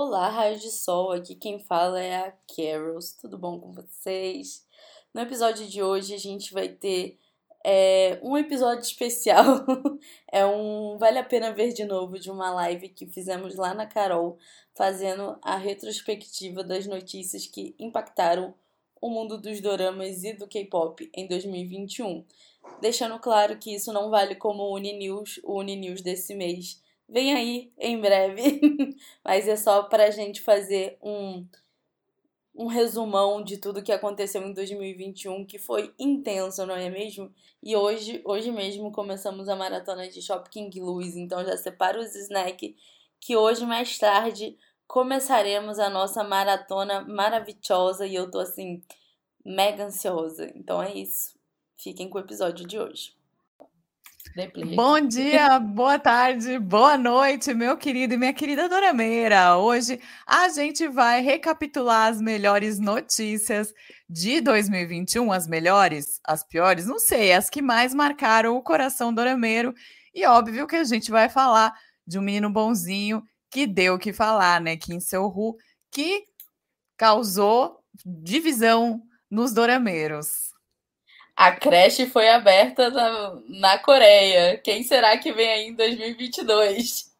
Olá, 0.00 0.28
raio 0.28 0.56
de 0.56 0.70
sol, 0.70 1.10
aqui 1.10 1.34
quem 1.34 1.58
fala 1.58 2.00
é 2.00 2.18
a 2.18 2.32
Carols, 2.54 3.14
tudo 3.20 3.36
bom 3.36 3.58
com 3.58 3.72
vocês? 3.72 4.64
No 5.12 5.22
episódio 5.22 5.66
de 5.66 5.82
hoje 5.82 6.14
a 6.14 6.18
gente 6.18 6.54
vai 6.54 6.68
ter 6.68 7.18
é, 7.64 8.16
um 8.22 8.38
episódio 8.38 8.84
especial, 8.86 9.66
é 10.30 10.46
um 10.46 10.96
Vale 10.98 11.18
a 11.18 11.24
Pena 11.24 11.52
Ver 11.52 11.72
de 11.72 11.84
Novo 11.84 12.16
de 12.16 12.30
uma 12.30 12.48
live 12.52 12.90
que 12.90 13.08
fizemos 13.08 13.56
lá 13.56 13.74
na 13.74 13.86
Carol, 13.86 14.38
fazendo 14.72 15.36
a 15.42 15.56
retrospectiva 15.56 16.62
das 16.62 16.86
notícias 16.86 17.48
que 17.48 17.74
impactaram 17.76 18.54
o 19.02 19.10
mundo 19.10 19.36
dos 19.36 19.60
doramas 19.60 20.22
e 20.22 20.32
do 20.32 20.46
K-pop 20.46 21.10
em 21.12 21.26
2021. 21.26 22.24
Deixando 22.80 23.18
claro 23.18 23.58
que 23.58 23.74
isso 23.74 23.92
não 23.92 24.10
vale 24.10 24.36
como 24.36 24.62
o 24.62 24.76
Uninews, 24.76 25.40
o 25.42 25.58
Uninews 25.58 26.02
desse 26.02 26.36
mês, 26.36 26.80
vem 27.08 27.34
aí 27.34 27.72
em 27.78 28.00
breve, 28.00 28.60
mas 29.24 29.48
é 29.48 29.56
só 29.56 29.84
para 29.84 30.04
a 30.04 30.10
gente 30.10 30.42
fazer 30.42 30.98
um, 31.02 31.46
um 32.54 32.66
resumão 32.66 33.42
de 33.42 33.56
tudo 33.56 33.82
que 33.82 33.92
aconteceu 33.92 34.42
em 34.42 34.52
2021, 34.52 35.46
que 35.46 35.58
foi 35.58 35.94
intenso, 35.98 36.66
não 36.66 36.76
é 36.76 36.90
mesmo? 36.90 37.32
E 37.62 37.74
hoje, 37.74 38.20
hoje 38.24 38.50
mesmo 38.50 38.92
começamos 38.92 39.48
a 39.48 39.56
maratona 39.56 40.08
de 40.08 40.20
Shop 40.20 40.48
King 40.50 40.80
Louis, 40.80 41.16
então 41.16 41.44
já 41.44 41.56
separa 41.56 41.98
os 41.98 42.14
snacks 42.14 42.74
que 43.20 43.36
hoje 43.36 43.64
mais 43.64 43.98
tarde 43.98 44.56
começaremos 44.86 45.78
a 45.78 45.90
nossa 45.90 46.24
maratona 46.24 47.02
maravilhosa 47.02 48.06
e 48.06 48.14
eu 48.14 48.30
tô 48.30 48.38
assim 48.38 48.82
mega 49.44 49.84
ansiosa. 49.84 50.50
Então 50.54 50.82
é 50.82 50.94
isso. 50.94 51.38
Fiquem 51.76 52.08
com 52.08 52.18
o 52.18 52.20
episódio 52.20 52.66
de 52.66 52.78
hoje. 52.78 53.17
Bom 54.76 55.00
dia, 55.00 55.58
boa 55.58 55.98
tarde, 55.98 56.60
boa 56.60 56.96
noite, 56.96 57.52
meu 57.52 57.76
querido 57.76 58.14
e 58.14 58.16
minha 58.16 58.32
querida 58.32 58.68
Dora 58.68 58.92
Meira. 58.92 59.56
Hoje 59.56 60.00
a 60.24 60.48
gente 60.48 60.86
vai 60.86 61.20
recapitular 61.20 62.06
as 62.06 62.20
melhores 62.20 62.78
notícias 62.78 63.74
de 64.08 64.40
2021, 64.40 65.32
as 65.32 65.48
melhores, 65.48 66.20
as 66.24 66.44
piores, 66.44 66.86
não 66.86 67.00
sei, 67.00 67.32
as 67.32 67.50
que 67.50 67.60
mais 67.60 67.92
marcaram 67.92 68.56
o 68.56 68.62
coração 68.62 69.12
dorameiro. 69.12 69.74
E 70.14 70.24
óbvio 70.24 70.68
que 70.68 70.76
a 70.76 70.84
gente 70.84 71.10
vai 71.10 71.28
falar 71.28 71.74
de 72.06 72.16
um 72.16 72.22
menino 72.22 72.48
bonzinho 72.48 73.24
que 73.50 73.66
deu 73.66 73.94
o 73.94 73.98
que 73.98 74.12
falar, 74.12 74.60
né? 74.60 74.76
Kim 74.76 75.00
Seo-hu, 75.00 75.56
que 75.90 76.22
causou 76.96 77.80
divisão 78.06 79.02
nos 79.28 79.52
dorameiros. 79.52 80.56
A 81.38 81.52
creche 81.52 82.08
foi 82.08 82.28
aberta 82.28 82.90
na, 82.90 83.38
na 83.48 83.78
Coreia. 83.78 84.58
Quem 84.58 84.82
será 84.82 85.16
que 85.18 85.32
vem 85.32 85.48
aí 85.48 85.68
em 85.68 85.72
2022? 85.72 87.12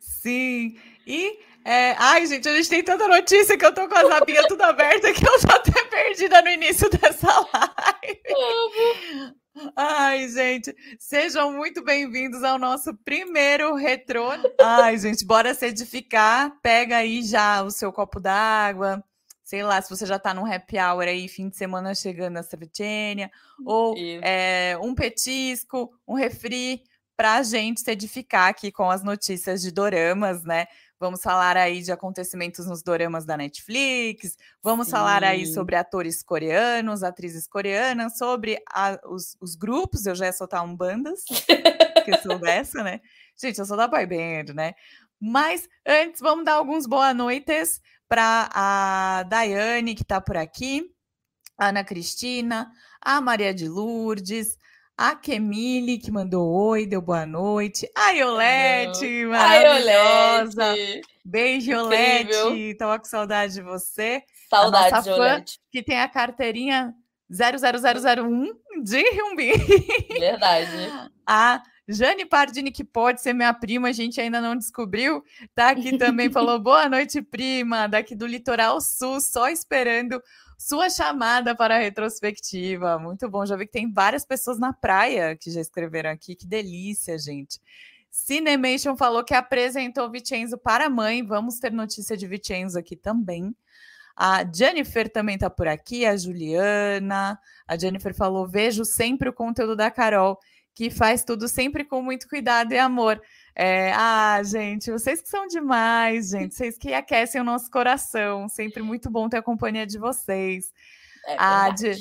Sim. 0.00 0.76
E 1.06 1.38
é... 1.64 1.94
Ai, 1.96 2.26
gente, 2.26 2.48
a 2.48 2.56
gente 2.56 2.68
tem 2.68 2.82
tanta 2.82 3.06
notícia 3.06 3.56
que 3.56 3.64
eu 3.64 3.72
tô 3.72 3.88
com 3.88 3.94
as 3.94 4.10
abinhas 4.10 4.48
tudo 4.48 4.62
aberta 4.62 5.12
que 5.12 5.24
eu 5.24 5.40
tô 5.40 5.52
até 5.52 5.84
perdida 5.84 6.42
no 6.42 6.48
início 6.48 6.90
dessa 6.90 7.28
live. 7.28 9.36
Ai, 9.76 10.28
gente, 10.30 10.74
sejam 10.98 11.52
muito 11.52 11.84
bem-vindos 11.84 12.42
ao 12.42 12.58
nosso 12.58 12.92
primeiro 13.04 13.76
retrô. 13.76 14.30
Ai, 14.60 14.98
gente, 14.98 15.24
bora 15.24 15.54
se 15.54 15.66
edificar. 15.66 16.58
Pega 16.60 16.96
aí 16.96 17.22
já 17.22 17.62
o 17.62 17.70
seu 17.70 17.92
copo 17.92 18.18
d'água, 18.18 19.00
sei 19.54 19.62
lá, 19.62 19.80
se 19.80 19.88
você 19.88 20.04
já 20.04 20.16
está 20.16 20.34
num 20.34 20.52
happy 20.52 20.76
hour 20.78 21.04
aí, 21.04 21.28
fim 21.28 21.48
de 21.48 21.56
semana 21.56 21.94
chegando 21.94 22.34
na 22.34 22.42
cervejinha, 22.42 23.30
ou 23.64 23.94
é, 24.20 24.76
um 24.82 24.96
petisco, 24.96 25.92
um 26.08 26.14
refri, 26.14 26.82
para 27.16 27.34
a 27.34 27.42
gente 27.44 27.80
se 27.80 27.88
edificar 27.92 28.48
aqui 28.48 28.72
com 28.72 28.90
as 28.90 29.04
notícias 29.04 29.62
de 29.62 29.70
doramas, 29.70 30.42
né? 30.42 30.66
Vamos 30.98 31.22
falar 31.22 31.56
aí 31.56 31.82
de 31.82 31.92
acontecimentos 31.92 32.66
nos 32.66 32.82
doramas 32.82 33.24
da 33.24 33.36
Netflix, 33.36 34.36
vamos 34.60 34.86
Sim. 34.86 34.92
falar 34.92 35.22
aí 35.22 35.46
sobre 35.46 35.76
atores 35.76 36.20
coreanos, 36.20 37.04
atrizes 37.04 37.46
coreanas, 37.46 38.18
sobre 38.18 38.60
a, 38.68 38.98
os, 39.06 39.36
os, 39.40 39.54
grupos, 39.54 40.04
eu 40.04 40.16
já 40.16 40.26
ia 40.26 40.32
soltar 40.32 40.64
um 40.64 40.74
bandas, 40.74 41.22
que 42.04 42.16
sou 42.24 42.38
dessa, 42.40 42.82
né? 42.82 43.00
Gente, 43.40 43.60
eu 43.60 43.64
sou 43.64 43.76
da 43.76 43.86
boy 43.86 44.04
band, 44.04 44.52
né? 44.52 44.74
Mas 45.20 45.68
antes, 45.86 46.20
vamos 46.20 46.44
dar 46.44 46.54
alguns 46.54 46.86
boa 46.86 47.14
noites 47.14 47.80
para 48.14 48.48
a 48.54 49.24
Daiane, 49.24 49.92
que 49.92 50.02
está 50.02 50.20
por 50.20 50.36
aqui, 50.36 50.84
a 51.58 51.70
Ana 51.70 51.82
Cristina, 51.82 52.70
a 53.00 53.20
Maria 53.20 53.52
de 53.52 53.68
Lourdes, 53.68 54.56
a 54.96 55.16
Kemile, 55.16 55.98
que 55.98 56.12
mandou 56.12 56.48
oi, 56.48 56.86
deu 56.86 57.02
boa 57.02 57.26
noite. 57.26 57.90
A 57.92 58.10
Iolete, 58.10 59.26
maravilhosa. 59.26 60.64
Ai, 60.64 61.00
Beijo, 61.24 61.72
Iolete. 61.72 62.76
Tava 62.78 63.00
com 63.00 63.04
saudade 63.04 63.54
de 63.54 63.62
você. 63.62 64.22
Saudade, 64.48 65.02
de 65.02 65.10
Iolete. 65.10 65.58
Que 65.72 65.82
tem 65.82 66.00
a 66.00 66.08
carteirinha 66.08 66.94
00001 67.28 68.84
de 68.84 69.02
Hyunbin. 69.10 69.54
Verdade. 70.20 70.70
A 71.26 71.60
Jane 71.86 72.24
Pardini, 72.24 72.72
que 72.72 72.82
pode 72.82 73.20
ser 73.20 73.34
minha 73.34 73.52
prima, 73.52 73.88
a 73.88 73.92
gente 73.92 74.20
ainda 74.20 74.40
não 74.40 74.56
descobriu, 74.56 75.22
tá 75.54 75.70
aqui 75.70 75.98
também, 75.98 76.30
falou 76.32 76.58
boa 76.58 76.88
noite, 76.88 77.20
prima, 77.20 77.86
daqui 77.86 78.14
do 78.14 78.26
Litoral 78.26 78.80
Sul, 78.80 79.20
só 79.20 79.48
esperando 79.48 80.22
sua 80.58 80.88
chamada 80.88 81.54
para 81.54 81.76
a 81.76 81.78
retrospectiva. 81.78 82.98
Muito 82.98 83.28
bom, 83.28 83.44
já 83.44 83.54
vi 83.54 83.66
que 83.66 83.72
tem 83.72 83.92
várias 83.92 84.24
pessoas 84.24 84.58
na 84.58 84.72
praia 84.72 85.36
que 85.36 85.50
já 85.50 85.60
escreveram 85.60 86.10
aqui, 86.10 86.34
que 86.34 86.46
delícia, 86.46 87.18
gente. 87.18 87.60
Cinemation 88.10 88.96
falou 88.96 89.24
que 89.24 89.34
apresentou 89.34 90.10
Vicenzo 90.10 90.56
para 90.56 90.86
a 90.86 90.90
mãe, 90.90 91.22
vamos 91.22 91.58
ter 91.58 91.72
notícia 91.72 92.16
de 92.16 92.26
Vicenzo 92.26 92.78
aqui 92.78 92.96
também. 92.96 93.54
A 94.16 94.44
Jennifer 94.44 95.10
também 95.10 95.34
está 95.34 95.50
por 95.50 95.66
aqui, 95.66 96.06
a 96.06 96.16
Juliana. 96.16 97.38
A 97.66 97.76
Jennifer 97.76 98.14
falou: 98.14 98.46
vejo 98.46 98.84
sempre 98.84 99.28
o 99.28 99.32
conteúdo 99.32 99.74
da 99.74 99.90
Carol 99.90 100.38
que 100.74 100.90
faz 100.90 101.22
tudo 101.24 101.48
sempre 101.48 101.84
com 101.84 102.02
muito 102.02 102.28
cuidado 102.28 102.72
e 102.72 102.78
amor. 102.78 103.20
É, 103.54 103.92
ah, 103.92 104.42
gente, 104.42 104.90
vocês 104.90 105.22
que 105.22 105.28
são 105.28 105.46
demais, 105.46 106.30
gente, 106.30 106.54
vocês 106.54 106.76
que 106.76 106.92
aquecem 106.92 107.40
o 107.40 107.44
nosso 107.44 107.70
coração. 107.70 108.48
Sempre 108.48 108.82
muito 108.82 109.08
bom 109.08 109.28
ter 109.28 109.38
a 109.38 109.42
companhia 109.42 109.86
de 109.86 109.98
vocês. 109.98 110.72
É 111.26 111.36
a, 111.38 111.70
Di, 111.70 111.92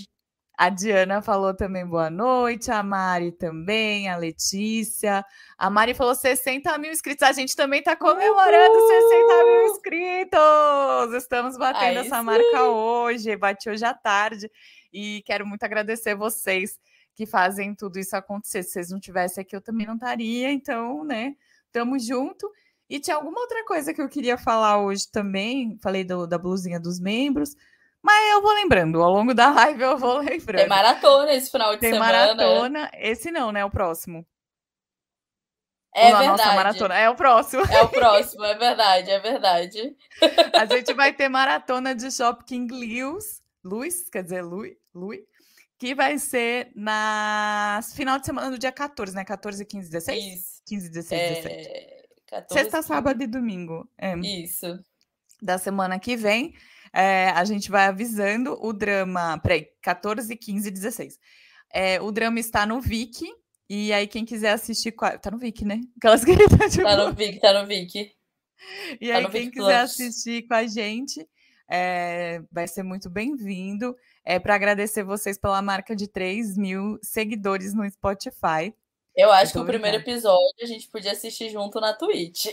a 0.57 0.69
Diana 0.69 1.21
falou 1.21 1.55
também 1.55 1.85
boa 1.85 2.09
noite, 2.09 2.71
a 2.71 2.81
Mari 2.81 3.31
também, 3.31 4.09
a 4.09 4.17
Letícia. 4.17 5.23
A 5.55 5.69
Mari 5.69 5.93
falou 5.93 6.15
60 6.15 6.75
mil 6.79 6.91
inscritos. 6.91 7.21
A 7.21 7.31
gente 7.31 7.55
também 7.55 7.79
está 7.79 7.95
comemorando 7.95 8.75
Uhul! 8.75 8.87
60 8.87 9.43
mil 9.45 9.65
inscritos. 9.67 11.13
Estamos 11.15 11.57
batendo 11.57 11.83
Aí 11.83 11.97
essa 11.97 12.17
sim. 12.17 12.23
marca 12.23 12.63
hoje, 12.63 13.35
bate 13.37 13.69
hoje 13.69 13.85
à 13.85 13.93
tarde. 13.93 14.49
E 14.91 15.21
quero 15.27 15.45
muito 15.45 15.63
agradecer 15.63 16.15
vocês 16.15 16.79
que 17.15 17.25
fazem 17.25 17.75
tudo 17.75 17.99
isso 17.99 18.15
acontecer. 18.15 18.63
Se 18.63 18.71
vocês 18.71 18.89
não 18.89 18.99
tivessem 18.99 19.41
aqui, 19.41 19.55
eu 19.55 19.61
também 19.61 19.85
não 19.85 19.95
estaria. 19.95 20.51
Então, 20.51 21.03
né, 21.03 21.35
tamo 21.71 21.97
junto. 21.99 22.51
E 22.89 22.99
tinha 22.99 23.15
alguma 23.15 23.39
outra 23.39 23.63
coisa 23.65 23.93
que 23.93 24.01
eu 24.01 24.09
queria 24.09 24.37
falar 24.37 24.79
hoje 24.79 25.09
também. 25.11 25.77
Falei 25.81 26.03
do, 26.03 26.27
da 26.27 26.37
blusinha 26.37 26.79
dos 26.79 26.99
membros. 26.99 27.55
Mas 28.01 28.31
eu 28.33 28.41
vou 28.41 28.53
lembrando, 28.53 29.01
ao 29.01 29.09
longo 29.11 29.33
da 29.33 29.49
live 29.49 29.81
eu 29.81 29.97
vou 29.97 30.17
lembrando. 30.19 30.59
Tem 30.59 30.67
maratona 30.67 31.33
esse 31.33 31.49
final 31.49 31.73
de 31.73 31.79
Tem 31.79 31.93
semana. 31.93 32.11
Tem 32.11 32.35
maratona, 32.35 32.91
esse 32.95 33.31
não, 33.31 33.51
né? 33.51 33.63
O 33.63 33.69
próximo. 33.69 34.25
É 35.95 36.07
verdade. 36.07 36.27
Nossa 36.27 36.53
maratona. 36.53 36.95
É 36.95 37.09
o 37.09 37.15
próximo. 37.15 37.63
É 37.63 37.81
o 37.81 37.87
próximo, 37.87 38.43
é 38.43 38.55
verdade, 38.55 39.11
é 39.11 39.19
verdade. 39.19 39.95
A 40.59 40.65
gente 40.65 40.93
vai 40.93 41.13
ter 41.13 41.29
maratona 41.29 41.95
de 41.95 42.11
Shop 42.11 42.43
King 42.45 42.73
Lewis, 42.73 43.41
Luiz, 43.63 44.09
quer 44.09 44.23
dizer, 44.23 44.41
Lui, 44.41 44.75
Lui, 44.93 45.23
que 45.83 45.93
vai 45.93 46.17
ser 46.17 46.71
na 46.73 47.81
final 47.93 48.17
de 48.17 48.25
semana 48.25 48.49
do 48.49 48.57
dia 48.57 48.71
14, 48.71 49.13
né? 49.13 49.25
14, 49.25 49.65
15, 49.65 49.91
16? 49.91 50.23
Isso. 50.23 50.61
15, 50.65 50.89
16, 50.89 51.21
é... 51.21 51.41
17. 51.41 52.07
14, 52.25 52.53
Sexta, 52.53 52.77
15... 52.77 52.87
sábado 52.87 53.21
e 53.21 53.27
domingo. 53.27 53.85
É. 53.97 54.17
Isso. 54.17 54.79
Da 55.41 55.57
semana 55.57 55.99
que 55.99 56.15
vem. 56.15 56.55
É, 56.93 57.31
a 57.31 57.43
gente 57.43 57.69
vai 57.69 57.87
avisando 57.87 58.57
o 58.61 58.71
drama. 58.71 59.37
Peraí, 59.39 59.67
14, 59.81 60.33
15 60.37 60.69
e 60.69 60.71
16. 60.71 61.19
É, 61.73 62.01
o 62.01 62.13
drama 62.13 62.39
está 62.39 62.65
no 62.65 62.79
Viki. 62.79 63.27
E 63.69 63.91
aí, 63.91 64.07
quem 64.07 64.23
quiser 64.23 64.51
assistir. 64.51 64.93
Tá 64.93 65.31
no 65.31 65.37
Viki, 65.37 65.65
né? 65.65 65.81
Aquelas 65.97 66.23
que 66.23 66.33
tá, 66.47 66.69
tipo... 66.69 66.83
tá 66.83 66.95
no 66.95 67.13
Viki, 67.13 67.41
tá 67.41 67.59
no 67.59 67.67
Viki. 67.67 68.09
E 69.01 69.09
tá 69.09 69.17
aí, 69.17 69.29
quem 69.29 69.41
Viki 69.41 69.57
quiser 69.57 69.79
Plus. 69.79 69.91
assistir 69.91 70.47
com 70.47 70.53
a 70.53 70.65
gente, 70.65 71.27
é, 71.69 72.41
vai 72.49 72.69
ser 72.69 72.83
muito 72.83 73.09
bem-vindo 73.09 73.93
é, 74.25 74.39
para 74.39 74.55
agradecer 74.55 75.03
vocês 75.03 75.37
pela 75.37 75.61
marca 75.61 75.95
de 75.95 76.07
3 76.07 76.57
mil 76.57 76.97
seguidores 77.01 77.73
no 77.73 77.89
Spotify. 77.89 78.73
Eu 79.15 79.31
acho 79.31 79.53
que 79.53 79.59
o 79.59 79.65
primeiro 79.65 79.97
episódio 79.97 80.55
a 80.61 80.65
gente 80.65 80.89
podia 80.89 81.11
assistir 81.11 81.49
junto 81.49 81.79
na 81.79 81.93
Twitch. 81.93 82.45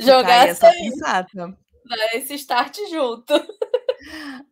Jogar 0.00 0.48
essa 0.48 0.70
pensada. 0.70 1.56
Esse 2.14 2.34
start 2.34 2.76
junto. 2.90 3.34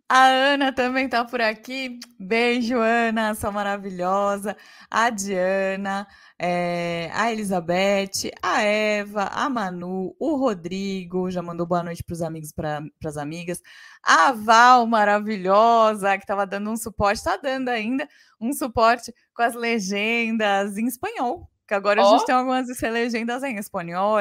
A 0.08 0.24
Ana 0.26 0.72
também 0.72 1.08
tá 1.08 1.24
por 1.24 1.40
aqui. 1.40 1.98
Beijo, 2.18 2.78
Ana, 2.78 3.34
sua 3.34 3.50
maravilhosa. 3.50 4.56
A 4.90 5.10
Diana, 5.10 6.06
é, 6.38 7.10
a 7.12 7.32
Elizabeth, 7.32 8.30
a 8.42 8.62
Eva, 8.62 9.24
a 9.32 9.48
Manu, 9.48 10.14
o 10.18 10.36
Rodrigo, 10.36 11.30
já 11.30 11.42
mandou 11.42 11.66
boa 11.66 11.82
noite 11.82 12.02
para 12.02 12.14
os 12.14 12.22
amigos, 12.22 12.52
para 12.52 12.82
as 13.04 13.16
amigas. 13.16 13.60
A 14.02 14.32
Val, 14.32 14.86
maravilhosa, 14.86 16.16
que 16.16 16.24
estava 16.24 16.46
dando 16.46 16.70
um 16.70 16.76
suporte, 16.76 17.18
está 17.18 17.36
dando 17.36 17.68
ainda 17.68 18.08
um 18.40 18.52
suporte 18.52 19.12
com 19.34 19.42
as 19.42 19.54
legendas 19.54 20.76
em 20.76 20.86
espanhol. 20.86 21.48
Que 21.70 21.74
agora 21.74 22.02
oh. 22.02 22.04
a 22.04 22.10
gente 22.10 22.26
tem 22.26 22.34
algumas 22.34 22.66
legendas 22.82 23.44
em 23.44 23.56
espanhol 23.56 24.20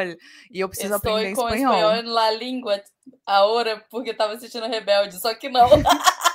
e 0.51 0.59
eu 0.59 0.69
preciso 0.69 0.93
Estou 0.93 1.11
aprender 1.11 1.33
com 1.33 1.47
espanhol. 1.49 1.73
espanhol 1.73 2.13
na 2.13 2.29
língua 2.29 2.79
agora 3.25 3.83
porque 3.89 4.11
estava 4.11 4.33
assistindo 4.33 4.67
Rebelde, 4.67 5.19
só 5.19 5.33
que 5.33 5.49
não. 5.49 5.67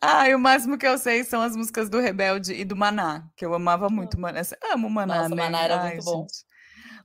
Ah, 0.00 0.28
e 0.28 0.34
o 0.34 0.38
máximo 0.38 0.78
que 0.78 0.86
eu 0.86 0.96
sei 0.96 1.24
são 1.24 1.42
as 1.42 1.54
músicas 1.54 1.90
do 1.90 2.00
Rebelde 2.00 2.54
e 2.54 2.64
do 2.64 2.76
Maná, 2.76 3.24
que 3.36 3.44
eu 3.44 3.52
amava 3.52 3.90
muito. 3.90 4.18
Maná. 4.18 4.40
Amo 4.72 4.88
Maná, 4.88 5.22
Nossa, 5.22 5.34
né? 5.34 5.42
Maná 5.42 5.62
era 5.62 5.82
Ai, 5.82 5.94
muito 5.94 6.04
bom. 6.04 6.26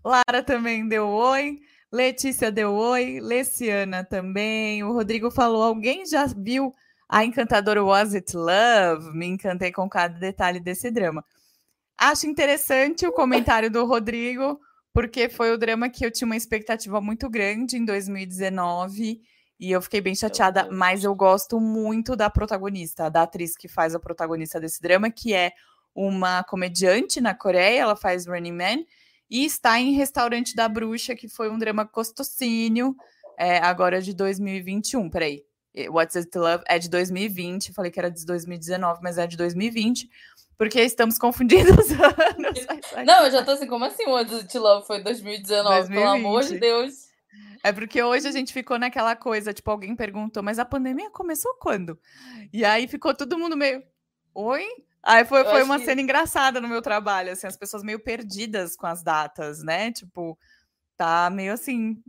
Lara 0.04 0.44
também 0.44 0.88
deu 0.88 1.10
oi. 1.10 1.58
Letícia 1.92 2.52
deu 2.52 2.74
oi. 2.74 3.20
Leciana 3.20 4.06
também. 4.06 4.84
O 4.84 4.94
Rodrigo 4.94 5.32
falou: 5.32 5.64
alguém 5.64 6.06
já 6.06 6.28
viu 6.28 6.74
a 7.10 7.26
encantadora 7.26 7.84
Was 7.84 8.14
It 8.14 8.38
Love? 8.38 9.12
Me 9.18 9.26
encantei 9.26 9.72
com 9.72 9.90
cada 9.90 10.18
detalhe 10.18 10.60
desse 10.60 10.92
drama. 10.92 11.26
Acho 11.98 12.28
interessante 12.28 13.08
o 13.08 13.12
comentário 13.12 13.72
do 13.72 13.86
Rodrigo, 13.86 14.60
porque 14.94 15.30
foi 15.30 15.52
o 15.52 15.58
drama 15.58 15.90
que 15.90 16.06
eu 16.06 16.12
tinha 16.12 16.26
uma 16.26 16.36
expectativa 16.36 17.00
muito 17.00 17.30
grande 17.30 17.78
em 17.78 17.86
2019 17.86 19.22
e 19.60 19.72
eu 19.72 19.82
fiquei 19.82 20.02
bem 20.02 20.14
chateada, 20.14 20.70
mas 20.70 21.04
eu 21.04 21.16
gosto 21.16 21.60
muito 21.60 22.16
da 22.16 22.30
protagonista, 22.30 23.10
da 23.10 23.24
atriz 23.24 23.56
que 23.56 23.68
faz 23.68 23.96
a 23.96 24.00
protagonista 24.00 24.60
desse 24.60 24.82
drama, 24.82 25.10
que 25.10 25.34
é 25.34 25.54
uma 25.94 26.44
comediante 26.44 27.22
na 27.22 27.34
Coreia, 27.34 27.80
ela 27.80 27.96
faz 27.96 28.28
Running 28.28 28.52
Man, 28.52 28.84
e 29.30 29.46
está 29.46 29.80
em 29.80 29.94
Restaurante 29.94 30.54
da 30.56 30.68
Bruxa, 30.68 31.16
que 31.16 31.30
foi 31.30 31.50
um 31.50 31.58
drama 31.58 31.86
costocínio, 31.86 32.96
é, 33.38 33.58
agora 33.60 34.02
de 34.02 34.14
2021. 34.14 35.10
Peraí, 35.10 35.45
What's 35.90 36.16
It 36.16 36.38
Love 36.38 36.64
é 36.68 36.80
de 36.80 36.90
2020, 36.90 37.74
falei 37.74 37.92
que 37.92 38.00
era 38.00 38.10
de 38.10 38.26
2019, 38.26 39.02
mas 39.04 39.18
é 39.18 39.28
de 39.28 39.36
2020, 39.36 40.10
porque 40.58 40.82
estamos 40.82 41.18
confundindo 41.18 41.72
os 41.72 41.92
anos. 42.00 42.66
Não, 43.06 43.26
eu 43.26 43.32
já 43.32 43.44
tô 43.44 43.52
assim, 43.52 43.68
como 43.68 43.86
assim 43.86 44.06
What's 44.06 44.34
It 44.34 44.58
Love 44.58 44.88
foi 44.88 45.04
2019? 45.04 45.90
2020. 45.90 46.02
Pelo 46.02 46.10
amor 46.10 46.44
de 46.44 46.60
Deus. 46.60 47.06
É 47.64 47.74
porque 47.74 48.02
hoje 48.02 48.28
a 48.28 48.32
gente 48.32 48.54
ficou 48.54 48.78
naquela 48.78 49.16
coisa, 49.16 49.52
tipo, 49.52 49.70
alguém 49.72 49.96
perguntou, 49.96 50.44
mas 50.44 50.60
a 50.60 50.66
pandemia 50.66 51.10
começou 51.10 51.56
quando? 51.56 52.00
E 52.54 52.64
aí 52.64 52.88
ficou 52.88 53.14
todo 53.14 53.40
mundo 53.40 53.58
meio, 53.58 53.84
oi? 54.36 54.66
Aí 55.02 55.26
foi, 55.26 55.44
foi 55.44 55.64
uma 55.64 55.80
que... 55.80 55.86
cena 55.86 56.02
engraçada 56.02 56.62
no 56.62 56.68
meu 56.68 56.82
trabalho, 56.82 57.32
assim, 57.32 57.48
as 57.48 57.58
pessoas 57.58 57.84
meio 57.84 58.00
perdidas 58.00 58.76
com 58.76 58.88
as 58.88 59.04
datas, 59.04 59.64
né? 59.64 59.92
Tipo, 59.92 60.38
tá 60.96 61.30
meio 61.30 61.54
assim, 61.54 62.02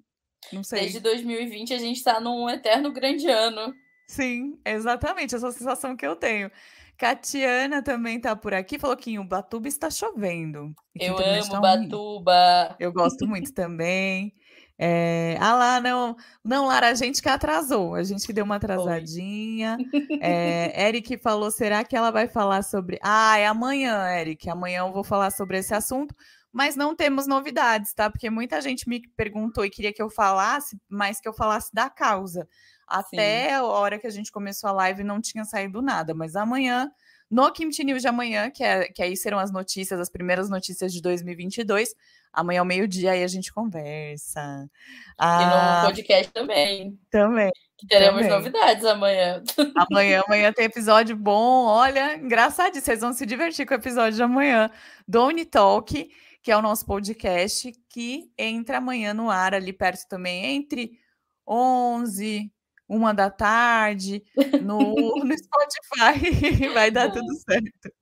não 0.52 0.62
sei. 0.62 0.81
Desde 0.81 1.00
2020 1.00 1.75
a 1.75 1.78
gente 1.78 2.02
tá 2.02 2.20
num 2.20 2.48
eterno 2.48 2.93
grande 2.93 3.28
ano. 3.28 3.75
Sim, 4.06 4.58
exatamente, 4.64 5.34
essa 5.34 5.50
sensação 5.50 5.96
que 5.96 6.06
eu 6.06 6.14
tenho. 6.14 6.50
Catiana 6.96 7.82
também 7.82 8.19
tá 8.19 8.34
por 8.34 8.54
aqui, 8.54 8.78
falou 8.78 8.96
que 8.96 9.10
em 9.10 9.19
Ubatuba 9.19 9.69
está 9.69 9.90
chovendo. 9.90 10.75
Eu 10.98 11.19
amo 11.19 11.50
tá 11.50 11.58
Ubatuba. 11.58 12.76
Eu 12.81 12.93
gosto 12.93 13.26
muito 13.26 13.52
também. 13.52 14.32
É, 14.78 15.38
ah 15.40 15.54
lá, 15.54 15.81
não, 15.81 16.14
não, 16.44 16.66
Lara, 16.66 16.88
a 16.88 16.94
gente 16.94 17.22
que 17.22 17.28
atrasou, 17.31 17.94
a 17.94 18.02
gente 18.02 18.26
que 18.26 18.32
deu 18.32 18.44
uma 18.44 18.56
atrasadinha. 18.56 19.76
É, 20.20 20.88
Eric 20.88 21.16
falou: 21.19 21.50
será 21.50 21.84
que 21.84 21.96
ela 21.96 22.10
vai 22.10 22.28
falar 22.28 22.62
sobre. 22.62 22.99
Ah, 23.02 23.38
é 23.38 23.46
amanhã, 23.46 24.06
Eric. 24.08 24.49
Amanhã 24.49 24.81
eu 24.81 24.92
vou 24.92 25.04
falar 25.04 25.31
sobre 25.31 25.58
esse 25.58 25.75
assunto, 25.75 26.14
mas 26.56 26.75
não 26.75 26.97
temos 26.97 27.26
novidades, 27.26 27.93
tá? 27.93 28.08
Porque 28.08 28.31
muita 28.31 28.62
gente 28.62 28.88
me 28.88 29.06
perguntou 29.14 29.62
e 29.62 29.69
queria 29.69 29.93
que 29.93 30.00
eu 30.00 30.08
falasse, 30.08 30.81
mas 30.88 31.20
que 31.20 31.29
eu 31.29 31.35
falasse 31.35 31.69
da 31.75 31.91
causa. 31.91 32.49
Até 32.88 33.49
Sim. 33.49 33.55
a 33.56 33.64
hora 33.64 33.99
que 33.99 34.06
a 34.06 34.11
gente 34.11 34.32
começou 34.32 34.70
a 34.70 34.73
live 34.73 35.05
não 35.05 35.20
tinha 35.20 35.44
saído 35.44 35.82
nada, 35.82 36.14
mas 36.14 36.35
amanhã 36.35 36.91
no 37.31 37.53
Kimchi 37.53 37.85
News 37.85 38.00
de 38.00 38.08
amanhã, 38.08 38.50
que, 38.50 38.64
é, 38.64 38.85
que 38.85 39.03
aí 39.03 39.14
serão 39.19 39.38
as 39.38 39.53
notícias, 39.53 40.00
as 40.00 40.08
primeiras 40.08 40.49
notícias 40.49 40.94
de 40.94 41.03
2022. 41.03 41.94
Amanhã 42.32 42.61
ao 42.61 42.64
meio-dia 42.64 43.12
aí 43.12 43.23
a 43.23 43.29
gente 43.29 43.52
conversa. 43.52 44.67
Ah, 45.19 45.43
e 45.43 45.44
no 45.44 45.52
ah, 45.52 45.82
podcast 45.85 46.32
também. 46.32 46.99
Também. 47.11 47.50
Que 47.76 47.87
teremos 47.87 48.23
também. 48.23 48.35
novidades 48.35 48.85
amanhã. 48.87 49.43
Amanhã, 49.91 50.23
amanhã 50.26 50.52
tem 50.55 50.64
episódio 50.64 51.14
bom. 51.14 51.67
Olha, 51.67 52.17
engraçado, 52.17 52.81
vocês 52.81 53.02
vão 53.02 53.12
se 53.12 53.26
divertir 53.26 53.67
com 53.67 53.75
o 53.75 53.76
episódio 53.76 54.17
de 54.17 54.23
amanhã 54.23 54.70
do 55.06 55.26
Unitalk, 55.26 56.09
que 56.46 56.52
é 56.52 56.56
o 56.56 56.62
nosso 56.62 56.87
podcast, 56.87 57.72
que 57.88 58.31
entra 58.38 58.78
amanhã 58.78 59.12
no 59.12 59.28
ar, 59.28 59.52
ali 59.52 59.72
perto 59.72 60.06
também, 60.08 60.54
entre 60.54 60.93
11 61.44 62.52
uma 62.88 63.12
da 63.12 63.28
tarde, 63.28 64.22
no, 64.62 64.94
no 65.26 65.37
Spotify, 65.37 66.70
vai 66.72 66.93
dar 66.93 67.10
tudo 67.10 67.26
certo. 67.34 67.93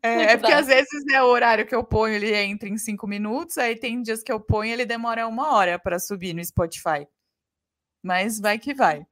É, 0.00 0.22
é, 0.22 0.36
porque 0.36 0.52
às 0.52 0.68
vezes 0.68 1.04
é 1.12 1.20
o 1.20 1.26
horário 1.26 1.66
que 1.66 1.74
eu 1.74 1.82
ponho, 1.82 2.14
ele 2.14 2.32
entra 2.32 2.68
em 2.68 2.78
cinco 2.78 3.08
minutos, 3.08 3.58
aí 3.58 3.74
tem 3.74 4.00
dias 4.00 4.22
que 4.22 4.30
eu 4.30 4.38
ponho, 4.38 4.72
ele 4.72 4.86
demora 4.86 5.26
uma 5.26 5.52
hora 5.52 5.76
para 5.76 5.98
subir 5.98 6.32
no 6.32 6.44
Spotify. 6.44 7.08
Mas 8.00 8.38
vai 8.38 8.56
que 8.56 8.72
vai. 8.72 9.04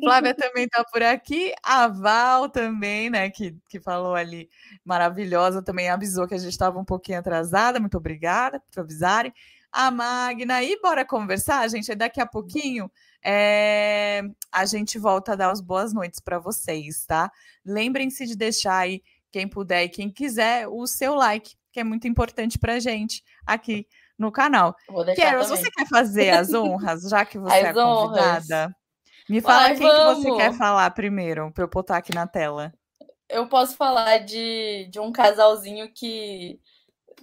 Flávia 0.00 0.34
também 0.34 0.64
está 0.64 0.84
por 0.84 1.02
aqui, 1.02 1.52
a 1.62 1.88
Val 1.88 2.48
também, 2.48 3.10
né, 3.10 3.30
que, 3.30 3.56
que 3.68 3.80
falou 3.80 4.14
ali, 4.14 4.48
maravilhosa, 4.84 5.62
também 5.62 5.88
avisou 5.88 6.26
que 6.26 6.34
a 6.34 6.38
gente 6.38 6.52
estava 6.52 6.78
um 6.78 6.84
pouquinho 6.84 7.18
atrasada, 7.18 7.80
muito 7.80 7.96
obrigada 7.96 8.62
por 8.70 8.80
avisarem. 8.80 9.32
A 9.70 9.90
Magna, 9.90 10.62
e 10.62 10.78
bora 10.82 11.02
conversar, 11.02 11.66
gente, 11.68 11.94
daqui 11.94 12.20
a 12.20 12.26
pouquinho 12.26 12.90
é, 13.24 14.22
a 14.50 14.66
gente 14.66 14.98
volta 14.98 15.32
a 15.32 15.36
dar 15.36 15.50
as 15.50 15.62
boas 15.62 15.94
noites 15.94 16.20
para 16.20 16.38
vocês, 16.38 17.06
tá? 17.06 17.30
Lembrem-se 17.64 18.26
de 18.26 18.36
deixar 18.36 18.76
aí, 18.76 19.02
quem 19.30 19.48
puder 19.48 19.84
e 19.84 19.88
quem 19.88 20.10
quiser, 20.10 20.68
o 20.68 20.86
seu 20.86 21.14
like, 21.14 21.54
que 21.72 21.80
é 21.80 21.84
muito 21.84 22.06
importante 22.06 22.58
para 22.58 22.78
gente 22.78 23.24
aqui 23.46 23.86
no 24.18 24.30
canal. 24.30 24.76
Carol, 25.16 25.44
você 25.46 25.70
quer 25.70 25.88
fazer 25.88 26.30
as 26.30 26.52
honras, 26.52 27.08
já 27.08 27.24
que 27.24 27.38
você 27.38 27.56
é 27.56 27.68
as 27.70 27.76
é 27.76 27.82
convidada? 27.82 28.76
Me 29.28 29.40
fala 29.40 29.68
Ai, 29.68 29.76
quem 29.76 29.88
que 29.88 30.04
você 30.04 30.36
quer 30.36 30.52
falar 30.54 30.90
primeiro, 30.90 31.52
para 31.52 31.64
eu 31.64 31.68
botar 31.68 31.98
aqui 31.98 32.14
na 32.14 32.26
tela. 32.26 32.72
Eu 33.28 33.48
posso 33.48 33.76
falar 33.76 34.18
de, 34.18 34.88
de 34.90 35.00
um 35.00 35.10
casalzinho 35.10 35.90
que 35.92 36.60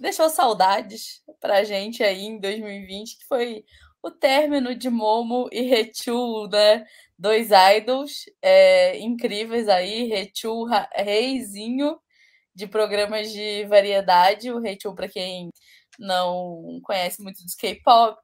deixou 0.00 0.28
saudades 0.28 1.22
pra 1.40 1.62
gente 1.62 2.02
aí 2.02 2.22
em 2.22 2.38
2020, 2.38 3.18
que 3.18 3.26
foi 3.26 3.64
o 4.02 4.10
término 4.10 4.74
de 4.74 4.88
Momo 4.88 5.48
e 5.52 5.62
Rechu, 5.62 6.48
né? 6.48 6.84
Dois 7.18 7.50
idols 7.76 8.24
é, 8.40 8.98
incríveis 8.98 9.68
aí, 9.68 10.08
Rechu, 10.08 10.64
reizinho 10.94 11.98
de 12.54 12.66
programas 12.66 13.30
de 13.30 13.66
variedade. 13.66 14.50
O 14.50 14.58
Rechu, 14.58 14.94
para 14.94 15.08
quem 15.08 15.50
não 15.98 16.80
conhece 16.82 17.22
muito 17.22 17.42
dos 17.42 17.54
K-pop, 17.54 18.22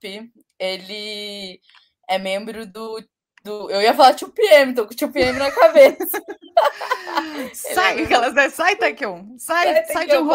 ele 0.58 1.60
é 2.08 2.18
membro 2.18 2.66
do 2.66 2.98
do. 3.46 3.70
Eu 3.70 3.80
ia 3.80 3.94
falar 3.94 4.14
tio 4.14 4.28
PM, 4.28 4.74
tô 4.74 4.86
com 4.86 4.94
tio 4.94 5.10
PM 5.10 5.38
na 5.38 5.50
cabeça. 5.50 6.22
sai, 7.54 8.02
aquelas, 8.02 8.34
né? 8.34 8.50
Sai, 8.50 8.76
Taekyon. 8.76 9.38
Sai, 9.38 9.64
sai, 9.64 9.84
sai 9.86 10.06
de 10.06 10.18
um. 10.18 10.28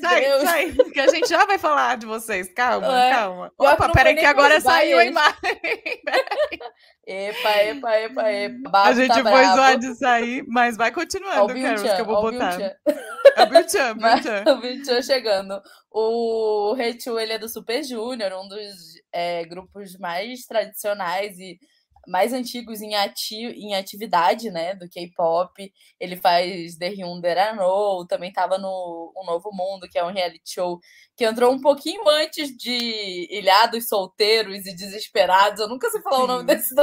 Sai, 0.00 0.20
Deus. 0.20 0.42
sai. 0.42 0.72
Que 0.92 1.00
a 1.00 1.06
gente 1.06 1.28
já 1.28 1.46
vai 1.46 1.56
falar 1.56 1.96
de 1.96 2.06
vocês. 2.06 2.52
Calma, 2.52 3.06
é. 3.06 3.10
calma. 3.10 3.52
Opa, 3.56 3.88
peraí, 3.90 4.16
que 4.16 4.24
agora 4.24 4.60
saiu 4.60 4.98
a 4.98 5.04
imagem. 5.04 5.36
epa, 7.06 7.50
epa, 7.62 7.98
epa, 8.00 8.32
epa. 8.32 8.82
a 8.82 8.92
gente 8.92 9.22
tá 9.22 9.30
foi 9.30 9.44
zoar 9.44 9.78
de 9.78 9.94
sair, 9.94 10.44
mas 10.48 10.76
vai 10.76 10.90
continuando, 10.90 11.54
Carlos, 11.54 11.82
que 11.82 12.00
eu 12.00 12.04
vou 12.04 12.20
botar. 12.20 12.60
É 13.36 13.42
o 13.42 13.46
Bilchan. 13.46 13.96
O 14.98 15.02
chegando. 15.02 15.60
O 15.90 16.74
Reichu, 16.74 17.18
ele 17.18 17.34
é 17.34 17.38
do 17.38 17.48
Super 17.48 17.82
Junior, 17.82 18.32
um 18.32 18.48
dos 18.48 18.94
é, 19.12 19.44
grupos 19.44 19.96
mais 19.98 20.44
tradicionais 20.44 21.38
e 21.38 21.58
mais 22.06 22.32
antigos 22.32 22.80
em, 22.80 22.94
ati 22.94 23.36
em 23.36 23.74
atividade, 23.74 24.50
né, 24.50 24.74
do 24.74 24.88
K-pop. 24.88 25.72
Ele 25.98 26.16
faz 26.16 26.76
The 26.76 26.88
Hyundai 26.88 27.32
I 27.32 28.06
também 28.08 28.28
estava 28.28 28.58
no 28.58 29.12
O 29.14 29.24
Novo 29.26 29.50
Mundo, 29.52 29.88
que 29.88 29.98
é 29.98 30.04
um 30.04 30.12
reality 30.12 30.52
show 30.52 30.78
que 31.16 31.24
entrou 31.24 31.52
um 31.52 31.60
pouquinho 31.60 32.06
antes 32.08 32.54
de 32.56 33.26
Ilhados 33.30 33.88
Solteiros 33.88 34.66
e 34.66 34.76
Desesperados. 34.76 35.60
Eu 35.60 35.68
nunca 35.68 35.90
sei 35.90 36.02
falar 36.02 36.16
Sim. 36.16 36.22
o 36.22 36.26
nome 36.26 36.44
desse 36.44 36.74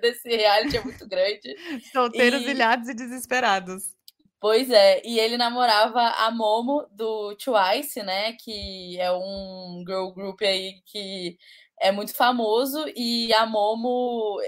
desse 0.00 0.28
reality, 0.28 0.76
é 0.76 0.84
muito 0.84 1.08
grande. 1.08 1.56
Solteiros, 1.92 2.42
e... 2.42 2.50
Ilhados 2.50 2.88
e 2.88 2.94
Desesperados. 2.94 4.00
Pois 4.40 4.70
é, 4.70 5.02
e 5.04 5.18
ele 5.18 5.36
namorava 5.36 6.00
a 6.00 6.30
Momo 6.30 6.86
do 6.92 7.36
Twice, 7.36 8.02
né? 8.02 8.32
Que 8.32 8.98
é 8.98 9.12
um 9.12 9.84
girl 9.86 10.10
group 10.12 10.40
aí 10.40 10.80
que 10.86 11.36
é 11.80 11.90
muito 11.90 12.14
famoso 12.14 12.84
e 12.94 13.32
a 13.32 13.46
Momo, 13.46 14.38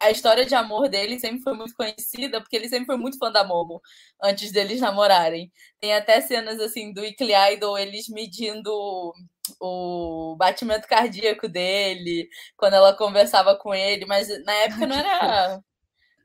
a 0.00 0.10
história 0.10 0.44
de 0.44 0.54
amor 0.54 0.88
dele 0.88 1.18
sempre 1.18 1.42
foi 1.42 1.54
muito 1.54 1.74
conhecida, 1.74 2.40
porque 2.40 2.54
ele 2.56 2.68
sempre 2.68 2.86
foi 2.86 2.96
muito 2.96 3.18
fã 3.18 3.32
da 3.32 3.42
Momo 3.44 3.80
antes 4.22 4.52
deles 4.52 4.80
namorarem. 4.80 5.50
Tem 5.80 5.94
até 5.94 6.20
cenas 6.20 6.60
assim 6.60 6.92
do 6.92 7.00
Weekly 7.00 7.32
Idol 7.54 7.78
eles 7.78 8.08
medindo 8.08 8.70
o 9.60 10.36
batimento 10.38 10.86
cardíaco 10.86 11.48
dele 11.48 12.28
quando 12.56 12.74
ela 12.74 12.94
conversava 12.94 13.56
com 13.56 13.74
ele, 13.74 14.04
mas 14.06 14.28
na 14.44 14.52
época 14.54 14.86
não 14.86 14.96
era 14.96 15.60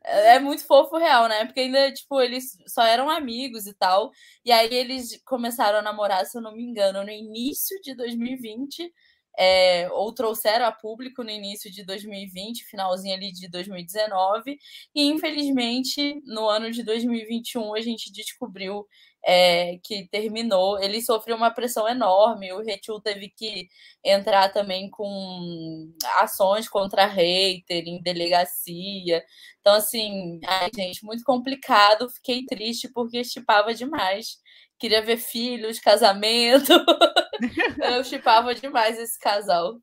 é 0.04 0.40
muito 0.40 0.66
fofo 0.66 0.98
real, 0.98 1.28
né? 1.28 1.46
Porque 1.46 1.60
ainda, 1.60 1.92
tipo, 1.94 2.20
eles 2.22 2.58
só 2.68 2.84
eram 2.84 3.10
amigos 3.10 3.68
e 3.68 3.74
tal. 3.74 4.12
E 4.44 4.52
aí 4.52 4.74
eles 4.74 5.22
começaram 5.26 5.80
a 5.80 5.82
namorar, 5.82 6.26
se 6.26 6.38
eu 6.38 6.42
não 6.42 6.56
me 6.56 6.64
engano, 6.64 7.04
no 7.04 7.12
início 7.12 7.80
de 7.82 7.96
2020 7.96 8.92
é, 9.38 9.90
ou 9.92 10.14
trouxeram 10.14 10.66
a 10.66 10.72
público 10.72 11.24
no 11.24 11.30
início 11.30 11.72
de 11.72 11.84
2020, 11.86 12.66
finalzinho 12.66 13.16
ali 13.16 13.32
de 13.32 13.48
2019, 13.50 14.58
e 14.94 15.04
infelizmente 15.06 16.22
no 16.26 16.48
ano 16.50 16.72
de 16.72 16.84
2021 16.84 17.74
a 17.76 17.82
gente 17.82 18.12
descobriu 18.12 18.86
é, 19.24 19.78
que 19.84 20.08
terminou. 20.10 20.80
Ele 20.82 21.02
sofreu 21.02 21.36
uma 21.36 21.52
pressão 21.52 21.88
enorme, 21.88 22.52
o 22.54 22.62
Retil 22.62 23.00
teve 23.00 23.30
que 23.30 23.68
entrar 24.04 24.50
também 24.50 24.90
com 24.90 25.94
ações 26.20 26.68
contra 26.68 27.06
hater 27.06 27.84
em 27.88 28.02
delegacia. 28.02 29.24
Então, 29.60 29.74
assim, 29.76 30.40
ai, 30.46 30.70
gente, 30.76 31.06
muito 31.06 31.24
complicado. 31.24 32.10
Fiquei 32.10 32.46
triste 32.46 32.90
porque 32.92 33.20
estipava 33.20 33.74
demais. 33.74 34.38
Queria 34.80 35.02
ver 35.02 35.18
filhos, 35.18 35.80
casamento. 35.80 36.74
eu 37.78 38.04
chipava 38.04 38.54
demais 38.54 38.98
esse 39.00 39.20
casal. 39.20 39.80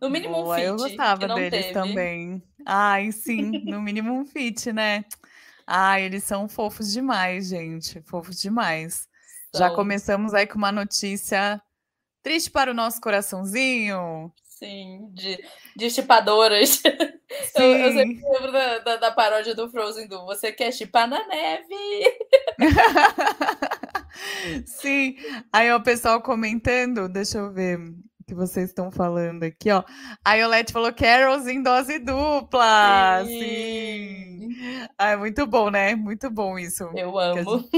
No 0.00 0.10
mínimo 0.10 0.34
Boa, 0.34 0.54
um 0.54 0.58
fit. 0.58 0.66
Eu 0.66 0.76
gostava 0.76 1.28
deles 1.28 1.50
teve. 1.50 1.72
também. 1.72 2.42
Ai, 2.66 3.10
sim, 3.12 3.50
no 3.64 3.80
mínimo 3.80 4.12
um 4.12 4.24
fit, 4.24 4.72
né? 4.72 5.04
Ai, 5.66 6.04
eles 6.04 6.24
são 6.24 6.48
fofos 6.48 6.92
demais, 6.92 7.48
gente. 7.48 8.02
Fofos 8.02 8.40
demais. 8.40 9.08
Já 9.54 9.70
começamos 9.70 10.34
aí 10.34 10.46
com 10.46 10.56
uma 10.56 10.72
notícia 10.72 11.60
triste 12.22 12.50
para 12.50 12.70
o 12.70 12.74
nosso 12.74 13.00
coraçãozinho. 13.00 14.32
Sim, 14.44 15.08
de, 15.12 15.42
de 15.76 15.90
chipadoras. 15.90 16.82
Eu, 17.54 17.64
eu, 17.64 17.92
sempre 17.94 18.22
lembro 18.30 18.52
da, 18.52 18.78
da, 18.80 18.96
da, 18.96 19.10
paródia 19.10 19.54
do 19.54 19.70
Frozen 19.70 20.06
do 20.06 20.26
Você 20.26 20.52
quer 20.52 20.70
chipar 20.70 21.08
na 21.08 21.26
neve? 21.26 21.74
Sim. 24.66 25.16
Aí 25.52 25.72
o 25.72 25.82
pessoal 25.82 26.20
comentando, 26.20 27.08
deixa 27.08 27.38
eu 27.38 27.52
ver 27.52 27.78
o 27.78 28.24
que 28.26 28.34
vocês 28.34 28.68
estão 28.68 28.90
falando 28.90 29.42
aqui, 29.42 29.70
ó. 29.70 29.82
A 30.24 30.34
Iolete 30.34 30.72
falou 30.72 30.92
Carols 30.92 31.46
em 31.46 31.62
dose 31.62 31.98
dupla. 31.98 33.24
Sim. 33.24 34.32
Sim. 34.52 34.86
Ah, 34.98 35.10
é 35.10 35.16
muito 35.16 35.46
bom, 35.46 35.70
né? 35.70 35.94
Muito 35.94 36.30
bom 36.30 36.58
isso. 36.58 36.84
Eu 36.94 37.18
amo. 37.18 37.68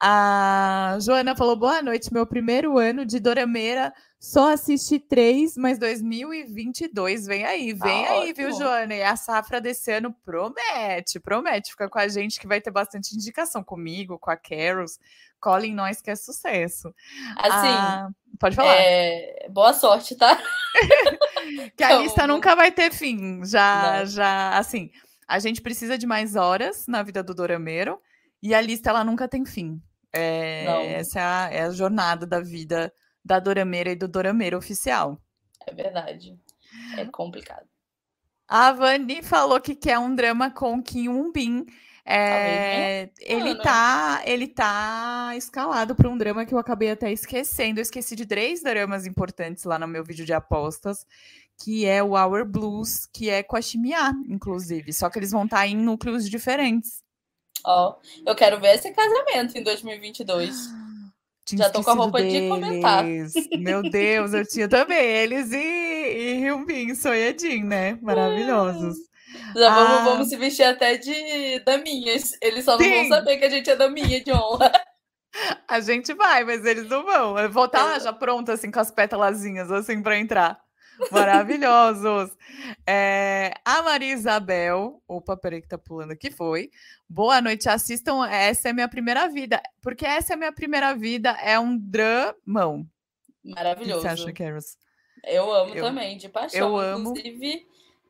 A 0.00 0.96
Joana 1.00 1.36
falou: 1.36 1.56
boa 1.56 1.82
noite, 1.82 2.12
meu 2.12 2.26
primeiro 2.26 2.78
ano 2.78 3.04
de 3.04 3.18
Dorameira. 3.18 3.92
Só 4.20 4.52
assisti 4.52 4.98
três, 4.98 5.56
mas 5.56 5.78
2022 5.78 7.26
vem 7.26 7.44
aí, 7.44 7.72
vem 7.72 8.04
ah, 8.04 8.10
aí, 8.10 8.30
ótimo. 8.30 8.34
viu, 8.34 8.52
Joana? 8.52 8.94
E 8.94 9.02
a 9.02 9.14
safra 9.14 9.60
desse 9.60 9.92
ano 9.92 10.12
promete, 10.24 11.20
promete. 11.20 11.70
Fica 11.70 11.88
com 11.88 12.00
a 12.00 12.08
gente 12.08 12.40
que 12.40 12.46
vai 12.48 12.60
ter 12.60 12.72
bastante 12.72 13.14
indicação 13.14 13.62
comigo, 13.62 14.18
com 14.18 14.30
a 14.30 14.36
Carols. 14.36 14.98
Colin 15.40 15.74
nós 15.74 16.00
que 16.00 16.10
é 16.10 16.16
sucesso. 16.16 16.94
Assim, 17.36 17.68
ah, 17.68 18.08
pode 18.38 18.56
falar. 18.56 18.74
É... 18.74 19.48
Boa 19.50 19.72
sorte, 19.72 20.16
tá? 20.16 20.38
que 21.76 21.84
a 21.84 21.98
lista 21.98 22.26
nunca 22.26 22.54
vai 22.54 22.70
ter 22.70 22.92
fim. 22.92 23.44
Já, 23.44 24.00
Não. 24.00 24.06
já, 24.06 24.58
assim, 24.58 24.90
a 25.26 25.38
gente 25.38 25.60
precisa 25.60 25.96
de 25.98 26.06
mais 26.06 26.36
horas 26.36 26.86
na 26.86 27.02
vida 27.02 27.22
do 27.22 27.34
Dorameiro 27.34 28.00
e 28.42 28.54
a 28.54 28.60
lista 28.60 28.90
ela 28.90 29.04
nunca 29.04 29.28
tem 29.28 29.44
fim. 29.44 29.80
É, 30.12 30.94
essa 30.94 31.20
é 31.20 31.22
a, 31.22 31.50
é 31.52 31.62
a 31.62 31.70
jornada 31.70 32.26
da 32.26 32.40
vida 32.40 32.92
da 33.24 33.38
Dorameira 33.38 33.90
e 33.90 33.96
do 33.96 34.08
Dorameiro 34.08 34.56
oficial. 34.56 35.20
É 35.66 35.74
verdade. 35.74 36.38
É 36.96 37.04
complicado. 37.04 37.66
A 38.48 38.72
Vani 38.72 39.22
falou 39.22 39.60
que 39.60 39.74
quer 39.74 39.98
um 39.98 40.14
drama 40.14 40.50
com 40.50 40.82
Kim 40.82 41.08
Umbin. 41.08 41.66
É, 42.10 43.10
ele 43.20 43.54
tá, 43.56 44.22
ele 44.24 44.48
tá 44.48 45.32
escalado 45.36 45.94
para 45.94 46.08
um 46.08 46.16
drama 46.16 46.46
que 46.46 46.54
eu 46.54 46.58
acabei 46.58 46.90
até 46.90 47.12
esquecendo. 47.12 47.80
Eu 47.80 47.82
esqueci 47.82 48.16
de 48.16 48.24
três 48.24 48.62
dramas 48.62 49.06
importantes 49.06 49.64
lá 49.64 49.78
no 49.78 49.86
meu 49.86 50.02
vídeo 50.02 50.24
de 50.24 50.32
apostas, 50.32 51.06
que 51.62 51.84
é 51.84 52.02
o 52.02 52.12
Our 52.18 52.46
Blues, 52.46 53.06
que 53.12 53.28
é 53.28 53.42
com 53.42 53.56
a 53.56 53.60
Shimia, 53.60 54.12
inclusive. 54.26 54.90
Só 54.90 55.10
que 55.10 55.18
eles 55.18 55.32
vão 55.32 55.44
estar 55.44 55.58
tá 55.58 55.66
em 55.66 55.76
núcleos 55.76 56.30
diferentes. 56.30 57.02
Ó, 57.62 57.90
oh, 57.90 58.30
eu 58.30 58.34
quero 58.34 58.58
ver 58.58 58.76
esse 58.76 58.90
casamento 58.90 59.58
em 59.58 59.62
2022. 59.62 60.56
Tinha 61.44 61.64
Já 61.64 61.70
tô 61.70 61.82
com 61.82 61.90
a 61.90 61.94
roupa 61.94 62.22
deles. 62.22 62.42
de 62.42 62.48
comentar. 62.48 63.04
Meu 63.58 63.82
Deus, 63.82 64.32
eu 64.32 64.46
tinha 64.46 64.66
também 64.66 64.98
eles 64.98 65.52
e, 65.52 65.56
e 65.56 66.40
Hyunbin, 66.40 66.94
Soyedin, 66.94 67.64
né? 67.64 67.98
Maravilhosos. 68.00 68.96
Já 69.54 69.74
vamos, 69.74 69.98
ah. 69.98 70.04
vamos 70.04 70.28
se 70.28 70.36
vestir 70.36 70.64
até 70.64 70.96
de 70.96 71.60
daminhas. 71.60 72.36
Eles 72.42 72.64
só 72.64 72.72
não 72.72 72.84
Sim. 72.84 72.94
vão 72.94 73.08
saber 73.08 73.36
que 73.36 73.44
a 73.44 73.50
gente 73.50 73.70
é 73.70 73.76
daminha 73.76 74.22
de 74.22 74.32
honra. 74.32 74.72
A 75.68 75.78
gente 75.78 76.14
vai, 76.14 76.42
mas 76.42 76.64
eles 76.64 76.88
não 76.88 77.04
vão. 77.04 77.38
Eu 77.38 77.50
vou 77.50 77.66
estar 77.66 77.92
tá 77.92 77.98
já 77.98 78.12
pronta, 78.12 78.54
assim, 78.54 78.70
com 78.70 78.80
as 78.80 78.90
pétalazinhas, 78.90 79.70
assim, 79.70 80.02
para 80.02 80.18
entrar. 80.18 80.58
Maravilhosos. 81.10 82.36
É, 82.86 83.52
a 83.64 83.82
Maria 83.82 84.12
Isabel, 84.12 85.02
opa, 85.06 85.36
peraí 85.36 85.60
que 85.60 85.68
tá 85.68 85.78
pulando 85.78 86.10
aqui, 86.10 86.30
foi. 86.30 86.70
Boa 87.08 87.40
noite, 87.40 87.68
assistam 87.68 88.26
Essa 88.26 88.70
é 88.70 88.72
Minha 88.72 88.88
Primeira 88.88 89.28
Vida, 89.28 89.62
porque 89.82 90.04
Essa 90.04 90.32
é 90.32 90.36
Minha 90.36 90.52
Primeira 90.52 90.94
Vida 90.94 91.30
é 91.42 91.58
um 91.58 91.78
dramão. 91.78 92.86
Maravilhoso. 93.44 94.00
O 94.00 94.02
que 94.02 94.16
você 94.16 94.22
acha, 94.22 94.32
Caros? 94.32 94.76
Eu 95.24 95.52
amo 95.52 95.74
eu, 95.74 95.84
também, 95.84 96.16
de 96.16 96.28
paixão. 96.28 96.60
Eu 96.60 96.76
amo. 96.76 97.10
Inclusive, 97.10 97.66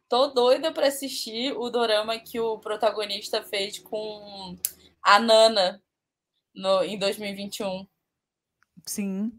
tô 0.08 0.28
doida 0.28 0.72
para 0.72 0.88
assistir 0.88 1.52
o 1.56 1.68
dorama 1.70 2.18
que 2.18 2.40
o 2.40 2.58
protagonista 2.58 3.42
fez 3.42 3.78
com 3.78 4.56
a 5.02 5.18
Nana 5.18 5.82
no, 6.54 6.82
em 6.82 6.98
2021. 6.98 7.86
Sim. 8.86 9.32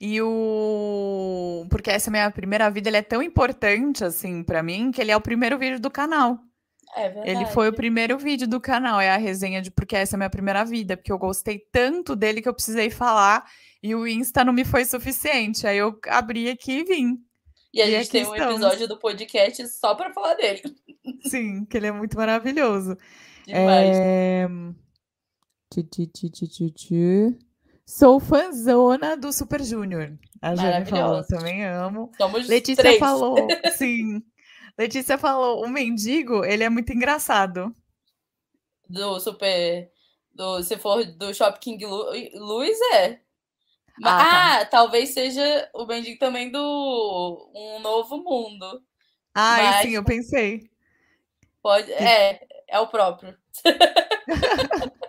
E 0.00 0.20
o. 0.22 1.66
Porque 1.70 1.90
essa 1.90 2.10
minha 2.10 2.30
primeira 2.30 2.70
vida 2.70 2.88
ele 2.88 2.96
é 2.96 3.02
tão 3.02 3.22
importante, 3.22 4.04
assim, 4.04 4.42
para 4.42 4.62
mim, 4.62 4.90
que 4.90 5.00
ele 5.00 5.10
é 5.10 5.16
o 5.16 5.20
primeiro 5.20 5.58
vídeo 5.58 5.80
do 5.80 5.90
canal. 5.90 6.38
É 6.96 7.08
verdade. 7.08 7.30
Ele 7.30 7.46
foi 7.46 7.68
o 7.68 7.72
primeiro 7.72 8.16
vídeo 8.16 8.46
do 8.46 8.60
canal, 8.60 9.00
é 9.00 9.10
a 9.10 9.16
resenha 9.16 9.60
de 9.60 9.70
Porque 9.70 9.96
essa 9.96 10.14
é 10.14 10.16
a 10.16 10.18
minha 10.18 10.30
primeira 10.30 10.64
vida, 10.64 10.96
porque 10.96 11.10
eu 11.10 11.18
gostei 11.18 11.58
tanto 11.72 12.14
dele 12.14 12.40
que 12.40 12.48
eu 12.48 12.54
precisei 12.54 12.88
falar 12.88 13.44
e 13.82 13.94
o 13.94 14.06
Insta 14.06 14.44
não 14.44 14.52
me 14.52 14.64
foi 14.64 14.84
suficiente. 14.84 15.66
Aí 15.66 15.76
eu 15.76 15.98
abri 16.06 16.48
aqui 16.48 16.78
e 16.78 16.84
vim. 16.84 17.18
E 17.74 17.82
a 17.82 17.88
e 17.88 17.90
gente 17.90 18.08
tem 18.08 18.22
estamos. 18.22 18.40
um 18.40 18.50
episódio 18.50 18.86
do 18.86 18.96
podcast 18.96 19.66
só 19.68 19.96
para 19.96 20.12
falar 20.12 20.34
dele. 20.34 20.62
Sim, 21.26 21.64
que 21.64 21.76
ele 21.76 21.88
é 21.88 21.92
muito 21.92 22.16
maravilhoso. 22.16 22.96
Demais. 23.44 23.96
É... 23.96 24.46
Sou 27.84 28.20
fãzona 28.20 29.16
do 29.16 29.32
Super 29.32 29.60
Junior. 29.60 30.16
A 30.40 30.54
Jane 30.54 30.86
falou, 30.86 31.26
também 31.26 31.64
amo. 31.64 32.12
Somos 32.16 32.46
Letícia 32.46 32.80
três. 32.80 32.98
falou, 33.00 33.36
sim. 33.76 34.22
Letícia 34.78 35.18
falou, 35.18 35.64
o 35.64 35.68
mendigo, 35.68 36.44
ele 36.44 36.62
é 36.62 36.68
muito 36.70 36.92
engraçado. 36.92 37.74
Do 38.88 39.18
Super... 39.18 39.90
Do, 40.32 40.62
se 40.62 40.76
for 40.78 41.04
do 41.04 41.34
Shop 41.34 41.58
King 41.58 41.84
Lu, 41.86 42.06
Luiz, 42.34 42.78
é. 42.92 43.20
Ah, 44.02 44.18
tá. 44.18 44.60
ah, 44.60 44.64
talvez 44.66 45.10
seja 45.10 45.68
o 45.72 45.86
mendigo 45.86 46.18
também 46.18 46.50
do 46.50 47.50
Um 47.54 47.80
Novo 47.80 48.18
Mundo. 48.18 48.82
Ah, 49.34 49.56
Mas... 49.58 49.82
sim, 49.82 49.90
eu 49.94 50.04
pensei. 50.04 50.68
Pode, 51.62 51.92
é, 51.92 52.40
é 52.68 52.80
o 52.80 52.88
próprio. 52.88 53.36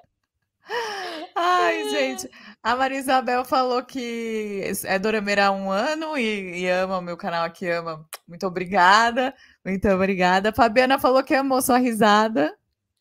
Ai, 1.35 1.89
gente. 1.89 2.29
A 2.63 2.75
Maria 2.75 2.97
Isabel 2.97 3.45
falou 3.45 3.83
que 3.83 4.63
é 4.85 4.97
Dorameira 4.97 5.47
há 5.47 5.51
um 5.51 5.69
ano 5.69 6.17
e, 6.17 6.61
e, 6.61 6.69
ama 6.69 6.97
o 6.97 7.01
meu 7.01 7.17
canal 7.17 7.43
aqui, 7.43 7.69
ama. 7.69 8.07
Muito 8.27 8.47
obrigada. 8.47 9.35
Muito 9.63 9.87
obrigada. 9.89 10.53
Fabiana 10.53 10.97
falou 10.97 11.23
que 11.23 11.35
amou 11.35 11.61
sua 11.61 11.77
risada. 11.77 12.55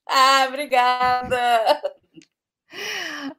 Ah, 0.06 0.46
obrigada. 0.48 1.82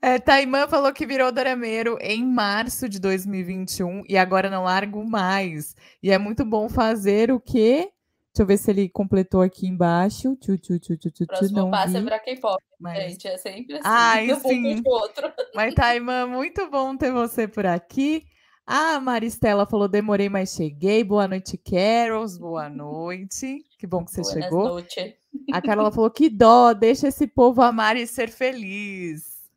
É, 0.02 0.20
Taimã 0.20 0.68
falou 0.68 0.92
que 0.94 1.06
virou 1.06 1.32
dorameiro 1.32 1.98
em 2.02 2.26
março 2.26 2.88
de 2.90 3.00
2021 3.00 4.04
e 4.08 4.18
agora 4.18 4.50
não 4.50 4.64
largo 4.64 5.04
mais. 5.04 5.76
E 6.02 6.12
é 6.12 6.18
muito 6.18 6.46
bom 6.46 6.70
fazer 6.70 7.32
o 7.32 7.40
quê? 7.40 7.92
Deixa 8.36 8.44
eu 8.44 8.46
ver 8.46 8.58
se 8.58 8.70
ele 8.70 8.90
completou 8.90 9.42
aqui 9.42 9.66
embaixo. 9.66 10.36
Tchu, 10.36 10.58
tchu, 10.58 10.78
tchu, 10.78 10.98
tchu, 10.98 11.10
tchu, 11.10 11.26
Próximo 11.26 11.58
não 11.58 11.72
passo 11.72 11.94
vi. 11.94 12.00
é 12.00 12.02
pra 12.02 12.20
K-pop, 12.20 12.62
Mas... 12.78 13.12
gente. 13.12 13.28
É 13.28 13.38
sempre 13.38 13.76
assim. 13.76 13.84
Ai, 13.86 14.34
um 14.34 14.40
sim. 14.42 14.82
outro. 14.86 15.32
Mas, 15.56 15.74
Taimã, 15.74 16.28
muito 16.28 16.70
bom 16.70 16.98
ter 16.98 17.12
você 17.14 17.48
por 17.48 17.66
aqui. 17.66 18.26
A 18.68 19.00
Maristela 19.00 19.66
falou: 19.66 19.88
demorei, 19.88 20.28
mas 20.28 20.54
cheguei. 20.54 21.04
Boa 21.04 21.28
noite, 21.28 21.58
Carols. 21.58 22.38
Boa 22.38 22.68
noite. 22.70 23.64
Que 23.86 23.88
bom 23.88 24.04
que 24.04 24.10
você 24.10 24.22
Buenas 24.22 24.44
chegou. 24.44 24.68
Noite. 24.68 25.16
A 25.54 25.62
Carla 25.62 25.92
falou: 25.94 26.10
que 26.10 26.28
dó, 26.28 26.74
deixa 26.74 27.08
esse 27.08 27.28
povo 27.28 27.62
amar 27.62 27.96
e 27.96 28.08
ser 28.08 28.32
feliz. 28.32 29.48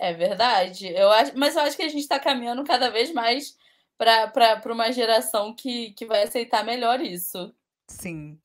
É 0.00 0.14
verdade. 0.14 0.88
Eu 0.88 1.10
acho, 1.10 1.36
mas 1.36 1.54
eu 1.54 1.60
acho 1.60 1.76
que 1.76 1.82
a 1.82 1.88
gente 1.90 2.00
está 2.00 2.18
caminhando 2.18 2.64
cada 2.64 2.88
vez 2.88 3.12
mais 3.12 3.54
para 3.98 4.72
uma 4.72 4.90
geração 4.90 5.54
que, 5.54 5.90
que 5.90 6.06
vai 6.06 6.22
aceitar 6.22 6.64
melhor 6.64 7.02
isso. 7.02 7.54
Sim. 7.86 8.38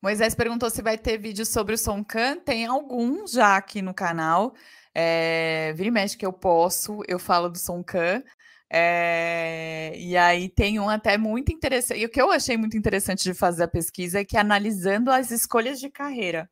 Moisés 0.00 0.34
perguntou 0.34 0.70
se 0.70 0.80
vai 0.80 0.96
ter 0.96 1.18
vídeo 1.18 1.44
sobre 1.44 1.74
o 1.74 1.78
Sonkan. 1.78 2.36
Tem 2.38 2.66
alguns 2.66 3.32
já 3.32 3.56
aqui 3.56 3.82
no 3.82 3.92
canal. 3.92 4.54
É, 4.94 5.72
vira 5.74 5.88
e 5.88 5.90
mexe 5.90 6.16
que 6.16 6.24
eu 6.24 6.32
posso, 6.32 7.00
eu 7.08 7.18
falo 7.18 7.48
do 7.48 7.58
Sonkan. 7.58 8.22
É, 8.72 9.92
e 9.96 10.16
aí 10.16 10.48
tem 10.48 10.78
um 10.78 10.88
até 10.88 11.18
muito 11.18 11.52
interessante. 11.52 12.00
E 12.00 12.06
o 12.06 12.08
que 12.08 12.22
eu 12.22 12.30
achei 12.30 12.56
muito 12.56 12.76
interessante 12.76 13.24
de 13.24 13.34
fazer 13.34 13.64
a 13.64 13.68
pesquisa 13.68 14.20
é 14.20 14.24
que 14.24 14.36
analisando 14.36 15.10
as 15.10 15.32
escolhas 15.32 15.80
de 15.80 15.90
carreira 15.90 16.48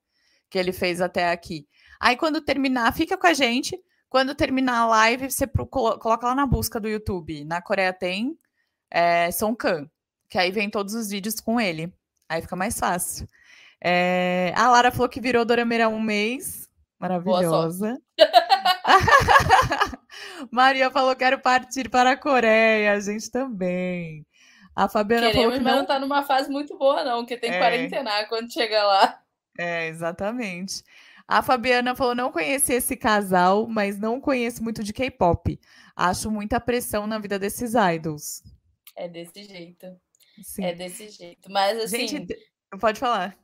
que 0.51 0.59
ele 0.59 0.73
fez 0.73 1.01
até 1.01 1.31
aqui. 1.31 1.67
Aí 2.01 2.17
quando 2.17 2.41
terminar, 2.41 2.93
fica 2.93 3.17
com 3.17 3.27
a 3.27 3.35
gente. 3.35 3.79
Quando 4.09 4.35
terminar 4.35 4.79
a 4.79 4.87
live, 4.87 5.31
você 5.31 5.47
coloca 5.47 6.27
lá 6.27 6.35
na 6.35 6.47
busca 6.47 6.81
do 6.81 6.89
YouTube. 6.89 7.45
Na 7.45 7.63
Coreia 7.63 7.93
tem 7.93 8.37
é, 8.91 9.31
Song 9.31 9.57
Kang, 9.57 9.89
que 10.29 10.39
aí 10.39 10.51
vem 10.51 10.71
todos 10.71 10.95
os 10.95 11.11
vídeos 11.11 11.41
com 11.41 11.61
ele. 11.61 11.93
Aí 12.29 12.41
fica 12.43 12.57
mais 12.57 12.79
fácil. 12.79 13.29
É, 13.83 14.53
a 14.57 14.69
Lara 14.71 14.91
falou 14.91 15.09
que 15.09 15.21
virou 15.21 15.45
Dorameira 15.45 15.89
um 15.89 16.01
mês. 16.01 16.69
Maravilhosa. 16.99 18.01
Maria 20.51 20.91
falou: 20.91 21.15
quero 21.17 21.39
partir 21.41 21.89
para 21.89 22.13
a 22.13 22.17
Coreia, 22.17 22.93
a 22.93 23.01
gente 23.01 23.31
também. 23.31 24.27
A 24.75 24.89
Fabiana 24.89 25.27
Queremos, 25.27 25.45
falou 25.45 25.59
que 25.59 25.65
não... 25.65 25.71
mas 25.71 25.81
não 25.81 25.87
tá 25.87 25.99
numa 25.99 26.23
fase 26.23 26.51
muito 26.51 26.79
boa, 26.79 27.05
não, 27.05 27.27
que 27.27 27.37
tem 27.37 27.51
é... 27.51 27.59
quarentena 27.59 28.25
quando 28.27 28.53
chega 28.53 28.83
lá. 28.85 29.21
É, 29.59 29.89
exatamente. 29.89 30.85
A 31.27 31.43
Fabiana 31.43 31.95
falou: 31.95 32.15
não 32.15 32.31
conheci 32.31 32.75
esse 32.75 32.97
casal, 32.97 33.67
mas 33.67 33.99
não 33.99 34.21
conheço 34.21 34.63
muito 34.63 34.85
de 34.85 34.93
K-pop. 34.93 35.59
Acho 35.97 36.31
muita 36.31 36.61
pressão 36.61 37.07
na 37.07 37.19
vida 37.19 37.39
desses 37.39 37.75
idols. 37.75 38.43
É 38.97 39.09
desse 39.09 39.45
jeito. 39.45 39.87
Sim. 40.43 40.65
É 40.65 40.75
desse 40.75 41.09
jeito. 41.09 41.51
Mas 41.51 41.79
assim. 41.79 42.07
Gente, 42.07 42.37
pode 42.81 43.01
falar 43.01 43.37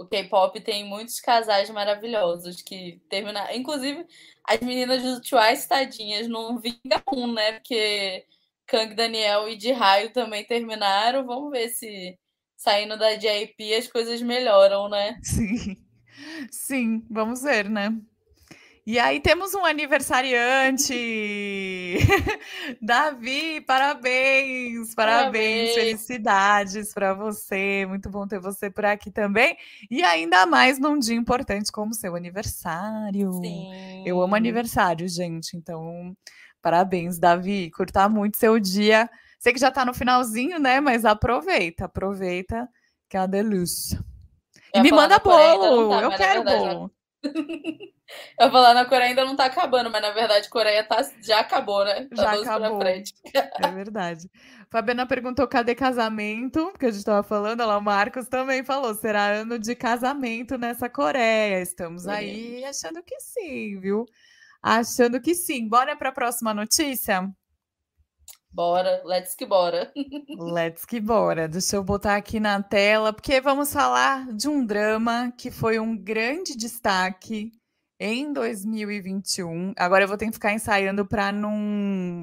o 0.00 0.06
K-pop 0.06 0.58
tem 0.62 0.82
muitos 0.82 1.20
casais 1.20 1.68
maravilhosos 1.68 2.62
que 2.62 2.98
terminam. 3.10 3.44
Inclusive, 3.52 4.06
as 4.48 4.58
meninas 4.60 5.02
do 5.02 5.20
Twice, 5.20 5.68
tadinhas, 5.68 6.26
não 6.26 6.58
vinga 6.58 7.02
um, 7.12 7.30
né? 7.30 7.52
Porque 7.52 8.24
Kang 8.66 8.94
Daniel 8.94 9.46
e 9.46 9.56
de 9.56 9.72
Raio 9.72 10.10
também 10.10 10.42
terminaram. 10.42 11.26
Vamos 11.26 11.50
ver 11.50 11.68
se 11.68 12.18
saindo 12.56 12.98
da 12.98 13.14
JYP 13.14 13.74
as 13.74 13.88
coisas 13.88 14.22
melhoram, 14.22 14.88
né? 14.88 15.18
Sim. 15.22 15.76
Sim, 16.50 17.06
vamos 17.10 17.42
ver, 17.42 17.68
né? 17.68 17.90
E 18.90 18.98
aí 18.98 19.20
temos 19.20 19.54
um 19.54 19.64
aniversariante. 19.64 20.92
Davi, 22.82 23.60
parabéns, 23.60 24.96
parabéns, 24.96 24.96
parabéns. 24.96 25.74
felicidades 25.74 26.92
para 26.92 27.14
você. 27.14 27.86
Muito 27.86 28.10
bom 28.10 28.26
ter 28.26 28.40
você 28.40 28.68
por 28.68 28.84
aqui 28.84 29.08
também. 29.08 29.56
E 29.88 30.02
ainda 30.02 30.44
mais 30.44 30.80
num 30.80 30.98
dia 30.98 31.14
importante 31.14 31.70
como 31.70 31.94
seu 31.94 32.16
aniversário. 32.16 33.32
Sim. 33.34 34.02
Eu 34.04 34.20
amo 34.20 34.34
aniversário, 34.34 35.06
gente. 35.08 35.56
Então, 35.56 36.12
parabéns, 36.60 37.16
Davi. 37.16 37.70
Curtar 37.70 38.10
muito 38.10 38.38
seu 38.38 38.58
dia. 38.58 39.08
Sei 39.38 39.52
que 39.52 39.60
já 39.60 39.68
está 39.68 39.84
no 39.84 39.94
finalzinho, 39.94 40.58
né? 40.58 40.80
Mas 40.80 41.04
aproveita, 41.04 41.84
aproveita 41.84 42.68
que 43.08 43.16
é 43.16 43.20
a 43.20 43.26
delícia. 43.26 44.04
E 44.74 44.82
me 44.82 44.90
manda 44.90 45.20
bolo. 45.20 45.90
Tá, 45.90 46.02
Eu 46.02 46.10
quero 46.10 46.42
bolo. 46.42 46.99
Eu 48.38 48.50
falar 48.50 48.74
na 48.74 48.84
Coreia 48.84 49.10
ainda 49.10 49.24
não 49.24 49.36
tá 49.36 49.44
acabando, 49.44 49.90
mas 49.90 50.02
na 50.02 50.10
verdade 50.10 50.48
Coreia 50.48 50.82
tá, 50.82 51.00
já 51.22 51.40
acabou, 51.40 51.84
né? 51.84 52.08
Tá 52.14 52.22
já 52.22 52.32
acabou. 52.32 52.82
É 52.82 53.70
verdade. 53.72 54.28
Fabiana 54.70 55.06
perguntou 55.06 55.46
cadê 55.46 55.74
casamento, 55.74 56.70
porque 56.72 56.86
a 56.86 56.90
gente 56.90 57.04
tava 57.04 57.22
falando, 57.22 57.64
lá 57.64 57.78
o 57.78 57.82
Marcos 57.82 58.26
também 58.28 58.64
falou, 58.64 58.94
será 58.94 59.26
ano 59.26 59.58
de 59.58 59.74
casamento 59.74 60.58
nessa 60.58 60.88
Coreia. 60.88 61.60
Estamos 61.60 62.06
aí 62.08 62.64
achando 62.64 63.02
que 63.02 63.18
sim, 63.20 63.78
viu? 63.78 64.06
Achando 64.62 65.20
que 65.20 65.34
sim. 65.34 65.68
Bora 65.68 65.96
para 65.96 66.08
a 66.08 66.12
próxima 66.12 66.52
notícia? 66.52 67.30
Bora, 68.52 69.00
let's 69.04 69.34
que 69.34 69.46
bora. 69.46 69.92
let's 70.36 70.84
que 70.84 71.00
bora. 71.00 71.48
Deixa 71.48 71.76
eu 71.76 71.84
botar 71.84 72.16
aqui 72.16 72.40
na 72.40 72.60
tela, 72.60 73.12
porque 73.12 73.40
vamos 73.40 73.72
falar 73.72 74.26
de 74.32 74.48
um 74.48 74.66
drama 74.66 75.32
que 75.38 75.50
foi 75.50 75.78
um 75.78 75.96
grande 75.96 76.56
destaque 76.56 77.52
em 77.98 78.32
2021. 78.32 79.72
Agora 79.76 80.04
eu 80.04 80.08
vou 80.08 80.16
ter 80.16 80.26
que 80.26 80.32
ficar 80.32 80.52
ensaiando 80.52 81.06
para 81.06 81.30
não, 81.30 81.56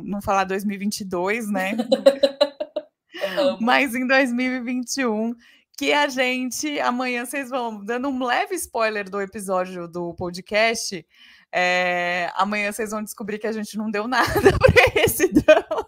não 0.03 0.21
falar 0.21 0.43
2022, 0.43 1.49
né? 1.49 1.77
Mas 3.61 3.95
em 3.95 4.05
2021, 4.05 5.33
que 5.77 5.93
a 5.93 6.07
gente, 6.09 6.79
amanhã 6.79 7.25
vocês 7.25 7.49
vão, 7.49 7.83
dando 7.85 8.09
um 8.09 8.23
leve 8.23 8.55
spoiler 8.55 9.09
do 9.09 9.21
episódio 9.21 9.87
do 9.87 10.13
podcast, 10.15 11.05
é, 11.53 12.31
amanhã 12.35 12.71
vocês 12.71 12.91
vão 12.91 13.03
descobrir 13.03 13.39
que 13.39 13.47
a 13.47 13.51
gente 13.51 13.77
não 13.77 13.89
deu 13.89 14.07
nada 14.07 14.27
para 14.57 15.01
esse 15.01 15.31
drama. 15.31 15.87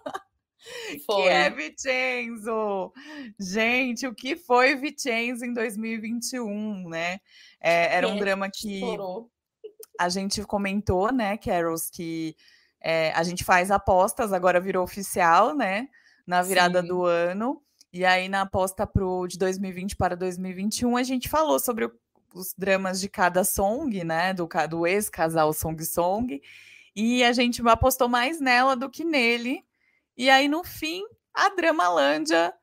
Foi. 1.05 1.23
Que 1.23 1.29
é 1.29 1.49
Vicenzo. 1.49 2.93
Gente, 3.39 4.07
o 4.07 4.13
que 4.13 4.35
foi 4.35 4.75
Vicenzo 4.75 5.45
em 5.45 5.53
2021, 5.53 6.89
né? 6.89 7.19
É, 7.61 7.95
era 7.95 8.07
um 8.07 8.17
drama 8.17 8.49
que 8.49 8.81
a 9.99 10.07
gente 10.07 10.41
comentou, 10.43 11.11
né, 11.11 11.37
Carols, 11.37 11.89
que 11.89 12.35
é, 12.81 13.11
a 13.11 13.23
gente 13.23 13.43
faz 13.43 13.69
apostas, 13.69 14.31
agora 14.31 14.59
virou 14.59 14.83
oficial, 14.83 15.53
né? 15.53 15.89
Na 16.25 16.41
virada 16.41 16.81
Sim. 16.81 16.87
do 16.87 17.03
ano. 17.03 17.61
E 17.91 18.05
aí, 18.05 18.29
na 18.29 18.41
aposta 18.41 18.87
pro, 18.87 19.27
de 19.27 19.37
2020 19.37 19.95
para 19.95 20.15
2021, 20.15 20.95
a 20.95 21.03
gente 21.03 21.27
falou 21.27 21.59
sobre 21.59 21.85
o, 21.85 21.91
os 22.33 22.53
dramas 22.57 23.01
de 23.01 23.09
cada 23.09 23.43
song, 23.43 24.03
né? 24.03 24.33
Do, 24.33 24.47
do 24.69 24.87
ex-casal 24.87 25.51
Song 25.51 25.83
Song. 25.83 26.41
E 26.95 27.23
a 27.23 27.33
gente 27.33 27.67
apostou 27.67 28.07
mais 28.07 28.39
nela 28.39 28.75
do 28.75 28.89
que 28.89 29.03
nele. 29.03 29.63
E 30.19 30.29
aí, 30.29 30.49
no 30.49 30.65
fim, 30.65 31.01
a 31.33 31.47
Dramalândia, 31.47 32.53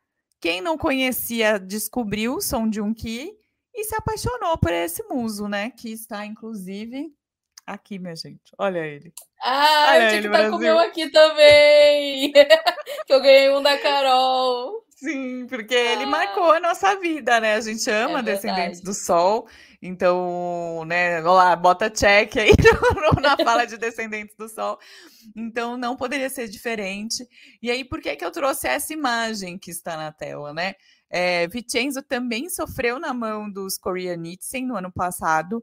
quem 0.43 0.61
não 0.61 0.77
conhecia, 0.77 1.59
descobriu 1.59 2.35
o 2.35 2.41
som 2.43 2.69
de 2.69 2.83
um 2.83 2.93
Ki 2.93 3.33
e 3.75 3.85
se 3.85 3.97
apaixonou 3.97 4.59
por 4.59 4.71
esse 4.71 5.03
muso, 5.05 5.49
né? 5.49 5.71
Que 5.71 5.91
está, 5.91 6.27
inclusive, 6.27 7.11
aqui, 7.67 7.99
minha 7.99 8.15
gente. 8.15 8.53
Olha 8.59 8.81
ele. 8.81 9.11
Ah, 9.43 9.87
Olha 9.89 9.97
eu 9.97 10.09
tinha 10.09 10.13
ele, 10.13 10.21
que 10.21 10.27
estar 10.27 10.45
tá 10.45 10.51
com 10.51 10.57
o 10.57 10.59
meu 10.59 10.79
aqui 10.79 11.11
também. 11.11 12.33
que 13.07 13.13
eu 13.15 13.23
ganhei 13.23 13.49
um 13.49 13.63
da 13.63 13.79
Carol. 13.79 14.86
Sim, 14.97 15.47
porque 15.47 15.75
ah. 15.75 15.93
ele 15.93 16.07
marcou 16.07 16.53
a 16.53 16.59
nossa 16.59 16.99
vida, 16.99 17.39
né? 17.39 17.55
A 17.55 17.61
gente 17.61 17.89
ama 17.91 18.21
é 18.21 18.23
Descendentes 18.23 18.81
do 18.81 18.95
Sol. 18.95 19.47
Então, 19.81 20.85
né, 20.87 21.21
lá, 21.21 21.55
bota 21.55 21.91
check 21.91 22.35
aí 22.39 22.51
na 23.21 23.37
fala 23.37 23.67
de 23.67 23.77
Descendentes 23.77 24.35
do 24.37 24.49
Sol. 24.49 24.79
Então, 25.37 25.77
não 25.77 25.97
poderia 25.97 26.31
ser 26.31 26.49
diferente. 26.49 27.29
E 27.63 27.71
aí, 27.71 27.85
por 27.85 28.01
que, 28.01 28.17
que 28.17 28.25
eu 28.25 28.31
trouxe 28.31 28.67
essa 28.67 28.91
imagem 28.95 29.59
que 29.59 29.71
está 29.71 29.99
na 29.99 30.11
tela, 30.11 30.55
né? 30.55 30.75
É, 31.11 31.47
Vincenzo 31.47 32.03
também 32.03 32.49
sofreu 32.49 32.99
na 32.99 33.13
mão 33.13 33.51
dos 33.51 33.77
Koreanitsen 33.77 34.67
no 34.67 34.77
ano 34.77 34.91
passado, 34.91 35.63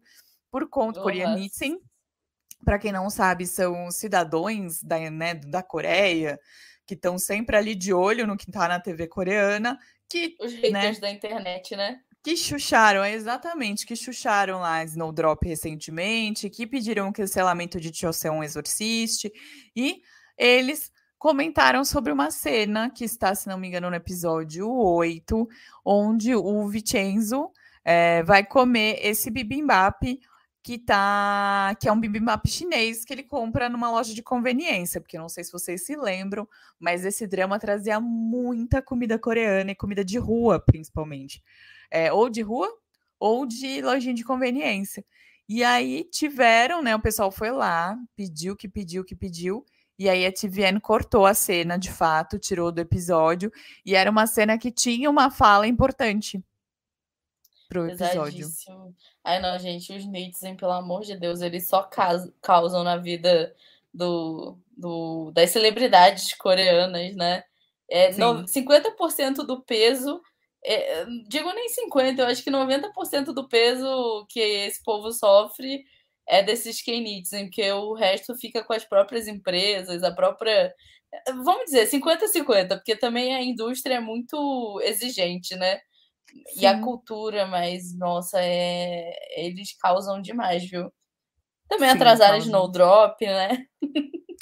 por 0.52 0.70
conta 0.70 1.00
oh, 1.00 1.04
Koreanitsen. 1.04 1.80
Para 2.64 2.78
quem 2.78 2.92
não 2.92 3.10
sabe, 3.10 3.48
são 3.48 3.90
cidadãos 3.90 4.82
da, 4.84 5.10
né, 5.10 5.34
da 5.34 5.64
Coreia 5.64 6.40
que 6.86 6.94
estão 6.94 7.18
sempre 7.18 7.56
ali 7.56 7.76
de 7.76 7.94
olho 7.94 8.28
no 8.28 8.38
que 8.38 8.50
está 8.50 8.68
na 8.68 8.80
TV 8.80 9.08
coreana. 9.08 9.78
Que, 10.10 10.36
Os 10.40 10.54
haters 10.54 10.72
né, 10.72 11.00
da 11.00 11.10
internet, 11.10 11.76
né? 11.76 12.00
que 12.24 12.38
chucharam, 12.38 13.04
exatamente, 13.04 13.86
que 13.86 13.98
chucharam 13.98 14.60
lá 14.60 14.82
Snowdrop 14.86 15.44
recentemente, 15.46 16.50
que 16.50 16.66
pediram 16.66 17.10
o 17.10 17.14
cancelamento 17.14 17.82
de 17.82 17.94
Choseon 17.94 18.42
Exorcist, 18.42 19.30
e 19.76 20.02
eles 20.38 20.90
comentaram 21.20 21.84
sobre 21.84 22.14
uma 22.14 22.32
cena 22.32 22.90
que 22.90 23.04
está, 23.04 23.36
se 23.36 23.50
não 23.50 23.58
me 23.58 23.68
engano, 23.68 23.90
no 23.90 23.96
episódio 23.96 24.70
8, 24.70 25.48
onde 25.84 26.34
o 26.34 26.66
Vincenzo 26.70 27.52
é, 27.84 28.24
vai 28.24 28.46
comer 28.46 29.00
esse 29.02 29.30
bibimbap 29.30 30.20
que 30.64 30.80
tá 30.80 31.76
que 31.80 31.90
é 31.90 31.92
um 31.92 32.00
bibimbap 32.00 32.48
chinês 32.48 33.04
que 33.04 33.14
ele 33.14 33.24
compra 33.24 33.70
numa 33.70 33.92
loja 33.92 34.14
de 34.14 34.24
conveniência, 34.24 35.02
porque 35.02 35.18
não 35.18 35.28
sei 35.30 35.44
se 35.44 35.52
vocês 35.52 35.86
se 35.86 35.96
lembram, 35.96 36.48
mas 36.80 37.04
esse 37.06 37.28
drama 37.28 37.60
trazia 37.60 38.00
muita 38.00 38.82
comida 38.82 39.20
coreana 39.20 39.72
e 39.72 39.76
comida 39.76 40.06
de 40.06 40.18
rua, 40.18 40.60
principalmente 40.60 41.44
é, 41.92 42.12
ou 42.12 42.30
de 42.30 42.42
rua 42.42 42.70
ou 43.20 43.46
de 43.46 43.82
lojinha 43.82 44.14
de 44.14 44.24
conveniência. 44.24 45.06
E 45.48 45.64
aí 45.64 46.06
tiveram, 46.06 46.82
né? 46.82 46.96
O 46.96 47.02
pessoal 47.02 47.32
foi 47.32 47.52
lá, 47.52 47.98
pediu 48.16 48.56
que 48.56 48.68
pediu 48.68 49.04
que 49.06 49.16
pediu, 49.16 49.66
E 50.00 50.10
aí 50.10 50.26
a 50.26 50.32
TVN 50.32 50.80
cortou 50.82 51.26
a 51.26 51.34
cena, 51.34 51.78
de 51.78 51.92
fato, 51.92 52.40
tirou 52.40 52.72
do 52.72 52.80
episódio. 52.82 53.52
E 53.86 53.96
era 53.96 54.10
uma 54.10 54.26
cena 54.28 54.58
que 54.58 54.72
tinha 54.72 55.10
uma 55.10 55.30
fala 55.32 55.68
importante 55.68 56.44
pro 57.74 57.90
episódio. 57.90 58.48
Ai, 59.24 59.40
não, 59.42 59.58
gente, 59.58 59.92
os 59.92 60.06
Netizen, 60.06 60.56
pelo 60.56 60.72
amor 60.72 61.02
de 61.02 61.18
Deus, 61.18 61.42
eles 61.42 61.68
só 61.68 61.90
causam 62.42 62.84
na 62.84 62.98
vida 62.98 63.54
do, 63.94 64.58
do, 64.78 65.32
das 65.32 65.50
celebridades 65.50 66.34
coreanas, 66.36 67.16
né? 67.16 67.44
É, 67.90 68.14
no, 68.16 68.46
50% 68.46 69.46
do 69.46 69.62
peso, 69.62 70.22
é, 70.64 71.06
digo 71.28 71.52
nem 71.54 71.68
50%, 71.68 72.20
eu 72.20 72.26
acho 72.26 72.44
que 72.44 72.50
90% 72.50 73.26
do 73.34 73.48
peso 73.48 74.26
que 74.30 74.40
esse 74.40 74.82
povo 74.84 75.12
sofre 75.12 75.84
é 76.28 76.42
desses 76.42 76.82
K-Nitizen, 76.82 77.46
porque 77.46 77.72
o 77.72 77.94
resto 77.94 78.36
fica 78.36 78.64
com 78.64 78.74
as 78.74 78.86
próprias 78.86 79.28
empresas, 79.28 80.04
a 80.04 80.12
própria. 80.12 80.74
Vamos 81.28 81.66
dizer, 81.66 81.90
50-50, 81.90 82.70
porque 82.70 82.96
também 82.96 83.36
a 83.36 83.44
indústria 83.44 83.96
é 83.96 84.00
muito 84.00 84.82
exigente, 84.84 85.56
né? 85.56 85.80
Sim. 86.48 86.62
E 86.62 86.66
a 86.66 86.80
cultura, 86.80 87.46
mas, 87.48 87.98
nossa, 87.98 88.38
é... 88.42 89.14
eles 89.38 89.76
causam 89.78 90.22
demais, 90.22 90.70
viu? 90.70 90.92
Também 91.68 91.90
Sim, 91.90 91.96
atrasaram 91.96 92.34
causam. 92.34 92.48
Snowdrop, 92.48 93.22
né? 93.22 93.66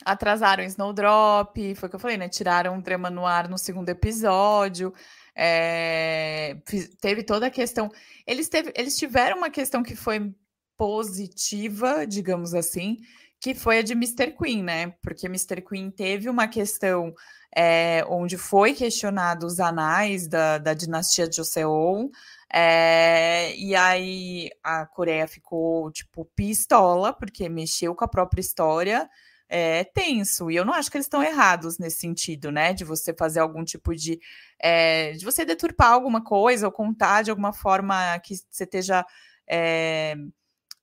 Atrasaram 0.03 0.63
Snowdrop, 0.63 1.75
foi 1.75 1.87
o 1.87 1.89
que 1.89 1.95
eu 1.95 1.99
falei, 1.99 2.17
né? 2.17 2.27
Tiraram 2.27 2.77
o 2.77 2.81
drama 2.81 3.09
no 3.09 3.25
ar 3.25 3.47
no 3.47 3.57
segundo 3.57 3.89
episódio. 3.89 4.93
É... 5.35 6.57
teve 6.99 7.23
toda 7.23 7.47
a 7.47 7.51
questão. 7.51 7.89
Eles, 8.25 8.49
teve... 8.49 8.73
eles 8.75 8.97
tiveram 8.97 9.37
uma 9.37 9.49
questão 9.49 9.83
que 9.83 9.95
foi 9.95 10.33
positiva, 10.75 12.07
digamos 12.07 12.55
assim, 12.55 12.97
que 13.41 13.55
foi 13.55 13.79
a 13.79 13.81
de 13.81 13.93
Mr. 13.93 14.31
Queen, 14.37 14.63
né? 14.63 14.93
Porque 15.01 15.25
Mr. 15.25 15.61
Queen 15.61 15.89
teve 15.89 16.29
uma 16.29 16.47
questão 16.47 17.11
é, 17.53 18.05
onde 18.07 18.37
foi 18.37 18.73
questionado 18.75 19.47
os 19.47 19.59
anais 19.59 20.27
da, 20.27 20.59
da 20.59 20.75
dinastia 20.75 21.29
Joseon, 21.29 22.09
é, 22.53 23.55
e 23.57 23.75
aí 23.75 24.49
a 24.63 24.85
Coreia 24.85 25.27
ficou, 25.27 25.91
tipo, 25.91 26.25
pistola, 26.35 27.11
porque 27.11 27.49
mexeu 27.49 27.95
com 27.95 28.05
a 28.05 28.07
própria 28.07 28.41
história, 28.41 29.09
é 29.49 29.83
tenso. 29.85 30.51
E 30.51 30.55
eu 30.55 30.63
não 30.63 30.73
acho 30.73 30.91
que 30.91 30.97
eles 30.97 31.07
estão 31.07 31.23
errados 31.23 31.79
nesse 31.79 31.97
sentido, 31.97 32.51
né? 32.51 32.73
De 32.73 32.85
você 32.85 33.13
fazer 33.13 33.39
algum 33.39 33.63
tipo 33.63 33.95
de. 33.95 34.19
É, 34.59 35.13
de 35.13 35.25
você 35.25 35.43
deturpar 35.43 35.91
alguma 35.91 36.23
coisa 36.23 36.67
ou 36.67 36.71
contar 36.71 37.23
de 37.23 37.31
alguma 37.31 37.53
forma 37.53 38.17
que 38.19 38.35
você 38.49 38.65
esteja. 38.65 39.05
É, 39.47 40.15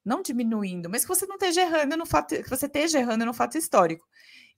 não 0.09 0.23
diminuindo, 0.23 0.89
mas 0.89 1.03
que 1.03 1.09
você 1.09 1.27
não 1.27 1.37
esteja 1.37 1.61
errando 1.61 1.97
no 1.97 2.07
fato, 2.07 2.43
que 2.43 2.49
você 2.49 2.67
esteja 2.67 2.99
errando 2.99 3.27
no 3.27 3.35
fato 3.35 3.59
histórico. 3.59 4.07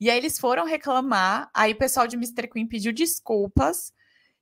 E 0.00 0.08
aí 0.08 0.16
eles 0.16 0.38
foram 0.38 0.64
reclamar, 0.64 1.50
aí 1.52 1.72
o 1.72 1.78
pessoal 1.78 2.06
de 2.06 2.16
Mr. 2.16 2.48
Queen 2.48 2.66
pediu 2.66 2.92
desculpas, 2.92 3.92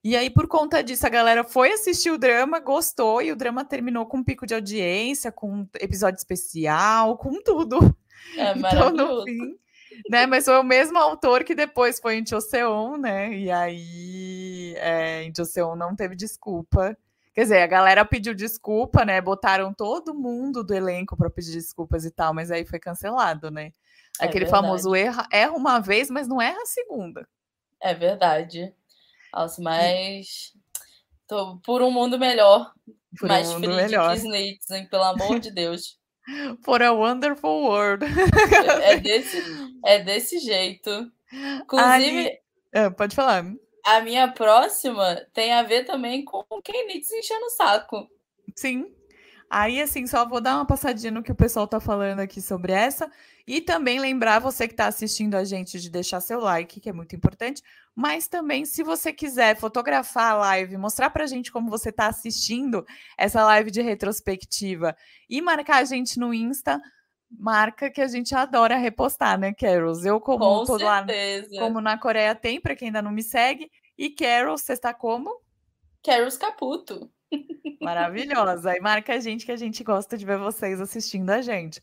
e 0.05 0.17
aí 0.17 0.31
por 0.31 0.47
conta 0.47 0.83
disso 0.85 1.07
a 1.07 1.11
galera 1.11 1.43
foi 1.43 1.73
assistir 1.73 2.11
o 2.11 2.19
drama, 2.19 2.61
gostou, 2.61 3.21
e 3.23 3.33
o 3.33 3.37
drama 3.37 3.65
terminou 3.65 4.07
com 4.07 4.19
um 4.19 4.25
pico 4.25 4.47
de 4.47 4.55
audiência, 4.55 5.33
com 5.33 5.53
um 5.53 5.69
episódio 5.81 6.19
especial, 6.19 7.17
com 7.17 7.43
tudo. 7.43 7.79
É 8.37 8.53
então, 8.57 8.91
no 8.91 9.25
fim, 9.25 9.59
né? 10.11 10.27
Mas 10.27 10.45
foi 10.45 10.59
o 10.59 10.63
mesmo 10.63 10.99
autor 10.99 11.43
que 11.43 11.55
depois 11.55 11.99
foi 11.99 12.17
em 12.17 12.27
Joseon, 12.27 12.97
né? 12.99 13.35
E 13.35 13.51
aí 13.51 14.75
é, 14.77 15.25
em 15.25 15.33
Joseon 15.35 15.75
não 15.75 15.97
teve 15.97 16.15
desculpa. 16.15 16.97
Quer 17.39 17.43
dizer, 17.43 17.63
a 17.63 17.69
galera 17.69 18.05
pediu 18.05 18.35
desculpa, 18.35 19.05
né? 19.05 19.21
Botaram 19.21 19.73
todo 19.73 20.13
mundo 20.13 20.65
do 20.65 20.75
elenco 20.75 21.17
para 21.17 21.31
pedir 21.31 21.53
desculpas 21.53 22.05
e 22.05 22.11
tal, 22.11 22.35
mas 22.35 22.51
aí 22.51 22.67
foi 22.67 22.81
cancelado, 22.81 23.49
né? 23.49 23.71
É 24.21 24.25
Aquele 24.25 24.45
verdade. 24.45 24.51
famoso 24.51 24.93
erra, 24.93 25.25
erra 25.33 25.53
uma 25.53 25.79
vez, 25.79 26.11
mas 26.11 26.27
não 26.27 26.43
erra 26.43 26.61
a 26.61 26.67
segunda. 26.67 27.29
É 27.81 27.95
verdade. 27.95 28.75
Nossa, 29.33 29.63
mas 29.63 30.53
tô 31.29 31.61
por 31.65 31.81
um 31.81 31.93
mundo 31.93 32.19
melhor. 32.19 32.73
Por 33.17 33.29
mais 33.29 33.49
um 33.51 33.53
mundo 33.53 33.69
melhor. 33.73 34.17
Hein? 34.17 34.89
Pelo 34.91 35.05
amor 35.05 35.39
de 35.39 35.53
Deus. 35.53 35.97
For 36.65 36.83
a 36.83 36.93
wonderful 36.93 37.63
world. 37.63 38.05
é, 38.83 38.97
desse, 38.97 39.41
é 39.85 40.01
desse 40.01 40.41
jeito. 40.41 40.91
Inclusive. 41.63 42.33
Ah, 42.75 42.91
pode 42.91 43.15
falar. 43.15 43.45
A 43.89 44.03
minha 44.03 44.31
próxima 44.31 45.17
tem 45.33 45.55
a 45.55 45.63
ver 45.63 45.85
também 45.85 46.23
com 46.23 46.45
quem 46.63 46.87
Nietzsche 46.87 47.15
enchendo 47.17 47.47
o 47.47 47.51
saco. 47.51 48.07
Sim. 48.55 48.95
Aí, 49.49 49.81
assim, 49.81 50.07
só 50.07 50.29
vou 50.29 50.43
dar 50.43 50.57
uma 50.57 50.67
passadinha 50.67 51.11
no 51.11 51.23
que 51.23 51.33
o 51.33 51.35
pessoal 51.35 51.67
tá 51.67 51.81
falando 51.81 52.21
aqui 52.21 52.43
sobre 52.43 52.71
essa. 52.71 53.11
E 53.47 53.63
também 53.63 53.99
lembrar 53.99 54.41
você 54.41 54.69
que 54.69 54.75
está 54.75 54.89
assistindo 54.89 55.37
a 55.37 55.43
gente 55.43 55.81
de 55.81 55.89
deixar 55.89 56.21
seu 56.21 56.39
like, 56.39 56.81
que 56.81 56.91
é 56.91 56.93
muito 56.93 57.17
importante. 57.17 57.63
Mas 57.95 58.29
também, 58.29 58.67
se 58.67 58.83
você 58.83 59.11
quiser 59.11 59.57
fotografar 59.57 60.33
a 60.33 60.37
live, 60.37 60.77
mostrar 60.77 61.09
pra 61.09 61.27
gente 61.27 61.51
como 61.51 61.71
você 61.71 61.89
está 61.89 62.09
assistindo 62.09 62.85
essa 63.17 63.43
live 63.43 63.71
de 63.71 63.81
retrospectiva 63.81 64.95
e 65.31 65.41
marcar 65.41 65.79
a 65.79 65.85
gente 65.85 66.19
no 66.19 66.35
Insta, 66.35 66.79
marca 67.31 67.91
que 67.91 68.01
a 68.01 68.07
gente 68.07 68.35
adora 68.35 68.77
repostar, 68.77 69.39
né, 69.39 69.53
Carols? 69.53 70.05
Eu, 70.05 70.21
como 70.21 70.65
Com 70.65 70.77
lá, 70.77 71.05
como 71.59 71.81
na 71.81 71.99
Coreia 71.99 72.35
tem, 72.35 72.61
para 72.61 72.75
quem 72.75 72.89
ainda 72.89 73.03
não 73.03 73.11
me 73.11 73.23
segue. 73.23 73.71
E 73.97 74.11
Carols, 74.11 74.63
você 74.63 74.73
está 74.73 74.95
como? 74.95 75.41
Carols 76.05 76.37
Caputo. 76.37 77.11
Maravilhosa. 77.81 78.77
E 78.77 78.81
marca 78.81 79.15
a 79.15 79.21
gente 79.21 79.45
que 79.45 79.53
a 79.53 79.57
gente 79.57 79.85
gosta 79.85 80.17
de 80.17 80.25
ver 80.25 80.39
vocês 80.39 80.81
assistindo 80.81 81.31
a 81.31 81.43
gente. 81.43 81.77
Sim. 81.77 81.83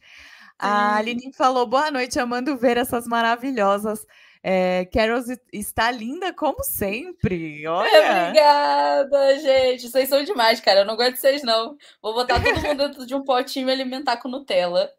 A 0.59 0.95
Aline 0.95 1.33
falou: 1.33 1.65
boa 1.65 1.91
noite, 1.91 2.19
amando 2.19 2.57
ver 2.57 2.77
essas 2.77 3.05
maravilhosas. 3.05 4.05
É, 4.47 4.85
Carol 4.93 5.21
está 5.51 5.89
linda 5.89 6.31
como 6.31 6.63
sempre. 6.63 7.65
Olha. 7.67 8.27
Obrigada, 8.27 9.39
gente. 9.39 9.89
Vocês 9.89 10.07
são 10.07 10.23
demais, 10.23 10.61
cara. 10.61 10.81
Eu 10.81 10.85
não 10.85 10.95
gosto 10.95 11.13
de 11.13 11.19
vocês, 11.19 11.41
não. 11.41 11.75
Vou 12.01 12.13
botar 12.13 12.39
todo 12.39 12.61
mundo 12.61 12.77
dentro 12.77 13.05
de 13.07 13.15
um 13.15 13.23
potinho 13.23 13.67
e 13.67 13.71
alimentar 13.71 14.17
com 14.17 14.29
Nutella. 14.29 14.91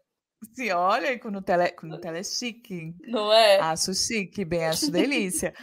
Sim, 0.53 0.71
olha, 0.71 1.17
com 1.19 1.31
Nutella, 1.31 1.69
com 1.71 1.87
Nutella 1.87 2.19
é 2.19 2.23
chique. 2.23 2.95
Não 3.07 3.33
é? 3.33 3.59
Acho 3.59 3.93
chique, 3.93 4.45
bem, 4.45 4.65
acho 4.67 4.91
delícia. 4.91 5.53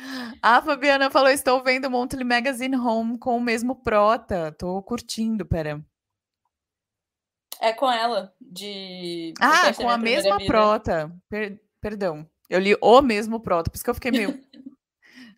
A 0.42 0.60
Fabiana 0.60 1.10
falou: 1.10 1.30
estou 1.30 1.62
vendo 1.62 1.90
Monthly 1.90 2.24
Magazine 2.24 2.76
Home 2.76 3.18
com 3.18 3.36
o 3.36 3.40
mesmo 3.40 3.76
prota. 3.76 4.52
Tô 4.58 4.82
curtindo, 4.82 5.46
pera. 5.46 5.84
É 7.60 7.72
com 7.72 7.90
ela, 7.90 8.32
de. 8.40 9.32
Ah, 9.40 9.72
com 9.72 9.88
a 9.88 9.96
mesma 9.96 10.38
vida. 10.38 10.50
prota. 10.50 11.16
Per 11.28 11.60
perdão. 11.80 12.28
Eu 12.50 12.60
li 12.60 12.76
o 12.80 13.00
mesmo 13.00 13.40
prota, 13.40 13.70
por 13.70 13.76
isso 13.76 13.84
que 13.84 13.90
eu 13.90 13.94
fiquei 13.94 14.10
meio. 14.10 14.38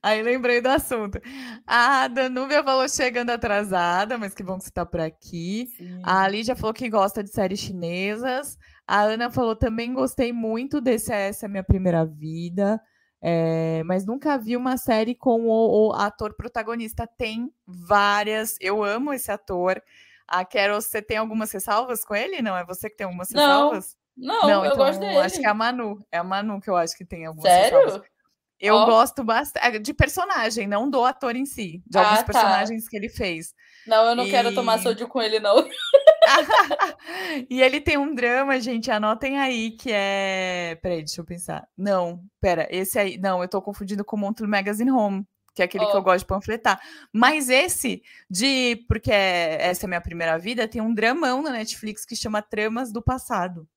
Aí 0.03 0.23
lembrei 0.23 0.61
do 0.61 0.69
assunto. 0.69 1.21
A 1.67 2.07
Danúbia 2.07 2.63
falou 2.63 2.89
chegando 2.89 3.31
atrasada, 3.31 4.17
mas 4.17 4.35
que 4.35 4.43
bom 4.43 4.57
que 4.57 4.65
você 4.65 4.71
está 4.71 4.87
por 4.87 5.01
aqui. 5.01 5.69
Sim. 5.77 6.01
A 6.05 6.29
Lídia 6.29 6.55
falou 6.55 6.73
que 6.73 6.89
gosta 6.89 7.25
de 7.25 7.31
séries 7.31 7.59
chinesas. 7.59 8.57
A 8.87 9.03
Ana 9.03 9.31
falou 9.31 9.57
também 9.57 9.93
gostei 9.93 10.33
muito 10.33 10.81
desse 10.81 11.13
Essa 11.13 11.47
é 11.47 11.49
Minha 11.49 11.65
Primeira 11.65 12.05
Vida. 12.05 12.81
É, 13.21 13.83
mas 13.85 14.07
nunca 14.07 14.39
vi 14.39 14.57
uma 14.57 14.77
série 14.77 15.15
com 15.15 15.47
o, 15.47 15.89
o, 15.89 15.93
ator 15.93 16.35
protagonista. 16.35 17.07
Tem 17.07 17.53
várias. 17.67 18.57
Eu 18.61 18.85
amo 18.85 19.13
esse 19.13 19.33
ator. 19.33 19.83
A 20.29 20.45
Carol, 20.45 20.81
você 20.81 21.01
tem 21.01 21.17
algumas 21.17 21.51
ressalvas 21.51 22.05
com 22.05 22.15
ele? 22.15 22.43
Não? 22.43 22.57
É 22.57 22.65
você 22.65 22.91
que 22.91 22.97
tem 22.97 23.05
algumas 23.05 23.31
ressalvas? 23.31 23.97
Não, 24.17 24.43
não, 24.43 24.65
eu 24.65 24.73
então, 24.73 24.77
gosto 24.77 25.01
dele. 25.01 25.19
Acho 25.19 25.41
que 25.41 25.47
é 25.47 25.49
a 25.49 25.55
Manu. 25.55 26.05
É 26.11 26.19
a 26.19 26.25
Manu 26.25 26.61
que 26.61 26.71
eu 26.71 26.77
acho 26.77 26.97
que 26.97 27.05
tem 27.05 27.27
algumas 27.27 27.51
Sério? 27.51 27.79
ressalvas. 27.79 28.16
Eu 28.59 28.75
oh. 28.75 28.87
gosto 28.87 29.23
bastante 29.23 29.77
é, 29.77 29.79
de 29.79 29.93
personagem, 29.93 30.67
não 30.67 30.89
do 30.89 31.05
ator 31.05 31.37
em 31.37 31.45
si, 31.45 31.83
de 31.87 31.99
alguns 31.99 32.21
ah, 32.21 32.23
tá. 32.23 32.33
personagens 32.33 32.89
que 32.89 32.97
ele 32.97 33.09
fez. 33.09 33.53
Não, 33.87 34.05
eu 34.07 34.17
não 34.17 34.27
e... 34.27 34.31
quero 34.31 34.55
tomar 34.55 34.79
sódio 34.79 35.07
com 35.07 35.21
ele, 35.21 35.39
não. 35.39 35.57
e 37.49 37.63
ele 37.63 37.81
tem 37.81 37.97
um 37.97 38.15
drama, 38.15 38.59
gente, 38.61 38.91
anotem 38.91 39.39
aí, 39.39 39.71
que 39.73 39.91
é. 39.93 40.79
Peraí, 40.83 40.99
deixa 40.99 41.21
eu 41.21 41.25
pensar. 41.25 41.67
Não, 41.77 42.23
pera, 42.41 42.67
esse 42.71 42.99
aí. 42.99 43.19
Não, 43.19 43.43
eu 43.43 43.49
tô 43.49 43.61
confundindo 43.63 44.05
com 44.05 44.17
o 44.17 44.19
Monthly 44.19 44.47
Magazine 44.47 44.91
Home, 44.91 45.27
que 45.55 45.63
é 45.63 45.65
aquele 45.65 45.85
oh. 45.85 45.91
que 45.91 45.97
eu 45.97 46.03
gosto 46.03 46.21
de 46.21 46.27
panfletar. 46.27 46.81
Mas 47.13 47.49
esse, 47.49 48.03
de. 48.29 48.85
Porque 48.89 49.13
essa 49.13 49.85
é 49.85 49.87
a 49.87 49.89
minha 49.89 50.01
primeira 50.01 50.39
vida, 50.39 50.69
tem 50.69 50.81
um 50.81 50.95
dramão 50.95 51.43
na 51.43 51.51
Netflix 51.51 52.05
que 52.05 52.17
chama 52.17 52.43
Tramas 52.43 52.93
do 52.93 53.03
Passado. 53.03 53.69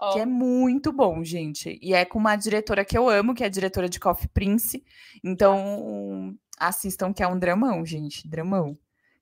Oh. 0.00 0.12
Que 0.12 0.20
é 0.20 0.26
muito 0.26 0.92
bom, 0.92 1.22
gente. 1.22 1.78
E 1.80 1.94
é 1.94 2.04
com 2.04 2.18
uma 2.18 2.36
diretora 2.36 2.84
que 2.84 2.96
eu 2.96 3.08
amo, 3.08 3.34
que 3.34 3.42
é 3.42 3.46
a 3.46 3.50
diretora 3.50 3.88
de 3.88 4.00
Coffee 4.00 4.28
Prince. 4.28 4.84
Então, 5.22 6.34
assistam, 6.58 7.12
que 7.12 7.22
é 7.22 7.28
um 7.28 7.38
dramão, 7.38 7.84
gente. 7.84 8.28
Dramão. 8.28 8.76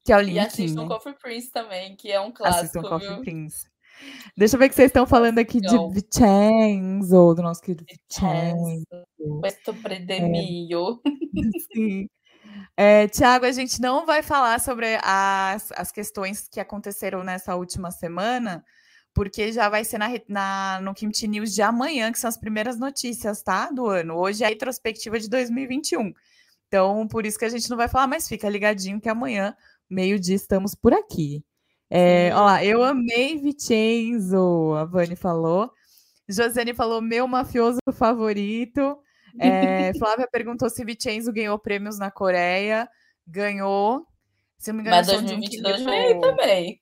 Que 0.04 0.12
é 0.12 0.16
o 0.16 0.20
link. 0.20 0.34
E 0.34 0.40
assistam 0.40 0.88
Coffee 0.88 1.14
Prince 1.14 1.50
também, 1.50 1.94
que 1.96 2.10
é 2.10 2.20
um 2.20 2.32
clássico. 2.32 2.60
Assistam 2.60 2.82
Coffee 2.82 3.20
Prince. 3.20 3.72
Deixa 4.36 4.56
eu 4.56 4.58
ver 4.58 4.66
o 4.66 4.68
que 4.68 4.74
vocês 4.74 4.88
estão 4.88 5.06
falando 5.06 5.38
aqui 5.38 5.60
de 5.60 5.76
Vincenzo, 5.92 7.34
do 7.34 7.42
nosso 7.42 7.60
querido 7.60 7.84
Vincenzo. 7.84 8.84
Questo 9.42 9.74
predemio. 9.74 11.00
É. 11.04 11.10
Sim. 11.72 12.08
É, 12.76 13.08
Tiago, 13.08 13.44
a 13.44 13.52
gente 13.52 13.80
não 13.80 14.06
vai 14.06 14.22
falar 14.22 14.60
sobre 14.60 14.98
as, 15.02 15.70
as 15.72 15.92
questões 15.92 16.48
que 16.48 16.58
aconteceram 16.58 17.22
nessa 17.22 17.54
última 17.54 17.90
semana, 17.90 18.64
porque 19.14 19.52
já 19.52 19.68
vai 19.68 19.84
ser 19.84 19.98
na, 19.98 20.08
na, 20.28 20.80
no 20.82 20.94
Kimchi 20.94 21.28
News 21.28 21.54
de 21.54 21.62
amanhã, 21.62 22.10
que 22.10 22.18
são 22.18 22.28
as 22.28 22.36
primeiras 22.36 22.78
notícias, 22.78 23.42
tá? 23.42 23.70
Do 23.70 23.86
ano. 23.86 24.16
Hoje 24.16 24.42
é 24.42 24.46
a 24.46 24.50
retrospectiva 24.50 25.18
de 25.18 25.28
2021. 25.28 26.12
Então, 26.66 27.06
por 27.06 27.26
isso 27.26 27.38
que 27.38 27.44
a 27.44 27.50
gente 27.50 27.68
não 27.68 27.76
vai 27.76 27.88
falar, 27.88 28.06
mas 28.06 28.26
fica 28.26 28.48
ligadinho 28.48 29.00
que 29.00 29.08
amanhã, 29.08 29.54
meio-dia, 29.90 30.34
estamos 30.34 30.74
por 30.74 30.94
aqui. 30.94 31.44
É, 31.90 32.30
ó 32.34 32.46
lá, 32.46 32.64
eu 32.64 32.82
amei 32.82 33.36
Vicenzo, 33.36 34.74
a 34.74 34.84
Vani 34.86 35.14
falou. 35.14 35.70
Josiane 36.26 36.72
falou, 36.72 37.02
meu 37.02 37.28
mafioso 37.28 37.78
favorito. 37.92 38.98
É, 39.38 39.92
Flávia 39.98 40.26
perguntou 40.30 40.70
se 40.70 40.82
Vicenzo 40.84 41.30
ganhou 41.30 41.58
prêmios 41.58 41.98
na 41.98 42.10
Coreia. 42.10 42.88
Ganhou. 43.26 44.06
Se 44.56 44.72
não 44.72 44.76
me 44.76 44.82
engano, 44.82 44.96
Mas 44.96 45.06
2022 45.08 45.82
um 45.82 45.84
levou... 45.84 46.20
também. 46.22 46.81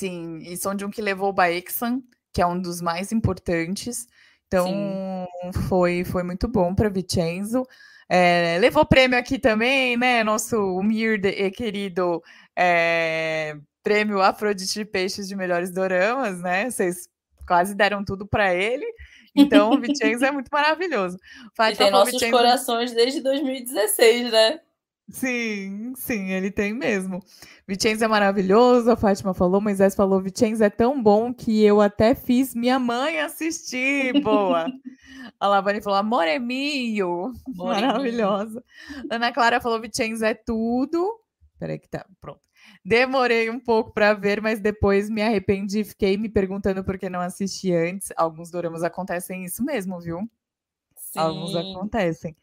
Sim, 0.00 0.38
e 0.38 0.56
São 0.56 0.74
de 0.74 0.82
um 0.82 0.90
que 0.90 1.02
levou 1.02 1.28
o 1.28 1.32
Baeksan, 1.32 2.02
que 2.32 2.40
é 2.40 2.46
um 2.46 2.58
dos 2.58 2.80
mais 2.80 3.12
importantes. 3.12 4.06
Então, 4.46 4.66
Sim. 4.66 5.52
foi, 5.68 6.04
foi 6.04 6.22
muito 6.22 6.48
bom 6.48 6.74
para 6.74 6.88
Vicenzo. 6.88 7.66
É, 8.08 8.56
levou 8.58 8.86
prêmio 8.86 9.18
aqui 9.18 9.38
também, 9.38 9.98
né? 9.98 10.24
Nosso 10.24 10.56
humilde 10.56 11.28
e 11.28 11.50
querido 11.50 12.22
é, 12.56 13.58
prêmio 13.82 14.22
Afrodite 14.22 14.72
de 14.72 14.86
Peixes 14.86 15.28
de 15.28 15.36
Melhores 15.36 15.70
Doramas, 15.70 16.40
né? 16.40 16.70
Vocês 16.70 17.06
quase 17.46 17.74
deram 17.74 18.02
tudo 18.02 18.26
para 18.26 18.54
ele. 18.54 18.86
Então, 19.36 19.68
o 19.76 19.78
Vicenzo 19.78 20.24
é 20.24 20.30
muito 20.30 20.48
maravilhoso. 20.50 21.18
E 21.70 21.76
tem 21.76 21.90
nossos 21.90 22.14
Vicenzo... 22.14 22.32
corações 22.32 22.92
desde 22.92 23.20
2016, 23.20 24.32
né? 24.32 24.60
Sim, 25.10 25.92
sim, 25.96 26.30
ele 26.30 26.50
tem 26.50 26.72
mesmo. 26.72 27.20
Vicenzo 27.66 28.04
é 28.04 28.08
maravilhoso, 28.08 28.90
a 28.90 28.96
Fátima 28.96 29.34
falou, 29.34 29.60
Moisés 29.60 29.94
falou, 29.94 30.20
Vicenzo 30.20 30.62
é 30.62 30.70
tão 30.70 31.02
bom 31.02 31.34
que 31.34 31.62
eu 31.62 31.80
até 31.80 32.14
fiz 32.14 32.54
minha 32.54 32.78
mãe 32.78 33.20
assistir. 33.20 34.12
Boa. 34.22 34.66
a 35.38 35.48
Lavani 35.48 35.80
falou, 35.82 35.98
amor 35.98 36.26
é 36.26 36.38
mio. 36.38 37.32
Maravilhosa. 37.56 38.62
Ana 39.10 39.32
Clara 39.32 39.60
falou, 39.60 39.80
Vicenzo 39.80 40.24
é 40.24 40.34
tudo. 40.34 41.18
Peraí 41.58 41.78
que 41.78 41.88
tá, 41.88 42.06
pronto. 42.20 42.40
Demorei 42.84 43.50
um 43.50 43.60
pouco 43.60 43.92
para 43.92 44.14
ver, 44.14 44.40
mas 44.40 44.60
depois 44.60 45.10
me 45.10 45.22
arrependi, 45.22 45.84
fiquei 45.84 46.16
me 46.16 46.28
perguntando 46.28 46.84
por 46.84 46.98
que 46.98 47.10
não 47.10 47.20
assisti 47.20 47.72
antes. 47.72 48.08
Alguns 48.16 48.50
doramas 48.50 48.82
acontecem 48.82 49.44
isso 49.44 49.64
mesmo, 49.64 50.00
viu? 50.00 50.20
Sim. 50.96 51.18
Alguns 51.18 51.54
acontecem. 51.56 52.36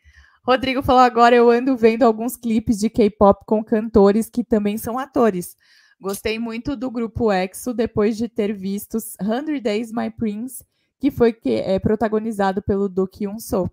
Rodrigo 0.47 0.81
falou 0.81 1.01
agora, 1.01 1.35
eu 1.35 1.49
ando 1.49 1.75
vendo 1.75 2.03
alguns 2.03 2.37
clipes 2.37 2.79
de 2.79 2.89
K-pop 2.89 3.43
com 3.45 3.61
cantores 3.61 4.29
que 4.29 4.45
também 4.45 4.77
são 4.77 4.97
atores. 4.97 5.57
Gostei 5.99 6.39
muito 6.39 6.77
do 6.77 6.89
grupo 6.89 7.33
EXO 7.33 7.73
depois 7.73 8.15
de 8.15 8.29
ter 8.29 8.53
visto 8.53 8.97
100 8.97 9.59
Days 9.61 9.91
My 9.91 10.09
Prince, 10.09 10.63
que 11.01 11.11
foi 11.11 11.33
que, 11.33 11.55
é, 11.55 11.77
protagonizado 11.79 12.61
pelo 12.61 12.87
Do 12.87 13.05
Kyun 13.05 13.39
Soo. 13.39 13.69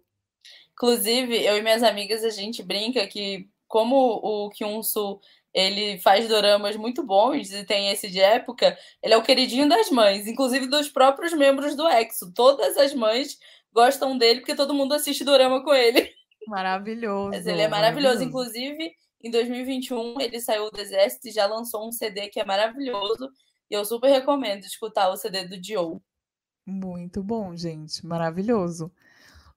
Inclusive, 0.72 1.44
eu 1.44 1.56
e 1.56 1.62
minhas 1.62 1.84
amigas, 1.84 2.24
a 2.24 2.30
gente 2.30 2.60
brinca 2.60 3.06
que 3.06 3.48
como 3.68 3.96
o 3.96 4.50
Kyun 4.50 4.82
Soo 4.82 5.20
ele 5.54 5.98
faz 5.98 6.26
doramas 6.26 6.74
muito 6.74 7.04
bons 7.04 7.52
e 7.52 7.64
tem 7.64 7.90
esse 7.90 8.10
de 8.10 8.18
época, 8.18 8.76
ele 9.00 9.14
é 9.14 9.16
o 9.16 9.22
queridinho 9.22 9.68
das 9.68 9.90
mães, 9.90 10.26
inclusive 10.26 10.66
dos 10.66 10.88
próprios 10.88 11.32
membros 11.32 11.76
do 11.76 11.88
EXO. 11.88 12.32
Todas 12.34 12.76
as 12.76 12.92
mães 12.92 13.38
gostam 13.72 14.18
dele 14.18 14.40
porque 14.40 14.56
todo 14.56 14.74
mundo 14.74 14.92
assiste 14.92 15.22
dorama 15.22 15.62
com 15.62 15.72
ele. 15.72 16.13
Maravilhoso. 16.46 17.30
Mas 17.30 17.46
ele 17.46 17.62
é 17.62 17.68
maravilhoso. 17.68 18.18
maravilhoso. 18.18 18.22
Inclusive, 18.24 18.92
em 19.22 19.30
2021, 19.30 20.20
ele 20.20 20.40
saiu 20.40 20.70
do 20.70 20.80
exército 20.80 21.28
e 21.28 21.32
já 21.32 21.46
lançou 21.46 21.88
um 21.88 21.92
CD 21.92 22.28
que 22.28 22.40
é 22.40 22.44
maravilhoso. 22.44 23.30
E 23.70 23.74
eu 23.74 23.84
super 23.84 24.10
recomendo 24.10 24.64
escutar 24.64 25.08
o 25.08 25.16
CD 25.16 25.46
do 25.46 25.56
Joe. 25.64 25.98
Muito 26.66 27.22
bom, 27.22 27.56
gente. 27.56 28.04
Maravilhoso. 28.06 28.92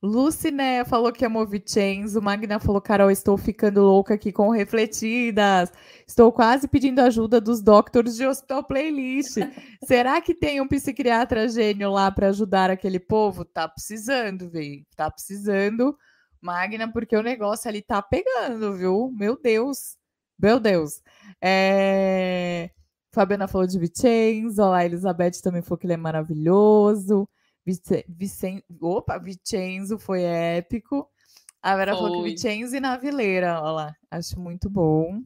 Luciné 0.01 0.85
falou 0.85 1.11
que 1.11 1.25
amou 1.25 1.45
Vicenzo. 1.47 2.21
Magna 2.21 2.59
falou, 2.59 2.79
Carol, 2.79 3.09
estou 3.09 3.35
ficando 3.35 3.81
louca 3.81 4.13
aqui 4.13 4.31
com 4.31 4.49
refletidas. 4.49 5.71
Estou 6.07 6.31
quase 6.31 6.67
pedindo 6.67 6.99
ajuda 6.99 7.41
dos 7.41 7.61
doctors 7.61 8.15
de 8.15 8.25
Hospital 8.25 8.63
Playlist. 8.63 9.37
Será 9.83 10.21
que 10.21 10.35
tem 10.35 10.61
um 10.61 10.67
psiquiatra 10.67 11.49
gênio 11.49 11.91
lá 11.91 12.11
para 12.11 12.29
ajudar 12.29 12.69
aquele 12.69 12.99
povo? 12.99 13.43
Tá 13.43 13.67
precisando, 13.67 14.49
velho. 14.49 14.85
Tá 14.95 15.09
precisando. 15.09 15.97
Magna, 16.41 16.91
porque 16.91 17.15
o 17.15 17.23
negócio 17.23 17.67
ali 17.69 17.81
tá 17.81 18.01
pegando, 18.01 18.73
viu? 18.73 19.11
Meu 19.15 19.39
Deus. 19.39 19.97
Meu 20.37 20.59
Deus. 20.59 21.01
É... 21.41 22.69
Fabiana 23.11 23.47
falou 23.47 23.65
de 23.65 23.79
Vicenzo, 23.79 24.63
a 24.63 24.85
Elizabeth 24.85 25.41
também 25.41 25.61
falou 25.61 25.77
que 25.77 25.87
ele 25.87 25.93
é 25.93 25.97
maravilhoso. 25.97 27.27
Vice... 27.65 28.05
Vicen... 28.07 28.63
Opa, 28.79 29.17
Vicenzo 29.17 29.97
foi 29.97 30.21
épico. 30.21 31.09
A 31.61 31.75
Vera 31.75 31.93
foi. 31.93 32.01
falou 32.01 32.23
que 32.23 32.29
Vicenzo 32.29 32.75
e 32.75 32.79
Navileira, 32.79 33.59
olha 33.61 33.71
lá, 33.71 33.95
acho 34.11 34.39
muito 34.39 34.69
bom. 34.69 35.21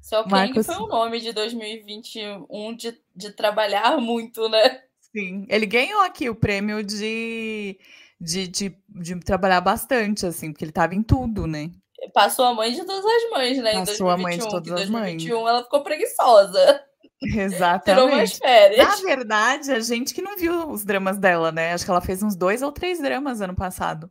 Só 0.00 0.24
que 0.24 0.30
Marcos... 0.30 0.66
foi 0.66 0.76
o 0.76 0.88
nome 0.88 1.20
de 1.20 1.32
2021 1.32 2.74
de, 2.74 3.00
de 3.14 3.30
trabalhar 3.30 3.98
muito, 3.98 4.48
né? 4.48 4.82
Sim, 5.14 5.46
ele 5.48 5.66
ganhou 5.66 6.00
aqui 6.02 6.28
o 6.28 6.34
prêmio 6.34 6.82
de 6.82 7.78
de, 8.20 8.46
de, 8.46 8.76
de 8.88 9.20
trabalhar 9.20 9.60
bastante, 9.60 10.26
assim, 10.26 10.52
porque 10.52 10.64
ele 10.64 10.70
estava 10.70 10.94
em 10.94 11.02
tudo, 11.02 11.46
né? 11.46 11.70
Passou 12.12 12.44
a 12.44 12.54
mãe 12.54 12.72
de 12.72 12.84
todas 12.84 13.04
as 13.04 13.30
mães, 13.30 13.58
né? 13.58 13.72
Passou 13.72 14.06
2021, 14.06 14.08
a 14.08 14.16
mãe 14.16 14.38
de 14.38 14.48
todas 14.48 14.72
as 14.72 14.90
mães. 14.90 15.22
Em 15.22 15.28
2021 15.28 15.48
ela 15.48 15.62
ficou 15.62 15.82
preguiçosa. 15.82 16.84
Exatamente. 17.22 17.84
Tirou 17.84 18.08
umas 18.08 18.38
férias. 18.38 18.88
Na 18.88 18.96
verdade, 18.96 19.72
a 19.72 19.80
gente 19.80 20.14
que 20.14 20.22
não 20.22 20.36
viu 20.36 20.70
os 20.70 20.84
dramas 20.84 21.18
dela, 21.18 21.52
né? 21.52 21.72
Acho 21.72 21.84
que 21.84 21.90
ela 21.90 22.00
fez 22.00 22.22
uns 22.22 22.34
dois 22.34 22.62
ou 22.62 22.72
três 22.72 22.98
dramas 23.00 23.40
ano 23.40 23.54
passado. 23.54 24.10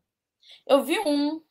Eu 0.67 0.83
vi 0.83 0.99
um. 0.99 1.41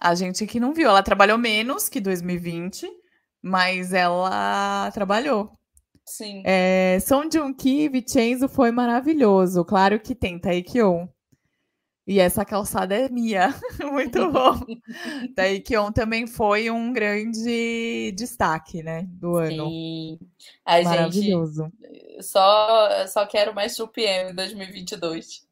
A 0.00 0.14
gente 0.14 0.46
que 0.46 0.58
não 0.58 0.72
viu. 0.72 0.88
Ela 0.88 1.02
trabalhou 1.02 1.38
menos 1.38 1.88
que 1.88 2.00
2020, 2.00 2.88
mas 3.40 3.92
ela 3.92 4.90
trabalhou. 4.92 5.52
Sim. 6.04 6.42
É, 6.44 6.98
Son 7.00 7.28
Joong-ki, 7.30 7.88
Vincenzo 7.88 8.48
foi 8.48 8.72
maravilhoso. 8.72 9.64
Claro 9.64 10.00
que 10.00 10.14
tem 10.14 10.38
Taekyon. 10.40 11.06
E 12.06 12.18
essa 12.18 12.44
calçada 12.44 12.94
é 12.94 13.08
minha. 13.08 13.54
Muito 13.92 14.28
bom. 14.30 14.58
Daí 15.34 15.60
que 15.60 15.76
on 15.76 15.92
também 15.92 16.26
foi 16.26 16.70
um 16.70 16.92
grande 16.92 18.12
destaque, 18.16 18.82
né, 18.82 19.06
do 19.08 19.36
ano. 19.36 19.68
Sim. 19.68 20.18
A 20.64 20.82
Maravilhoso. 20.82 21.72
Gente, 21.80 22.22
só, 22.22 23.06
só 23.06 23.26
quero 23.26 23.54
mais 23.54 23.76
2PM 23.76 24.30
em 24.30 24.34
2022. 24.34 25.46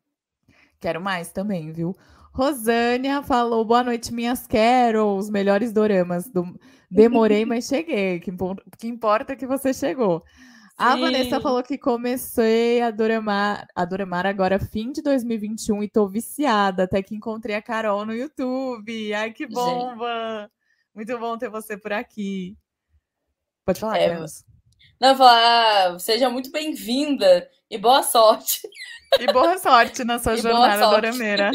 Quero 0.81 1.01
mais 1.01 1.31
também, 1.31 1.73
viu? 1.73 1.95
Rosânia 2.33 3.23
falou: 3.23 3.65
boa 3.65 3.85
noite, 3.85 4.13
minhas 4.13 4.47
Carols, 4.47 5.31
melhores 5.31 5.73
doramas. 5.73 6.29
Do... 6.29 6.59
Demorei, 6.91 7.45
mas 7.45 7.67
cheguei. 7.67 8.19
Que, 8.19 8.33
que 8.79 8.89
importa 8.89 9.35
é 9.35 9.37
que 9.37 9.47
você 9.47 9.73
chegou. 9.73 10.25
A 10.81 10.97
Vanessa 10.97 11.38
falou 11.43 11.62
que 11.62 11.77
comecei 11.77 12.81
a 12.81 12.90
Doramar, 12.90 13.69
a 13.77 13.85
Doramar 13.85 14.25
agora 14.25 14.59
fim 14.59 14.90
de 14.90 15.03
2021 15.03 15.83
e 15.83 15.88
tô 15.90 16.09
viciada, 16.09 16.85
até 16.85 17.03
que 17.03 17.14
encontrei 17.14 17.55
a 17.55 17.61
Carol 17.61 18.07
no 18.07 18.14
YouTube. 18.14 19.12
Ai, 19.12 19.31
que 19.31 19.47
bomba! 19.47 20.40
Gente. 20.40 20.53
Muito 20.95 21.19
bom 21.19 21.37
ter 21.37 21.51
você 21.51 21.77
por 21.77 21.93
aqui. 21.93 22.57
Pode 23.66 23.79
falar, 23.79 23.99
é, 23.99 24.09
Carlos. 24.09 24.43
Não, 24.99 25.14
falar, 25.14 26.01
seja 26.01 26.31
muito 26.31 26.51
bem-vinda 26.51 27.47
e 27.71 27.77
boa 27.77 28.03
sorte. 28.03 28.66
E 29.21 29.31
boa 29.31 29.59
sorte 29.59 30.03
na 30.03 30.19
sua 30.19 30.37
jornada 30.40 30.88
dorameira. 30.88 31.51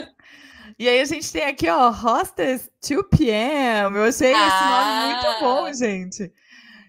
E 0.78 0.88
aí 0.88 1.02
a 1.02 1.06
gente 1.06 1.32
tem 1.32 1.46
aqui, 1.46 1.68
ó, 1.68 1.90
Hostess 1.90 2.70
2PM. 2.84 3.96
Eu 3.96 4.04
achei 4.04 4.36
ah. 4.36 4.48
esse 4.48 4.66
nome 4.70 5.14
muito 5.14 5.40
bom, 5.40 5.66
ah. 5.66 5.74
gente. 5.74 6.32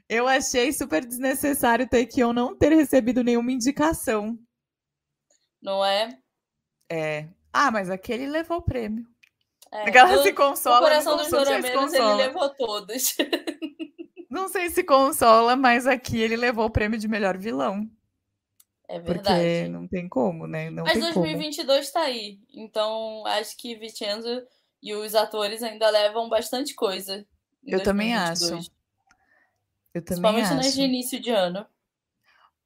Eu 0.08 0.28
achei 0.28 0.72
super 0.72 1.04
desnecessário 1.04 1.88
eu 2.16 2.32
não 2.32 2.56
ter 2.56 2.72
recebido 2.72 3.24
nenhuma 3.24 3.50
indicação. 3.50 4.38
Não 5.60 5.84
é? 5.84 6.16
É. 6.90 7.28
Ah, 7.52 7.70
mas 7.70 7.90
aquele 7.90 8.26
levou 8.26 8.58
o 8.58 8.62
prêmio. 8.62 9.06
É, 9.72 9.88
Aquela 9.88 10.22
se 10.22 10.32
consola. 10.32 10.78
O 10.78 10.82
coração 10.82 11.16
dos 11.16 11.28
Dorameiros, 11.28 11.92
ele 11.92 12.14
levou 12.14 12.48
todos. 12.50 13.16
não 14.30 14.48
sei 14.48 14.70
se 14.70 14.84
consola, 14.84 15.56
mas 15.56 15.86
aqui 15.86 16.20
ele 16.20 16.36
levou 16.36 16.66
o 16.66 16.70
prêmio 16.70 16.98
de 16.98 17.08
melhor 17.08 17.36
vilão. 17.36 17.90
É 18.88 19.00
verdade. 19.00 19.40
Porque 19.40 19.68
não 19.68 19.88
tem 19.88 20.08
como, 20.08 20.46
né? 20.46 20.70
Não 20.70 20.84
mas 20.84 21.00
2022 21.00 21.90
como. 21.90 21.92
tá 21.92 22.08
aí. 22.08 22.38
Então, 22.54 23.26
acho 23.26 23.56
que 23.56 23.74
Vincenzo 23.74 24.46
e 24.80 24.94
os 24.94 25.16
atores 25.16 25.62
ainda 25.62 25.90
levam 25.90 26.28
bastante 26.28 26.74
coisa. 26.74 27.26
Eu 27.64 27.80
2022. 27.80 27.82
também 27.82 28.14
acho. 28.14 28.70
Eu 29.96 30.02
também 30.02 30.34
Principalmente 30.34 30.66
acho. 30.66 30.76
no 30.76 30.84
início 30.84 31.18
de 31.18 31.30
ano. 31.30 31.66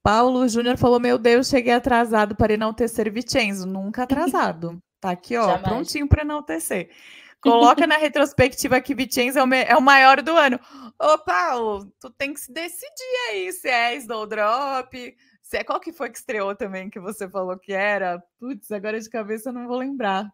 Paulo 0.03 0.49
Júnior 0.49 0.77
falou: 0.77 0.99
Meu 0.99 1.17
Deus, 1.17 1.49
cheguei 1.49 1.73
atrasado 1.73 2.35
para 2.35 2.53
enaltecer 2.53 3.13
Vicenzo. 3.13 3.67
Nunca 3.67 4.03
atrasado. 4.03 4.83
Tá 5.01 5.13
aqui, 5.13 5.37
ó, 5.37 5.47
Jamais. 5.47 5.63
prontinho 5.63 6.09
para 6.09 6.23
enaltecer. 6.23 6.91
Coloca 7.41 7.87
na 7.87 7.97
retrospectiva 7.99 8.81
que 8.81 8.97
Vicenzo 8.97 9.39
é 9.39 9.45
o, 9.45 9.55
é 9.55 9.77
o, 9.77 9.81
maior 9.81 10.21
do 10.23 10.37
ano. 10.37 10.59
Ô, 11.01 11.19
Paulo, 11.19 11.87
tu 12.01 12.11
tem 12.11 12.35
que 12.35 12.41
se 12.41 12.53
decidir 12.53 13.29
aí 13.31 13.53
se 13.53 13.69
é 13.69 13.95
Snowdrop, 13.97 14.93
Qual 15.65 15.79
que 15.79 15.93
foi 15.93 16.11
que 16.11 16.19
estreou 16.19 16.57
também 16.57 16.91
que 16.91 16.99
você 16.99 17.29
falou 17.29 17.57
que 17.57 17.73
era? 17.73 18.21
Putz, 18.41 18.73
agora 18.73 19.01
de 19.01 19.09
cabeça 19.09 19.51
eu 19.51 19.53
não 19.53 19.69
vou 19.69 19.79
lembrar. 19.79 20.29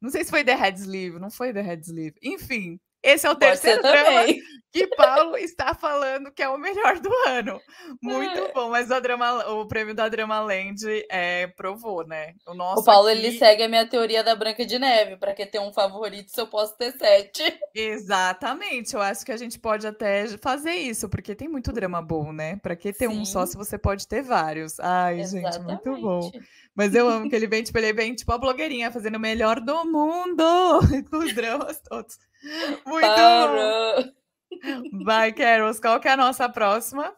Não 0.00 0.10
sei 0.10 0.22
se 0.22 0.30
foi 0.30 0.44
The 0.44 0.54
Red 0.54 0.74
Sleeve, 0.74 1.18
não 1.18 1.30
foi 1.30 1.52
The 1.52 1.60
Red 1.60 1.80
Sleeve. 1.80 2.16
Enfim, 2.22 2.80
esse 3.02 3.26
é 3.26 3.30
o 3.30 3.36
Pode 3.36 3.60
terceiro 3.60 3.82
drama 3.82 4.26
que 4.72 4.86
Paulo 4.88 5.36
está 5.36 5.74
falando 5.74 6.30
que 6.30 6.42
é 6.42 6.48
o 6.48 6.56
melhor 6.56 6.98
do 7.00 7.10
ano. 7.26 7.60
Muito 8.00 8.38
é. 8.38 8.52
bom, 8.52 8.70
mas 8.70 8.90
o, 8.90 9.00
drama, 9.00 9.50
o 9.50 9.66
prêmio 9.66 9.94
da 9.94 10.08
Drama 10.08 10.40
Land 10.40 10.84
é, 11.10 11.48
provou, 11.48 12.06
né? 12.06 12.34
O, 12.46 12.54
nosso 12.54 12.82
o 12.82 12.84
Paulo 12.84 13.08
aqui... 13.08 13.18
ele 13.18 13.38
segue 13.38 13.64
a 13.64 13.68
minha 13.68 13.86
teoria 13.86 14.22
da 14.22 14.34
Branca 14.34 14.64
de 14.64 14.78
Neve, 14.78 15.16
para 15.16 15.34
que 15.34 15.44
ter 15.44 15.58
um 15.58 15.72
favorito 15.72 16.30
se 16.30 16.40
eu 16.40 16.46
posso 16.46 16.76
ter 16.76 16.92
sete. 16.92 17.42
Exatamente, 17.74 18.94
eu 18.94 19.02
acho 19.02 19.24
que 19.24 19.32
a 19.32 19.36
gente 19.36 19.58
pode 19.58 19.86
até 19.86 20.28
fazer 20.38 20.74
isso, 20.74 21.08
porque 21.08 21.34
tem 21.34 21.48
muito 21.48 21.72
drama 21.72 22.00
bom, 22.00 22.32
né? 22.32 22.56
Para 22.56 22.76
que 22.76 22.92
ter 22.92 23.08
Sim. 23.08 23.18
um 23.18 23.24
só 23.24 23.44
se 23.44 23.56
você 23.56 23.76
pode 23.76 24.06
ter 24.06 24.22
vários? 24.22 24.78
Ai, 24.78 25.20
Exatamente. 25.20 25.54
gente, 25.54 25.64
muito 25.64 26.00
bom. 26.00 26.30
Mas 26.74 26.94
eu 26.94 27.08
amo 27.08 27.28
que 27.28 27.36
ele 27.36 27.46
vem, 27.46 27.62
tipo, 27.62 27.76
ele 27.78 27.92
vem 27.92 28.14
tipo 28.14 28.32
a 28.32 28.38
blogueirinha 28.38 28.92
fazendo 28.92 29.16
o 29.16 29.20
melhor 29.20 29.60
do 29.60 29.84
mundo 29.84 30.44
com 31.10 31.18
os 31.18 31.34
dramas 31.34 31.80
todos. 31.80 32.18
Muito 32.86 33.06
Para. 33.06 34.02
bom. 34.02 35.04
Vai, 35.04 35.32
Carols, 35.32 35.80
qual 35.80 36.00
que 36.00 36.08
é 36.08 36.12
a 36.12 36.16
nossa 36.16 36.48
próxima? 36.48 37.14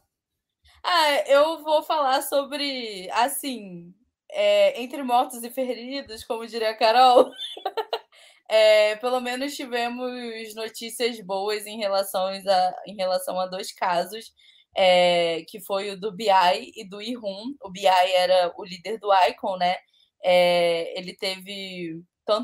Ah, 0.85 1.29
eu 1.29 1.63
vou 1.63 1.83
falar 1.83 2.23
sobre, 2.23 3.09
assim, 3.13 3.95
é, 4.31 4.81
entre 4.83 5.03
mortos 5.03 5.43
e 5.45 5.51
feridos, 5.51 6.25
como 6.25 6.47
diria 6.47 6.71
a 6.71 6.77
Carol. 6.77 7.31
é, 8.49 8.97
pelo 8.97 9.21
menos 9.21 9.55
tivemos 9.55 10.55
notícias 10.55 11.21
boas 11.21 11.67
em 11.67 11.79
relação 11.79 12.27
a, 12.27 12.83
em 12.87 12.97
relação 12.97 13.39
a 13.39 13.47
dois 13.47 13.73
casos, 13.73 14.33
é, 14.77 15.45
que 15.49 15.61
foi 15.61 15.91
o 15.91 16.01
do 16.01 16.13
BI 16.13 16.73
e 16.77 16.89
do 16.89 17.01
Ihun. 17.03 17.55
O 17.63 17.71
BI 17.71 17.87
era 17.87 18.53
o 18.57 18.65
líder 18.65 18.99
do 18.99 19.13
Icon, 19.29 19.57
né? 19.57 19.77
É, 20.25 20.99
ele 20.99 21.15
teve. 21.17 22.03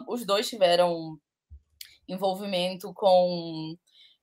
Os 0.08 0.26
dois 0.26 0.48
tiveram 0.48 1.18
envolvimento 2.08 2.92
com. 2.94 3.76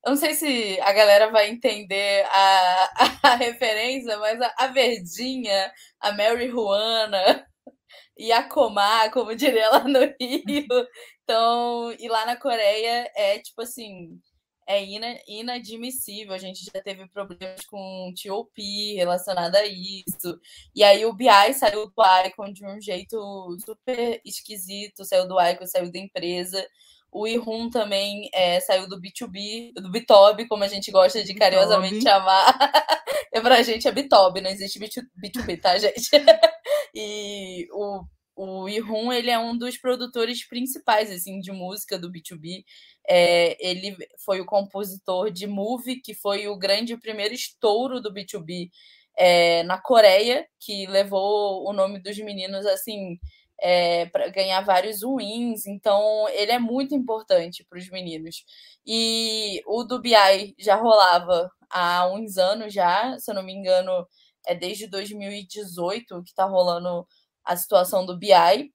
Eu 0.06 0.12
não 0.12 0.18
sei 0.18 0.34
se 0.36 0.80
a 0.82 0.92
galera 0.94 1.32
vai 1.32 1.50
entender 1.50 2.26
a, 2.30 3.10
a 3.24 3.36
referência, 3.38 4.18
mas 4.18 4.40
a, 4.42 4.54
a 4.58 4.68
Verdinha, 4.68 5.72
a 6.00 6.12
Mary 6.12 6.50
Juana 6.50 7.46
e 8.18 8.32
a 8.32 8.44
Komar, 8.48 9.12
como 9.12 9.36
diria 9.36 9.70
lá 9.70 9.84
no 9.84 10.00
Rio. 10.20 10.88
Então, 11.24 11.92
e 12.00 12.08
lá 12.08 12.26
na 12.26 12.36
Coreia 12.38 13.12
é 13.16 13.40
tipo 13.40 13.62
assim, 13.64 14.20
é 14.68 14.84
ina, 14.84 15.20
inadmissível. 15.28 16.34
A 16.34 16.38
gente 16.38 16.66
já 16.66 16.82
teve 16.82 17.08
problemas 17.08 17.66
com 17.66 18.14
T.O.P. 18.16 18.96
relacionado 18.96 19.56
a 19.56 19.66
isso. 19.66 20.40
E 20.76 20.84
aí 20.84 21.06
o 21.06 21.14
BI 21.14 21.54
saiu 21.54 21.86
do 21.86 22.04
Icon 22.28 22.52
de 22.52 22.66
um 22.66 22.80
jeito 22.80 23.18
super 23.66 24.22
esquisito, 24.26 25.06
saiu 25.06 25.28
do 25.28 25.40
Icon, 25.40 25.66
saiu 25.66 25.92
da 25.92 26.00
empresa. 26.00 26.66
O 27.12 27.26
Ihun 27.26 27.70
também 27.70 28.30
é, 28.34 28.60
saiu 28.60 28.90
do 28.90 29.00
B2B, 29.00 29.72
do 29.76 29.90
Bitob, 29.90 30.46
como 30.50 30.66
a 30.66 30.68
gente 30.68 30.92
gosta 30.92 31.24
de 31.24 31.34
carinhosamente 31.34 32.02
chamar. 32.02 32.58
é 33.32 33.40
pra 33.40 33.64
gente 33.64 33.88
é 33.88 33.92
Bitob, 33.92 34.42
não 34.42 34.50
existe 34.50 34.80
B2B, 34.80 35.62
tá, 35.62 35.78
gente? 35.78 36.10
e 36.94 37.68
o, 37.72 38.04
o 38.36 38.68
Ihun, 38.68 39.12
ele 39.14 39.32
é 39.32 39.40
um 39.40 39.58
dos 39.58 39.78
produtores 39.78 40.48
principais, 40.48 41.12
assim, 41.12 41.40
de 41.40 41.52
música 41.52 41.98
do 41.98 42.12
B2B. 42.12 42.64
É, 43.08 43.58
ele 43.66 43.96
foi 44.24 44.42
o 44.42 44.46
compositor 44.46 45.32
de 45.32 45.48
Move, 45.48 46.02
que 46.02 46.14
foi 46.14 46.48
o 46.48 46.58
grande 46.58 46.98
primeiro 46.98 47.34
estouro 47.34 48.02
do 48.02 48.14
B2B 48.14 48.70
é, 49.18 49.64
na 49.64 49.80
Coreia, 49.80 50.46
que 50.60 50.86
levou 50.88 51.68
o 51.68 51.74
nome 51.74 52.00
dos 52.00 52.18
meninos, 52.18 52.66
assim, 52.66 53.18
é, 53.60 54.06
para 54.08 54.30
ganhar 54.30 54.62
vários 54.62 55.02
wins, 55.02 55.66
então 55.66 56.28
ele 56.30 56.52
é 56.52 56.60
muito 56.60 56.94
importante 56.94 57.66
para 57.70 57.80
os 57.80 57.90
meninos. 57.90 58.44
E 58.86 59.62
o 59.66 59.84
do 59.84 60.02
BI 60.02 60.56
já 60.60 60.76
rolava 60.76 61.50
há 61.70 62.08
uns 62.08 62.38
anos 62.38 62.74
já, 62.74 63.18
se 63.18 63.32
eu 63.32 63.36
não 63.36 63.44
me 63.44 63.54
engano, 63.54 64.08
é 64.46 64.54
desde 64.56 64.88
2018 64.88 66.24
que 66.24 66.30
está 66.30 66.46
rolando 66.46 67.08
a 67.46 67.56
situação 67.56 68.06
do 68.06 68.18
BI. 68.18 68.74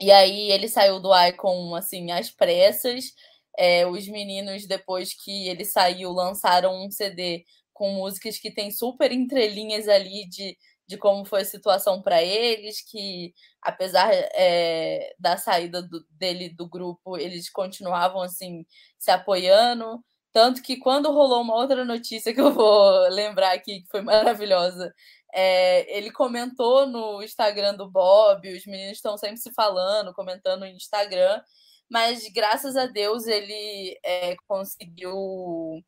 E 0.00 0.10
aí 0.10 0.50
ele 0.50 0.68
saiu 0.68 1.00
do 1.00 1.10
Icon 1.28 1.74
assim 1.76 2.10
às 2.12 2.30
pressas. 2.30 3.12
É, 3.58 3.86
os 3.86 4.08
meninos, 4.08 4.66
depois 4.66 5.14
que 5.14 5.48
ele 5.48 5.64
saiu, 5.64 6.12
lançaram 6.12 6.84
um 6.84 6.90
CD 6.90 7.44
com 7.72 7.90
músicas 7.94 8.38
que 8.38 8.50
tem 8.50 8.70
super 8.70 9.12
entrelinhas 9.12 9.88
ali 9.88 10.28
de 10.28 10.56
de 10.92 10.98
como 10.98 11.24
foi 11.24 11.40
a 11.42 11.44
situação 11.44 12.02
para 12.02 12.22
eles, 12.22 12.80
que 12.82 13.32
apesar 13.62 14.10
é, 14.12 15.14
da 15.18 15.36
saída 15.36 15.82
do, 15.82 16.04
dele 16.10 16.50
do 16.50 16.68
grupo, 16.68 17.16
eles 17.16 17.48
continuavam 17.50 18.20
assim 18.22 18.66
se 18.98 19.10
apoiando. 19.10 20.02
Tanto 20.32 20.62
que 20.62 20.78
quando 20.78 21.12
rolou 21.12 21.42
uma 21.42 21.54
outra 21.56 21.84
notícia 21.84 22.34
que 22.34 22.40
eu 22.40 22.52
vou 22.52 23.08
lembrar 23.10 23.52
aqui, 23.52 23.82
que 23.82 23.88
foi 23.90 24.02
maravilhosa, 24.02 24.94
é, 25.32 25.96
ele 25.96 26.10
comentou 26.12 26.86
no 26.86 27.22
Instagram 27.22 27.74
do 27.74 27.90
Bob, 27.90 28.52
os 28.52 28.66
meninos 28.66 28.98
estão 28.98 29.16
sempre 29.16 29.38
se 29.38 29.52
falando, 29.54 30.14
comentando 30.14 30.60
no 30.60 30.66
Instagram, 30.66 31.42
mas 31.90 32.28
graças 32.32 32.76
a 32.76 32.86
Deus 32.86 33.26
ele 33.26 33.98
é, 34.04 34.36
conseguiu 34.46 35.82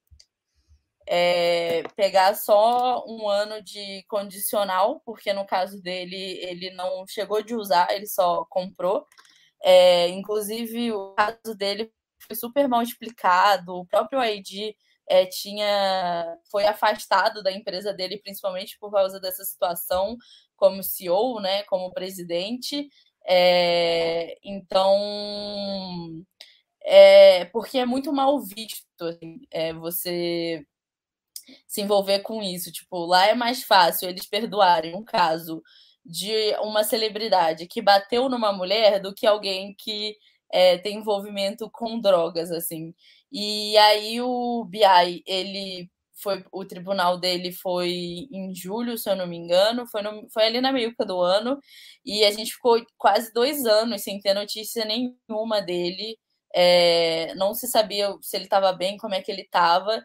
é, 1.07 1.83
pegar 1.97 2.35
só 2.35 3.05
um 3.07 3.29
ano 3.29 3.63
de 3.63 4.05
condicional, 4.09 5.03
porque 5.05 5.33
no 5.33 5.47
caso 5.47 5.81
dele 5.83 6.39
ele 6.43 6.71
não 6.71 7.07
chegou 7.07 7.43
de 7.43 7.55
usar, 7.55 7.91
ele 7.93 8.07
só 8.07 8.45
comprou. 8.47 9.07
É, 9.63 10.09
inclusive, 10.09 10.93
o 10.93 11.15
caso 11.15 11.55
dele 11.57 11.93
foi 12.27 12.37
super 12.37 12.69
mal 12.69 12.83
explicado, 12.83 13.75
o 13.75 13.87
próprio 13.87 14.23
ID 14.23 14.75
é, 15.09 15.27
tinha 15.27 16.37
foi 16.51 16.65
afastado 16.67 17.43
da 17.43 17.53
empresa 17.53 17.93
dele, 17.93 18.19
principalmente 18.19 18.79
por 18.79 18.91
causa 18.93 19.21
dessa 19.21 19.45
situação, 19.45 20.17
como 20.57 20.83
CEO, 20.83 21.41
né, 21.41 21.63
como 21.65 21.93
presidente. 21.93 22.89
É, 23.27 24.39
então, 24.43 24.99
é, 26.83 27.47
porque 27.47 27.79
é 27.79 27.87
muito 27.87 28.13
mal 28.13 28.41
visto 28.41 29.05
assim, 29.05 29.41
é, 29.51 29.73
você 29.73 30.65
se 31.67 31.81
envolver 31.83 32.21
com 32.21 32.43
isso. 32.43 32.73
Tipo, 32.73 33.05
lá 33.07 33.27
é 33.27 33.35
mais 33.35 33.63
fácil 33.65 34.09
eles 34.09 34.27
perdoarem 34.27 34.95
um 34.95 35.05
caso 35.05 35.63
de 36.05 36.55
uma 36.61 36.85
celebridade 36.85 37.67
que 37.67 37.81
bateu 37.83 38.29
numa 38.29 38.53
mulher 38.53 39.01
do 39.01 39.15
que 39.15 39.27
alguém 39.27 39.75
que 39.79 40.17
é, 40.53 40.79
tem 40.79 40.99
envolvimento 40.99 41.71
com 41.71 41.99
drogas, 42.01 42.51
assim. 42.51 42.95
E 43.35 43.77
aí 43.79 44.21
o 44.23 44.65
BI, 44.65 45.25
ele 45.27 45.91
foi, 46.23 46.45
o 46.53 46.65
tribunal 46.65 47.19
dele 47.19 47.53
foi 47.53 47.91
em 48.33 48.55
julho, 48.55 48.97
se 48.99 49.11
eu 49.11 49.17
não 49.17 49.27
me 49.27 49.37
engano, 49.37 49.87
foi, 49.89 50.03
no, 50.03 50.29
foi 50.31 50.45
ali 50.47 50.61
na 50.61 50.73
meiuca 50.73 51.05
do 51.05 51.21
ano, 51.21 51.59
e 52.05 52.25
a 52.25 52.31
gente 52.31 52.53
ficou 52.55 52.81
quase 52.97 53.33
dois 53.33 53.67
anos 53.67 54.03
sem 54.03 54.21
ter 54.21 54.35
notícia 54.35 54.85
nenhuma 54.85 55.61
dele. 55.61 56.19
É, 56.55 57.35
não 57.35 57.55
se 57.55 57.67
sabia 57.69 58.15
se 58.23 58.37
ele 58.37 58.45
estava 58.45 58.73
bem, 58.73 58.97
como 58.97 59.15
é 59.15 59.21
que 59.23 59.31
ele 59.33 59.43
estava 59.43 60.05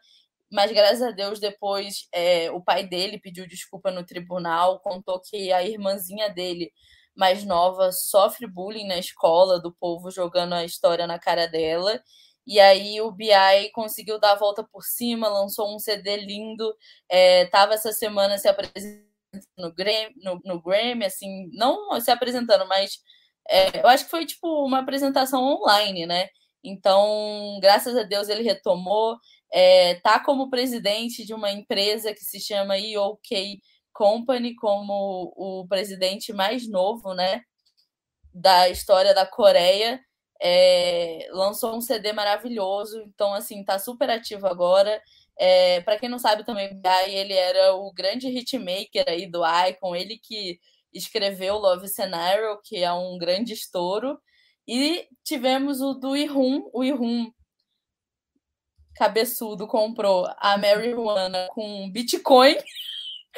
mas 0.51 0.71
graças 0.71 1.01
a 1.01 1.11
Deus 1.11 1.39
depois 1.39 2.07
é, 2.11 2.49
o 2.51 2.61
pai 2.61 2.87
dele 2.87 3.19
pediu 3.19 3.47
desculpa 3.47 3.91
no 3.91 4.03
tribunal, 4.03 4.79
contou 4.79 5.19
que 5.19 5.51
a 5.51 5.63
irmãzinha 5.63 6.29
dele 6.29 6.71
mais 7.15 7.43
nova 7.43 7.91
sofre 7.91 8.47
bullying 8.47 8.87
na 8.87 8.97
escola 8.97 9.59
do 9.59 9.71
povo 9.73 10.09
jogando 10.09 10.53
a 10.53 10.65
história 10.65 11.05
na 11.05 11.19
cara 11.19 11.47
dela. 11.47 12.01
E 12.47 12.59
aí 12.59 12.99
o 13.01 13.11
BI 13.11 13.71
conseguiu 13.73 14.19
dar 14.19 14.33
a 14.33 14.39
volta 14.39 14.63
por 14.63 14.83
cima, 14.83 15.27
lançou 15.27 15.73
um 15.73 15.79
CD 15.79 16.17
lindo, 16.17 16.73
é, 17.09 17.45
tava 17.47 17.73
essa 17.75 17.91
semana 17.91 18.37
se 18.37 18.47
apresentando 18.47 19.07
no 19.57 19.71
Grammy, 19.73 20.13
no, 20.23 20.41
no 20.43 20.61
Grammy 20.61 21.05
assim, 21.05 21.49
não 21.53 21.99
se 22.01 22.09
apresentando, 22.11 22.67
mas 22.67 22.99
é, 23.47 23.81
eu 23.81 23.87
acho 23.87 24.05
que 24.05 24.11
foi 24.11 24.25
tipo 24.25 24.47
uma 24.65 24.79
apresentação 24.79 25.43
online, 25.43 26.05
né? 26.05 26.29
Então, 26.63 27.59
graças 27.61 27.95
a 27.95 28.03
Deus 28.03 28.29
ele 28.29 28.43
retomou 28.43 29.17
é, 29.51 29.95
tá 29.95 30.19
como 30.19 30.49
presidente 30.49 31.25
de 31.25 31.33
uma 31.33 31.51
empresa 31.51 32.13
que 32.13 32.23
se 32.23 32.39
chama 32.39 32.77
EOK 32.77 33.59
Company, 33.93 34.55
como 34.55 35.33
o 35.35 35.67
presidente 35.67 36.31
mais 36.33 36.69
novo, 36.69 37.13
né, 37.13 37.41
da 38.33 38.69
história 38.69 39.13
da 39.13 39.25
Coreia. 39.25 39.99
É, 40.41 41.27
lançou 41.31 41.75
um 41.75 41.81
CD 41.81 42.13
maravilhoso, 42.13 43.01
então 43.01 43.33
assim 43.33 43.63
tá 43.63 43.77
super 43.77 44.09
ativo 44.09 44.47
agora. 44.47 45.01
É, 45.37 45.81
para 45.81 45.97
quem 45.97 46.09
não 46.09 46.19
sabe 46.19 46.45
também, 46.45 46.81
ele 47.07 47.33
era 47.33 47.73
o 47.73 47.91
grande 47.93 48.27
hitmaker 48.27 49.05
aí 49.07 49.25
do 49.25 49.41
Icon, 49.67 49.95
ele 49.95 50.17
que 50.17 50.59
escreveu 50.93 51.57
Love 51.57 51.87
Scenario, 51.87 52.59
que 52.63 52.77
é 52.77 52.91
um 52.91 53.17
grande 53.17 53.53
estouro. 53.53 54.19
E 54.67 55.07
tivemos 55.23 55.81
o 55.81 55.93
do 55.93 56.15
Ihun, 56.15 56.69
o 56.73 56.83
Ihun 56.83 57.31
cabeçudo 58.95 59.65
comprou 59.65 60.27
a 60.37 60.57
marijuana 60.57 61.47
com 61.51 61.89
Bitcoin, 61.89 62.57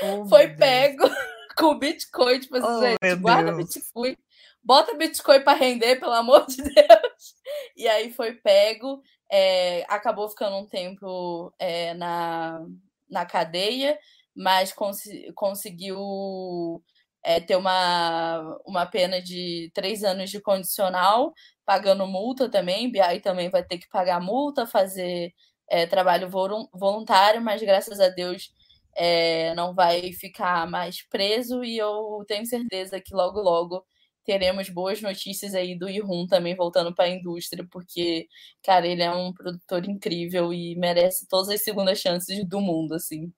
oh, 0.02 0.26
foi 0.26 0.49
pego 0.56 1.04
com 1.56 1.78
Bitcoin, 1.78 2.39
tipo 2.39 2.58
assim, 2.58 2.68
oh, 2.68 2.82
gente, 2.82 3.22
guarda 3.22 3.54
Deus. 3.54 3.74
Bitcoin, 3.76 4.18
bota 4.64 4.95
Bitcoin 4.95 5.43
para 5.43 5.57
render, 5.57 5.97
pelo 5.99 6.14
amor 6.14 6.45
de 6.47 6.57
Deus. 6.64 7.36
E 7.76 7.88
aí 7.88 8.12
foi 8.12 8.34
pego, 8.34 9.01
é, 9.32 9.84
acabou 9.89 10.30
ficando 10.30 10.57
um 10.57 10.68
tempo 10.68 11.53
é, 11.59 11.93
na, 11.93 12.66
na 13.09 13.26
cadeia, 13.26 13.97
mas 14.36 14.72
cons 14.74 15.03
conseguiu 15.36 16.82
é, 17.24 17.39
ter 17.39 17.55
uma, 17.55 18.57
uma 18.66 18.86
pena 18.86 19.22
de 19.22 19.72
três 19.74 20.03
anos 20.03 20.30
de 20.30 20.39
condicional, 20.41 21.34
pagando 21.66 22.07
multa 22.07 22.49
também. 22.49 22.91
BI 22.91 23.20
também 23.22 23.49
vai 23.49 23.64
ter 23.64 23.78
que 23.78 23.89
pagar 23.89 24.20
multa, 24.22 24.66
fazer 24.68 25.34
é, 25.70 25.86
trabalho 25.88 26.30
voluntário, 26.74 27.41
mas 27.41 27.62
graças 27.62 27.99
a 27.99 28.09
Deus 28.09 28.51
é, 28.95 29.53
não 29.55 29.74
vai 29.74 30.12
ficar 30.14 30.68
mais 30.70 31.01
preso 31.07 31.64
e 31.64 31.78
eu 31.78 32.24
tenho 32.28 32.45
certeza 32.45 32.99
que 32.99 33.14
logo, 33.14 33.39
logo 33.41 33.86
teremos 34.26 34.70
boas 34.70 35.02
notícias 35.02 35.54
aí 35.54 35.78
do 35.78 35.90
Ihun 35.90 36.28
também 36.28 36.56
voltando 36.56 36.94
para 36.94 37.06
a 37.06 37.10
indústria, 37.10 37.66
porque, 37.72 38.28
cara, 38.64 38.88
ele 38.88 39.04
é 39.04 39.12
um 39.12 39.34
produtor 39.34 39.88
incrível 39.88 40.54
e 40.54 40.76
merece 40.76 41.28
todas 41.28 41.50
as 41.50 41.64
segundas 41.64 42.00
chances 42.00 42.48
do 42.48 42.60
mundo, 42.60 42.94
assim. 42.94 43.32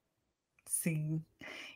Sim. 0.67 1.21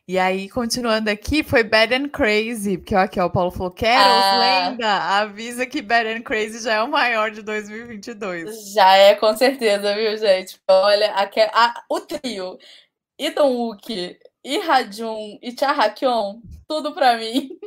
E 0.06 0.18
aí, 0.18 0.48
continuando 0.48 1.10
aqui, 1.10 1.42
foi 1.42 1.62
Bad 1.62 1.94
and 1.94 2.08
Crazy, 2.08 2.78
porque 2.78 2.94
aqui 2.94 3.20
ó, 3.20 3.26
o 3.26 3.30
Paulo 3.30 3.50
falou, 3.50 3.70
Keros, 3.70 4.02
ah, 4.02 4.38
lenda, 4.70 4.88
avisa 5.20 5.66
que 5.66 5.82
Bad 5.82 6.08
and 6.08 6.22
Crazy 6.22 6.64
já 6.64 6.74
é 6.74 6.82
o 6.82 6.88
maior 6.88 7.30
de 7.30 7.42
2022. 7.42 8.72
Já 8.72 8.96
é, 8.96 9.14
com 9.14 9.36
certeza, 9.36 9.94
viu, 9.94 10.16
gente? 10.16 10.58
Olha, 10.66 11.12
a, 11.12 11.28
a, 11.52 11.84
o 11.90 12.00
trio, 12.00 12.58
Idon 13.18 13.52
Wook, 13.52 14.18
e 14.44 14.56
Hajun 14.56 15.38
e 15.42 15.54
Cha 15.54 15.94
tudo 16.66 16.94
pra 16.94 17.18
mim. 17.18 17.57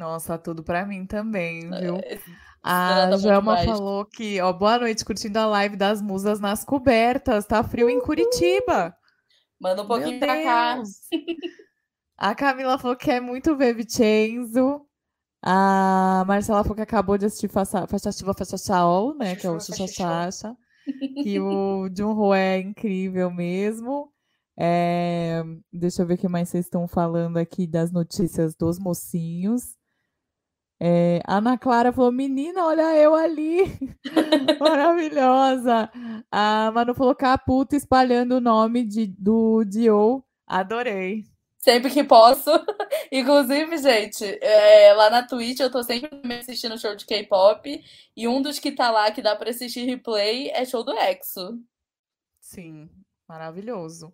Nossa, 0.00 0.38
tudo 0.38 0.64
pra 0.64 0.86
mim 0.86 1.04
também, 1.04 1.68
viu? 1.68 1.98
É, 1.98 2.18
a 2.62 3.14
Jama 3.18 3.58
falou 3.58 4.06
que, 4.06 4.40
ó, 4.40 4.50
boa 4.50 4.78
noite, 4.78 5.04
curtindo 5.04 5.38
a 5.38 5.44
live 5.44 5.76
das 5.76 6.00
musas 6.00 6.40
nas 6.40 6.64
cobertas, 6.64 7.44
tá 7.44 7.62
frio 7.62 7.90
em 7.90 8.00
Curitiba. 8.00 8.96
Manda 9.60 9.82
um 9.82 9.86
pouquinho 9.86 10.18
pra 10.18 10.42
cá. 10.42 10.82
A 12.16 12.34
Camila 12.34 12.78
falou 12.78 12.96
que 12.96 13.04
quer 13.04 13.20
muito 13.20 13.54
ver 13.54 13.74
Vincenzo. 13.74 14.86
A 15.42 16.24
Marcela 16.26 16.62
falou 16.62 16.76
que 16.76 16.82
acabou 16.82 17.18
de 17.18 17.26
assistir 17.26 17.48
Faixa 17.48 17.86
Shaol, 18.56 19.14
né? 19.18 19.36
Que 19.36 19.46
é 19.46 19.50
o 19.50 19.60
Xuxa 19.60 19.86
Chacha. 19.86 20.56
Que 21.22 21.38
o 21.38 21.88
Junho 21.94 22.32
é 22.32 22.58
incrível 22.58 23.30
mesmo. 23.30 24.10
É... 24.58 25.42
Deixa 25.70 26.00
eu 26.00 26.06
ver 26.06 26.14
o 26.14 26.18
que 26.18 26.28
mais 26.28 26.48
vocês 26.48 26.64
estão 26.64 26.88
falando 26.88 27.36
aqui 27.36 27.66
das 27.66 27.92
notícias 27.92 28.54
dos 28.54 28.78
mocinhos. 28.78 29.78
É... 30.80 31.20
Ana 31.26 31.58
Clara 31.58 31.92
falou: 31.92 32.10
Menina, 32.10 32.64
olha 32.64 32.96
eu 32.96 33.14
ali. 33.14 33.64
Maravilhosa. 34.58 35.90
A 36.30 36.70
Manu 36.72 36.94
falou: 36.94 37.14
Caputa 37.14 37.76
espalhando 37.76 38.36
o 38.36 38.40
nome 38.40 38.84
de, 38.84 39.06
do 39.06 39.62
Dio. 39.64 40.24
Adorei 40.46 41.24
sempre 41.60 41.90
que 41.90 42.02
posso. 42.02 42.50
Inclusive, 43.12 43.78
gente, 43.78 44.24
é, 44.42 44.92
lá 44.94 45.10
na 45.10 45.26
Twitch 45.26 45.60
eu 45.60 45.70
tô 45.70 45.82
sempre 45.82 46.10
assistindo 46.34 46.78
show 46.78 46.96
de 46.96 47.06
K-pop. 47.06 47.84
E 48.16 48.26
um 48.26 48.42
dos 48.42 48.58
que 48.58 48.72
tá 48.72 48.90
lá 48.90 49.10
que 49.10 49.22
dá 49.22 49.36
pra 49.36 49.50
assistir 49.50 49.84
replay 49.84 50.50
é 50.50 50.64
show 50.64 50.82
do 50.82 50.92
EXO. 50.92 51.60
Sim, 52.40 52.88
maravilhoso. 53.28 54.12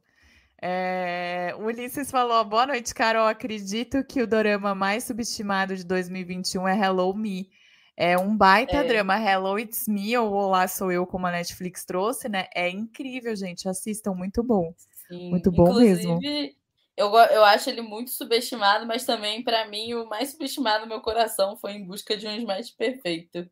É, 0.61 1.55
o 1.59 1.67
Ulisses 1.67 2.11
falou: 2.11 2.45
boa 2.45 2.67
noite, 2.67 2.95
Carol. 2.95 3.27
Acredito 3.27 4.03
que 4.05 4.23
o 4.23 4.27
dorama 4.27 4.75
mais 4.75 5.05
subestimado 5.05 5.77
de 5.77 5.85
2021 5.85 6.67
é 6.67 6.79
Hello 6.79 7.15
Me. 7.15 7.51
É 7.97 8.19
um 8.19 8.37
baita 8.37 8.79
é. 8.79 8.85
drama. 8.85 9.19
Hello 9.19 9.59
It's 9.59 9.87
Me, 9.89 10.17
ou 10.19 10.33
Olá 10.33 10.69
Sou 10.69 10.93
Eu, 10.93 11.07
como 11.07 11.27
a 11.27 11.33
Netflix 11.33 11.85
trouxe, 11.85 12.29
né? 12.29 12.47
É 12.55 12.69
incrível, 12.69 13.35
gente. 13.35 13.69
Assistam, 13.69 14.13
muito 14.13 14.43
bom. 14.43 14.75
Sim. 15.09 15.31
Muito 15.31 15.51
bom 15.51 15.69
Inclusive, 15.69 16.07
mesmo. 16.07 16.55
Eu, 16.97 17.15
eu 17.15 17.45
acho 17.45 17.69
ele 17.69 17.83
muito 17.83 18.11
subestimado, 18.11 18.87
mas 18.87 19.05
também, 19.05 19.43
para 19.43 19.69
mim, 19.69 19.93
o 19.95 20.09
mais 20.09 20.31
subestimado 20.31 20.85
no 20.85 20.89
meu 20.89 21.01
coração 21.01 21.57
foi 21.57 21.73
Em 21.73 21.85
Busca 21.85 22.17
de 22.17 22.27
um 22.27 22.35
Smash 22.37 22.71
Perfeito. 22.71 23.49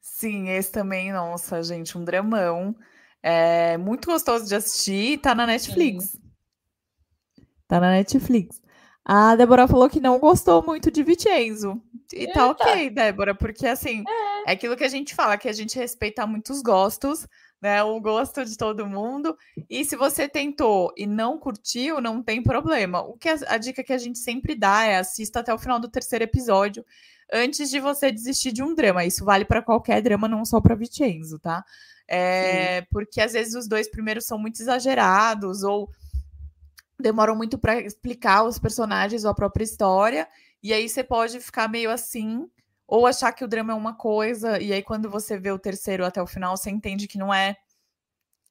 Sim, 0.00 0.50
esse 0.50 0.70
também, 0.70 1.12
nossa, 1.12 1.62
gente, 1.62 1.96
um 1.96 2.04
dramão. 2.04 2.76
É 3.22 3.78
muito 3.78 4.06
gostoso 4.06 4.46
de 4.46 4.54
assistir 4.54 5.18
tá 5.18 5.34
na 5.34 5.46
Netflix. 5.46 6.10
Sim. 6.10 6.23
Tá 7.66 7.80
na 7.80 7.90
Netflix. 7.90 8.62
A 9.04 9.36
Débora 9.36 9.68
falou 9.68 9.88
que 9.88 10.00
não 10.00 10.18
gostou 10.18 10.64
muito 10.64 10.90
de 10.90 11.02
Vincenzo. 11.02 11.80
E 12.12 12.26
tá 12.32 12.48
ok, 12.48 12.88
Débora, 12.88 13.34
porque 13.34 13.66
assim, 13.66 14.02
é. 14.46 14.50
é 14.50 14.52
aquilo 14.52 14.76
que 14.76 14.84
a 14.84 14.88
gente 14.88 15.14
fala, 15.14 15.36
que 15.36 15.48
a 15.48 15.52
gente 15.52 15.78
respeita 15.78 16.26
muitos 16.26 16.62
gostos, 16.62 17.26
né? 17.60 17.82
O 17.82 18.00
gosto 18.00 18.44
de 18.44 18.56
todo 18.56 18.86
mundo. 18.86 19.36
E 19.68 19.84
se 19.84 19.94
você 19.94 20.26
tentou 20.26 20.92
e 20.96 21.06
não 21.06 21.38
curtiu, 21.38 22.00
não 22.00 22.22
tem 22.22 22.42
problema. 22.42 23.02
O 23.02 23.18
que 23.18 23.28
a, 23.28 23.38
a, 23.48 23.58
dica 23.58 23.84
que 23.84 23.92
a 23.92 23.98
gente 23.98 24.18
sempre 24.18 24.54
dá 24.54 24.84
é 24.84 24.96
assista 24.96 25.40
até 25.40 25.52
o 25.52 25.58
final 25.58 25.78
do 25.78 25.88
terceiro 25.88 26.24
episódio 26.24 26.84
antes 27.32 27.68
de 27.68 27.80
você 27.80 28.10
desistir 28.10 28.52
de 28.52 28.62
um 28.62 28.74
drama. 28.74 29.04
Isso 29.04 29.24
vale 29.24 29.44
para 29.44 29.62
qualquer 29.62 30.00
drama, 30.00 30.28
não 30.28 30.44
só 30.44 30.60
para 30.60 30.74
Vincenzo, 30.74 31.38
tá? 31.38 31.64
É, 32.08 32.82
porque 32.90 33.20
às 33.20 33.32
vezes 33.32 33.54
os 33.54 33.66
dois 33.66 33.90
primeiros 33.90 34.26
são 34.26 34.38
muito 34.38 34.60
exagerados 34.60 35.62
ou 35.62 35.90
demoram 36.98 37.36
muito 37.36 37.58
para 37.58 37.80
explicar 37.80 38.44
os 38.44 38.58
personagens 38.58 39.24
ou 39.24 39.30
a 39.30 39.34
própria 39.34 39.64
história. 39.64 40.28
E 40.62 40.72
aí 40.72 40.88
você 40.88 41.04
pode 41.04 41.40
ficar 41.40 41.68
meio 41.68 41.90
assim 41.90 42.48
ou 42.86 43.06
achar 43.06 43.32
que 43.32 43.44
o 43.44 43.48
drama 43.48 43.72
é 43.72 43.76
uma 43.76 43.94
coisa, 43.94 44.60
e 44.60 44.72
aí 44.72 44.82
quando 44.82 45.10
você 45.10 45.38
vê 45.38 45.50
o 45.50 45.58
terceiro 45.58 46.04
até 46.04 46.22
o 46.22 46.26
final, 46.26 46.56
você 46.56 46.70
entende 46.70 47.08
que 47.08 47.18
não 47.18 47.32
é. 47.32 47.56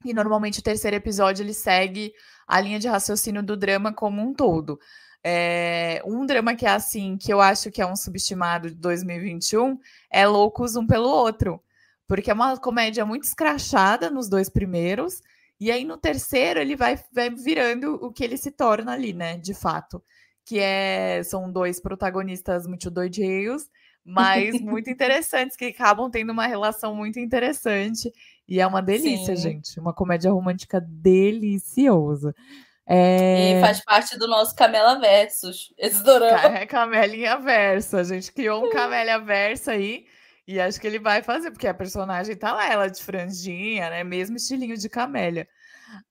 E 0.04 0.14
normalmente 0.14 0.60
o 0.60 0.64
terceiro 0.64 0.98
episódio 0.98 1.44
ele 1.44 1.54
segue 1.54 2.14
a 2.48 2.60
linha 2.60 2.80
de 2.80 2.88
raciocínio 2.88 3.42
do 3.44 3.56
drama 3.56 3.94
como 3.94 4.22
um 4.22 4.34
todo. 4.34 4.80
É, 5.24 6.02
um 6.06 6.26
drama 6.26 6.56
que 6.56 6.66
é 6.66 6.72
assim, 6.72 7.18
que 7.18 7.32
eu 7.32 7.40
acho 7.40 7.72
que 7.72 7.82
é 7.82 7.86
um 7.86 7.96
subestimado 7.96 8.70
de 8.70 8.76
2021, 8.76 9.80
é 10.10 10.28
Loucos 10.28 10.76
Um 10.76 10.86
pelo 10.86 11.08
Outro. 11.08 11.64
Porque 12.06 12.30
é 12.30 12.34
uma 12.34 12.58
comédia 12.58 13.06
muito 13.06 13.24
escrachada 13.24 14.10
nos 14.10 14.28
dois 14.28 14.50
primeiros, 14.50 15.22
e 15.60 15.72
aí 15.72 15.84
no 15.86 15.98
terceiro 15.98 16.60
ele 16.60 16.76
vai, 16.76 17.00
vai 17.12 17.30
virando 17.30 17.96
o 17.96 18.12
que 18.12 18.24
ele 18.24 18.38
se 18.38 18.52
torna 18.52 18.94
ali, 18.94 19.14
né? 19.14 19.38
De 19.38 19.54
fato. 19.54 20.04
Que 20.46 20.60
é, 20.60 21.22
são 21.24 21.52
dois 21.52 21.82
protagonistas 21.82 22.68
muito 22.68 22.92
doideiros 22.92 23.70
mas 24.06 24.54
muito 24.62 24.90
interessantes, 24.90 25.56
que 25.56 25.66
acabam 25.66 26.10
tendo 26.10 26.32
uma 26.32 26.46
relação 26.46 26.96
muito 26.96 27.20
interessante. 27.20 28.12
E 28.48 28.60
é 28.60 28.68
uma 28.68 28.82
delícia, 28.82 29.36
Sim. 29.36 29.42
gente. 29.42 29.80
Uma 29.80 29.94
comédia 29.94 30.32
romântica 30.32 30.82
deliciosa. 30.82 32.36
É... 32.86 33.58
E 33.58 33.62
faz 33.62 33.84
parte 33.84 34.18
do 34.18 34.28
nosso 34.28 34.54
Camela 34.56 35.00
Versus, 35.00 35.74
esse 35.78 36.04
dorama. 36.04 36.58
É 36.58 36.66
Camelinha 36.66 37.38
Verso. 37.38 37.96
A 37.96 38.04
gente 38.04 38.32
criou 38.34 38.66
um 38.66 38.70
Camélia 38.72 39.20
Verso 39.20 39.72
aí. 39.72 40.06
E 40.48 40.60
acho 40.60 40.80
que 40.80 40.88
ele 40.88 41.00
vai 41.00 41.24
fazer, 41.24 41.52
porque 41.52 41.68
a 41.68 41.74
personagem 41.74 42.36
tá 42.36 42.52
lá, 42.54 42.70
ela 42.70 42.88
de 42.90 43.02
franjinha, 43.02 43.90
né? 43.90 44.04
Mesmo 44.04 44.36
estilinho 44.36 44.78
de 44.78 44.90
Camélia. 44.90 45.48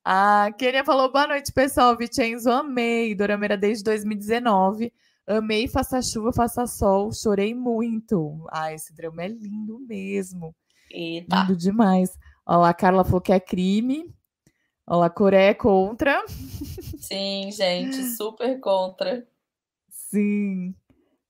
A 0.05 0.51
Kenia 0.57 0.85
falou: 0.85 1.13
boa 1.13 1.27
noite, 1.27 1.53
pessoal. 1.53 1.97
Vicenzo, 1.97 2.51
amei. 2.51 3.15
Dorameira 3.15 3.57
desde 3.57 3.85
2019. 3.85 4.93
Amei 5.27 5.69
Faça 5.69 6.03
Chuva, 6.03 6.33
Faça 6.33 6.67
Sol, 6.67 7.13
chorei 7.13 7.55
muito. 7.55 8.45
Ah, 8.51 8.73
esse 8.73 8.93
drama 8.95 9.23
é 9.23 9.29
lindo 9.29 9.79
mesmo. 9.79 10.55
Eita. 10.91 11.41
Lindo 11.41 11.57
demais. 11.57 12.19
Olha 12.45 12.59
lá, 12.59 12.75
Carla 12.75 13.05
falou 13.05 13.21
que 13.21 13.33
é 13.33 13.39
crime. 13.39 14.13
Olha 14.87 14.99
lá, 14.99 15.11
Coreia 15.11 15.51
é 15.51 15.55
contra. 15.55 16.25
Sim, 16.99 17.51
gente, 17.53 18.03
super 18.17 18.59
contra. 18.59 19.25
Sim. 19.89 20.75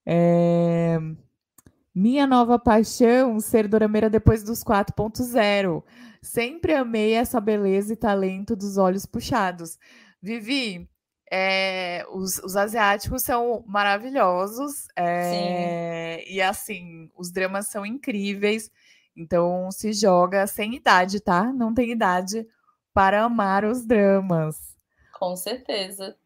É... 0.07 0.98
Minha 1.95 2.26
nova 2.26 2.59
paixão, 2.59 3.38
ser 3.38 3.68
dorameira 3.68 4.09
depois 4.09 4.43
dos 4.43 4.64
4.0. 4.64 5.82
Sempre 6.22 6.74
amei 6.74 7.12
essa 7.12 7.40
beleza 7.40 7.93
e 7.93 7.97
talento 7.97 8.57
dos 8.57 8.78
olhos 8.78 9.05
puxados. 9.05 9.78
Vivi, 10.20 10.88
é, 11.30 12.07
os, 12.11 12.38
os, 12.38 12.57
asiáticos 12.57 13.22
são 13.22 13.64
maravilhosos. 13.66 14.86
É, 14.97 16.24
e 16.30 16.40
assim, 16.40 17.11
os 17.16 17.30
dramas 17.30 17.68
são 17.68 17.84
incríveis. 17.84 18.70
Então 19.16 19.70
se 19.70 19.93
joga 19.93 20.47
sem 20.47 20.74
idade, 20.74 21.20
tá? 21.20 21.53
Não 21.53 21.74
tem 21.74 21.90
idade 21.90 22.47
para 22.95 23.24
amar 23.24 23.64
os 23.64 23.84
dramas. 23.84 24.57
Com 25.18 25.36
certeza. 25.36 26.16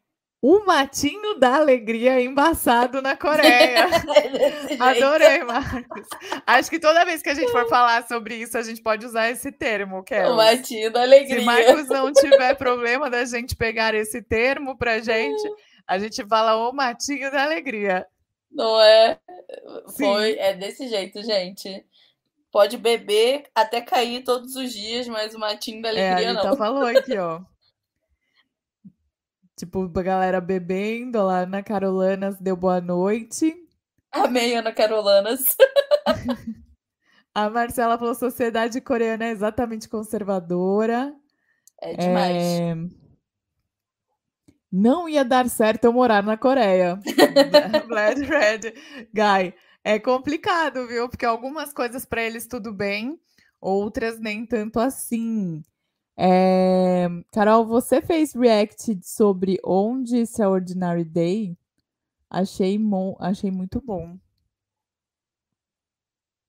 O 0.41 0.65
matinho 0.65 1.39
da 1.39 1.55
alegria 1.55 2.21
embaçado 2.21 3.01
na 3.01 3.17
Coreia. 3.17 3.87
Adorei, 4.79 5.43
Marcos. 5.43 6.07
Acho 6.45 6.69
que 6.69 6.79
toda 6.79 7.03
vez 7.03 7.23
que 7.23 7.29
a 7.29 7.33
gente 7.33 7.51
for 7.51 7.67
falar 7.67 8.07
sobre 8.07 8.35
isso, 8.35 8.55
a 8.57 8.61
gente 8.61 8.81
pode 8.81 9.03
usar 9.05 9.29
esse 9.31 9.51
termo, 9.51 10.03
Kelly. 10.03 10.29
O 10.29 10.35
matinho 10.35 10.91
da 10.91 11.01
alegria. 11.01 11.39
Se 11.39 11.45
Marcos 11.45 11.87
não 11.87 12.13
tiver 12.13 12.53
problema 12.55 13.09
da 13.09 13.25
gente 13.25 13.55
pegar 13.55 13.95
esse 13.95 14.21
termo 14.21 14.77
pra 14.77 14.99
gente, 14.99 15.41
A 15.87 15.97
gente 15.97 16.23
fala 16.27 16.69
o 16.69 16.73
matinho 16.73 17.31
da 17.31 17.43
alegria. 17.43 18.05
Não 18.51 18.79
é? 18.81 19.17
Foi, 19.97 20.37
é 20.37 20.53
desse 20.53 20.87
jeito, 20.89 21.23
gente. 21.23 21.85
Pode 22.51 22.77
beber 22.77 23.43
até 23.55 23.81
cair 23.81 24.21
todos 24.23 24.55
os 24.55 24.73
dias, 24.73 25.07
mas 25.07 25.33
o 25.33 25.39
matinho 25.39 25.81
da 25.81 25.93
É, 25.93 26.09
a 26.09 26.17
alegria 26.17 26.33
não. 26.33 26.57
falou 26.57 26.85
aqui, 26.85 27.17
ó. 27.17 27.39
Tipo, 29.57 29.91
a 29.95 30.03
galera 30.03 30.39
bebendo 30.39 31.21
lá 31.23 31.43
na 31.45 31.63
Carolanas 31.63 32.39
deu 32.39 32.55
boa 32.55 32.79
noite. 32.79 33.55
Amei, 34.11 34.55
Ana 34.55 34.71
Carolanas. 34.71 35.57
A 37.33 37.49
Marcela 37.49 37.97
falou: 37.97 38.13
sociedade 38.13 38.79
coreana 38.81 39.25
é 39.25 39.31
exatamente 39.31 39.89
conservadora. 39.89 41.13
É 41.81 41.95
demais. 41.95 42.43
É, 42.43 42.75
Não 44.71 45.09
ia 45.09 45.25
dar 45.25 45.49
certo 45.49 45.85
eu 45.85 45.93
morar 45.93 46.23
na 46.23 46.37
Coreia. 46.37 46.99
Blad 47.87 48.19
Red 48.19 48.73
Guy. 49.13 49.53
É 49.83 49.99
complicado, 49.99 50.87
viu? 50.87 51.09
Porque 51.09 51.25
algumas 51.25 51.73
coisas 51.73 52.05
para 52.05 52.21
eles 52.21 52.47
tudo 52.47 52.73
bem, 52.73 53.19
outras 53.61 54.19
nem 54.19 54.45
tanto 54.45 54.79
assim. 54.79 55.63
É, 56.17 57.07
Carol, 57.31 57.65
você 57.65 58.01
fez 58.01 58.33
react 58.33 58.99
sobre 59.03 59.59
Onde 59.63 60.17
Extraordinary 60.17 61.03
Day? 61.03 61.57
Achei, 62.29 62.79
mo... 62.79 63.15
Achei 63.19 63.51
muito 63.51 63.79
bom. 63.79 64.17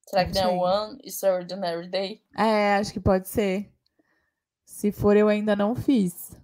Será 0.08 0.24
que 0.24 0.32
não 0.34 0.66
é. 0.66 0.80
One 0.80 0.98
Extraordinary 1.04 1.86
Day? 1.88 2.22
É, 2.36 2.76
acho 2.76 2.92
que 2.92 3.00
pode 3.00 3.28
ser. 3.28 3.70
Se 4.64 4.90
for, 4.90 5.16
eu 5.16 5.28
ainda 5.28 5.54
não 5.54 5.74
fiz. 5.74 6.34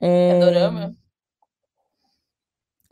É 0.00 0.38
dorama? 0.38 0.96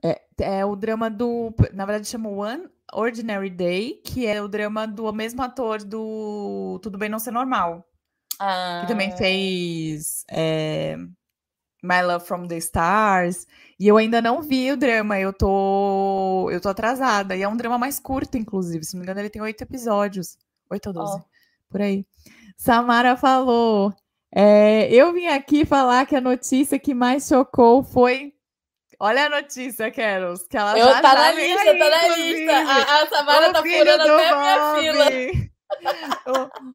É, 0.02 0.22
é 0.40 0.64
o 0.64 0.74
drama 0.74 1.08
do. 1.08 1.54
Na 1.72 1.84
verdade, 1.86 2.08
chama 2.08 2.28
One 2.28 2.68
Ordinary 2.92 3.50
Day, 3.50 4.00
que 4.04 4.26
é 4.26 4.42
o 4.42 4.48
drama 4.48 4.86
do 4.86 5.12
mesmo 5.12 5.42
ator 5.42 5.84
do 5.84 6.80
Tudo 6.82 6.98
Bem 6.98 7.08
Não 7.08 7.18
Ser 7.18 7.30
Normal. 7.30 7.84
Ah, 8.40 8.80
Que 8.82 8.88
também 8.88 9.14
fez 9.16 10.24
é, 10.30 10.96
My 11.82 12.02
Love 12.02 12.24
from 12.26 12.46
the 12.48 12.56
Stars. 12.56 13.46
E 13.78 13.86
eu 13.86 13.96
ainda 13.98 14.22
não 14.22 14.40
vi 14.42 14.70
o 14.72 14.76
drama, 14.76 15.18
eu 15.20 15.32
tô, 15.32 16.48
eu 16.50 16.60
tô 16.60 16.68
atrasada. 16.70 17.36
E 17.36 17.42
é 17.42 17.48
um 17.48 17.56
drama 17.56 17.76
mais 17.78 18.00
curto, 18.00 18.36
inclusive. 18.38 18.84
Se 18.84 18.94
não 18.94 19.00
me 19.00 19.04
engano, 19.04 19.20
ele 19.20 19.30
tem 19.30 19.42
oito 19.42 19.62
episódios. 19.62 20.36
Oito 20.70 20.86
ou 20.86 20.92
doze, 20.92 21.16
Ó. 21.16 21.20
por 21.68 21.80
aí. 21.82 22.06
Samara 22.56 23.16
falou. 23.16 23.92
é, 24.34 24.88
eu 24.92 25.12
vim 25.12 25.26
aqui 25.26 25.64
falar 25.64 26.06
que 26.06 26.14
a 26.16 26.20
notícia 26.20 26.78
que 26.78 26.94
mais 26.94 27.26
chocou 27.26 27.82
foi. 27.82 28.32
Olha 29.02 29.26
a 29.26 29.30
notícia, 29.30 29.90
Keros, 29.90 30.46
que 30.46 30.56
ela 30.58 30.78
Eu 30.78 30.84
já 30.86 31.00
tá 31.00 31.08
já 31.14 31.14
na 31.14 31.32
lista, 31.32 31.60
aí, 31.62 31.78
tá 31.78 31.90
na 31.90 32.02
inclusive. 32.04 32.34
lista. 32.38 32.52
A, 32.52 33.02
a 33.02 33.06
Samara 33.08 33.48
O 33.48 33.52
tá 33.54 33.62
furando 33.62 34.04
do 34.04 34.12
até 34.12 34.28
a 34.28 34.38
minha 34.38 34.74
fila. 34.92 35.49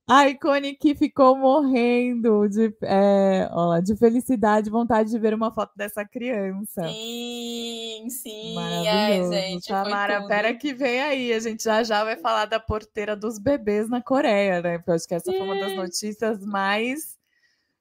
A 0.08 0.30
Icone 0.30 0.76
que 0.76 0.94
ficou 0.96 1.36
morrendo 1.38 2.48
de, 2.48 2.76
é, 2.84 3.48
ó 3.52 3.80
de 3.80 3.96
felicidade, 3.96 4.70
vontade 4.70 5.10
de 5.10 5.20
ver 5.20 5.34
uma 5.34 5.52
foto 5.52 5.74
dessa 5.76 6.06
criança. 6.06 6.88
Sim, 6.88 8.08
sim. 8.10 8.56
Ai, 8.56 8.56
Maravilhoso. 8.56 9.32
gente, 9.34 9.68
foi 9.68 9.76
Samara, 9.76 10.18
tudo. 10.18 10.28
pera 10.28 10.54
que 10.54 10.74
vem 10.74 11.02
aí. 11.02 11.34
A 11.34 11.40
gente 11.40 11.64
já 11.64 11.84
já 11.84 12.04
vai 12.04 12.16
falar 12.18 12.46
da 12.46 12.60
porteira 12.60 13.16
dos 13.16 13.38
bebês 13.40 13.90
na 13.90 14.02
Coreia, 14.02 14.62
né? 14.62 14.78
Porque 14.78 14.92
eu 14.92 14.96
acho 14.96 15.08
que 15.08 15.16
essa 15.16 15.32
foi 15.32 15.42
uma 15.42 15.56
das 15.60 15.72
Sim. 15.72 15.78
notícias 15.78 16.46
mais 16.46 17.18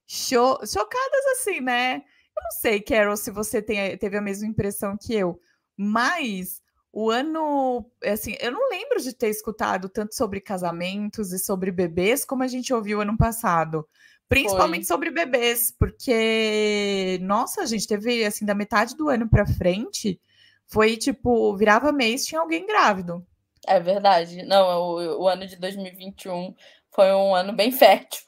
cho- 0.07 0.59
chocadas, 0.67 1.27
assim, 1.33 1.61
né? 1.61 1.97
Eu 2.37 2.43
não 2.43 2.51
sei, 2.61 2.81
Carol, 2.81 3.17
se 3.17 3.31
você 3.31 3.63
tem- 3.63 3.97
teve 3.97 4.17
a 4.17 4.21
mesma 4.23 4.47
impressão 4.49 4.97
que 5.01 5.15
eu, 5.15 5.39
mas 5.77 6.61
o 6.97 7.11
ano, 7.11 7.85
assim, 8.05 8.37
eu 8.39 8.53
não 8.53 8.71
lembro 8.71 9.03
de 9.03 9.13
ter 9.13 9.29
escutado 9.29 9.89
tanto 9.89 10.15
sobre 10.15 10.41
casamentos 10.41 11.33
e 11.33 11.41
sobre 11.41 11.73
bebês 11.73 12.25
como 12.25 12.45
a 12.45 12.47
gente 12.47 12.73
ouviu 12.73 13.01
ano 13.01 13.17
passado. 13.17 13.85
Principalmente 14.29 14.87
sobre 14.87 15.11
bebês, 15.11 15.75
porque, 15.77 17.19
nossa, 17.21 17.63
a 17.63 17.67
gente 17.67 17.89
teve, 17.89 18.25
assim, 18.25 18.47
da 18.47 18.55
metade 18.55 18.97
do 18.97 19.09
ano 19.09 19.29
pra 19.29 19.45
frente, 19.45 20.21
foi 20.69 20.97
tipo, 20.97 21.57
virava 21.57 21.91
mês, 21.91 22.25
tinha 22.25 22.41
alguém 22.41 22.65
grávido. 22.65 23.27
É 23.67 23.81
verdade. 23.81 24.45
Não, 24.45 24.65
o, 24.81 25.23
o 25.23 25.29
ano 25.29 25.49
de 25.49 25.57
2021 25.57 26.55
foi 26.93 27.13
um 27.13 27.35
ano 27.35 27.53
bem 27.53 27.73
fértil. 27.73 28.23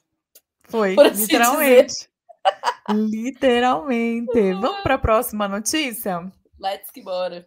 Foi, 0.64 0.96
Por 0.96 1.06
assim 1.06 1.22
literalmente. 1.22 2.08
Literalmente. 2.90 4.52
Vamos 4.60 4.82
para 4.82 4.94
a 4.96 4.98
próxima 4.98 5.46
notícia? 5.46 6.20
Let's 6.58 6.90
que 6.90 7.00
bora. 7.00 7.46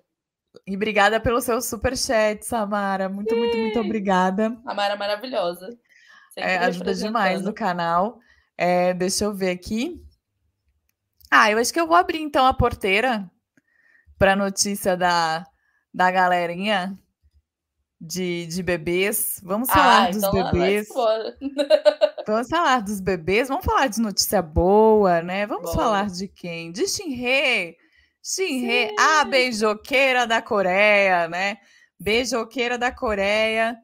E 0.65 0.75
obrigada 0.75 1.19
pelo 1.19 1.41
seu 1.41 1.61
super 1.61 1.95
chat, 1.97 2.43
Samara. 2.45 3.07
Muito, 3.09 3.35
muito, 3.35 3.57
muito 3.57 3.79
obrigada. 3.79 4.57
A 4.65 4.73
Mara 4.73 4.95
maravilhosa. 4.95 5.77
É, 6.35 6.57
ajuda 6.57 6.93
demais 6.93 7.41
no 7.41 7.53
canal. 7.53 8.19
É, 8.57 8.93
deixa 8.93 9.25
eu 9.25 9.33
ver 9.33 9.51
aqui. 9.51 10.03
Ah, 11.29 11.51
eu 11.51 11.57
acho 11.57 11.71
que 11.71 11.79
eu 11.79 11.87
vou 11.87 11.95
abrir 11.95 12.19
então 12.19 12.45
a 12.45 12.53
porteira 12.53 13.29
para 14.17 14.33
a 14.33 14.35
notícia 14.35 14.97
da, 14.97 15.45
da 15.93 16.09
galerinha 16.11 16.97
de, 18.01 18.47
de 18.47 18.63
bebês. 18.63 19.39
Vamos 19.43 19.69
falar 19.69 20.05
Ah, 20.05 20.09
dos 20.09 20.17
então 20.17 20.31
bebês. 20.31 20.87
Vamos 22.27 22.47
falar 22.47 22.81
dos 22.83 22.99
bebês, 23.01 23.47
vamos 23.47 23.65
falar 23.65 23.87
de 23.87 23.99
notícia 23.99 24.39
boa, 24.39 25.19
né? 25.23 25.47
Vamos 25.47 25.71
Bora. 25.71 25.75
falar 25.75 26.09
de 26.09 26.27
quem? 26.27 26.71
De 26.71 26.87
Shinhei. 26.87 27.75
Shinhei, 28.33 28.93
a 28.99 29.23
beijoqueira 29.25 30.27
da 30.27 30.39
Coreia, 30.41 31.27
né? 31.27 31.57
Beijoqueira 31.99 32.77
da 32.77 32.91
Coreia. 32.91 33.75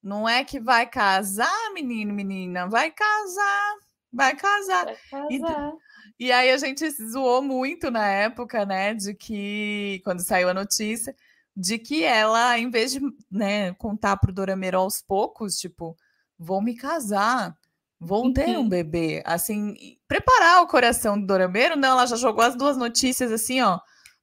Não 0.00 0.28
é 0.28 0.44
que 0.44 0.60
vai 0.60 0.86
casar, 0.86 1.72
menino, 1.74 2.14
menina, 2.14 2.68
vai 2.68 2.92
casar, 2.92 3.74
vai 4.12 4.36
casar. 4.36 4.84
Vai 5.10 5.26
E- 5.30 5.40
casar. 5.40 5.72
E 6.20 6.30
aí 6.32 6.50
a 6.50 6.56
gente 6.56 6.88
zoou 7.10 7.42
muito 7.42 7.90
na 7.90 8.06
época, 8.06 8.64
né, 8.64 8.94
de 8.94 9.14
que 9.14 10.00
quando 10.04 10.20
saiu 10.20 10.48
a 10.48 10.54
notícia, 10.54 11.14
de 11.56 11.78
que 11.78 12.04
ela, 12.04 12.56
em 12.58 12.70
vez 12.70 12.92
de, 12.92 13.00
né, 13.30 13.72
contar 13.74 14.16
pro 14.16 14.32
Dorameiro 14.32 14.78
aos 14.78 15.00
poucos, 15.02 15.56
tipo, 15.58 15.96
vou 16.38 16.60
me 16.62 16.76
casar, 16.76 17.56
vou 18.00 18.32
ter 18.32 18.58
um 18.58 18.68
bebê, 18.68 19.22
assim, 19.26 19.74
preparar 20.06 20.62
o 20.62 20.66
coração 20.68 21.18
do 21.20 21.26
Dorameiro, 21.26 21.76
não, 21.76 21.90
ela 21.90 22.06
já 22.06 22.16
jogou 22.16 22.44
as 22.44 22.56
duas 22.56 22.76
notícias 22.76 23.32
assim, 23.32 23.60
ó, 23.60 23.78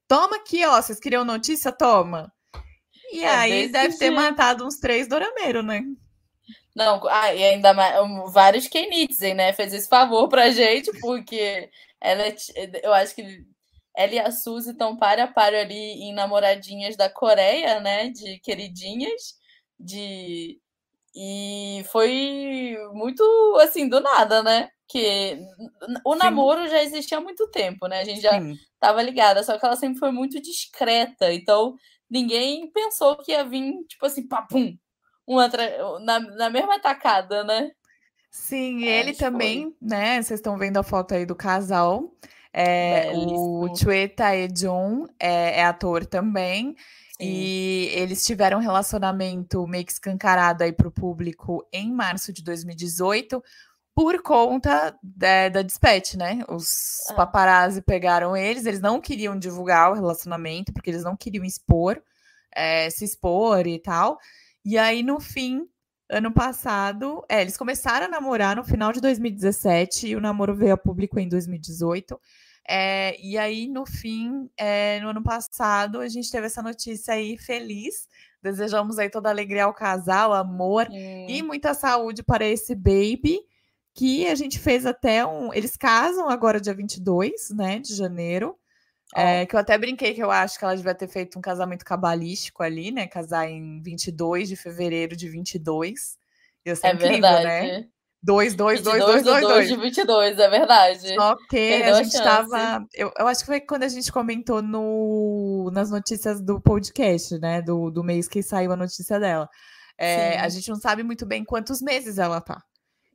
toma 0.08 0.38
aqui, 0.38 0.66
ó, 0.66 0.82
vocês 0.82 1.00
queriam 1.00 1.26
notícia? 1.26 1.72
Toma. 1.72 2.32
E 3.12 3.24
É 3.24 3.30
aí 3.30 3.68
deve 3.70 3.98
ter 3.98 4.12
jeito. 4.12 4.16
matado 4.16 4.66
uns 4.66 4.78
três 4.80 5.08
Dorameiro, 5.08 5.64
né? 5.64 5.82
Não, 6.76 7.02
ah, 7.08 7.34
e 7.34 7.44
ainda 7.44 7.74
mais 7.74 8.02
um, 8.04 8.26
vários 8.30 8.68
Kenitzen, 8.68 9.34
né? 9.34 9.54
Fez 9.54 9.74
esse 9.74 9.88
favor 9.88 10.28
pra 10.28 10.50
gente, 10.52 10.92
porque 11.00 11.70
ela 12.02 12.24
é 12.24 12.36
eu 12.84 12.94
acho 12.94 13.16
que 13.16 13.46
ela 13.96 14.14
e 14.14 14.20
a 14.20 14.32
Suzy 14.32 14.72
estão 14.72 14.98
para 14.98 15.24
a 15.24 15.28
par 15.28 15.54
ali 15.54 15.76
em 15.76 16.14
namoradinhas 16.14 16.98
da 16.98 17.10
Coreia, 17.10 17.80
né? 17.80 18.10
De 18.10 18.40
queridinhas, 18.40 19.36
de 19.80 20.60
e 21.16 21.84
foi 21.92 22.78
muito 22.94 23.24
assim 23.62 23.88
do 23.90 24.00
nada, 24.02 24.44
né? 24.44 24.70
Que 24.88 25.40
o 26.06 26.16
Sim. 26.20 26.20
namoro 26.20 26.68
já 26.68 26.84
existia 26.84 27.18
há 27.18 27.22
muito 27.22 27.48
tempo, 27.50 27.88
né? 27.88 28.02
A 28.02 28.04
gente 28.04 28.22
já 28.22 28.42
Sim. 28.42 28.60
tava 28.80 29.02
ligada, 29.02 29.44
só 29.44 29.58
que 29.58 29.66
ela 29.66 29.76
sempre 29.76 30.00
foi 30.00 30.12
muito 30.12 30.42
discreta, 30.42 31.32
então 31.34 31.76
ninguém 32.10 32.70
pensou 32.72 33.18
que 33.18 33.32
ia 33.32 33.44
vir, 33.46 33.74
tipo 33.88 34.06
assim, 34.06 34.28
papum, 34.28 34.78
uma 35.28 35.48
na, 36.02 36.20
na 36.20 36.50
mesma 36.50 36.80
tacada, 36.80 37.44
né? 37.44 37.72
Sim, 38.30 38.80
e 38.80 38.90
É, 38.90 39.00
ele 39.00 39.14
foi. 39.14 39.16
também, 39.16 39.76
né? 39.82 40.22
Vocês 40.22 40.40
estão 40.40 40.58
vendo 40.58 40.78
a 40.78 40.84
foto 40.84 41.14
aí 41.14 41.26
do 41.26 41.36
casal. 41.36 42.14
É, 42.54 43.08
o 43.12 43.70
Belíssimo. 43.70 43.76
Chue 43.76 44.08
Tae-jung 44.10 45.08
é, 45.20 45.60
é 45.60 45.64
ator 45.66 46.06
também. 46.06 46.76
Sim. 47.18 47.24
E 47.26 47.90
eles 47.94 48.26
tiveram 48.26 48.58
um 48.58 48.62
relacionamento 48.62 49.66
meio 49.68 49.86
que 49.86 49.92
escancarado 49.92 50.64
aí 50.64 50.74
para 50.74 50.88
o 50.88 50.92
público 50.92 51.66
em 51.72 51.92
março 51.92 52.34
de 52.34 52.44
2018 52.44 53.42
por 53.96 54.22
conta 54.22 54.94
da, 55.02 55.48
da 55.48 55.62
Dispatch, 55.62 56.16
né? 56.16 56.44
Os 56.50 57.10
Ah. 57.12 57.14
paparazzi 57.14 57.82
pegaram 57.82 58.36
eles, 58.36 58.66
eles 58.66 58.82
não 58.82 59.00
queriam 59.00 59.38
divulgar 59.40 59.92
o 59.92 59.94
relacionamento, 59.94 60.74
porque 60.74 60.90
eles 60.90 61.04
não 61.04 61.16
queriam 61.16 61.46
expor, 61.46 62.02
é, 62.54 62.90
se 62.90 63.06
expor 63.06 63.66
e 63.68 63.80
tal. 63.80 64.20
E 64.66 64.78
aí, 64.78 65.02
no 65.02 65.20
fim, 65.22 65.62
ano 66.10 66.32
passado, 66.34 67.24
é, 67.30 67.42
eles 67.42 67.56
começaram 67.56 68.08
a 68.08 68.10
namorar 68.10 68.58
no 68.58 68.64
final 68.66 68.92
de 68.92 69.00
2017 69.00 70.08
e 70.10 70.16
o 70.16 70.22
namoro 70.22 70.54
veio 70.56 70.74
a 70.74 70.78
público 70.78 71.18
em 71.20 71.30
2018. 71.30 72.20
É, 72.68 73.20
e 73.22 73.38
aí, 73.38 73.68
no 73.68 73.86
fim, 73.86 74.50
é, 74.58 75.00
no 75.00 75.10
ano 75.10 75.22
passado, 75.22 76.00
a 76.00 76.08
gente 76.08 76.32
teve 76.32 76.48
essa 76.48 76.62
notícia 76.62 77.14
aí 77.14 77.38
feliz. 77.38 78.08
Desejamos 78.42 78.98
aí 78.98 79.10
toda 79.10 79.30
alegria 79.30 79.66
ao 79.66 79.74
casal, 79.74 80.34
amor 80.34 80.88
e 80.92 81.42
muita 81.42 81.74
saúde 81.74 82.24
para 82.24 82.46
esse 82.46 82.76
baby. 82.76 83.40
Que 83.94 84.28
a 84.28 84.36
gente 84.36 84.60
fez 84.60 84.86
até 84.86 85.26
um. 85.26 85.54
Eles 85.54 85.78
casam 85.78 86.28
agora, 86.30 86.60
dia 86.60 86.74
22, 86.74 87.52
né, 87.52 87.80
de 87.80 87.96
janeiro. 87.96 88.58
É, 89.16 89.46
que 89.46 89.56
eu 89.56 89.60
até 89.60 89.78
brinquei 89.78 90.14
que 90.14 90.22
eu 90.22 90.30
acho 90.30 90.60
que 90.60 90.66
ela 90.66 90.76
devia 90.76 90.94
ter 90.94 91.08
feito 91.08 91.40
um 91.40 91.42
casamento 91.42 91.86
cabalístico 91.86 92.62
ali, 92.62 92.92
né? 92.92 93.08
Casar 93.08 93.50
em 93.50 93.82
22 93.82 94.50
de 94.50 94.56
fevereiro 94.58 95.16
de 95.16 95.30
22. 95.30 96.18
Ia 96.66 96.76
ser 96.76 96.88
é 96.88 96.94
incrível, 96.94 97.22
né? 97.22 97.62
verdade. 97.62 97.68
né? 97.68 97.90
2, 98.26 98.56
2, 98.56 98.82
2, 98.82 99.06
2, 99.06 99.24
2, 99.24 99.42
2. 99.42 99.68
de 99.68 99.76
22, 99.76 100.40
é 100.40 100.50
verdade. 100.50 101.14
Só 101.14 101.36
que 101.36 101.58
Perdeu 101.58 101.96
a 101.96 102.04
gente 102.04 102.16
estava. 102.16 102.84
Eu, 102.96 103.12
eu 103.20 103.28
acho 103.28 103.42
que 103.42 103.46
foi 103.46 103.62
quando 103.62 103.84
a 103.84 103.88
gente 103.88 104.12
comentou 104.12 104.64
no, 104.64 105.70
nas 105.72 105.92
notícias 105.92 106.42
do 106.42 106.60
podcast, 106.60 107.38
né? 107.38 107.62
Do, 107.62 107.92
do 107.92 108.04
mês 108.04 108.28
que 108.28 108.42
saiu 108.42 108.72
a 108.72 108.76
notícia 108.76 109.20
dela. 109.20 109.48
É, 109.96 110.40
a 110.40 110.50
gente 110.50 110.68
não 110.70 110.76
sabe 110.76 111.04
muito 111.04 111.24
bem 111.24 111.46
quantos 111.46 111.84
meses 111.84 112.18
ela 112.18 112.42
tá. 112.42 112.64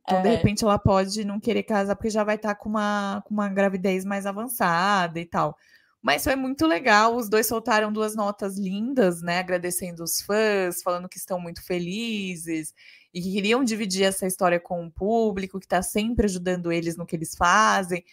Então, 0.02 0.18
é. 0.18 0.22
de 0.22 0.28
repente, 0.28 0.62
ela 0.62 0.78
pode 0.78 1.24
não 1.24 1.40
querer 1.40 1.64
casar 1.64 1.96
porque 1.96 2.08
já 2.08 2.22
vai 2.22 2.36
estar 2.36 2.50
tá 2.50 2.54
com, 2.54 2.68
uma, 2.68 3.20
com 3.26 3.34
uma 3.34 3.48
gravidez 3.48 4.04
mais 4.04 4.26
avançada 4.26 5.18
e 5.18 5.26
tal. 5.26 5.56
Mas 6.00 6.22
foi 6.22 6.36
muito 6.36 6.68
legal. 6.68 7.16
Os 7.16 7.28
dois 7.28 7.48
soltaram 7.48 7.92
duas 7.92 8.14
notas 8.14 8.56
lindas, 8.56 9.20
né? 9.22 9.40
Agradecendo 9.40 10.04
os 10.04 10.20
fãs, 10.20 10.82
falando 10.84 11.08
que 11.08 11.18
estão 11.18 11.40
muito 11.40 11.66
felizes 11.66 12.72
e 13.12 13.20
que 13.20 13.32
queriam 13.32 13.64
dividir 13.64 14.04
essa 14.04 14.26
história 14.26 14.60
com 14.60 14.86
o 14.86 14.90
público, 14.90 15.58
que 15.58 15.66
está 15.66 15.82
sempre 15.82 16.26
ajudando 16.26 16.72
eles 16.72 16.96
no 16.96 17.06
que 17.06 17.16
eles 17.16 17.34
fazem. 17.34 18.04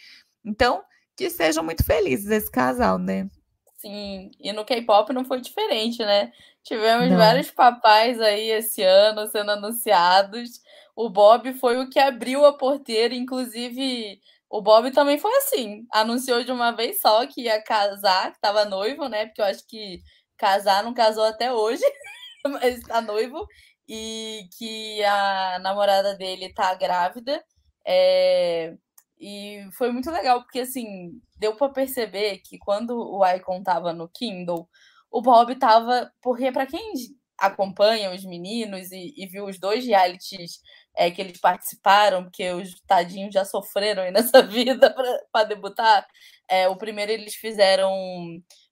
Então, 0.43 0.83
que 1.15 1.29
sejam 1.29 1.63
muito 1.63 1.83
felizes 1.83 2.29
esse 2.29 2.51
casal, 2.51 2.97
né? 2.97 3.29
Sim, 3.77 4.31
e 4.39 4.51
no 4.51 4.65
K-pop 4.65 5.13
não 5.13 5.23
foi 5.23 5.39
diferente, 5.39 5.99
né? 5.99 6.31
Tivemos 6.63 7.09
não. 7.09 7.17
vários 7.17 7.51
papais 7.51 8.19
aí 8.19 8.49
esse 8.49 8.81
ano 8.81 9.27
sendo 9.27 9.51
anunciados. 9.51 10.61
O 10.95 11.09
Bob 11.09 11.53
foi 11.53 11.77
o 11.77 11.89
que 11.89 11.99
abriu 11.99 12.43
a 12.45 12.57
porteira, 12.57 13.13
inclusive 13.13 14.19
o 14.49 14.61
Bob 14.61 14.89
também 14.91 15.17
foi 15.17 15.31
assim. 15.37 15.85
Anunciou 15.91 16.43
de 16.43 16.51
uma 16.51 16.71
vez 16.71 16.99
só 16.99 17.25
que 17.27 17.43
ia 17.43 17.61
casar, 17.61 18.31
que 18.31 18.37
estava 18.37 18.65
noivo, 18.65 19.07
né? 19.07 19.27
Porque 19.27 19.41
eu 19.41 19.45
acho 19.45 19.65
que 19.67 20.01
casar 20.37 20.83
não 20.83 20.93
casou 20.93 21.23
até 21.23 21.53
hoje, 21.53 21.83
mas 22.45 22.79
está 22.79 23.01
noivo 23.01 23.45
e 23.87 24.49
que 24.57 25.03
a 25.03 25.59
namorada 25.59 26.15
dele 26.15 26.53
tá 26.53 26.73
grávida. 26.75 27.43
É... 27.85 28.75
E 29.19 29.67
foi 29.73 29.91
muito 29.91 30.11
legal, 30.11 30.41
porque 30.43 30.59
assim, 30.59 31.19
deu 31.37 31.55
para 31.55 31.73
perceber 31.73 32.39
que 32.39 32.57
quando 32.59 32.91
o 32.91 33.25
Icon 33.25 33.63
tava 33.63 33.91
no 33.93 34.07
Kindle, 34.09 34.69
o 35.11 35.21
Bob 35.21 35.55
tava. 35.55 36.11
Porque, 36.21 36.51
para 36.51 36.67
quem 36.67 36.93
acompanha 37.37 38.11
os 38.13 38.25
meninos 38.25 38.91
e, 38.91 39.13
e, 39.15 39.27
viu 39.27 39.45
os 39.45 39.59
dois 39.59 39.85
realities 39.85 40.59
é, 40.95 41.11
que 41.11 41.21
eles 41.21 41.39
participaram, 41.39 42.23
porque 42.23 42.51
os 42.51 42.79
tadinhos 42.87 43.33
já 43.33 43.45
sofreram 43.45 44.03
aí 44.03 44.11
nessa 44.11 44.41
vida 44.43 44.93
para 45.31 45.43
debutar, 45.43 46.05
é, 46.49 46.67
o 46.67 46.75
primeiro 46.75 47.11
eles 47.11 47.35
fizeram 47.35 47.93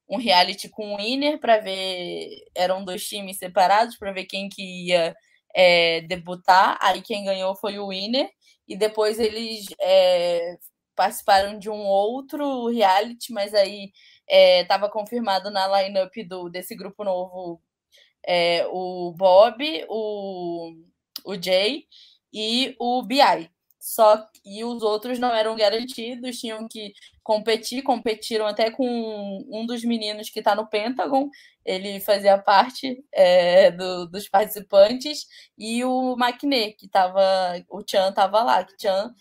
um 0.10 0.18
reality 0.18 0.70
com 0.70 0.94
o 0.94 0.98
Winner 0.98 1.40
para 1.40 1.60
ver. 1.60 2.30
Eram 2.56 2.84
dois 2.84 3.08
times 3.08 3.38
separados 3.38 3.98
para 3.98 4.12
ver 4.12 4.26
quem 4.26 4.50
que 4.50 4.88
ia 4.88 5.16
é, 5.56 6.02
debutar. 6.02 6.78
Aí 6.82 7.02
quem 7.02 7.26
ganhou 7.26 7.56
foi 7.56 7.80
o 7.80 7.90
Winner. 7.90 8.30
E 8.68 8.76
depois 8.76 9.20
eles 9.20 9.66
é, 9.82 10.58
participaram 10.96 11.60
de 11.60 11.70
um 11.70 11.86
outro 11.86 12.68
reality, 12.68 13.32
mas 13.32 13.54
aí 13.54 13.92
estava 14.28 14.88
é, 14.88 14.90
confirmado 14.90 15.52
na 15.52 15.68
lineup 15.82 16.14
do 16.28 16.50
desse 16.50 16.76
grupo 16.76 17.04
novo 17.04 17.62
é, 18.28 18.66
o 18.72 19.14
Bob, 19.16 19.86
o, 19.90 20.74
o 21.24 21.42
Jay 21.42 21.86
e 22.34 22.76
o 22.80 23.04
BI. 23.04 23.50
Só 23.86 24.28
e 24.44 24.64
os 24.64 24.82
outros 24.82 25.20
não 25.20 25.32
eram 25.32 25.56
garantidos, 25.56 26.40
tinham 26.40 26.68
que 26.68 26.92
competir, 27.22 27.84
competiram 27.84 28.48
até 28.48 28.72
com 28.72 28.84
um 29.48 29.64
dos 29.64 29.84
meninos 29.84 30.28
que 30.28 30.40
está 30.40 30.56
no 30.56 30.68
Pentagon, 30.68 31.30
ele 31.64 32.00
fazia 32.00 32.36
parte 32.36 33.06
é, 33.14 33.70
do, 33.70 34.08
dos 34.08 34.28
participantes, 34.28 35.28
e 35.56 35.86
o 35.86 36.16
Makne, 36.18 36.74
que 36.74 36.88
estava, 36.88 37.22
o 37.70 37.84
Chan 37.88 38.10
estava 38.10 38.42
lá, 38.42 38.64
que 38.64 38.74
Chan, 38.82 39.14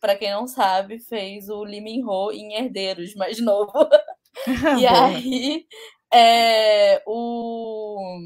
para 0.00 0.16
quem 0.16 0.32
não 0.32 0.48
sabe, 0.48 0.98
fez 0.98 1.48
o 1.48 1.62
Lee 1.62 1.80
Min 1.80 2.02
Ho 2.04 2.32
em 2.32 2.54
Herdeiros, 2.54 3.14
mais 3.14 3.38
novo. 3.40 3.72
e 4.80 4.84
aí, 4.84 5.64
é, 6.12 7.00
o 7.06 8.18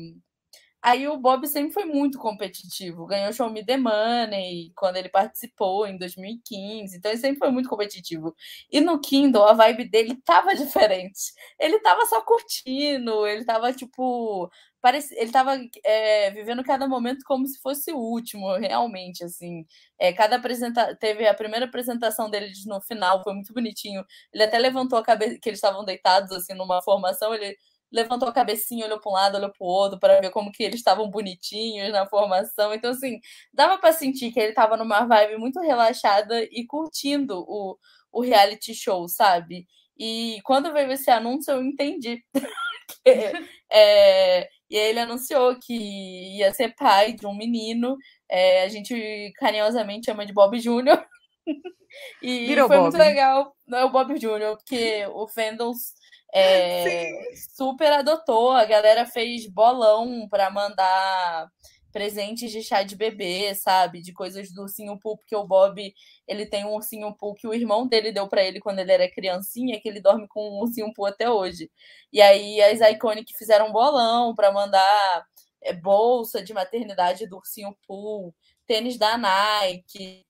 Aí 0.84 1.06
o 1.06 1.16
Bob 1.16 1.46
sempre 1.46 1.72
foi 1.72 1.84
muito 1.84 2.18
competitivo. 2.18 3.06
Ganhou 3.06 3.32
Show 3.32 3.48
Me 3.48 3.64
The 3.64 3.76
Money 3.76 4.72
quando 4.74 4.96
ele 4.96 5.08
participou 5.08 5.86
em 5.86 5.96
2015. 5.96 6.96
Então 6.96 7.10
ele 7.12 7.20
sempre 7.20 7.38
foi 7.38 7.50
muito 7.52 7.68
competitivo. 7.68 8.34
E 8.70 8.80
no 8.80 9.00
Kindle, 9.00 9.44
a 9.44 9.52
vibe 9.52 9.88
dele 9.88 10.16
tava 10.24 10.54
diferente. 10.56 11.32
Ele 11.58 11.78
tava 11.80 12.04
só 12.06 12.20
curtindo, 12.22 13.26
ele 13.26 13.44
tava 13.44 13.72
tipo. 13.72 14.50
Parece, 14.80 15.14
ele 15.16 15.30
tava 15.30 15.56
é, 15.84 16.30
vivendo 16.32 16.64
cada 16.64 16.88
momento 16.88 17.24
como 17.24 17.46
se 17.46 17.60
fosse 17.60 17.92
o 17.92 17.98
último, 17.98 18.56
realmente, 18.56 19.22
assim. 19.22 19.64
É, 19.98 20.12
cada 20.12 20.34
apresenta 20.36 20.96
teve 20.96 21.24
a 21.28 21.34
primeira 21.34 21.66
apresentação 21.66 22.28
deles 22.28 22.66
no 22.66 22.80
final, 22.80 23.22
foi 23.22 23.32
muito 23.34 23.54
bonitinho. 23.54 24.04
Ele 24.32 24.42
até 24.42 24.58
levantou 24.58 24.98
a 24.98 25.04
cabeça, 25.04 25.38
que 25.40 25.48
eles 25.48 25.58
estavam 25.58 25.84
deitados, 25.84 26.32
assim, 26.32 26.54
numa 26.54 26.82
formação, 26.82 27.32
ele 27.32 27.56
levantou 27.92 28.28
a 28.28 28.32
cabecinha, 28.32 28.86
olhou 28.86 28.98
para 28.98 29.10
um 29.10 29.14
lado, 29.14 29.36
olhou 29.36 29.50
para 29.50 29.64
o 29.64 29.68
outro, 29.68 30.00
para 30.00 30.20
ver 30.20 30.30
como 30.30 30.50
que 30.50 30.62
eles 30.62 30.76
estavam 30.76 31.10
bonitinhos 31.10 31.92
na 31.92 32.06
formação. 32.06 32.72
Então, 32.72 32.90
assim, 32.90 33.20
dava 33.52 33.78
para 33.78 33.92
sentir 33.92 34.32
que 34.32 34.40
ele 34.40 34.50
estava 34.50 34.76
numa 34.76 35.04
vibe 35.04 35.36
muito 35.36 35.60
relaxada 35.60 36.42
e 36.50 36.66
curtindo 36.66 37.44
o, 37.46 37.76
o 38.10 38.22
reality 38.22 38.74
show, 38.74 39.06
sabe? 39.08 39.66
E 39.98 40.38
quando 40.44 40.72
veio 40.72 40.90
esse 40.90 41.10
anúncio, 41.10 41.52
eu 41.52 41.62
entendi. 41.62 42.24
é, 43.70 44.48
e 44.70 44.76
ele 44.76 45.00
anunciou 45.00 45.56
que 45.60 46.38
ia 46.38 46.52
ser 46.52 46.74
pai 46.74 47.12
de 47.12 47.26
um 47.26 47.34
menino. 47.34 47.96
É, 48.28 48.64
a 48.64 48.68
gente 48.68 49.32
carinhosamente 49.36 50.06
chama 50.06 50.24
de 50.24 50.32
Bob 50.32 50.58
Júnior. 50.58 51.04
e 52.22 52.46
Virou 52.46 52.68
foi 52.68 52.76
Bob. 52.78 52.84
muito 52.84 52.98
legal. 52.98 53.54
Não 53.66 53.78
é 53.78 53.84
o 53.84 53.90
Bob 53.90 54.18
Júnior, 54.18 54.56
porque 54.56 55.06
o 55.12 55.28
Fandoms 55.28 55.92
é, 56.34 57.34
super 57.56 57.92
adotou. 57.92 58.52
A 58.52 58.64
galera 58.64 59.06
fez 59.06 59.46
bolão 59.46 60.28
para 60.28 60.50
mandar 60.50 61.48
presentes 61.92 62.50
de 62.50 62.62
chá 62.62 62.82
de 62.82 62.96
bebê, 62.96 63.54
sabe? 63.54 64.00
De 64.00 64.12
coisas 64.12 64.50
do 64.52 64.62
ursinho 64.62 64.98
Poo, 64.98 65.16
porque 65.18 65.36
o 65.36 65.46
Bob, 65.46 65.94
ele 66.26 66.46
tem 66.46 66.64
um 66.64 66.74
ursinho 66.74 67.14
Poo 67.14 67.34
que 67.34 67.46
o 67.46 67.54
irmão 67.54 67.86
dele 67.86 68.10
deu 68.12 68.26
para 68.28 68.42
ele 68.42 68.60
quando 68.60 68.78
ele 68.78 68.92
era 68.92 69.10
criancinha, 69.10 69.80
que 69.80 69.88
ele 69.88 70.00
dorme 70.00 70.26
com 70.28 70.40
um 70.40 70.60
ursinho 70.62 70.92
Poo 70.94 71.06
até 71.06 71.30
hoje. 71.30 71.70
E 72.12 72.20
aí 72.22 72.60
as 72.62 72.80
Iconic 72.80 73.36
fizeram 73.36 73.68
um 73.68 73.72
bolão 73.72 74.34
para 74.34 74.50
mandar 74.50 75.26
é, 75.62 75.72
bolsa 75.74 76.42
de 76.42 76.54
maternidade 76.54 77.26
do 77.26 77.36
ursinho 77.36 77.76
Poo, 77.86 78.34
tênis 78.66 78.96
da 78.98 79.18
Nike. 79.18 80.24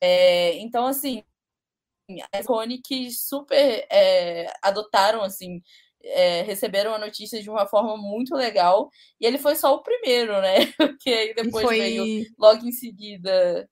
É, 0.00 0.58
então, 0.58 0.86
assim, 0.86 1.22
a 2.32 2.40
Iconic 2.40 3.10
super 3.12 3.86
é, 3.90 4.52
adotaram, 4.62 5.22
assim, 5.22 5.62
é, 6.02 6.42
receberam 6.42 6.94
a 6.94 6.98
notícia 6.98 7.42
de 7.42 7.48
uma 7.48 7.66
forma 7.66 7.96
muito 7.96 8.34
legal. 8.34 8.90
E 9.20 9.26
ele 9.26 9.38
foi 9.38 9.56
só 9.56 9.74
o 9.74 9.82
primeiro, 9.82 10.40
né? 10.40 10.66
Porque 10.76 11.10
aí 11.10 11.34
depois 11.34 11.64
foi... 11.64 11.78
veio 11.78 12.26
logo 12.38 12.66
em 12.66 12.72
seguida. 12.72 13.68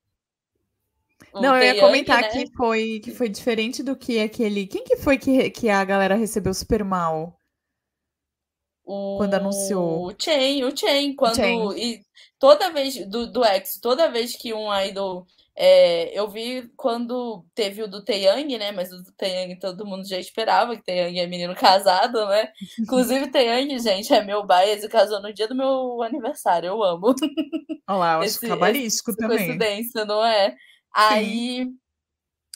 Não, 1.34 1.56
eu 1.56 1.62
ia 1.62 1.80
comentar 1.80 2.22
né? 2.22 2.28
que, 2.28 2.52
foi, 2.56 3.00
que 3.02 3.10
foi 3.10 3.28
diferente 3.28 3.82
do 3.82 3.96
que 3.96 4.18
aquele. 4.18 4.66
Quem 4.66 4.84
que 4.84 4.96
foi 4.96 5.18
que, 5.18 5.50
que 5.50 5.68
a 5.68 5.84
galera 5.84 6.14
recebeu 6.14 6.52
super 6.52 6.84
mal? 6.84 7.38
O... 8.84 9.16
Quando 9.18 9.34
anunciou. 9.34 10.06
O 10.08 10.14
Chain, 10.18 10.64
o 10.64 10.76
Chain, 10.76 11.14
quando. 11.14 11.36
Chain. 11.36 11.76
E 11.76 12.02
toda 12.38 12.70
vez 12.70 13.06
do, 13.08 13.30
do 13.30 13.44
X, 13.44 13.78
toda 13.80 14.10
vez 14.10 14.36
que 14.36 14.52
um 14.52 14.74
idol 14.80 15.26
é, 15.54 16.18
eu 16.18 16.28
vi 16.28 16.70
quando 16.76 17.44
teve 17.54 17.82
o 17.82 17.88
do 17.88 18.02
Taeyang, 18.02 18.56
né? 18.56 18.72
Mas 18.72 18.92
o 18.92 19.02
do 19.02 19.12
Taeyang 19.12 19.58
todo 19.58 19.86
mundo 19.86 20.06
já 20.08 20.18
esperava, 20.18 20.74
que 20.76 20.84
Taeyang 20.84 21.20
é 21.20 21.26
menino 21.26 21.54
casado, 21.56 22.26
né? 22.26 22.50
Inclusive, 22.78 23.30
Taeyang, 23.30 23.78
gente, 23.78 24.12
é 24.12 24.24
meu 24.24 24.46
bias 24.46 24.82
e 24.82 24.88
casou 24.88 25.20
no 25.20 25.32
dia 25.32 25.46
do 25.46 25.54
meu 25.54 26.02
aniversário. 26.02 26.68
Eu 26.68 26.82
amo. 26.82 27.14
Olha 27.88 27.98
lá, 27.98 28.14
eu 28.14 28.20
acho 28.20 28.40
cabalístico 28.40 29.14
também. 29.14 29.38
Coincidência, 29.38 30.04
não 30.04 30.24
é? 30.24 30.56
Aí, 30.94 31.66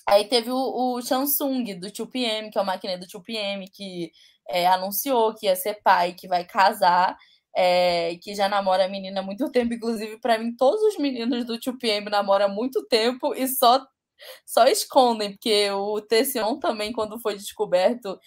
aí 0.08 0.24
teve 0.24 0.50
o, 0.50 0.56
o 0.94 1.02
Samsung 1.02 1.78
do 1.78 1.88
2PM, 1.88 2.50
que 2.50 2.58
é 2.58 2.62
o 2.62 2.66
máquina 2.66 2.96
do 2.96 3.06
2PM, 3.06 3.66
que 3.72 4.10
é, 4.48 4.66
anunciou 4.66 5.34
que 5.34 5.46
ia 5.46 5.56
ser 5.56 5.80
pai, 5.82 6.14
que 6.14 6.28
vai 6.28 6.44
casar 6.44 7.16
é, 7.56 8.16
que 8.20 8.34
já 8.34 8.48
namora 8.48 8.84
a 8.84 8.88
menina 8.88 9.20
há 9.20 9.22
muito 9.22 9.50
tempo. 9.50 9.72
Inclusive, 9.72 10.18
para 10.20 10.38
mim, 10.38 10.54
todos 10.54 10.82
os 10.82 10.98
meninos 10.98 11.46
do 11.46 11.58
2PM 11.58 12.10
namoram 12.10 12.46
há 12.46 12.48
muito 12.48 12.84
tempo 12.86 13.34
e 13.34 13.48
só, 13.48 13.82
só 14.44 14.66
escondem, 14.66 15.32
porque 15.32 15.70
o 15.70 16.00
Tession 16.02 16.58
também, 16.58 16.92
quando 16.92 17.18
foi 17.18 17.34
descoberto, 17.34 18.18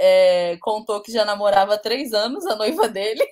é, 0.00 0.58
contou 0.60 1.00
que 1.00 1.10
já 1.10 1.24
namorava 1.24 1.74
há 1.74 1.78
três 1.78 2.12
anos 2.12 2.46
a 2.46 2.54
noiva 2.54 2.86
dele. 2.86 3.24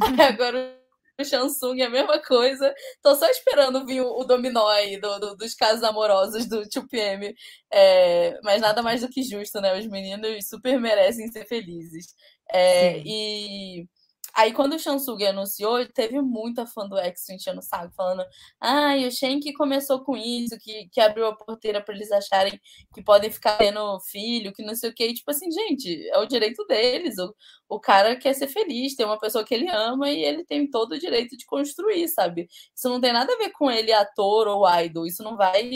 Aí 0.00 0.20
agora 0.26 0.78
o 1.20 1.24
Shansung 1.24 1.78
é 1.82 1.84
a 1.84 1.90
mesma 1.90 2.18
coisa. 2.20 2.74
Tô 3.02 3.14
só 3.14 3.28
esperando 3.28 3.84
vir 3.84 4.00
o, 4.00 4.20
o 4.20 4.24
dominó 4.24 4.68
aí 4.68 4.98
do, 4.98 5.18
do, 5.18 5.36
dos 5.36 5.54
casos 5.54 5.84
amorosos 5.84 6.46
do 6.48 6.62
2PM. 6.62 7.34
É, 7.70 8.40
mas 8.42 8.62
nada 8.62 8.82
mais 8.82 9.02
do 9.02 9.08
que 9.08 9.22
justo, 9.22 9.60
né? 9.60 9.78
Os 9.78 9.86
meninos 9.86 10.48
super 10.48 10.80
merecem 10.80 11.30
ser 11.30 11.46
felizes. 11.46 12.14
É, 12.50 12.98
e 13.04 13.86
Aí 14.34 14.52
quando 14.52 14.74
o 14.74 14.78
Shansung 14.78 15.22
anunciou, 15.24 15.86
teve 15.92 16.20
muita 16.20 16.66
fã 16.66 16.88
do 16.88 16.96
X 16.98 17.28
enchendo 17.30 17.60
o 17.60 17.62
saco, 17.62 17.92
falando: 17.94 18.24
ah, 18.60 18.94
o 19.06 19.10
Shen 19.10 19.40
que 19.40 19.52
começou 19.52 20.02
com 20.04 20.16
isso, 20.16 20.56
que, 20.60 20.88
que 20.90 21.00
abriu 21.00 21.26
a 21.26 21.36
porteira 21.36 21.82
para 21.82 21.94
eles 21.94 22.10
acharem 22.10 22.58
que 22.94 23.02
podem 23.02 23.30
ficar 23.30 23.58
tendo 23.58 24.00
filho, 24.00 24.52
que 24.52 24.64
não 24.64 24.74
sei 24.74 24.90
o 24.90 24.94
quê. 24.94 25.08
E, 25.08 25.14
tipo 25.14 25.30
assim, 25.30 25.50
gente, 25.50 26.08
é 26.08 26.18
o 26.18 26.26
direito 26.26 26.64
deles. 26.66 27.18
O, 27.18 27.34
o 27.68 27.80
cara 27.80 28.16
quer 28.16 28.34
ser 28.34 28.48
feliz, 28.48 28.94
tem 28.96 29.06
uma 29.06 29.18
pessoa 29.18 29.44
que 29.44 29.54
ele 29.54 29.68
ama 29.68 30.10
e 30.10 30.22
ele 30.22 30.44
tem 30.44 30.68
todo 30.70 30.92
o 30.92 30.98
direito 30.98 31.36
de 31.36 31.44
construir, 31.46 32.08
sabe? 32.08 32.48
Isso 32.74 32.88
não 32.88 33.00
tem 33.00 33.12
nada 33.12 33.32
a 33.32 33.38
ver 33.38 33.50
com 33.52 33.70
ele 33.70 33.92
ator 33.92 34.48
ou 34.48 34.68
idol, 34.80 35.06
isso 35.06 35.22
não 35.22 35.36
vai 35.36 35.70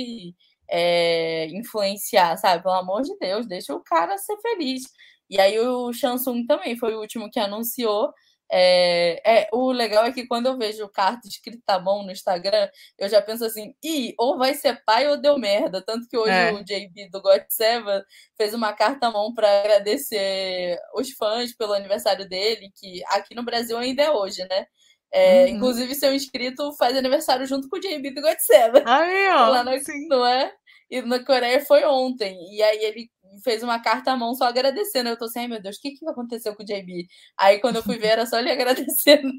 é, 0.69 1.47
influenciar, 1.49 2.37
sabe? 2.37 2.63
Pelo 2.63 2.75
amor 2.75 3.03
de 3.03 3.17
Deus, 3.19 3.47
deixa 3.47 3.75
o 3.75 3.83
cara 3.83 4.17
ser 4.19 4.37
feliz. 4.41 4.83
E 5.29 5.41
aí 5.41 5.59
o 5.59 5.93
Shansung 5.93 6.47
também 6.47 6.77
foi 6.79 6.95
o 6.95 7.01
último 7.01 7.31
que 7.31 7.41
anunciou. 7.41 8.13
É, 8.51 9.21
é, 9.25 9.49
o 9.53 9.73
legal 9.73 10.05
é 10.05 10.13
que 10.13 10.27
quando 10.27 10.47
eu 10.47 10.57
vejo 10.57 10.89
carta 10.89 11.27
escrita 11.27 11.75
à 11.75 11.81
mão 11.81 12.05
no 12.05 12.13
Instagram, 12.13 12.69
eu 12.97 13.09
já 13.09 13.21
penso 13.21 13.45
assim, 13.45 13.75
ih, 13.83 14.15
ou 14.19 14.39
vai 14.39 14.55
ser 14.55 14.83
pai 14.85 15.09
ou 15.09 15.17
deu 15.17 15.39
merda. 15.39 15.83
Tanto 15.85 16.09
que 16.09 16.17
hoje 16.17 16.31
é. 16.31 16.53
o 16.53 16.63
JB 16.63 17.11
do 17.11 17.21
God 17.21 17.43
Seven 17.49 18.03
fez 18.37 18.55
uma 18.55 18.73
carta 18.73 19.09
à 19.09 19.11
mão 19.11 19.35
para 19.35 19.61
agradecer 19.61 20.79
os 20.95 21.11
fãs 21.13 21.55
pelo 21.55 21.73
aniversário 21.73 22.29
dele, 22.29 22.71
que 22.75 23.03
aqui 23.09 23.35
no 23.35 23.45
Brasil 23.45 23.77
ainda 23.77 24.03
é 24.03 24.11
hoje, 24.11 24.47
né? 24.49 24.67
É, 25.13 25.45
uhum. 25.45 25.49
Inclusive, 25.49 25.95
seu 25.95 26.15
inscrito 26.15 26.73
faz 26.77 26.97
aniversário 26.97 27.47
junto 27.47 27.69
com 27.69 27.77
o 27.77 27.81
JB 27.81 28.11
do 28.11 28.21
God 28.21 28.39
Seven. 28.39 28.83
Aí, 28.87 29.29
ó. 29.31 29.49
Lá 29.49 29.65
na, 29.65 29.79
sim. 29.79 30.07
não 30.09 30.27
é? 30.27 30.53
E 30.91 31.03
na 31.03 31.25
Coreia 31.25 31.65
foi 31.65 31.85
ontem. 31.85 32.37
E 32.55 32.63
aí 32.63 32.85
ele 32.85 33.11
fez 33.43 33.63
uma 33.63 33.81
carta 33.81 34.13
à 34.13 34.17
mão 34.17 34.35
só 34.35 34.45
agradecendo. 34.47 35.09
Eu 35.09 35.19
tô 35.19 35.27
assim, 35.27 35.41
ai 35.41 35.49
meu 35.49 35.63
Deus, 35.63 35.77
o 35.77 35.81
que, 35.81 35.93
que 35.93 36.09
aconteceu 36.09 36.55
com 36.55 36.63
o 36.63 36.67
JB? 36.67 37.07
Aí 37.39 37.59
quando 37.61 37.77
eu 37.77 37.83
fui 37.83 37.99
ver, 37.99 38.09
era 38.09 38.27
só 38.27 38.39
ele 38.39 38.51
agradecendo. 38.53 39.33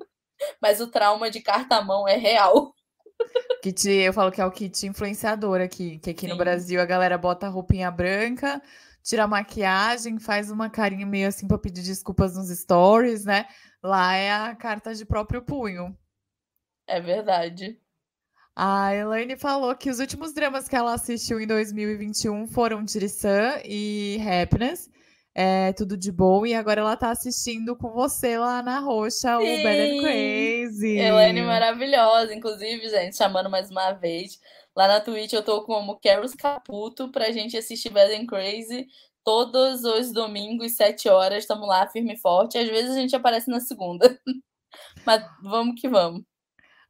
Mas 0.62 0.80
o 0.82 0.88
trauma 0.88 1.30
de 1.32 1.42
carta 1.42 1.78
à 1.78 1.84
mão 1.84 2.08
é 2.08 2.16
real. 2.16 2.74
Kit, 3.64 3.90
eu 3.90 4.14
falo 4.14 4.32
que 4.32 4.40
é 4.40 4.46
o 4.46 4.52
kit 4.52 4.86
influenciador 4.86 5.60
aqui, 5.62 5.98
que 6.00 6.12
aqui 6.12 6.22
Sim. 6.22 6.28
no 6.28 6.38
Brasil 6.38 6.80
a 6.80 6.86
galera 6.86 7.18
bota 7.18 7.48
a 7.48 7.50
roupinha 7.50 7.90
branca, 7.90 8.62
tira 9.04 9.24
a 9.24 9.28
maquiagem, 9.28 10.20
faz 10.20 10.52
uma 10.52 10.70
carinha 10.70 11.06
meio 11.06 11.28
assim 11.28 11.48
pra 11.48 11.58
pedir 11.58 11.82
desculpas 11.82 12.36
nos 12.36 12.50
stories, 12.50 13.26
né? 13.26 13.48
Lá 13.82 14.14
é 14.14 14.32
a 14.32 14.56
carta 14.56 14.94
de 14.94 15.06
próprio 15.06 15.42
punho. 15.42 15.98
É 16.86 17.02
verdade. 17.02 17.80
A 18.60 18.92
Elaine 18.92 19.38
falou 19.38 19.76
que 19.76 19.88
os 19.88 20.00
últimos 20.00 20.34
dramas 20.34 20.68
que 20.68 20.76
ela 20.76 20.96
assistiu 20.96 21.40
em 21.40 21.46
2021 21.46 22.48
foram 22.48 22.84
Tirisan 22.84 23.62
e 23.64 24.18
Happiness. 24.20 24.90
É 25.36 25.74
tudo 25.74 25.96
de 25.96 26.12
bom. 26.12 26.44
E 26.44 26.56
agora 26.56 26.82
ela 26.82 26.98
tá 26.98 27.12
assistindo 27.12 27.78
com 27.78 27.92
você 27.92 28.36
lá 28.36 28.64
na 28.64 28.80
Roxa, 28.80 29.38
Sim. 29.38 29.44
o 29.44 29.68
and 29.68 30.02
Crazy. 30.02 30.98
Elaine 30.98 31.44
maravilhosa, 31.44 32.34
inclusive, 32.34 32.90
gente, 32.90 33.16
chamando 33.16 33.48
mais 33.48 33.70
uma 33.70 33.92
vez. 33.92 34.40
Lá 34.76 34.88
na 34.88 35.02
Twitch 35.02 35.34
eu 35.34 35.44
tô 35.44 35.64
como 35.64 36.00
Carlos 36.00 36.34
Caputo 36.34 37.12
pra 37.12 37.32
gente 37.32 37.56
assistir 37.56 37.96
and 37.96 38.26
Crazy 38.26 38.88
todos 39.24 39.84
os 39.84 40.12
domingos, 40.12 40.76
7 40.76 41.08
horas. 41.10 41.44
Estamos 41.44 41.68
lá, 41.68 41.88
firme 41.90 42.16
e 42.16 42.20
forte. 42.20 42.58
Às 42.58 42.68
vezes 42.68 42.90
a 42.90 42.96
gente 42.96 43.16
aparece 43.16 43.52
na 43.52 43.60
segunda. 43.60 44.20
Mas 45.06 45.24
vamos 45.44 45.80
que 45.80 45.88
vamos. 45.88 46.24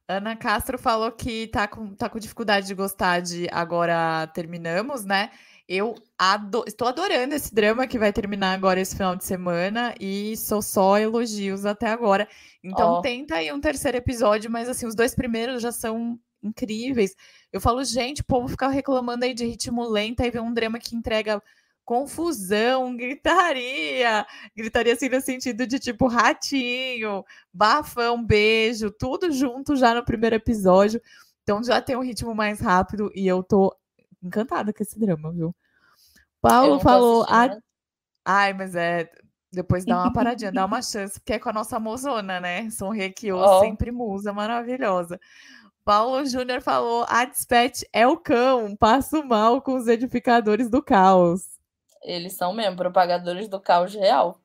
Ana 0.08 0.34
Castro 0.34 0.78
falou 0.78 1.12
que 1.12 1.48
tá 1.48 1.68
com, 1.68 1.94
tá 1.94 2.08
com 2.08 2.18
dificuldade 2.18 2.66
de 2.66 2.74
gostar 2.74 3.20
de 3.20 3.46
Agora 3.52 4.26
Terminamos, 4.28 5.04
né? 5.04 5.30
Eu 5.68 5.94
ado 6.16 6.64
estou 6.66 6.88
adorando 6.88 7.34
esse 7.34 7.54
drama 7.54 7.86
que 7.86 7.98
vai 7.98 8.10
terminar 8.10 8.54
agora 8.54 8.80
esse 8.80 8.96
final 8.96 9.14
de 9.14 9.22
semana 9.22 9.94
e 10.00 10.34
sou 10.38 10.62
só 10.62 10.96
elogios 10.96 11.66
até 11.66 11.88
agora. 11.88 12.26
Então 12.64 12.94
oh. 12.94 13.00
tenta 13.02 13.34
aí 13.34 13.52
um 13.52 13.60
terceiro 13.60 13.98
episódio, 13.98 14.50
mas 14.50 14.66
assim, 14.66 14.86
os 14.86 14.94
dois 14.94 15.14
primeiros 15.14 15.60
já 15.60 15.70
são 15.70 16.18
incríveis. 16.42 17.14
Eu 17.52 17.60
falo, 17.60 17.84
gente, 17.84 18.22
o 18.22 18.24
povo 18.24 18.48
fica 18.48 18.66
reclamando 18.68 19.26
aí 19.26 19.34
de 19.34 19.44
ritmo 19.44 19.86
lento, 19.86 20.22
aí 20.22 20.30
vem 20.30 20.40
um 20.40 20.54
drama 20.54 20.78
que 20.78 20.96
entrega 20.96 21.42
confusão, 21.88 22.94
gritaria, 22.94 24.26
gritaria 24.54 24.92
assim 24.92 25.08
no 25.08 25.22
sentido 25.22 25.66
de 25.66 25.78
tipo 25.78 26.06
ratinho, 26.06 27.24
bafão, 27.50 28.22
beijo, 28.22 28.90
tudo 28.90 29.32
junto 29.32 29.74
já 29.74 29.94
no 29.94 30.04
primeiro 30.04 30.36
episódio. 30.36 31.00
Então 31.42 31.64
já 31.64 31.80
tem 31.80 31.96
um 31.96 32.02
ritmo 32.02 32.34
mais 32.34 32.60
rápido 32.60 33.10
e 33.14 33.26
eu 33.26 33.42
tô 33.42 33.74
encantada 34.22 34.70
com 34.70 34.82
esse 34.82 35.00
drama, 35.00 35.32
viu? 35.32 35.56
Paulo 36.42 36.78
falou. 36.78 37.24
A... 37.26 37.48
Né? 37.48 37.58
Ai, 38.22 38.52
mas 38.52 38.74
é. 38.74 39.10
Depois 39.50 39.86
dá 39.86 40.02
uma 40.02 40.12
paradinha, 40.12 40.52
dá 40.52 40.66
uma 40.66 40.82
chance, 40.84 41.18
porque 41.18 41.32
é 41.32 41.38
com 41.38 41.48
a 41.48 41.54
nossa 41.54 41.80
mozona, 41.80 42.38
né? 42.38 42.68
Son 42.68 42.90
Requio, 42.90 43.38
oh. 43.38 43.60
sempre 43.60 43.90
musa 43.90 44.30
maravilhosa. 44.30 45.18
Paulo 45.86 46.22
Júnior 46.26 46.60
falou: 46.60 47.06
a 47.08 47.24
Dispatch 47.24 47.80
é 47.94 48.06
o 48.06 48.18
cão, 48.18 48.76
passo 48.76 49.24
mal 49.24 49.62
com 49.62 49.74
os 49.74 49.88
edificadores 49.88 50.68
do 50.68 50.82
caos. 50.82 51.57
Eles 52.02 52.34
são 52.34 52.52
mesmo 52.52 52.76
propagadores 52.76 53.48
do 53.48 53.60
caos 53.60 53.94
real. 53.94 54.40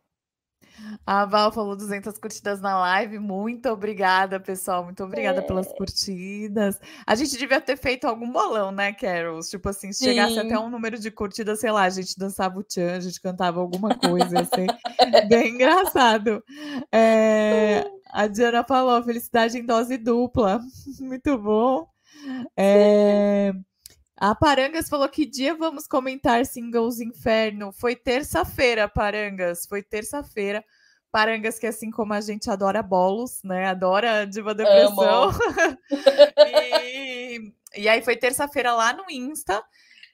A 1.06 1.26
Val 1.26 1.52
falou 1.52 1.76
200 1.76 2.18
curtidas 2.18 2.62
na 2.62 2.78
live. 2.80 3.20
Muito 3.20 3.70
obrigada, 3.70 4.40
pessoal. 4.40 4.84
Muito 4.84 5.04
obrigada 5.04 5.40
é. 5.40 5.42
pelas 5.42 5.72
curtidas. 5.74 6.80
A 7.06 7.16
gente 7.16 7.38
devia 7.38 7.62
ter 7.62 7.78
feito 7.78 8.06
algum 8.06 8.32
bolão, 8.32 8.72
né, 8.72 8.94
Carol? 8.94 9.40
Tipo 9.42 9.70
assim, 9.70 9.92
se 9.92 10.06
chegasse 10.06 10.40
até 10.40 10.58
um 10.58 10.70
número 10.70 10.98
de 10.98 11.12
curtidas, 11.12 11.60
sei 11.60 11.72
lá, 11.72 11.84
a 11.84 11.90
gente 11.90 12.18
dançava 12.18 12.60
o 12.60 12.64
tchan, 12.64 12.96
a 12.96 13.00
gente 13.00 13.22
cantava 13.22 13.60
alguma 13.60 13.96
coisa, 13.98 14.42
assim. 14.42 14.66
bem 15.30 15.56
engraçado. 15.56 16.44
É, 16.92 17.86
a 18.10 18.28
Diana 18.28 18.64
falou, 18.64 19.04
felicidade 19.04 19.58
em 19.58 19.66
dose 19.66 19.98
dupla. 19.98 20.60
Muito 21.00 21.38
bom. 21.38 21.88
É... 22.58 23.54
A 24.24 24.34
Parangas 24.34 24.88
falou 24.88 25.10
que 25.10 25.26
dia 25.26 25.54
vamos 25.54 25.86
comentar 25.86 26.46
Singles 26.46 27.02
Inferno. 27.02 27.74
Foi 27.74 27.94
terça-feira, 27.94 28.88
Parangas. 28.88 29.66
Foi 29.66 29.84
terça-feira. 29.84 30.64
Parangas, 31.12 31.60
que 31.60 31.68
assim 31.68 31.92
como 31.92 32.14
a 32.14 32.22
gente 32.22 32.50
adora 32.50 32.82
bolos, 32.82 33.42
né? 33.44 33.68
Adora 33.68 34.26
Diva 34.26 34.56
Depressão. 34.56 35.30
e, 36.48 37.52
e 37.76 37.90
aí 37.90 38.02
foi 38.02 38.16
terça-feira 38.16 38.74
lá 38.74 38.94
no 38.94 39.12
Insta. 39.12 39.62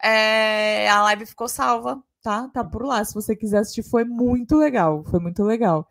É, 0.01 0.89
a 0.89 1.03
live 1.03 1.27
ficou 1.27 1.47
salva, 1.47 2.01
tá? 2.23 2.49
Tá 2.51 2.63
por 2.63 2.83
lá. 2.83 3.05
Se 3.05 3.13
você 3.13 3.35
quiser 3.35 3.59
assistir, 3.59 3.83
foi 3.83 4.05
muito 4.05 4.57
legal. 4.57 5.03
Foi 5.03 5.19
muito 5.19 5.43
legal. 5.43 5.87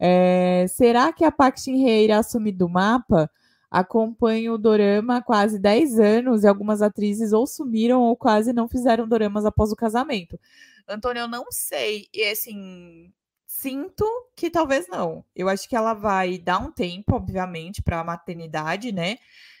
É, 0.00 0.64
será 0.70 1.12
que 1.12 1.22
a 1.22 1.34
Shin-hye 1.54 2.04
irá 2.04 2.20
assumir 2.20 2.52
do 2.52 2.66
mapa? 2.66 3.30
Acompanho 3.70 4.54
o 4.54 4.58
dorama 4.58 5.18
há 5.18 5.22
quase 5.22 5.58
10 5.58 5.98
anos 5.98 6.42
e 6.42 6.48
algumas 6.48 6.80
atrizes 6.80 7.32
ou 7.32 7.46
sumiram 7.46 8.02
ou 8.02 8.16
quase 8.16 8.52
não 8.52 8.68
fizeram 8.68 9.06
doramas 9.06 9.44
após 9.44 9.70
o 9.70 9.76
casamento. 9.76 10.38
Antônio, 10.88 11.20
eu 11.20 11.28
não 11.28 11.46
sei. 11.50 12.08
E 12.14 12.24
assim, 12.24 13.12
sinto 13.46 14.06
que 14.34 14.50
talvez 14.50 14.88
não. 14.88 15.24
Eu 15.34 15.48
acho 15.48 15.68
que 15.68 15.76
ela 15.76 15.92
vai 15.92 16.38
dar 16.38 16.58
um 16.58 16.72
tempo, 16.72 17.16
obviamente, 17.16 17.82
para 17.82 18.00
a 18.00 18.04
maternidade, 18.04 18.90
né? 18.90 19.18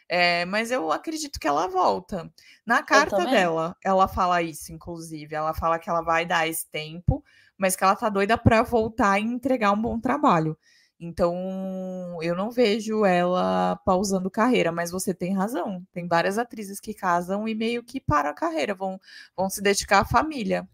É, 0.08 0.46
mas 0.46 0.70
eu 0.70 0.90
acredito 0.90 1.38
que 1.38 1.46
ela 1.46 1.66
volta. 1.68 2.32
Na 2.64 2.82
carta 2.82 3.26
dela, 3.26 3.76
ela 3.84 4.08
fala 4.08 4.40
isso, 4.40 4.72
inclusive. 4.72 5.34
Ela 5.34 5.52
fala 5.52 5.78
que 5.78 5.90
ela 5.90 6.00
vai 6.00 6.24
dar 6.24 6.48
esse 6.48 6.66
tempo, 6.70 7.22
mas 7.58 7.76
que 7.76 7.84
ela 7.84 7.94
tá 7.94 8.08
doida 8.08 8.38
para 8.38 8.62
voltar 8.62 9.18
e 9.20 9.24
entregar 9.24 9.72
um 9.72 9.82
bom 9.82 10.00
trabalho. 10.00 10.56
Então, 11.00 12.18
eu 12.20 12.34
não 12.34 12.50
vejo 12.50 13.04
ela 13.04 13.76
pausando 13.84 14.30
carreira, 14.30 14.72
mas 14.72 14.90
você 14.90 15.14
tem 15.14 15.32
razão. 15.32 15.86
Tem 15.92 16.08
várias 16.08 16.38
atrizes 16.38 16.80
que 16.80 16.92
casam 16.92 17.46
e 17.46 17.54
meio 17.54 17.84
que 17.84 18.00
param 18.00 18.30
a 18.30 18.34
carreira, 18.34 18.74
vão, 18.74 19.00
vão 19.36 19.48
se 19.48 19.62
dedicar 19.62 20.00
à 20.00 20.04
família. 20.04 20.68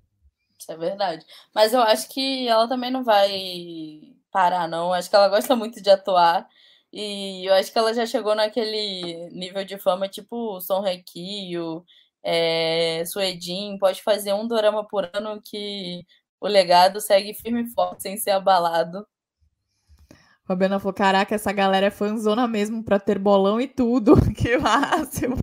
Isso 0.58 0.72
é 0.72 0.76
verdade. 0.76 1.26
Mas 1.54 1.74
eu 1.74 1.80
acho 1.82 2.08
que 2.08 2.48
ela 2.48 2.66
também 2.66 2.90
não 2.90 3.04
vai 3.04 4.00
parar, 4.30 4.66
não. 4.66 4.94
Acho 4.94 5.10
que 5.10 5.16
ela 5.16 5.28
gosta 5.28 5.54
muito 5.54 5.82
de 5.82 5.90
atuar. 5.90 6.48
E 6.92 7.44
eu 7.48 7.54
acho 7.54 7.72
que 7.72 7.78
ela 7.78 7.92
já 7.92 8.06
chegou 8.06 8.34
naquele 8.34 9.28
nível 9.30 9.64
de 9.64 9.78
fama, 9.78 10.08
tipo 10.08 10.60
Son 10.60 10.80
Requio, 10.80 11.84
é, 12.22 13.04
Suedin, 13.04 13.78
pode 13.78 14.02
fazer 14.02 14.32
um 14.32 14.46
dorama 14.48 14.86
por 14.86 15.10
ano 15.12 15.40
que 15.42 16.02
o 16.40 16.46
legado 16.48 17.00
segue 17.00 17.34
firme 17.34 17.62
e 17.64 17.70
forte, 17.72 18.02
sem 18.02 18.16
ser 18.16 18.30
abalado. 18.30 19.06
Fabiana 20.46 20.78
falou: 20.78 20.92
caraca, 20.92 21.34
essa 21.34 21.52
galera 21.52 21.86
é 21.86 21.90
fanzona 21.90 22.46
mesmo 22.46 22.82
pra 22.84 22.98
ter 23.00 23.18
bolão 23.18 23.60
e 23.60 23.66
tudo. 23.66 24.14
que 24.36 24.58
máximo. 24.58 25.36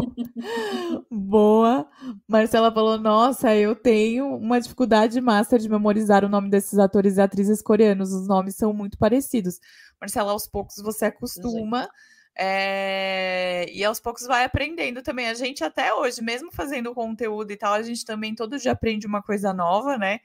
Boa. 1.09 1.87
Marcela 2.27 2.71
falou: 2.71 2.99
nossa, 2.99 3.55
eu 3.55 3.75
tenho 3.75 4.35
uma 4.35 4.61
dificuldade 4.61 5.19
master 5.19 5.59
de 5.59 5.67
memorizar 5.69 6.23
o 6.23 6.29
nome 6.29 6.49
desses 6.49 6.77
atores 6.77 7.17
e 7.17 7.21
atrizes 7.21 7.61
coreanos. 7.61 8.13
Os 8.13 8.27
nomes 8.27 8.55
são 8.55 8.73
muito 8.73 8.97
parecidos. 8.97 9.59
Marcela, 9.99 10.31
aos 10.31 10.47
poucos 10.47 10.77
você 10.77 11.05
acostuma. 11.05 11.89
É... 12.37 13.65
E 13.73 13.83
aos 13.83 13.99
poucos 13.99 14.27
vai 14.27 14.43
aprendendo 14.43 15.01
também. 15.01 15.27
A 15.27 15.33
gente 15.33 15.63
até 15.63 15.93
hoje, 15.93 16.21
mesmo 16.21 16.51
fazendo 16.51 16.93
conteúdo 16.93 17.51
e 17.51 17.57
tal, 17.57 17.73
a 17.73 17.81
gente 17.81 18.05
também 18.05 18.35
todo 18.35 18.59
dia 18.59 18.71
aprende 18.71 19.07
uma 19.07 19.21
coisa 19.23 19.51
nova, 19.51 19.97
né? 19.97 20.19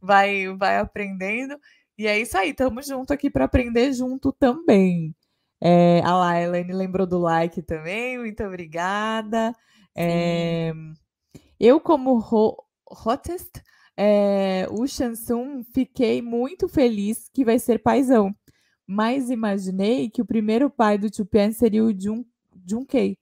Vai, 0.00 0.48
vai 0.56 0.78
aprendendo. 0.78 1.58
E 1.98 2.06
é 2.06 2.18
isso 2.18 2.36
aí, 2.36 2.50
estamos 2.50 2.86
junto 2.86 3.12
aqui 3.12 3.30
para 3.30 3.44
aprender 3.44 3.92
junto 3.92 4.32
também. 4.32 5.14
É, 5.60 6.00
a 6.04 6.40
Elaine 6.40 6.72
lembrou 6.72 7.06
do 7.06 7.18
like 7.18 7.62
também, 7.62 8.18
muito 8.18 8.42
obrigada. 8.42 9.54
É, 9.96 10.72
eu, 11.60 11.80
como 11.80 12.18
ho 12.18 12.56
hottest, 12.90 13.62
é, 13.96 14.66
o 14.70 14.86
Shansung, 14.86 15.62
fiquei 15.72 16.20
muito 16.20 16.68
feliz 16.68 17.28
que 17.32 17.44
vai 17.44 17.58
ser 17.58 17.78
paizão 17.82 18.34
mas 18.86 19.30
imaginei 19.30 20.10
que 20.10 20.20
o 20.20 20.26
primeiro 20.26 20.68
pai 20.68 20.98
do 20.98 21.14
Chupian 21.14 21.50
seria 21.52 21.82
o 21.82 21.98
Jun, 21.98 22.24
Junkei. 22.68 23.16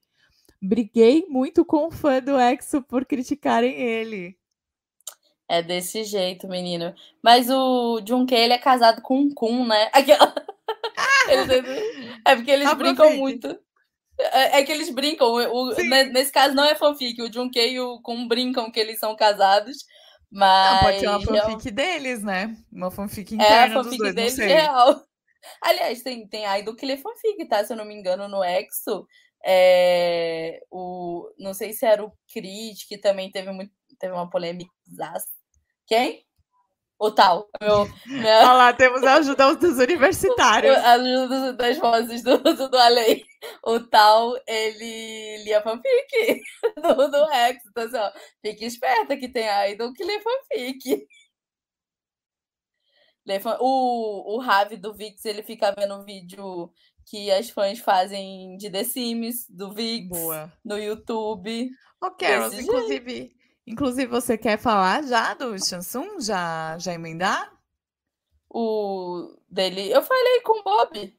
Briguei 0.60 1.26
muito 1.28 1.64
com 1.64 1.86
o 1.86 1.90
fã 1.92 2.20
do 2.20 2.38
EXO 2.38 2.82
por 2.82 3.04
criticarem 3.04 3.80
ele. 3.80 4.36
É 5.50 5.64
desse 5.64 6.04
jeito, 6.04 6.46
menino. 6.46 6.94
Mas 7.20 7.50
o 7.50 8.00
Junkei, 8.06 8.38
ele 8.44 8.52
é 8.52 8.58
casado 8.58 9.02
com 9.02 9.18
um 9.18 9.34
Kun, 9.34 9.66
né? 9.66 9.90
Aquela... 9.92 10.32
é 12.24 12.36
porque 12.36 12.52
eles 12.52 12.72
brincam 12.74 13.16
muito. 13.16 13.58
É, 14.16 14.60
é, 14.60 14.62
que 14.62 14.70
eles 14.70 14.90
brincam. 14.90 15.26
O, 15.28 15.74
nesse 16.12 16.30
caso 16.30 16.54
não 16.54 16.64
é 16.64 16.76
fanfic. 16.76 17.20
O 17.20 17.32
Junkei 17.32 17.72
e 17.72 17.80
o 17.80 18.00
Kun 18.00 18.28
brincam 18.28 18.70
que 18.70 18.78
eles 18.78 19.00
são 19.00 19.16
casados. 19.16 19.78
Mas. 20.30 20.72
Não, 20.72 20.80
pode 20.82 21.00
ser 21.00 21.08
uma 21.08 21.20
fanfic 21.20 21.68
é... 21.68 21.70
deles, 21.72 22.22
né? 22.22 22.56
Uma 22.70 22.90
fanfic 22.92 23.34
interna 23.34 23.56
é, 23.56 23.64
a 23.64 23.82
fanfic 23.82 23.98
dois, 23.98 24.14
deles 24.14 24.38
real. 24.38 25.02
Aliás, 25.60 26.00
tem, 26.04 26.28
tem 26.28 26.46
a 26.46 26.60
Idol 26.60 26.76
que 26.76 26.86
lê 26.86 26.96
fanfic, 26.96 27.44
tá? 27.48 27.64
Se 27.64 27.72
eu 27.72 27.76
não 27.76 27.84
me 27.84 27.94
engano, 27.94 28.28
no 28.28 28.44
Exo. 28.44 29.04
É, 29.44 30.60
o, 30.70 31.28
não 31.40 31.54
sei 31.54 31.72
se 31.72 31.84
era 31.84 32.04
o 32.04 32.12
Crit, 32.32 32.86
que 32.86 32.98
também 32.98 33.32
teve, 33.32 33.50
muito, 33.50 33.72
teve 33.98 34.12
uma 34.12 34.30
polêmica. 34.30 34.70
Quem? 35.90 36.24
O 37.00 37.10
tal. 37.10 37.48
Meu, 37.60 37.84
minha... 38.06 38.38
Olha 38.38 38.52
lá, 38.52 38.72
temos 38.72 39.02
a 39.02 39.14
ajuda 39.14 39.56
dos 39.56 39.78
universitários. 39.78 40.76
A 40.76 40.92
ajuda 40.92 41.52
das 41.54 41.78
vozes 41.78 42.22
do, 42.22 42.38
do, 42.38 42.68
do 42.68 42.78
Além. 42.78 43.24
O 43.64 43.80
tal, 43.80 44.36
ele 44.46 45.42
lia 45.42 45.60
fanfic 45.60 46.42
do, 46.80 47.10
do 47.10 47.32
Exo. 47.32 47.68
Então, 47.70 47.84
assim, 47.86 47.96
ó, 47.96 48.12
fique 48.40 48.64
esperta 48.64 49.16
que 49.16 49.28
tem 49.28 49.48
a 49.48 49.68
Idol 49.68 49.92
que 49.92 50.04
lê 50.04 50.20
fanfic. 50.20 51.08
O, 53.58 54.36
o 54.36 54.38
Ravi 54.38 54.76
do 54.76 54.94
Vix, 54.94 55.24
ele 55.24 55.42
fica 55.42 55.74
vendo 55.76 55.96
um 55.96 56.04
vídeo 56.04 56.70
que 57.06 57.32
as 57.32 57.50
fãs 57.50 57.80
fazem 57.80 58.56
de 58.56 58.70
The 58.70 58.84
Sims, 58.84 59.48
do 59.48 59.72
Vix, 59.72 60.08
Boa. 60.08 60.52
no 60.64 60.78
YouTube. 60.78 61.68
Ô, 62.00 62.10
Carol, 62.12 62.52
inclusive, 62.52 63.34
inclusive, 63.70 64.06
você 64.06 64.36
quer 64.36 64.58
falar 64.58 65.02
já 65.04 65.34
do 65.34 65.58
Shansung? 65.58 66.20
Já, 66.20 66.76
já 66.78 66.92
emendar? 66.92 67.52
O 68.48 69.36
dele. 69.48 69.90
Eu 69.92 70.02
falei 70.02 70.40
com 70.40 70.60
o 70.60 70.62
Bob. 70.62 71.16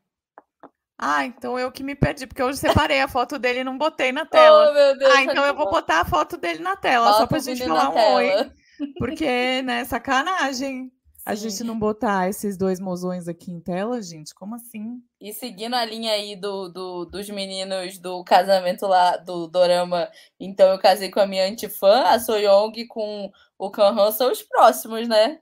Ah, 0.98 1.26
então 1.26 1.58
eu 1.58 1.72
que 1.72 1.84
me 1.84 1.96
perdi, 1.96 2.28
porque 2.28 2.44
hoje 2.44 2.60
separei 2.60 3.02
a 3.02 3.08
foto 3.08 3.40
dele 3.40 3.62
e 3.62 3.64
não 3.64 3.76
botei 3.76 4.12
na 4.12 4.24
tela. 4.24 4.70
Oh, 4.70 4.74
meu 4.74 4.98
Deus, 4.98 5.16
ah, 5.16 5.24
então 5.24 5.44
eu 5.44 5.56
vou 5.56 5.70
botar 5.70 6.02
a 6.02 6.06
foto 6.06 6.38
dele 6.38 6.60
na 6.60 6.76
tela, 6.76 7.08
Bota 7.08 7.18
só 7.18 7.28
pra 7.28 7.40
gente 7.40 7.66
falar 7.66 7.90
um 7.90 8.14
oi. 8.16 8.52
Porque, 9.00 9.62
né, 9.64 9.84
sacanagem. 9.86 10.92
A 11.32 11.36
gente 11.36 11.64
não 11.64 11.80
botar 11.80 12.28
esses 12.28 12.58
dois 12.58 12.78
mozões 12.78 13.26
aqui 13.26 13.54
em 13.54 13.62
tela, 13.62 14.02
gente? 14.02 14.36
Como 14.36 14.54
assim? 14.54 15.02
E 15.18 15.32
seguindo 15.32 15.76
a 15.76 15.86
linha 15.86 16.12
aí 16.12 16.36
do, 16.36 16.68
do, 16.68 17.06
dos 17.06 17.30
meninos 17.30 17.98
do 18.00 18.22
casamento 18.26 18.86
lá 18.86 19.16
do 19.16 19.48
Dorama, 19.48 20.12
então 20.38 20.70
eu 20.70 20.78
casei 20.78 21.10
com 21.10 21.22
a 21.22 21.26
minha 21.26 21.48
antifã, 21.48 22.02
a 22.08 22.20
Soyong 22.20 22.86
com 22.86 23.32
o 23.58 23.72
Kanhan, 23.72 24.12
são 24.12 24.30
os 24.30 24.44
próximos, 24.44 25.08
né? 25.08 25.40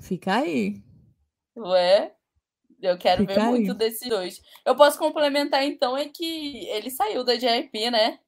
Fica 0.00 0.36
aí. 0.36 0.80
Ué? 1.56 2.14
Eu 2.80 2.96
quero 2.96 3.22
Fica 3.22 3.34
ver 3.34 3.40
aí. 3.40 3.48
muito 3.48 3.74
desses 3.74 4.08
dois. 4.08 4.40
Eu 4.64 4.76
posso 4.76 4.96
complementar, 4.96 5.64
então, 5.64 5.98
é 5.98 6.08
que 6.08 6.68
ele 6.68 6.88
saiu 6.88 7.24
da 7.24 7.34
JYP, 7.34 7.90
né? 7.90 8.20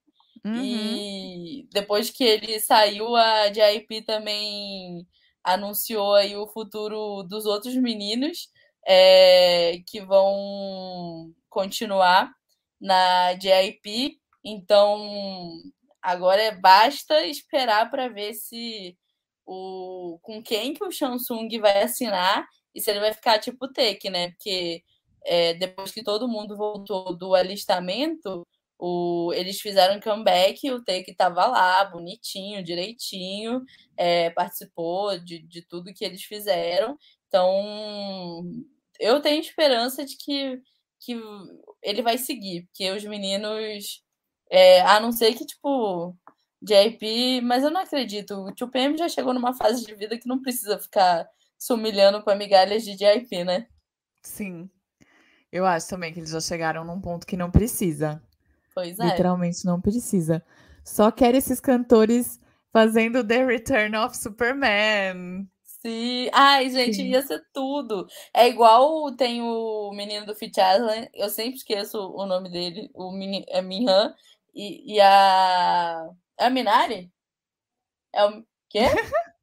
Uhum. 0.45 0.65
E 0.65 1.69
depois 1.73 2.11
que 2.11 2.25
ele 2.25 2.59
saiu, 2.59 3.15
a 3.15 3.51
JYP 3.51 4.03
também 4.03 5.07
anunciou 5.47 6.15
aí 6.15 6.37
o 6.37 6.49
futuro 6.49 7.23
dos 7.23 7.47
outros 7.47 7.77
meninos 7.77 8.49
é, 8.87 9.79
que 9.87 10.01
vão 10.01 11.33
continuar 11.49 12.33
na 12.81 13.33
JIP. 13.39 14.19
Então, 14.45 15.63
agora 16.03 16.43
é 16.43 16.51
basta 16.51 17.25
esperar 17.27 17.91
para 17.91 18.09
ver 18.09 18.35
se 18.35 18.99
o 19.47 20.19
com 20.23 20.43
quem 20.43 20.75
que 20.75 20.85
o 20.85 20.91
Samsung 20.91 21.49
vai 21.61 21.85
assinar 21.85 22.45
e 22.75 22.81
se 22.81 22.91
ele 22.91 23.01
vai 23.01 23.13
ficar 23.13 23.39
tipo 23.39 23.73
Take, 23.73 24.11
né? 24.11 24.31
Porque 24.33 24.83
é, 25.25 25.55
depois 25.55 25.93
que 25.93 26.03
todo 26.03 26.29
mundo 26.29 26.57
voltou 26.57 27.17
do 27.17 27.35
alistamento, 27.35 28.47
o, 28.79 29.33
eles 29.35 29.61
fizeram 29.61 30.01
comeback, 30.01 30.71
o 30.71 30.83
Take 30.83 31.11
estava 31.11 31.47
lá, 31.47 31.85
bonitinho, 31.85 32.63
direitinho, 32.63 33.65
é, 33.97 34.31
participou 34.31 35.19
de, 35.19 35.39
de 35.41 35.63
tudo 35.63 35.95
que 35.95 36.05
eles 36.05 36.23
fizeram. 36.23 36.99
Então, 37.29 38.45
eu 39.01 39.21
tenho 39.21 39.41
esperança 39.41 40.05
de 40.05 40.17
que, 40.17 40.61
que 41.01 41.21
ele 41.83 42.03
vai 42.03 42.19
seguir, 42.19 42.67
porque 42.67 42.91
os 42.91 43.05
meninos, 43.05 44.03
é, 44.51 44.83
a 44.83 45.01
não 45.01 45.13
ser 45.13 45.35
que, 45.35 45.47
tipo, 45.47 46.15
JP, 46.63 47.41
mas 47.43 47.63
eu 47.63 47.71
não 47.71 47.81
acredito. 47.81 48.35
O 48.35 48.53
Tio 48.53 48.69
PM 48.69 48.97
já 48.97 49.09
chegou 49.09 49.33
numa 49.33 49.55
fase 49.55 49.85
de 49.87 49.95
vida 49.95 50.19
que 50.19 50.29
não 50.29 50.41
precisa 50.41 50.79
ficar 50.79 51.29
se 51.59 51.73
humilhando 51.73 52.23
com 52.23 52.35
migalhas 52.35 52.85
de 52.85 52.95
JP, 52.95 53.45
né? 53.45 53.67
Sim. 54.23 54.69
Eu 55.51 55.65
acho 55.65 55.89
também 55.89 56.13
que 56.13 56.21
eles 56.21 56.31
já 56.31 56.41
chegaram 56.41 56.85
num 56.85 57.01
ponto 57.01 57.27
que 57.27 57.37
não 57.37 57.51
precisa. 57.51 58.23
Pois 58.77 58.99
é. 58.99 59.07
Literalmente 59.07 59.65
não 59.65 59.81
precisa. 59.81 60.45
Só 60.85 61.11
quer 61.11 61.35
esses 61.35 61.61
cantores 61.61 62.39
fazendo 62.71 63.27
The 63.27 63.47
Return 63.47 63.97
of 63.97 64.15
Superman. 64.15 65.49
Sim. 65.65 66.29
Ai, 66.31 66.69
gente, 66.69 66.97
Sim. 66.97 67.09
ia 67.09 67.23
ser 67.23 67.43
tudo. 67.55 68.07
É 68.35 68.47
igual 68.47 69.11
tem 69.17 69.41
o 69.41 69.91
menino 69.95 70.27
do 70.27 70.35
Fit 70.35 70.61
Island, 70.61 71.09
eu 71.15 71.31
sempre 71.31 71.55
esqueço 71.55 71.99
o 71.99 72.27
nome 72.27 72.51
dele, 72.51 72.91
o 72.93 73.11
mini, 73.11 73.47
é 73.49 73.63
Minhan, 73.63 74.15
e, 74.55 74.97
e 74.97 75.01
a. 75.01 76.11
É 76.39 76.45
a 76.45 76.51
Minari? 76.51 77.11
É 78.13 78.27
o. 78.27 78.45
Quê? 78.69 78.81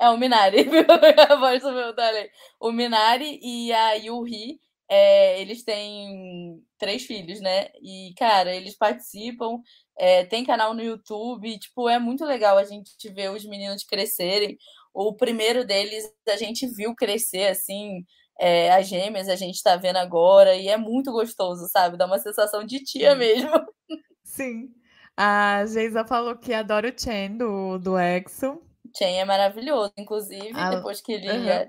é 0.00 0.10
o 0.10 0.16
Minari, 0.18 0.66
a 1.30 1.36
voz 1.36 1.62
do 1.62 1.70
meu 1.70 1.94
talento. 1.94 2.32
O 2.58 2.72
Minari 2.72 3.38
e 3.40 3.72
a 3.72 3.92
Yuri 3.92 4.60
é, 4.88 5.40
eles 5.40 5.62
têm 5.62 6.62
três 6.78 7.04
filhos, 7.04 7.40
né? 7.40 7.68
E, 7.82 8.14
cara, 8.16 8.54
eles 8.54 8.76
participam, 8.76 9.60
é, 9.98 10.24
tem 10.24 10.44
canal 10.44 10.72
no 10.72 10.82
YouTube, 10.82 11.58
tipo, 11.58 11.88
é 11.88 11.98
muito 11.98 12.24
legal 12.24 12.56
a 12.56 12.64
gente 12.64 12.90
ver 13.10 13.30
os 13.30 13.44
meninos 13.44 13.84
crescerem. 13.84 14.56
O 14.94 15.14
primeiro 15.14 15.66
deles 15.66 16.10
a 16.26 16.36
gente 16.36 16.66
viu 16.66 16.94
crescer, 16.94 17.48
assim, 17.48 18.04
é, 18.40 18.72
as 18.72 18.88
gêmeas 18.88 19.28
a 19.28 19.36
gente 19.36 19.62
tá 19.62 19.76
vendo 19.76 19.96
agora, 19.96 20.54
e 20.54 20.68
é 20.68 20.76
muito 20.76 21.12
gostoso, 21.12 21.68
sabe? 21.68 21.98
Dá 21.98 22.06
uma 22.06 22.18
sensação 22.18 22.64
de 22.64 22.82
tia 22.82 23.14
mesmo. 23.14 23.50
Sim. 24.24 24.70
A 25.16 25.66
Geisa 25.66 26.04
falou 26.04 26.36
que 26.36 26.54
adora 26.54 26.88
o 26.88 26.98
Chen 26.98 27.36
do, 27.36 27.78
do 27.78 27.98
EXO. 27.98 28.62
Chen 28.96 29.18
é 29.18 29.24
maravilhoso, 29.24 29.92
inclusive, 29.98 30.52
ah, 30.54 30.70
depois 30.70 31.00
que 31.00 31.12
ele 31.12 31.28
uhum 31.28 31.68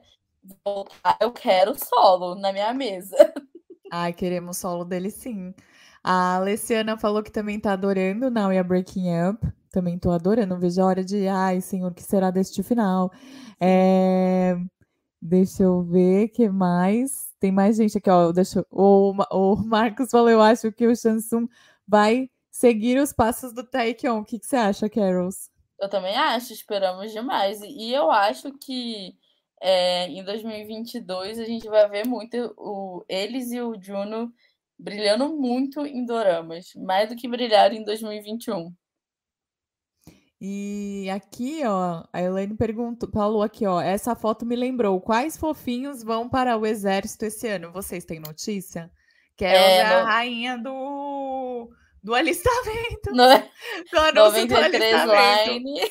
voltar, 0.64 1.18
eu 1.22 1.32
quero 1.32 1.76
solo 1.78 2.36
na 2.36 2.52
minha 2.52 2.74
mesa. 2.74 3.16
Ai, 3.92 4.14
queremos 4.14 4.58
solo 4.58 4.86
dele 4.86 5.10
sim. 5.10 5.54
A 6.04 6.36
Alessiana 6.36 6.98
falou 6.98 7.24
que 7.24 7.32
também 7.32 7.60
tá 7.60 7.74
adorando 7.74 8.30
Now 8.30 8.50
Are 8.50 8.64
Breaking 8.64 9.08
Up. 9.30 9.48
Também 9.72 9.98
tô 10.00 10.12
adorando. 10.12 10.58
Vejo 10.58 10.82
a 10.82 10.86
hora 10.86 11.04
de. 11.04 11.28
Ai, 11.28 11.62
senhor, 11.62 11.94
que 11.94 12.04
será 12.04 12.32
deste 12.32 12.64
final? 12.64 13.12
É... 13.60 14.56
Deixa 15.22 15.64
eu 15.64 15.84
ver 15.84 16.30
que 16.30 16.50
mais. 16.50 17.34
Tem 17.40 17.52
mais 17.52 17.76
gente 17.76 17.98
aqui, 17.98 18.10
ó. 18.10 18.32
Deixa... 18.32 18.66
o, 18.72 19.14
o 19.32 19.56
Marcos 19.58 20.10
falou: 20.10 20.30
eu 20.30 20.42
acho 20.42 20.72
que 20.72 20.88
o 20.88 20.96
Shansung 20.96 21.48
vai 21.88 22.30
seguir 22.52 22.98
os 23.00 23.12
passos 23.12 23.54
do 23.54 23.64
Taekyon. 23.64 24.20
O 24.20 24.26
que, 24.26 24.40
que 24.40 24.46
você 24.46 24.56
acha, 24.56 24.90
Carols? 24.90 25.50
Eu 25.80 25.90
também 25.90 26.16
acho, 26.16 26.54
esperamos 26.54 27.12
demais. 27.12 27.62
E 27.62 27.92
eu 27.94 28.12
acho 28.12 28.52
que 28.58 29.16
é, 29.62 30.08
em 30.08 30.24
2022 30.24 31.40
a 31.40 31.46
gente 31.46 31.68
vai 31.68 31.88
ver 31.90 32.06
muito 32.06 32.54
o, 32.58 33.04
eles 33.08 33.52
e 33.52 33.62
o 33.62 33.80
Juno 33.80 34.34
brilhando 34.78 35.36
muito 35.38 35.86
em 35.86 36.06
doramas, 36.06 36.74
mais 36.76 37.10
do 37.10 37.16
que 37.16 37.28
brilharam 37.28 37.76
em 37.76 37.84
2021. 37.84 38.74
E 40.42 41.10
aqui, 41.10 41.62
ó, 41.66 42.06
a 42.14 42.22
Elaine 42.22 42.56
perguntou, 42.56 43.10
falou 43.12 43.44
aqui, 43.44 43.66
ó, 43.66 43.82
essa 43.82 44.16
foto 44.16 44.46
me 44.46 44.56
lembrou, 44.56 45.02
quais 45.02 45.36
fofinhos 45.36 46.02
vão 46.02 46.30
para 46.30 46.58
o 46.58 46.66
exército 46.66 47.26
esse 47.26 47.46
ano? 47.50 47.74
Vocês 47.74 48.06
têm 48.06 48.22
notícia? 48.22 48.90
Kels 49.36 49.52
é, 49.52 49.78
é 49.80 49.82
a 49.84 50.04
rainha 50.06 50.58
do, 50.58 51.70
do 52.04 52.14
alistamento. 52.14 53.12
No, 53.12 53.28
do 54.12 54.14
93 54.14 55.04
line. 55.06 55.82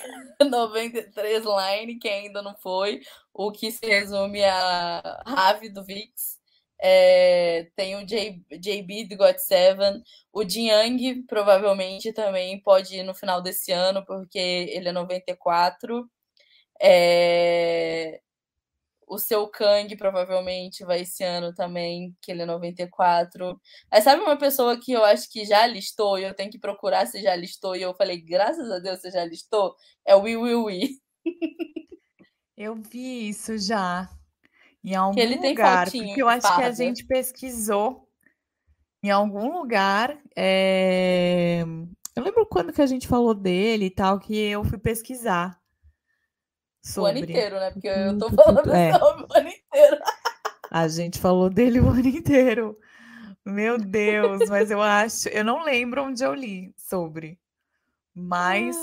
93 0.41 1.45
line, 1.45 1.99
que 1.99 2.09
ainda 2.09 2.43
não 2.43 2.57
foi. 2.57 3.01
O 3.33 3.53
que 3.53 3.71
se 3.71 3.85
resume 3.87 4.43
a 4.45 5.23
Ravi 5.27 5.69
do 5.69 5.85
Vix. 5.85 6.39
É, 6.81 7.69
tem 7.75 7.97
o 7.97 8.07
J, 8.07 8.41
JB 8.53 9.07
do 9.07 9.17
God 9.17 9.37
Seven. 9.37 10.03
O 10.33 10.49
Jiang 10.49 11.23
provavelmente 11.23 12.13
também 12.13 12.61
pode 12.61 12.97
ir 12.97 13.03
no 13.03 13.15
final 13.15 13.43
desse 13.43 13.73
ano, 13.73 14.05
porque 14.07 14.39
ele 14.39 14.89
é 14.89 14.93
94. 14.93 16.09
É, 16.81 18.21
o 19.09 19.19
seu 19.19 19.49
Kang 19.49 19.97
provavelmente 19.97 20.85
vai 20.85 21.01
esse 21.01 21.25
ano 21.25 21.55
também, 21.55 22.15
que 22.21 22.31
ele 22.31 22.43
é 22.43 22.47
94. 22.47 23.61
Aí 23.91 24.03
sabe 24.03 24.23
uma 24.23 24.37
pessoa 24.37 24.79
que 24.79 24.93
eu 24.93 25.05
acho 25.05 25.31
que 25.31 25.45
já 25.45 25.67
listou 25.67 26.19
e 26.19 26.25
eu 26.25 26.35
tenho 26.35 26.51
que 26.51 26.59
procurar 26.59 27.07
se 27.07 27.23
já 27.23 27.35
listou 27.35 27.75
e 27.75 27.83
eu 27.83 27.95
falei, 27.95 28.21
graças 28.21 28.71
a 28.71 28.79
Deus 28.79 29.01
você 29.01 29.11
já 29.11 29.25
listou? 29.25 29.75
É 30.07 30.15
o 30.15 30.23
Will 30.23 30.43
Will 30.43 30.65
Will. 30.65 30.89
Eu 32.57 32.75
vi 32.75 33.29
isso 33.29 33.57
já. 33.57 34.09
Em 34.83 34.95
algum 34.95 35.19
ele 35.21 35.37
lugar, 35.37 35.91
porque 35.91 36.23
eu 36.23 36.29
acho 36.29 36.57
que 36.57 36.63
a 36.63 36.73
gente 36.73 37.05
pesquisou 37.05 38.09
em 39.03 39.11
algum 39.11 39.53
lugar. 39.53 40.19
É... 40.37 41.63
Eu 42.17 42.23
lembro 42.23 42.45
quando 42.47 42.73
que 42.73 42.83
a 42.83 42.87
gente 42.87 43.07
falou 43.07 43.35
dele 43.35 43.87
e 43.87 43.91
tal, 43.91 44.19
que 44.19 44.37
eu 44.37 44.65
fui 44.65 44.79
pesquisar. 44.79 45.57
Sobre. 46.83 47.11
O 47.11 47.17
ano 47.17 47.31
inteiro, 47.31 47.57
né? 47.57 47.71
Porque 47.71 47.89
eu 47.89 48.19
tô 48.19 48.31
falando 48.31 48.71
é. 48.73 48.93
sobre 48.99 49.23
o 49.23 49.39
ano 49.39 49.49
inteiro. 49.49 49.99
A 50.71 50.89
gente 50.89 51.19
falou 51.19 51.49
dele 51.51 51.81
o 51.81 51.89
ano 51.89 52.07
inteiro. 52.07 52.79
Meu 53.45 53.79
Deus, 53.79 54.49
mas 54.49 54.71
eu 54.71 54.83
acho. 54.83 55.29
Eu 55.29 55.45
não 55.45 55.65
lembro 55.65 56.05
onde 56.05 56.23
eu 56.23 56.35
li 56.35 56.75
sobre. 56.77 57.39
Mas. 58.15 58.77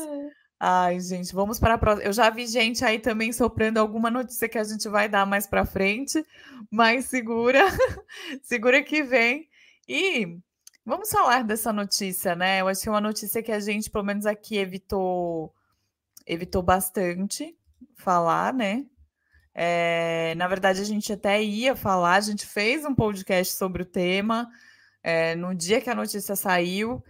Ai, 0.60 1.00
gente, 1.00 1.34
vamos 1.36 1.60
para 1.60 1.76
a 1.76 1.78
próxima. 1.78 2.08
Eu 2.08 2.14
já 2.14 2.30
vi 2.30 2.48
gente 2.48 2.84
aí 2.84 2.98
também 2.98 3.32
soprando 3.32 3.78
alguma 3.78 4.10
notícia 4.10 4.50
que 4.50 4.58
a 4.58 4.64
gente 4.64 4.88
vai 4.88 5.08
dar 5.08 5.26
mais 5.26 5.46
para 5.46 5.66
frente, 5.66 6.26
mas 6.72 7.06
segura, 7.06 7.60
segura 8.42 8.82
que 8.82 9.04
vem. 9.04 9.50
E 9.88 10.40
vamos 10.86 11.12
falar 11.12 11.44
dessa 11.44 11.74
notícia, 11.74 12.36
né? 12.36 12.62
Eu 12.62 12.68
acho 12.68 12.82
que 12.82 12.90
é 12.90 12.92
uma 12.92 13.02
notícia 13.02 13.44
que 13.44 13.52
a 13.52 13.60
gente, 13.60 13.90
pelo 13.90 14.06
menos 14.06 14.26
aqui, 14.26 14.58
evitou, 14.58 15.54
evitou 16.26 16.64
bastante 16.64 17.56
falar, 17.96 18.54
né? 18.54 18.86
É, 19.58 20.36
na 20.36 20.50
verdade, 20.50 20.82
a 20.82 20.86
gente 20.86 21.14
até 21.14 21.42
ia 21.42 21.76
falar, 21.78 22.16
a 22.16 22.22
gente 22.22 22.46
fez 22.46 22.84
um 22.84 22.94
podcast 22.94 23.54
sobre 23.54 23.84
o 23.84 23.86
tema 23.86 24.50
é, 25.02 25.34
no 25.36 25.56
dia 25.56 25.80
que 25.80 25.90
a 25.90 25.96
notícia 25.96 26.36
saiu, 26.36 27.02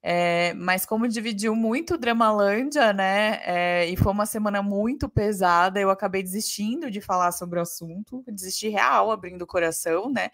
é, 0.00 0.54
mas 0.54 0.86
como 0.86 1.08
dividiu 1.08 1.56
muito 1.56 1.94
o 1.94 1.98
Dramalândia, 1.98 2.92
né? 2.92 3.84
E 3.88 3.96
foi 3.96 4.12
uma 4.12 4.26
semana 4.26 4.62
muito 4.62 5.08
pesada, 5.08 5.80
eu 5.80 5.90
acabei 5.90 6.22
desistindo 6.22 6.88
de 6.88 7.00
falar 7.00 7.32
sobre 7.32 7.58
o 7.58 7.62
assunto, 7.62 8.22
desisti 8.28 8.68
real, 8.68 9.10
abrindo 9.10 9.42
o 9.42 9.46
coração, 9.46 10.08
né? 10.08 10.30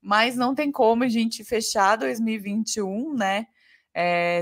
Mas 0.00 0.36
não 0.36 0.54
tem 0.54 0.70
como 0.70 1.04
a 1.04 1.08
gente 1.08 1.44
fechar 1.44 1.96
2021, 1.96 3.14
né? 3.14 3.46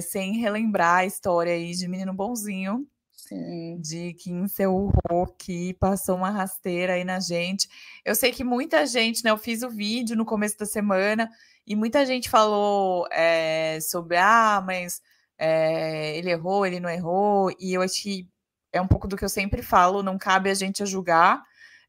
Sem 0.03 0.39
relembrar 0.39 0.99
a 0.99 1.07
história 1.07 1.55
aí 1.55 1.73
de 1.73 1.89
menino 1.89 2.13
bonzinho 2.13 2.87
Sim. 3.31 3.81
de 3.81 4.13
Kim 4.15 4.49
Seu-ho, 4.49 4.93
que 5.39 5.73
passou 5.75 6.17
uma 6.17 6.31
rasteira 6.31 6.95
aí 6.95 7.05
na 7.05 7.21
gente. 7.21 7.69
Eu 8.05 8.17
sei 8.17 8.33
que 8.33 8.43
muita 8.43 8.85
gente, 8.85 9.23
né? 9.23 9.31
Eu 9.31 9.39
fiz 9.39 9.63
o 9.63 9.71
vídeo 9.71 10.17
no 10.17 10.25
começo 10.25 10.59
da 10.59 10.67
semana 10.67 11.31
e 11.65 11.77
muita 11.77 12.05
gente 12.05 12.29
falou 12.29 13.07
é, 13.13 13.79
sobre, 13.81 14.17
ah, 14.17 14.61
mas 14.67 15.01
é, 15.39 16.19
ele 16.19 16.31
errou, 16.31 16.67
ele 16.67 16.81
não 16.81 16.91
errou, 16.91 17.53
e 17.61 17.73
eu 17.73 17.83
acho 17.83 18.03
que 18.03 18.29
é 18.73 18.81
um 18.81 18.89
pouco 18.89 19.07
do 19.07 19.17
que 19.17 19.25
eu 19.25 19.29
sempre 19.29 19.63
falo, 19.63 20.03
não 20.03 20.19
cabe 20.19 20.51
a 20.51 20.55
gente 20.55 20.83
a 20.83 20.87
julgar, 20.87 21.41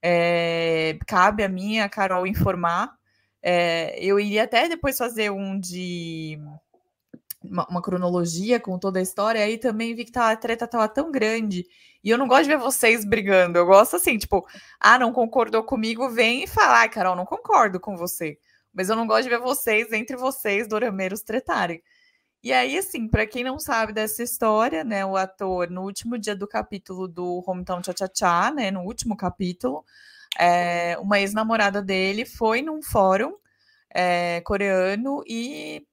é, 0.01 0.97
cabe 1.07 1.43
a 1.43 1.49
mim, 1.49 1.79
a 1.79 1.89
Carol, 1.89 2.27
informar. 2.27 2.93
eu 3.97 4.19
iria 4.19 4.43
até 4.43 4.69
depois 4.69 4.97
fazer 4.97 5.31
um 5.31 5.59
de 5.59 6.39
uma, 7.51 7.67
uma, 7.67 7.81
cronologia 7.81 8.59
com 8.59 8.79
toda 8.79 8.99
a 8.99 9.01
história, 9.01 9.43
aí 9.43 9.57
também 9.57 9.93
vi 9.93 10.05
que 10.05 10.11
tá, 10.11 10.31
a 10.31 10.35
treta 10.37 10.67
tava 10.67 10.87
tão 10.87 11.11
grande. 11.11 11.65
E 12.03 12.09
eu 12.09 12.17
não 12.17 12.27
gosto 12.27 12.43
de 12.43 12.49
ver 12.49 12.57
vocês 12.57 13.05
brigando. 13.05 13.59
Eu 13.59 13.65
gosto 13.65 13.97
assim, 13.97 14.17
tipo, 14.17 14.45
ah, 14.79 14.97
não 14.97 15.11
concordou 15.11 15.63
comigo, 15.63 16.09
vem 16.09 16.43
e 16.43 16.47
fala, 16.47 16.83
ah, 16.83 16.89
Carol, 16.89 17.15
não 17.15 17.25
concordo 17.25 17.79
com 17.79 17.95
você. 17.97 18.37
Mas 18.73 18.89
eu 18.89 18.95
não 18.95 19.05
gosto 19.05 19.23
de 19.23 19.29
ver 19.29 19.39
vocês, 19.39 19.91
entre 19.91 20.15
vocês, 20.15 20.67
dorameiros, 20.67 21.21
tretarem. 21.21 21.81
E 22.43 22.51
aí, 22.51 22.77
assim, 22.77 23.07
para 23.07 23.27
quem 23.27 23.43
não 23.43 23.59
sabe 23.59 23.93
dessa 23.93 24.23
história, 24.23 24.83
né, 24.83 25.05
o 25.05 25.15
ator, 25.15 25.69
no 25.69 25.83
último 25.83 26.17
dia 26.17 26.35
do 26.35 26.47
capítulo 26.47 27.07
do 27.07 27.43
Hometown 27.45 27.83
Cha 27.83 27.93
Cha 27.95 28.09
Cha, 28.11 28.51
né, 28.51 28.71
no 28.71 28.81
último 28.81 29.15
capítulo, 29.15 29.85
é, 30.39 30.97
uma 30.99 31.19
ex-namorada 31.19 31.83
dele 31.83 32.25
foi 32.25 32.61
num 32.63 32.81
fórum 32.81 33.35
é, 33.93 34.41
coreano 34.41 35.23
e 35.27 35.85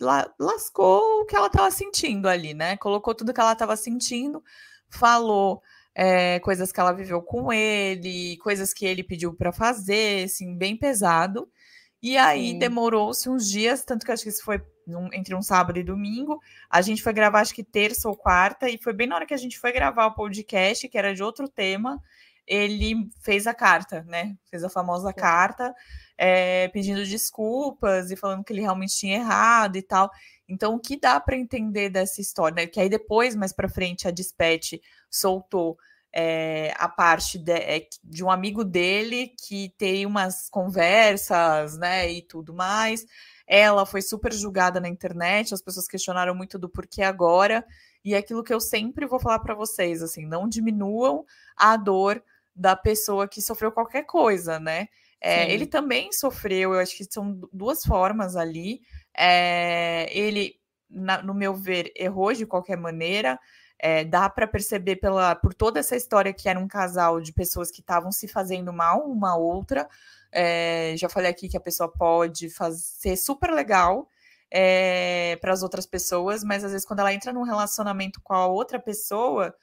la 0.00 0.32
lascou 0.38 1.22
o 1.22 1.24
que 1.24 1.36
ela 1.36 1.46
estava 1.46 1.70
sentindo 1.70 2.28
ali, 2.28 2.54
né? 2.54 2.76
Colocou 2.76 3.14
tudo 3.14 3.32
que 3.32 3.40
ela 3.40 3.52
estava 3.52 3.76
sentindo, 3.76 4.42
falou 4.88 5.62
é, 5.94 6.38
coisas 6.40 6.70
que 6.70 6.78
ela 6.78 6.92
viveu 6.92 7.22
com 7.22 7.52
ele, 7.52 8.36
coisas 8.38 8.72
que 8.74 8.84
ele 8.84 9.02
pediu 9.02 9.34
para 9.34 9.52
fazer, 9.52 10.24
assim, 10.24 10.56
bem 10.56 10.76
pesado. 10.76 11.50
E 12.02 12.16
aí 12.16 12.58
demorou-se 12.58 13.28
uns 13.28 13.48
dias, 13.50 13.84
tanto 13.84 14.04
que 14.04 14.12
acho 14.12 14.22
que 14.22 14.28
isso 14.28 14.44
foi 14.44 14.62
num, 14.86 15.12
entre 15.12 15.34
um 15.34 15.42
sábado 15.42 15.78
e 15.78 15.82
domingo. 15.82 16.40
A 16.70 16.82
gente 16.82 17.02
foi 17.02 17.12
gravar, 17.12 17.40
acho 17.40 17.54
que 17.54 17.64
terça 17.64 18.08
ou 18.08 18.16
quarta, 18.16 18.68
e 18.68 18.78
foi 18.78 18.92
bem 18.92 19.06
na 19.06 19.16
hora 19.16 19.26
que 19.26 19.34
a 19.34 19.38
gente 19.38 19.58
foi 19.58 19.72
gravar 19.72 20.06
o 20.06 20.14
podcast, 20.14 20.88
que 20.88 20.98
era 20.98 21.14
de 21.14 21.22
outro 21.22 21.48
tema. 21.48 22.00
Ele 22.46 23.08
fez 23.22 23.46
a 23.46 23.54
carta, 23.54 24.02
né? 24.04 24.36
Fez 24.50 24.62
a 24.62 24.70
famosa 24.70 25.12
carta 25.12 25.74
é, 26.18 26.68
pedindo 26.68 27.04
desculpas 27.04 28.10
e 28.10 28.16
falando 28.16 28.44
que 28.44 28.52
ele 28.52 28.62
realmente 28.62 28.96
tinha 28.96 29.16
errado 29.16 29.76
e 29.76 29.82
tal. 29.82 30.10
Então, 30.48 30.74
o 30.74 30.80
que 30.80 30.98
dá 30.98 31.20
para 31.20 31.36
entender 31.36 31.90
dessa 31.90 32.20
história? 32.20 32.54
Né? 32.54 32.66
Que 32.66 32.80
aí 32.80 32.88
depois, 32.88 33.34
mais 33.34 33.52
para 33.52 33.68
frente, 33.68 34.08
a 34.08 34.10
Dispatch 34.10 34.74
soltou 35.10 35.76
é, 36.12 36.72
a 36.78 36.88
parte 36.88 37.38
de, 37.38 37.52
é, 37.52 37.86
de, 38.02 38.24
um 38.24 38.30
amigo 38.30 38.64
dele 38.64 39.34
que 39.46 39.74
tem 39.76 40.06
umas 40.06 40.48
conversas, 40.48 41.76
né, 41.76 42.10
e 42.10 42.22
tudo 42.22 42.54
mais. 42.54 43.04
Ela 43.46 43.84
foi 43.84 44.00
super 44.00 44.32
julgada 44.32 44.80
na 44.80 44.88
internet, 44.88 45.52
as 45.52 45.60
pessoas 45.60 45.86
questionaram 45.86 46.34
muito 46.34 46.58
do 46.58 46.70
porquê 46.70 47.02
agora, 47.02 47.64
e 48.02 48.14
é 48.14 48.18
aquilo 48.18 48.42
que 48.42 48.54
eu 48.54 48.60
sempre 48.60 49.06
vou 49.06 49.20
falar 49.20 49.40
para 49.40 49.54
vocês, 49.54 50.02
assim, 50.02 50.24
não 50.24 50.48
diminuam 50.48 51.24
a 51.56 51.76
dor 51.76 52.22
da 52.56 52.74
pessoa 52.74 53.28
que 53.28 53.42
sofreu 53.42 53.70
qualquer 53.70 54.04
coisa, 54.04 54.58
né? 54.58 54.88
É, 55.20 55.50
ele 55.52 55.66
também 55.66 56.12
sofreu, 56.12 56.74
eu 56.74 56.80
acho 56.80 56.96
que 56.96 57.04
são 57.04 57.40
duas 57.52 57.84
formas 57.84 58.36
ali. 58.36 58.80
É, 59.16 60.08
ele, 60.16 60.54
na, 60.88 61.22
no 61.22 61.34
meu 61.34 61.54
ver, 61.54 61.92
errou 61.96 62.32
de 62.32 62.46
qualquer 62.46 62.76
maneira. 62.76 63.38
É, 63.78 64.04
dá 64.04 64.28
para 64.30 64.46
perceber 64.46 64.96
pela, 64.96 65.34
por 65.34 65.52
toda 65.52 65.80
essa 65.80 65.96
história 65.96 66.32
que 66.32 66.48
era 66.48 66.58
um 66.58 66.68
casal 66.68 67.20
de 67.20 67.32
pessoas 67.32 67.70
que 67.70 67.80
estavam 67.80 68.10
se 68.10 68.26
fazendo 68.26 68.72
mal 68.72 69.00
uma 69.00 69.36
outra. 69.36 69.88
É, 70.32 70.94
já 70.96 71.08
falei 71.08 71.30
aqui 71.30 71.48
que 71.48 71.56
a 71.56 71.60
pessoa 71.60 71.90
pode 71.90 72.48
fazer, 72.48 72.80
ser 72.80 73.16
super 73.16 73.50
legal 73.50 74.08
é, 74.50 75.36
para 75.40 75.52
as 75.52 75.62
outras 75.62 75.86
pessoas, 75.86 76.42
mas 76.44 76.64
às 76.64 76.72
vezes 76.72 76.86
quando 76.86 77.00
ela 77.00 77.12
entra 77.12 77.32
num 77.32 77.42
relacionamento 77.42 78.20
com 78.22 78.32
a 78.32 78.46
outra 78.46 78.78
pessoa, 78.78 79.54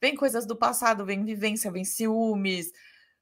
vem 0.00 0.14
coisas 0.14 0.46
do 0.46 0.56
passado, 0.56 1.04
vem 1.04 1.24
vivência, 1.24 1.70
vem 1.70 1.84
ciúmes, 1.84 2.72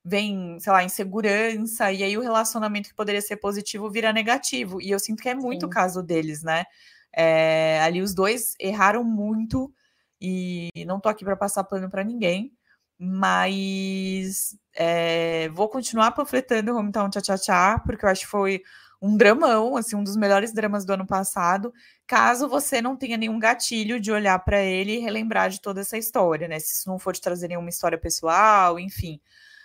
vem, 0.04 0.58
sei 0.60 0.72
lá, 0.72 0.84
insegurança, 0.84 1.92
e 1.92 2.02
aí 2.04 2.16
o 2.16 2.22
relacionamento 2.22 2.88
que 2.88 2.94
poderia 2.94 3.20
ser 3.20 3.36
positivo 3.38 3.90
vira 3.90 4.12
negativo. 4.12 4.80
E 4.80 4.90
eu 4.90 4.98
sinto 4.98 5.22
que 5.22 5.28
é 5.28 5.34
muito 5.34 5.66
o 5.66 5.70
caso 5.70 6.02
deles, 6.02 6.42
né? 6.42 6.64
É, 7.12 7.80
ali 7.82 8.00
os 8.00 8.14
dois 8.14 8.54
erraram 8.60 9.02
muito, 9.02 9.72
e 10.20 10.68
não 10.86 11.00
tô 11.00 11.08
aqui 11.08 11.24
para 11.24 11.36
passar 11.36 11.64
plano 11.64 11.90
para 11.90 12.04
ninguém, 12.04 12.52
mas 12.98 14.56
é, 14.74 15.48
vou 15.50 15.68
continuar 15.68 16.12
panfletando 16.12 16.72
o 16.72 16.76
Hometown 16.76 17.10
Tcha 17.10 17.20
Tcha 17.20 17.38
Tcha, 17.38 17.78
porque 17.84 18.04
eu 18.04 18.08
acho 18.08 18.22
que 18.22 18.26
foi 18.30 18.62
um 19.00 19.16
dramão, 19.16 19.76
assim, 19.76 19.96
um 19.96 20.02
dos 20.02 20.16
melhores 20.16 20.52
dramas 20.52 20.84
do 20.84 20.92
ano 20.92 21.06
passado, 21.06 21.72
caso 22.06 22.48
você 22.48 22.80
não 22.80 22.96
tenha 22.96 23.16
nenhum 23.16 23.38
gatilho 23.38 24.00
de 24.00 24.10
olhar 24.10 24.38
para 24.40 24.62
ele 24.62 24.96
e 24.96 24.98
relembrar 24.98 25.50
de 25.50 25.60
toda 25.60 25.80
essa 25.80 25.98
história, 25.98 26.48
né? 26.48 26.58
Se 26.58 26.76
isso 26.76 26.88
não 26.88 26.98
for 26.98 27.14
te 27.14 27.20
trazer 27.20 27.48
nenhuma 27.48 27.68
história 27.68 27.98
pessoal, 27.98 28.78
enfim. 28.78 29.20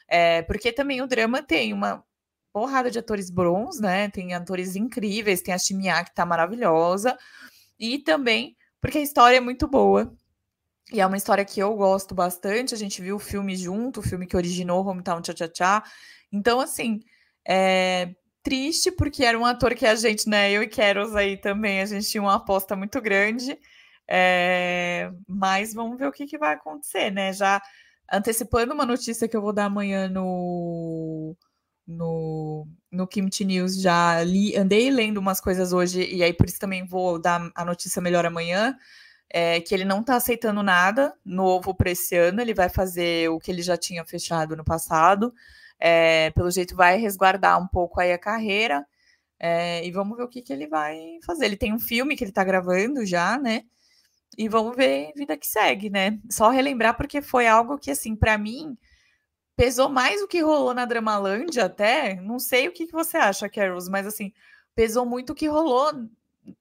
É, 0.08 0.42
porque 0.44 0.72
também 0.72 1.02
o 1.02 1.08
drama 1.08 1.42
tem 1.42 1.74
uma 1.74 2.04
porrada 2.54 2.92
de 2.92 3.00
atores 3.00 3.30
bons, 3.30 3.80
né? 3.80 4.10
Tem 4.10 4.34
atores 4.34 4.76
incríveis, 4.76 5.42
tem 5.42 5.54
a 5.54 5.58
Chimia 5.58 6.04
que 6.04 6.14
tá 6.14 6.26
maravilhosa, 6.26 7.18
e 7.80 8.00
também 8.00 8.56
porque 8.82 8.98
a 8.98 9.02
história 9.02 9.38
é 9.38 9.40
muito 9.40 9.68
boa. 9.68 10.14
E 10.92 11.00
é 11.00 11.06
uma 11.06 11.16
história 11.16 11.46
que 11.46 11.60
eu 11.62 11.74
gosto 11.76 12.14
bastante. 12.14 12.74
A 12.74 12.78
gente 12.78 13.02
viu 13.02 13.16
o 13.16 13.20
filme 13.20 13.56
junto, 13.56 14.02
o 14.02 14.04
filme 14.04 14.28
que 14.28 14.36
originou 14.36 14.86
Hometown 14.86 15.24
Cha 15.24 15.34
Cha 15.36 15.50
Cha. 15.54 15.84
Então, 16.32 16.60
assim, 16.60 17.02
é, 17.48 18.14
triste, 18.44 18.92
porque 18.92 19.24
era 19.24 19.38
um 19.38 19.46
ator 19.46 19.76
que 19.76 19.86
a 19.86 19.96
gente, 19.96 20.28
né, 20.30 20.52
eu 20.52 20.64
e 20.64 20.68
Keros 20.68 21.16
aí 21.16 21.38
também, 21.38 21.82
a 21.82 21.86
gente 21.86 22.10
tinha 22.10 22.22
uma 22.22 22.36
aposta 22.36 22.76
muito 22.76 23.00
grande. 23.02 23.58
É, 24.08 25.12
mas 25.28 25.74
vamos 25.74 25.98
ver 25.98 26.08
o 26.08 26.12
que, 26.12 26.26
que 26.26 26.38
vai 26.38 26.54
acontecer, 26.54 27.12
né? 27.12 27.32
Já 27.32 27.62
antecipando 28.12 28.74
uma 28.74 28.86
notícia 28.86 29.28
que 29.28 29.38
eu 29.38 29.42
vou 29.42 29.54
dar 29.54 29.66
amanhã 29.66 30.10
no, 30.10 31.36
no, 31.88 32.68
no 32.92 33.08
Kimchi 33.08 33.46
News, 33.46 33.80
já 33.82 34.22
li, 34.24 34.56
andei 34.58 34.90
lendo 34.92 35.18
umas 35.18 35.40
coisas 35.40 35.72
hoje, 35.72 36.04
e 36.14 36.24
aí 36.24 36.34
por 36.34 36.46
isso 36.48 36.60
também 36.60 36.86
vou 36.86 37.20
dar 37.20 37.50
a 37.56 37.66
notícia 37.66 38.02
melhor 38.02 38.26
amanhã. 38.26 38.76
É, 39.34 39.62
que 39.62 39.74
ele 39.74 39.86
não 39.86 40.02
está 40.02 40.18
aceitando 40.18 40.62
nada 40.62 41.14
novo 41.24 41.74
para 41.74 41.90
esse 41.92 42.18
ano, 42.18 42.42
ele 42.42 42.54
vai 42.54 42.68
fazer 42.68 43.30
o 43.30 43.40
que 43.40 43.50
ele 43.50 43.62
já 43.62 43.78
tinha 43.78 44.04
fechado 44.04 44.58
no 44.58 44.66
passado. 44.66 45.34
É, 45.82 46.30
pelo 46.32 46.52
jeito, 46.52 46.76
vai 46.76 46.98
resguardar 46.98 47.62
um 47.62 47.68
pouco 47.68 48.00
aí 48.00 48.14
a 48.14 48.18
carreira. 48.18 48.86
É, 49.40 49.86
e 49.86 49.92
vamos 49.92 50.16
ver 50.18 50.24
o 50.24 50.28
que, 50.28 50.42
que 50.42 50.54
ele 50.54 50.68
vai 50.68 51.18
fazer. 51.26 51.46
Ele 51.46 51.58
tem 51.58 51.74
um 51.74 51.80
filme 51.80 52.16
que 52.16 52.24
ele 52.24 52.32
está 52.32 52.44
gravando 52.44 53.06
já, 53.06 53.38
né? 53.40 53.64
E 54.38 54.48
vamos 54.48 54.76
ver 54.76 55.12
vida 55.16 55.36
que 55.36 55.48
segue, 55.48 55.90
né? 55.90 56.20
Só 56.30 56.50
relembrar 56.50 56.96
porque 56.96 57.22
foi 57.22 57.48
algo 57.48 57.78
que, 57.80 57.92
assim, 57.92 58.16
para 58.16 58.38
mim, 58.38 58.78
pesou 59.56 59.90
mais 59.90 60.22
o 60.22 60.28
que 60.28 60.42
rolou 60.42 60.74
na 60.74 60.86
Dramalândia 60.86 61.66
até. 61.66 62.16
Não 62.22 62.40
sei 62.40 62.68
o 62.68 62.72
que, 62.74 62.86
que 62.88 62.94
você 62.94 63.18
acha, 63.18 63.50
Carols, 63.50 63.90
mas 63.90 64.08
assim, 64.08 64.32
pesou 64.76 65.06
muito 65.06 65.32
o 65.32 65.36
que 65.36 65.48
rolou, 65.48 65.92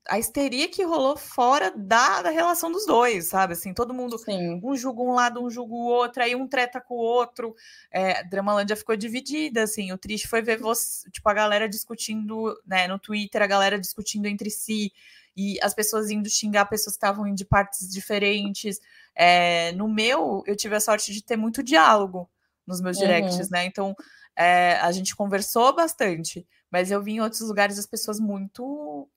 a 0.08 0.18
histeria 0.18 0.68
que 0.68 0.84
rolou 0.84 1.16
fora 1.16 1.72
da, 1.76 2.22
da 2.22 2.30
relação 2.30 2.70
dos 2.70 2.84
dois, 2.84 3.26
sabe? 3.26 3.54
Assim, 3.54 3.72
todo 3.72 3.94
mundo, 3.94 4.18
Sim. 4.18 4.60
um 4.62 4.76
julga 4.76 5.02
um 5.02 5.12
lado, 5.12 5.42
um 5.42 5.50
julga 5.50 5.72
o 5.72 5.86
outro, 5.86 6.22
aí 6.22 6.34
um 6.34 6.46
treta 6.46 6.80
com 6.80 6.94
o 6.94 6.98
outro. 6.98 7.54
É, 7.90 8.22
Dramalândia 8.24 8.76
ficou 8.76 8.96
dividida, 8.96 9.62
assim. 9.62 9.92
O 9.92 9.98
triste 9.98 10.28
foi 10.28 10.42
ver 10.42 10.58
você, 10.58 11.08
tipo, 11.10 11.28
a 11.28 11.34
galera 11.34 11.68
discutindo, 11.68 12.60
né, 12.66 12.86
no 12.88 12.98
Twitter, 12.98 13.42
a 13.42 13.46
galera 13.46 13.78
discutindo 13.78 14.26
entre 14.26 14.50
si 14.50 14.92
e 15.36 15.58
as 15.62 15.72
pessoas 15.72 16.10
indo 16.10 16.28
xingar 16.28 16.66
pessoas 16.66 16.96
que 16.96 16.98
estavam 16.98 17.32
de 17.34 17.44
partes 17.44 17.88
diferentes. 17.88 18.80
É, 19.14 19.72
no 19.72 19.88
meu, 19.88 20.42
eu 20.46 20.56
tive 20.56 20.74
a 20.74 20.80
sorte 20.80 21.12
de 21.12 21.22
ter 21.22 21.36
muito 21.36 21.62
diálogo 21.62 22.28
nos 22.66 22.80
meus 22.80 22.98
directs, 22.98 23.38
uhum. 23.38 23.48
né? 23.52 23.64
Então, 23.64 23.96
é, 24.36 24.74
a 24.80 24.92
gente 24.92 25.16
conversou 25.16 25.74
bastante, 25.74 26.46
mas 26.70 26.90
eu 26.90 27.02
vi 27.02 27.12
em 27.12 27.20
outros 27.20 27.40
lugares 27.42 27.78
as 27.78 27.86
pessoas 27.86 28.20
muito 28.20 29.08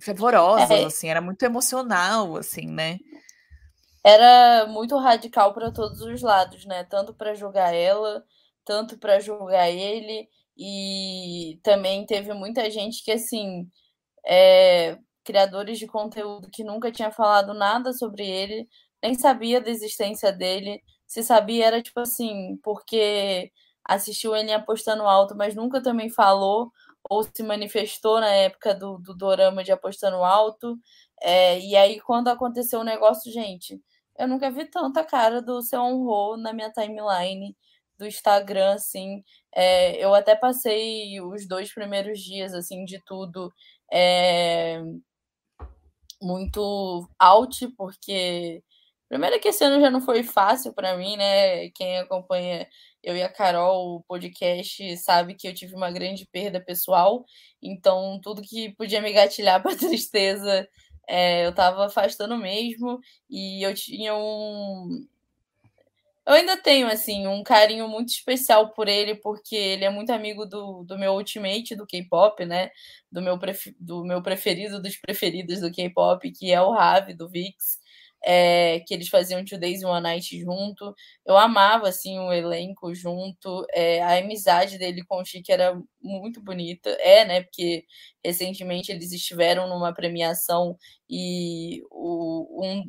fervorosas, 0.00 0.70
é. 0.70 0.84
assim, 0.84 1.08
era 1.08 1.20
muito 1.20 1.42
emocional, 1.42 2.36
assim, 2.36 2.66
né? 2.66 2.98
Era 4.04 4.66
muito 4.66 4.96
radical 4.96 5.52
para 5.52 5.72
todos 5.72 6.00
os 6.00 6.22
lados, 6.22 6.64
né? 6.64 6.84
Tanto 6.84 7.12
para 7.12 7.34
julgar 7.34 7.74
ela, 7.74 8.24
tanto 8.64 8.98
para 8.98 9.18
julgar 9.20 9.68
ele, 9.70 10.28
e 10.56 11.60
também 11.62 12.06
teve 12.06 12.32
muita 12.32 12.70
gente 12.70 13.04
que, 13.04 13.12
assim, 13.12 13.68
é, 14.26 14.98
criadores 15.24 15.78
de 15.78 15.86
conteúdo 15.86 16.48
que 16.50 16.64
nunca 16.64 16.90
tinha 16.90 17.10
falado 17.10 17.52
nada 17.54 17.92
sobre 17.92 18.26
ele, 18.26 18.68
nem 19.02 19.14
sabia 19.14 19.60
da 19.60 19.70
existência 19.70 20.32
dele. 20.32 20.82
Se 21.06 21.22
sabia, 21.22 21.66
era 21.66 21.82
tipo 21.82 22.00
assim, 22.00 22.58
porque 22.62 23.50
assistiu 23.84 24.36
ele 24.36 24.52
apostando 24.52 25.04
alto, 25.04 25.36
mas 25.36 25.54
nunca 25.54 25.82
também 25.82 26.10
falou 26.10 26.70
ou 27.08 27.22
se 27.22 27.42
manifestou 27.42 28.20
na 28.20 28.28
época 28.28 28.74
do, 28.74 28.98
do 28.98 29.14
dorama 29.14 29.64
de 29.64 29.72
apostando 29.72 30.16
alto. 30.18 30.78
É, 31.22 31.58
e 31.60 31.76
aí, 31.76 32.00
quando 32.00 32.28
aconteceu 32.28 32.80
o 32.80 32.84
negócio, 32.84 33.32
gente, 33.32 33.80
eu 34.18 34.28
nunca 34.28 34.50
vi 34.50 34.64
tanta 34.66 35.04
cara 35.04 35.42
do 35.42 35.62
seu 35.62 35.80
honrou 35.80 36.36
na 36.36 36.52
minha 36.52 36.70
timeline 36.70 37.56
do 37.98 38.06
Instagram, 38.06 38.74
assim. 38.74 39.22
É, 39.54 40.02
eu 40.04 40.14
até 40.14 40.34
passei 40.36 41.20
os 41.20 41.46
dois 41.48 41.72
primeiros 41.72 42.20
dias, 42.20 42.54
assim, 42.54 42.84
de 42.84 43.02
tudo. 43.04 43.52
É, 43.92 44.80
muito 46.20 47.08
out, 47.18 47.68
porque 47.76 48.62
primeiro 49.08 49.40
que 49.40 49.48
esse 49.48 49.64
ano 49.64 49.80
já 49.80 49.90
não 49.90 50.00
foi 50.00 50.22
fácil 50.22 50.72
para 50.74 50.96
mim, 50.96 51.16
né? 51.16 51.70
Quem 51.70 51.98
acompanha 51.98 52.68
eu 53.02 53.16
e 53.16 53.22
a 53.22 53.28
Carol 53.28 53.96
o 53.96 54.02
podcast 54.02 54.96
sabe 54.98 55.34
que 55.34 55.48
eu 55.48 55.54
tive 55.54 55.74
uma 55.74 55.90
grande 55.90 56.26
perda 56.26 56.60
pessoal, 56.60 57.24
então 57.62 58.20
tudo 58.22 58.42
que 58.42 58.74
podia 58.74 59.00
me 59.00 59.12
gatilhar 59.12 59.60
para 59.62 59.76
tristeza 59.76 60.68
é, 61.08 61.46
eu 61.46 61.54
tava 61.54 61.86
afastando 61.86 62.36
mesmo 62.36 63.00
e 63.30 63.64
eu 63.66 63.74
tinha 63.74 64.14
um 64.14 65.06
eu 66.28 66.34
ainda 66.34 66.58
tenho, 66.58 66.86
assim, 66.88 67.26
um 67.26 67.42
carinho 67.42 67.88
muito 67.88 68.10
especial 68.10 68.74
por 68.74 68.86
ele, 68.86 69.14
porque 69.14 69.56
ele 69.56 69.86
é 69.86 69.88
muito 69.88 70.10
amigo 70.12 70.44
do, 70.44 70.84
do 70.84 70.98
meu 70.98 71.14
ultimate 71.14 71.74
do 71.74 71.86
K-pop, 71.86 72.44
né? 72.44 72.70
Do 73.10 73.22
meu, 73.22 73.38
pref, 73.38 73.74
do 73.80 74.04
meu 74.04 74.20
preferido 74.22 74.78
dos 74.82 74.94
preferidos 74.98 75.62
do 75.62 75.72
K-pop, 75.72 76.30
que 76.30 76.52
é 76.52 76.60
o 76.60 76.70
Ravi, 76.70 77.14
do 77.14 77.30
VIX. 77.30 77.78
É, 78.24 78.80
que 78.80 78.92
eles 78.94 79.08
faziam 79.08 79.44
Two 79.44 79.58
Days 79.58 79.82
One 79.84 80.02
Night 80.02 80.40
junto. 80.40 80.94
Eu 81.26 81.36
amava, 81.36 81.88
assim, 81.88 82.18
o 82.18 82.32
elenco 82.32 82.94
junto. 82.94 83.64
É, 83.72 84.02
a 84.02 84.18
amizade 84.18 84.78
dele 84.78 85.04
com 85.06 85.20
o 85.20 85.24
Chique 85.24 85.52
era 85.52 85.80
muito 86.02 86.42
bonita. 86.42 86.90
É, 87.00 87.24
né? 87.24 87.42
Porque 87.42 87.84
recentemente 88.24 88.90
eles 88.92 89.12
estiveram 89.12 89.68
numa 89.68 89.94
premiação 89.94 90.76
e 91.08 91.82
o, 91.90 92.64
um 92.64 92.82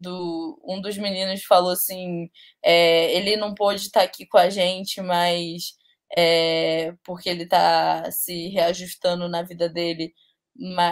do 0.00 0.58
um 0.64 0.80
dos 0.80 0.96
meninos 0.96 1.44
falou 1.44 1.70
assim, 1.72 2.30
é, 2.64 3.12
ele 3.14 3.36
não 3.36 3.54
pôde 3.54 3.82
estar 3.82 4.02
aqui 4.02 4.26
com 4.26 4.38
a 4.38 4.48
gente, 4.48 5.00
mas 5.02 5.74
é, 6.16 6.94
porque 7.04 7.28
ele 7.28 7.44
está 7.44 8.10
se 8.10 8.48
reajustando 8.48 9.28
na 9.28 9.42
vida 9.42 9.68
dele. 9.68 10.12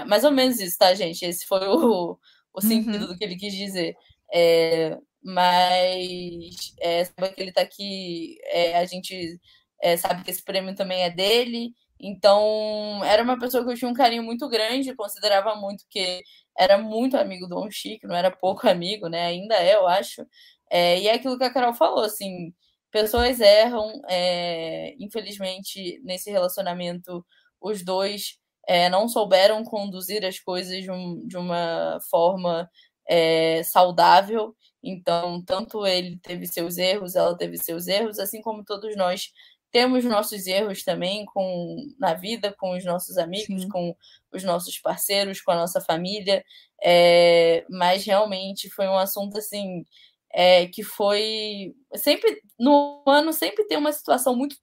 Mais 0.06 0.24
ou 0.24 0.30
menos 0.30 0.60
isso, 0.60 0.78
tá, 0.78 0.94
gente? 0.94 1.24
Esse 1.24 1.46
foi 1.46 1.66
o, 1.68 2.18
o 2.58 2.62
sentido 2.62 3.02
uhum. 3.02 3.06
do 3.08 3.18
que 3.18 3.24
ele 3.24 3.36
quis 3.36 3.54
dizer. 3.54 3.96
É, 4.32 4.98
mas 5.22 6.74
é, 6.80 7.04
sabe 7.04 7.34
que 7.34 7.40
ele 7.40 7.50
está 7.50 7.62
aqui, 7.62 8.36
é, 8.44 8.76
a 8.76 8.84
gente 8.84 9.40
é, 9.82 9.96
sabe 9.96 10.22
que 10.24 10.30
esse 10.30 10.42
prêmio 10.42 10.74
também 10.74 11.02
é 11.02 11.10
dele, 11.10 11.72
então, 12.00 13.02
era 13.04 13.22
uma 13.22 13.38
pessoa 13.38 13.64
que 13.64 13.70
eu 13.72 13.76
tinha 13.76 13.90
um 13.90 13.94
carinho 13.94 14.22
muito 14.22 14.48
grande, 14.48 14.94
considerava 14.94 15.56
muito 15.56 15.84
que 15.90 16.22
era 16.56 16.78
muito 16.78 17.16
amigo 17.16 17.46
do 17.46 17.56
Don 17.56 17.70
Chico, 17.70 18.06
não 18.06 18.14
era 18.16 18.30
pouco 18.30 18.68
amigo, 18.68 19.08
né? 19.08 19.26
Ainda 19.26 19.56
é, 19.56 19.74
eu 19.74 19.86
acho. 19.86 20.24
É, 20.70 21.00
e 21.00 21.08
é 21.08 21.14
aquilo 21.14 21.38
que 21.38 21.44
a 21.44 21.52
Carol 21.52 21.74
falou, 21.74 22.04
assim, 22.04 22.52
pessoas 22.90 23.40
erram, 23.40 24.00
é, 24.08 24.94
infelizmente, 24.98 26.00
nesse 26.04 26.30
relacionamento, 26.30 27.24
os 27.60 27.84
dois 27.84 28.38
é, 28.68 28.90
não 28.90 29.08
souberam 29.08 29.64
conduzir 29.64 30.24
as 30.26 30.38
coisas 30.38 30.82
de, 30.82 30.90
um, 30.90 31.26
de 31.26 31.38
uma 31.38 31.98
forma 32.10 32.70
é, 33.08 33.62
saudável. 33.62 34.54
Então, 34.82 35.42
tanto 35.42 35.86
ele 35.86 36.18
teve 36.22 36.46
seus 36.46 36.76
erros, 36.76 37.16
ela 37.16 37.36
teve 37.36 37.56
seus 37.56 37.88
erros, 37.88 38.18
assim 38.18 38.42
como 38.42 38.62
todos 38.62 38.94
nós 38.94 39.32
temos 39.70 40.04
nossos 40.04 40.46
erros 40.46 40.82
também 40.84 41.24
com 41.26 41.76
na 41.98 42.12
vida, 42.14 42.54
com 42.58 42.76
os 42.76 42.84
nossos 42.84 43.16
amigos, 43.16 43.62
Sim. 43.62 43.68
com 43.68 43.96
os 44.32 44.44
nossos 44.44 44.78
parceiros, 44.78 45.40
com 45.40 45.50
a 45.50 45.56
nossa 45.56 45.80
família, 45.80 46.44
é, 46.82 47.64
mas 47.70 48.04
realmente 48.04 48.68
foi 48.70 48.86
um 48.86 48.98
assunto 48.98 49.38
assim 49.38 49.84
é, 50.32 50.66
que 50.66 50.82
foi 50.82 51.74
sempre 51.96 52.42
no 52.58 53.02
ano 53.06 53.32
sempre 53.32 53.64
tem 53.66 53.78
uma 53.78 53.92
situação 53.92 54.36
muito 54.36 54.56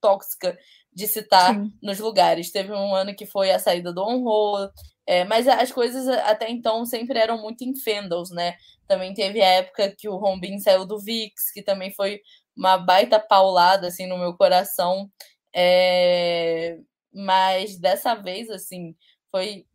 tóxica 0.00 0.58
de 0.94 1.08
citar 1.08 1.54
Sim. 1.54 1.72
nos 1.82 1.98
lugares. 1.98 2.50
Teve 2.50 2.72
um 2.72 2.94
ano 2.94 3.14
que 3.14 3.26
foi 3.26 3.50
a 3.50 3.58
saída 3.58 3.92
do 3.92 4.02
Honro, 4.02 4.70
é, 5.06 5.24
mas 5.24 5.48
as 5.48 5.72
coisas 5.72 6.08
até 6.08 6.50
então 6.50 6.86
sempre 6.86 7.18
eram 7.18 7.40
muito 7.40 7.64
em 7.64 7.74
Fendels, 7.76 8.30
né? 8.30 8.56
Também 8.86 9.12
teve 9.12 9.42
a 9.42 9.46
época 9.46 9.94
que 9.96 10.08
o 10.08 10.16
Rombin 10.16 10.58
saiu 10.58 10.86
do 10.86 10.98
VIX, 10.98 11.32
que 11.52 11.62
também 11.62 11.90
foi 11.90 12.20
uma 12.56 12.78
baita 12.78 13.18
paulada 13.18 13.88
assim 13.88 14.06
no 14.06 14.18
meu 14.18 14.34
coração. 14.36 15.10
É... 15.54 16.78
Mas 17.12 17.78
dessa 17.78 18.14
vez, 18.14 18.50
assim, 18.50 18.94
foi 19.30 19.66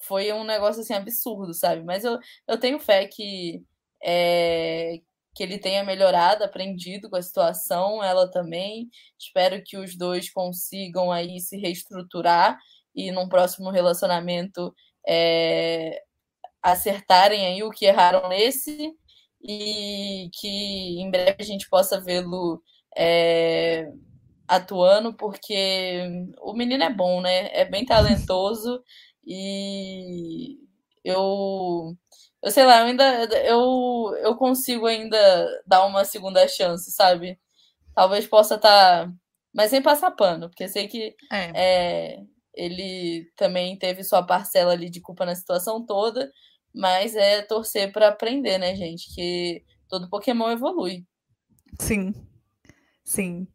foi 0.00 0.32
um 0.32 0.44
negócio 0.44 0.82
assim 0.82 0.94
absurdo, 0.94 1.54
sabe? 1.54 1.82
Mas 1.82 2.04
eu, 2.04 2.18
eu 2.46 2.58
tenho 2.58 2.78
fé 2.78 3.06
que 3.06 3.64
é, 4.04 5.00
que 5.34 5.42
ele 5.42 5.58
tenha 5.58 5.82
melhorado, 5.82 6.44
aprendido 6.44 7.10
com 7.10 7.16
a 7.16 7.22
situação, 7.22 8.02
ela 8.02 8.30
também. 8.30 8.88
Espero 9.18 9.62
que 9.64 9.76
os 9.76 9.96
dois 9.96 10.30
consigam 10.30 11.10
aí 11.10 11.40
se 11.40 11.56
reestruturar 11.56 12.58
e 12.94 13.10
num 13.10 13.28
próximo 13.28 13.70
relacionamento 13.70 14.72
é, 15.06 16.00
acertarem 16.62 17.46
aí 17.46 17.62
o 17.62 17.70
que 17.70 17.86
erraram 17.86 18.28
nesse 18.28 18.92
e 19.42 20.30
que 20.40 21.00
em 21.00 21.10
breve 21.10 21.36
a 21.40 21.44
gente 21.44 21.68
possa 21.68 22.00
vê-lo 22.00 22.62
é, 22.96 23.86
atuando, 24.48 25.14
porque 25.14 26.00
o 26.40 26.54
menino 26.54 26.84
é 26.84 26.90
bom, 26.90 27.20
né? 27.20 27.48
É 27.52 27.64
bem 27.64 27.84
talentoso 27.84 28.82
e 29.26 30.58
eu, 31.04 31.96
eu 32.44 32.50
sei 32.50 32.64
lá, 32.64 32.80
eu 32.80 32.86
ainda 32.86 33.24
eu, 33.46 34.14
eu 34.22 34.36
consigo 34.36 34.86
ainda 34.86 35.62
dar 35.66 35.86
uma 35.86 36.04
segunda 36.04 36.46
chance, 36.46 36.90
sabe? 36.90 37.40
Talvez 37.94 38.26
possa 38.26 38.56
estar 38.56 39.06
tá 39.06 39.12
Mas 39.54 39.70
sem 39.70 39.80
passar 39.82 40.10
pano, 40.10 40.50
porque 40.50 40.68
sei 40.68 40.86
que 40.86 41.16
é. 41.32 41.52
É, 41.54 42.22
ele 42.54 43.30
também 43.34 43.78
teve 43.78 44.04
sua 44.04 44.22
parcela 44.22 44.72
ali 44.72 44.90
de 44.90 45.00
culpa 45.00 45.24
na 45.24 45.34
situação 45.34 45.84
toda, 45.86 46.30
mas 46.74 47.16
é 47.16 47.40
torcer 47.40 47.90
para 47.92 48.08
aprender, 48.08 48.58
né, 48.58 48.76
gente? 48.76 49.14
Que 49.14 49.64
todo 49.88 50.10
Pokémon 50.10 50.50
evolui. 50.50 51.06
Sim, 51.80 52.14
sim. 53.02 53.48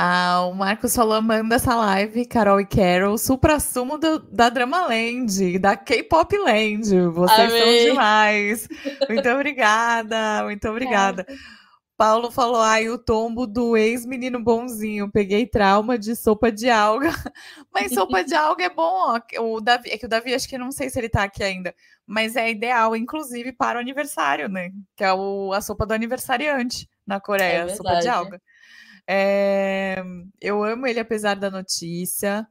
Ah, 0.00 0.46
o 0.46 0.54
Marcos 0.54 0.94
falou, 0.94 1.20
manda 1.20 1.56
essa 1.56 1.74
live, 1.74 2.24
Carol 2.24 2.60
e 2.60 2.64
Carol, 2.64 3.18
supra-sumo 3.18 3.98
da 4.30 4.48
Drama 4.48 4.86
Land, 4.86 5.58
da 5.58 5.76
K-Pop 5.76 6.38
Land. 6.38 6.96
Vocês 7.08 7.50
Amei. 7.50 7.60
são 7.60 7.90
demais. 7.90 8.68
Muito 9.08 9.26
obrigada, 9.28 10.44
muito 10.44 10.68
obrigada. 10.68 11.26
É. 11.28 11.34
Paulo 11.96 12.30
falou, 12.30 12.60
ai, 12.62 12.88
o 12.88 12.96
tombo 12.96 13.44
do 13.44 13.76
ex-menino 13.76 14.38
bonzinho, 14.40 15.10
peguei 15.10 15.44
trauma 15.48 15.98
de 15.98 16.14
sopa 16.14 16.52
de 16.52 16.70
alga. 16.70 17.10
Mas 17.74 17.92
sopa 17.92 18.22
de 18.22 18.36
alga 18.36 18.66
é 18.66 18.70
bom, 18.70 18.84
ó. 18.84 19.20
O 19.40 19.60
Davi, 19.60 19.90
é 19.90 19.98
que 19.98 20.06
o 20.06 20.08
Davi, 20.08 20.32
acho 20.32 20.48
que 20.48 20.56
não 20.56 20.70
sei 20.70 20.88
se 20.90 21.00
ele 21.00 21.08
tá 21.08 21.24
aqui 21.24 21.42
ainda, 21.42 21.74
mas 22.06 22.36
é 22.36 22.48
ideal, 22.48 22.94
inclusive, 22.94 23.50
para 23.50 23.78
o 23.78 23.80
aniversário, 23.80 24.48
né? 24.48 24.70
Que 24.96 25.02
é 25.02 25.12
o, 25.12 25.52
a 25.52 25.60
sopa 25.60 25.84
do 25.84 25.92
aniversariante 25.92 26.88
na 27.04 27.18
Coreia, 27.18 27.62
é 27.64 27.74
sopa 27.74 27.98
de 27.98 28.08
alga. 28.08 28.36
É, 28.36 28.57
eu 30.40 30.62
amo 30.62 30.86
ele 30.86 31.00
apesar 31.00 31.34
da 31.34 31.50
notícia. 31.50 32.46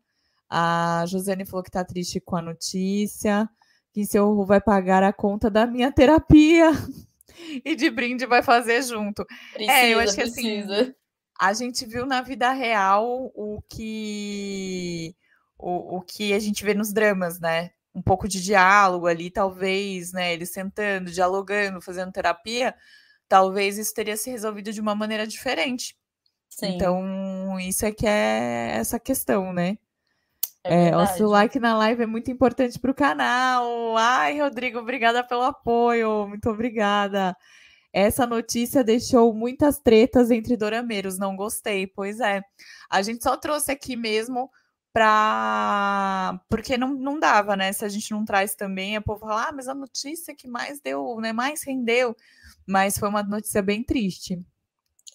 A 0.49 1.03
Josiane 1.07 1.45
falou 1.45 1.63
que 1.63 1.69
tá 1.69 1.83
triste 1.83 2.19
com 2.19 2.35
a 2.35 2.41
notícia, 2.41 3.47
que 3.93 4.05
seu 4.05 4.45
vai 4.45 4.61
pagar 4.61 5.03
a 5.03 5.13
conta 5.13 5.49
da 5.49 5.67
minha 5.67 5.91
terapia. 5.91 6.71
e 7.63 7.75
de 7.75 7.89
brinde 7.89 8.25
vai 8.25 8.41
fazer 8.41 8.81
junto. 8.81 9.25
Precisa, 9.53 9.71
é, 9.71 9.93
eu 9.93 9.99
acho 9.99 10.15
que 10.15 10.21
assim, 10.21 10.63
precisa. 10.63 10.81
assim, 10.81 10.93
a 11.39 11.53
gente 11.53 11.85
viu 11.85 12.05
na 12.05 12.21
vida 12.21 12.51
real 12.51 13.31
o 13.35 13.61
que 13.69 15.15
o, 15.57 15.97
o 15.97 16.01
que 16.01 16.33
a 16.33 16.39
gente 16.39 16.63
vê 16.63 16.73
nos 16.73 16.93
dramas, 16.93 17.39
né? 17.39 17.71
Um 17.93 18.01
pouco 18.01 18.27
de 18.27 18.41
diálogo 18.41 19.07
ali, 19.07 19.29
talvez, 19.29 20.13
né? 20.13 20.33
Eles 20.33 20.51
sentando, 20.51 21.11
dialogando, 21.11 21.81
fazendo 21.81 22.11
terapia, 22.11 22.75
talvez 23.27 23.77
isso 23.77 23.93
teria 23.93 24.15
se 24.15 24.29
resolvido 24.29 24.71
de 24.71 24.81
uma 24.81 24.95
maneira 24.95 25.25
diferente. 25.25 25.95
Sim. 26.49 26.75
Então, 26.75 27.59
isso 27.59 27.85
é 27.85 27.91
que 27.91 28.07
é 28.07 28.71
essa 28.75 28.99
questão, 28.99 29.53
né? 29.53 29.77
É, 30.63 30.89
é, 30.89 30.97
o 30.97 31.05
seu 31.07 31.29
like 31.29 31.59
na 31.59 31.77
live 31.77 32.03
é 32.03 32.07
muito 32.07 32.29
importante 32.29 32.77
para 32.77 32.91
o 32.91 32.95
canal. 32.95 33.95
Ai, 33.97 34.39
Rodrigo, 34.39 34.79
obrigada 34.79 35.23
pelo 35.23 35.43
apoio. 35.43 36.27
Muito 36.27 36.49
obrigada. 36.49 37.35
Essa 37.93 38.27
notícia 38.27 38.83
deixou 38.83 39.33
muitas 39.33 39.79
tretas 39.79 40.29
entre 40.29 40.57
dorameiros. 40.57 41.17
Não 41.17 41.35
gostei. 41.35 41.87
Pois 41.87 42.19
é. 42.19 42.41
A 42.89 43.01
gente 43.01 43.23
só 43.23 43.37
trouxe 43.37 43.71
aqui 43.71 43.95
mesmo 43.95 44.49
para 44.91 46.41
porque 46.49 46.77
não, 46.77 46.93
não 46.93 47.19
dava, 47.19 47.55
né? 47.55 47.71
Se 47.71 47.85
a 47.85 47.89
gente 47.89 48.11
não 48.11 48.25
traz 48.25 48.55
também, 48.55 48.97
a 48.97 49.01
povo 49.01 49.21
fala, 49.21 49.49
ah, 49.49 49.51
mas 49.51 49.67
a 49.67 49.75
notícia 49.75 50.35
que 50.35 50.47
mais 50.47 50.81
deu, 50.81 51.17
né? 51.21 51.31
Mais 51.31 51.63
rendeu. 51.63 52.15
Mas 52.67 52.97
foi 52.97 53.07
uma 53.07 53.23
notícia 53.23 53.61
bem 53.61 53.83
triste. 53.83 54.43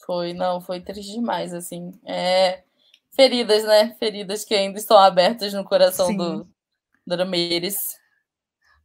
Foi, 0.04 0.32
não, 0.32 0.60
foi 0.60 0.80
triste 0.80 1.12
demais, 1.12 1.54
assim. 1.54 1.92
É 2.04 2.62
feridas, 3.14 3.64
né? 3.64 3.94
Feridas 3.98 4.44
que 4.44 4.54
ainda 4.54 4.78
estão 4.78 4.98
abertas 4.98 5.52
no 5.52 5.64
coração 5.64 6.06
Sim. 6.08 6.16
do, 6.16 6.48
Ramirez. 7.08 7.96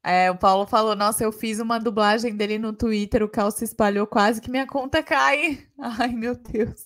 É, 0.04 0.30
o 0.30 0.38
Paulo 0.38 0.66
falou: 0.68 0.96
Nossa, 0.96 1.24
eu 1.24 1.32
fiz 1.32 1.60
uma 1.60 1.80
dublagem 1.80 2.36
dele 2.36 2.60
no 2.60 2.74
Twitter, 2.74 3.24
o 3.24 3.30
Cal 3.30 3.52
se 3.52 3.64
espalhou, 3.64 4.06
quase 4.06 4.42
que 4.42 4.52
minha 4.52 4.68
conta 4.68 5.02
cai. 5.02 5.66
Ai, 5.80 6.10
meu 6.10 6.36
Deus. 6.36 6.86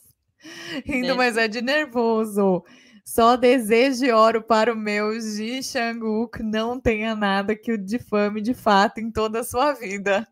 Rindo, 0.86 1.16
mas 1.16 1.38
é 1.38 1.48
de 1.48 1.62
nervoso. 1.62 2.64
Só 3.06 3.36
desejo 3.36 4.06
e 4.06 4.12
oro 4.12 4.42
para 4.42 4.74
o 4.74 4.76
meu 4.76 5.20
Ji 5.20 5.62
Shanguk 5.62 6.42
não 6.42 6.80
tenha 6.80 7.16
nada 7.16 7.56
que 7.56 7.72
o 7.72 7.78
difame 7.78 8.42
de 8.42 8.54
fato 8.54 9.00
em 9.00 9.12
toda 9.12 9.42
a 9.42 9.44
sua 9.44 9.74
vida. 9.74 10.28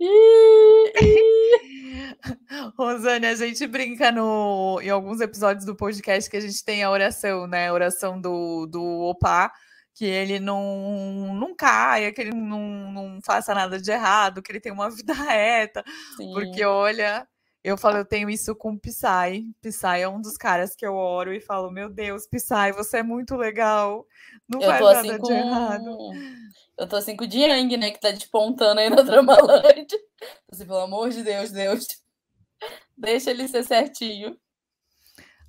Rosane, 2.78 3.26
a 3.26 3.34
gente 3.34 3.66
brinca 3.66 4.10
no, 4.10 4.80
em 4.82 4.90
alguns 4.90 5.20
episódios 5.20 5.64
do 5.64 5.76
podcast 5.76 6.28
que 6.28 6.36
a 6.36 6.40
gente 6.40 6.64
tem 6.64 6.82
a 6.82 6.90
oração, 6.90 7.46
né? 7.46 7.68
A 7.68 7.72
oração 7.72 8.20
do, 8.20 8.66
do 8.66 8.82
Opa, 8.82 9.50
que 9.94 10.04
ele 10.04 10.40
não, 10.40 11.34
não 11.34 11.54
caia, 11.54 12.12
que 12.12 12.20
ele 12.20 12.34
não, 12.34 12.92
não 12.92 13.18
faça 13.22 13.54
nada 13.54 13.80
de 13.80 13.90
errado, 13.90 14.42
que 14.42 14.50
ele 14.50 14.60
tenha 14.60 14.74
uma 14.74 14.90
vida 14.94 15.12
reta. 15.12 15.84
Sim. 16.16 16.32
Porque, 16.32 16.64
olha, 16.64 17.26
eu 17.62 17.78
falo, 17.78 17.96
eu 17.96 18.04
tenho 18.04 18.28
isso 18.28 18.54
com 18.54 18.72
o 18.72 18.78
Psy. 18.78 19.54
Psy 19.62 20.00
é 20.00 20.08
um 20.08 20.20
dos 20.20 20.36
caras 20.36 20.74
que 20.76 20.84
eu 20.84 20.94
oro 20.94 21.32
e 21.32 21.40
falo, 21.40 21.70
meu 21.70 21.88
Deus, 21.88 22.26
Psy, 22.26 22.72
você 22.74 22.98
é 22.98 23.02
muito 23.02 23.36
legal. 23.36 24.06
Não 24.48 24.60
eu 24.60 24.68
faz 24.68 24.80
nada 24.82 24.98
assim 24.98 25.22
de 25.22 25.32
errado. 25.32 25.98
Eu 26.76 26.88
tô 26.88 26.96
assim 26.96 27.16
com 27.16 27.24
o 27.24 27.26
Diang, 27.26 27.76
né? 27.76 27.90
Que 27.90 28.00
tá 28.00 28.10
despontando 28.10 28.80
aí 28.80 28.90
na 28.90 29.02
Dramalândia. 29.02 29.98
Assim, 30.50 30.66
pelo 30.66 30.80
amor 30.80 31.10
de 31.10 31.22
Deus, 31.22 31.50
Deus. 31.50 31.86
Deixa 32.96 33.30
ele 33.30 33.46
ser 33.48 33.64
certinho. 33.64 34.36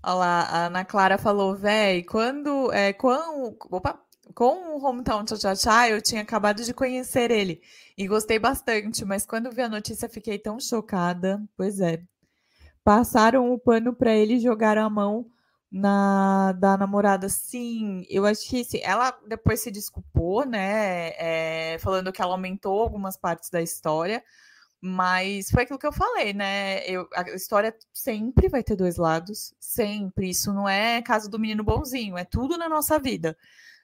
Olha 0.03 0.13
lá, 0.13 0.41
a 0.41 0.65
Ana 0.67 0.85
Clara 0.85 1.17
falou, 1.17 1.55
véi, 1.55 2.03
quando. 2.03 2.71
É, 2.71 2.93
com, 2.93 3.57
opa, 3.71 3.99
com 4.35 4.77
o 4.77 4.85
Hometown 4.85 5.25
Cha 5.27 5.55
Cha 5.55 5.89
eu 5.89 6.01
tinha 6.01 6.21
acabado 6.21 6.63
de 6.63 6.73
conhecer 6.73 7.31
ele 7.31 7.61
e 7.97 8.07
gostei 8.07 8.37
bastante, 8.37 9.05
mas 9.05 9.25
quando 9.25 9.51
vi 9.51 9.61
a 9.61 9.69
notícia 9.69 10.09
fiquei 10.09 10.37
tão 10.37 10.59
chocada. 10.59 11.41
Pois 11.57 11.79
é. 11.79 12.01
Passaram 12.83 13.51
o 13.51 13.57
pano 13.57 13.95
para 13.95 14.13
ele 14.13 14.39
jogar 14.39 14.77
a 14.77 14.89
mão 14.89 15.25
na 15.77 16.53
da 16.53 16.77
namorada, 16.77 17.27
sim, 17.27 18.05
eu 18.09 18.25
acho 18.25 18.47
que 18.47 18.63
sim, 18.63 18.79
ela 18.81 19.11
depois 19.27 19.59
se 19.59 19.69
desculpou, 19.69 20.45
né? 20.45 21.09
É, 21.17 21.77
falando 21.79 22.13
que 22.13 22.21
ela 22.21 22.31
aumentou 22.31 22.79
algumas 22.81 23.17
partes 23.17 23.49
da 23.49 23.61
história, 23.61 24.23
mas 24.79 25.51
foi 25.51 25.63
aquilo 25.63 25.77
que 25.77 25.85
eu 25.85 25.91
falei, 25.91 26.33
né? 26.33 26.87
Eu, 26.87 27.09
a 27.13 27.23
história 27.31 27.75
sempre 27.93 28.47
vai 28.47 28.63
ter 28.63 28.77
dois 28.77 28.95
lados, 28.95 29.53
sempre. 29.59 30.29
Isso 30.29 30.53
não 30.53 30.67
é 30.69 31.01
caso 31.01 31.29
do 31.29 31.37
menino 31.37 31.61
bonzinho, 31.63 32.17
é 32.17 32.23
tudo 32.23 32.57
na 32.57 32.69
nossa 32.69 32.97
vida. 32.97 33.37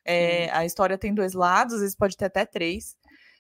É, 0.06 0.50
a 0.52 0.66
história 0.66 0.98
tem 0.98 1.14
dois 1.14 1.34
lados, 1.34 1.74
às 1.76 1.82
vezes 1.82 1.96
pode 1.96 2.16
ter 2.16 2.26
até 2.26 2.46
três. 2.46 2.96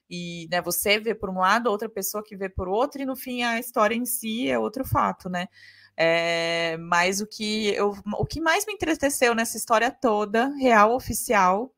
E 0.09 0.49
né, 0.51 0.61
você 0.61 0.99
vê 0.99 1.15
por 1.15 1.29
um 1.29 1.39
lado, 1.39 1.69
outra 1.69 1.87
pessoa 1.87 2.21
que 2.21 2.35
vê 2.35 2.49
por 2.49 2.67
outro, 2.67 3.01
e 3.01 3.05
no 3.05 3.15
fim 3.15 3.43
a 3.43 3.59
história 3.59 3.95
em 3.95 4.05
si 4.05 4.49
é 4.49 4.59
outro 4.59 4.83
fato, 4.83 5.29
né? 5.29 5.47
É, 5.97 6.77
mas 6.77 7.21
o 7.21 7.27
que, 7.27 7.69
eu, 7.69 7.95
o 8.17 8.25
que 8.25 8.41
mais 8.41 8.65
me 8.65 8.73
entristeceu 8.73 9.35
nessa 9.35 9.57
história 9.57 9.91
toda, 9.91 10.47
real, 10.55 10.95
oficial, 10.95 11.73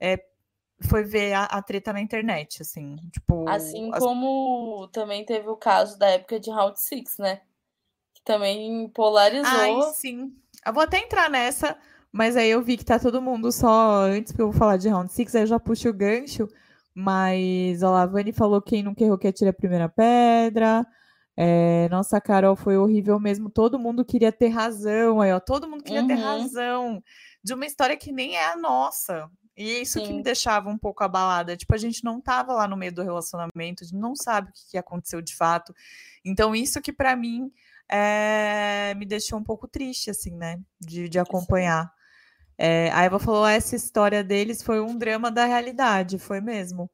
é, 0.00 0.24
foi 0.82 1.04
ver 1.04 1.34
a, 1.34 1.44
a, 1.44 1.62
treta 1.62 1.92
na 1.92 2.00
internet, 2.00 2.62
assim, 2.62 2.96
tipo... 3.12 3.48
Assim 3.48 3.90
as... 3.92 4.02
como 4.02 4.88
também 4.88 5.24
teve 5.24 5.48
o 5.48 5.56
caso 5.56 5.98
da 5.98 6.08
época 6.08 6.40
de 6.40 6.50
Round 6.50 6.80
Six, 6.80 7.18
né? 7.18 7.42
Que 8.14 8.22
também 8.24 8.88
polarizou. 8.88 9.46
Ai, 9.46 9.92
sim. 9.94 10.34
Eu 10.66 10.72
vou 10.72 10.82
até 10.82 10.98
entrar 10.98 11.30
nessa, 11.30 11.76
mas 12.10 12.36
aí 12.36 12.50
eu 12.50 12.62
vi 12.62 12.76
que 12.76 12.84
tá 12.84 12.98
todo 12.98 13.22
mundo 13.22 13.52
só... 13.52 14.02
Antes 14.04 14.32
que 14.32 14.40
eu 14.40 14.50
vou 14.50 14.58
falar 14.58 14.78
de 14.78 14.88
Round 14.88 15.12
Six, 15.12 15.34
aí 15.34 15.42
eu 15.42 15.46
já 15.46 15.60
puxo 15.60 15.88
o 15.88 15.94
gancho, 15.94 16.48
mas, 16.94 17.82
a 17.82 18.06
Vani 18.06 18.32
falou 18.32 18.60
quem 18.62 18.82
não 18.82 18.94
quer 18.94 19.16
que 19.18 19.28
atire 19.28 19.50
a 19.50 19.54
primeira 19.54 19.88
pedra... 19.88 20.84
É, 21.42 21.88
nossa, 21.88 22.20
Carol, 22.20 22.54
foi 22.54 22.76
horrível 22.76 23.18
mesmo. 23.18 23.48
Todo 23.48 23.78
mundo 23.78 24.04
queria 24.04 24.30
ter 24.30 24.48
razão. 24.48 25.22
Aí, 25.22 25.32
ó, 25.32 25.40
todo 25.40 25.66
mundo 25.66 25.82
queria 25.82 26.02
uhum. 26.02 26.06
ter 26.06 26.14
razão 26.16 27.02
de 27.42 27.54
uma 27.54 27.64
história 27.64 27.96
que 27.96 28.12
nem 28.12 28.36
é 28.36 28.52
a 28.52 28.56
nossa. 28.56 29.26
E 29.56 29.70
é 29.70 29.80
isso 29.80 29.98
Sim. 29.98 30.04
que 30.04 30.12
me 30.12 30.22
deixava 30.22 30.68
um 30.68 30.76
pouco 30.76 31.02
abalada. 31.02 31.56
Tipo, 31.56 31.74
a 31.74 31.78
gente 31.78 32.04
não 32.04 32.20
tava 32.20 32.52
lá 32.52 32.68
no 32.68 32.76
meio 32.76 32.92
do 32.92 33.02
relacionamento, 33.02 33.82
a 33.82 33.86
gente 33.86 33.98
não 33.98 34.14
sabe 34.14 34.50
o 34.50 34.52
que 34.70 34.76
aconteceu 34.76 35.22
de 35.22 35.34
fato. 35.34 35.74
Então, 36.22 36.54
isso 36.54 36.78
que 36.82 36.92
para 36.92 37.16
mim 37.16 37.50
é, 37.88 38.92
me 38.98 39.06
deixou 39.06 39.38
um 39.38 39.42
pouco 39.42 39.66
triste, 39.66 40.10
assim, 40.10 40.36
né? 40.36 40.60
De, 40.78 41.08
de 41.08 41.18
acompanhar. 41.18 41.90
É, 42.58 42.90
a 42.92 43.02
Eva 43.02 43.18
falou: 43.18 43.46
essa 43.46 43.74
história 43.74 44.22
deles 44.22 44.62
foi 44.62 44.78
um 44.78 44.94
drama 44.94 45.30
da 45.30 45.46
realidade, 45.46 46.18
foi 46.18 46.42
mesmo. 46.42 46.90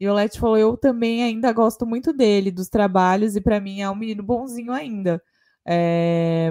E 0.00 0.08
o 0.08 0.14
Let 0.14 0.38
falou: 0.38 0.56
eu 0.56 0.76
também 0.76 1.22
ainda 1.22 1.52
gosto 1.52 1.86
muito 1.86 2.12
dele, 2.12 2.50
dos 2.50 2.68
trabalhos, 2.68 3.36
e 3.36 3.40
para 3.40 3.60
mim 3.60 3.80
é 3.80 3.90
um 3.90 3.94
menino 3.94 4.22
bonzinho 4.22 4.72
ainda. 4.72 5.22
É... 5.66 6.50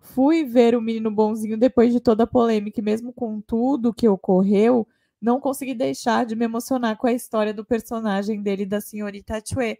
Fui 0.00 0.44
ver 0.44 0.74
o 0.74 0.80
menino 0.80 1.10
bonzinho 1.10 1.58
depois 1.58 1.92
de 1.92 2.00
toda 2.00 2.24
a 2.24 2.26
polêmica, 2.26 2.80
e 2.80 2.82
mesmo 2.82 3.12
com 3.12 3.40
tudo 3.40 3.92
que 3.92 4.08
ocorreu, 4.08 4.86
não 5.20 5.40
consegui 5.40 5.74
deixar 5.74 6.24
de 6.24 6.34
me 6.34 6.44
emocionar 6.44 6.96
com 6.96 7.06
a 7.06 7.12
história 7.12 7.52
do 7.52 7.64
personagem 7.64 8.42
dele, 8.42 8.64
da 8.64 8.80
senhorita 8.80 9.42
Chue. 9.44 9.78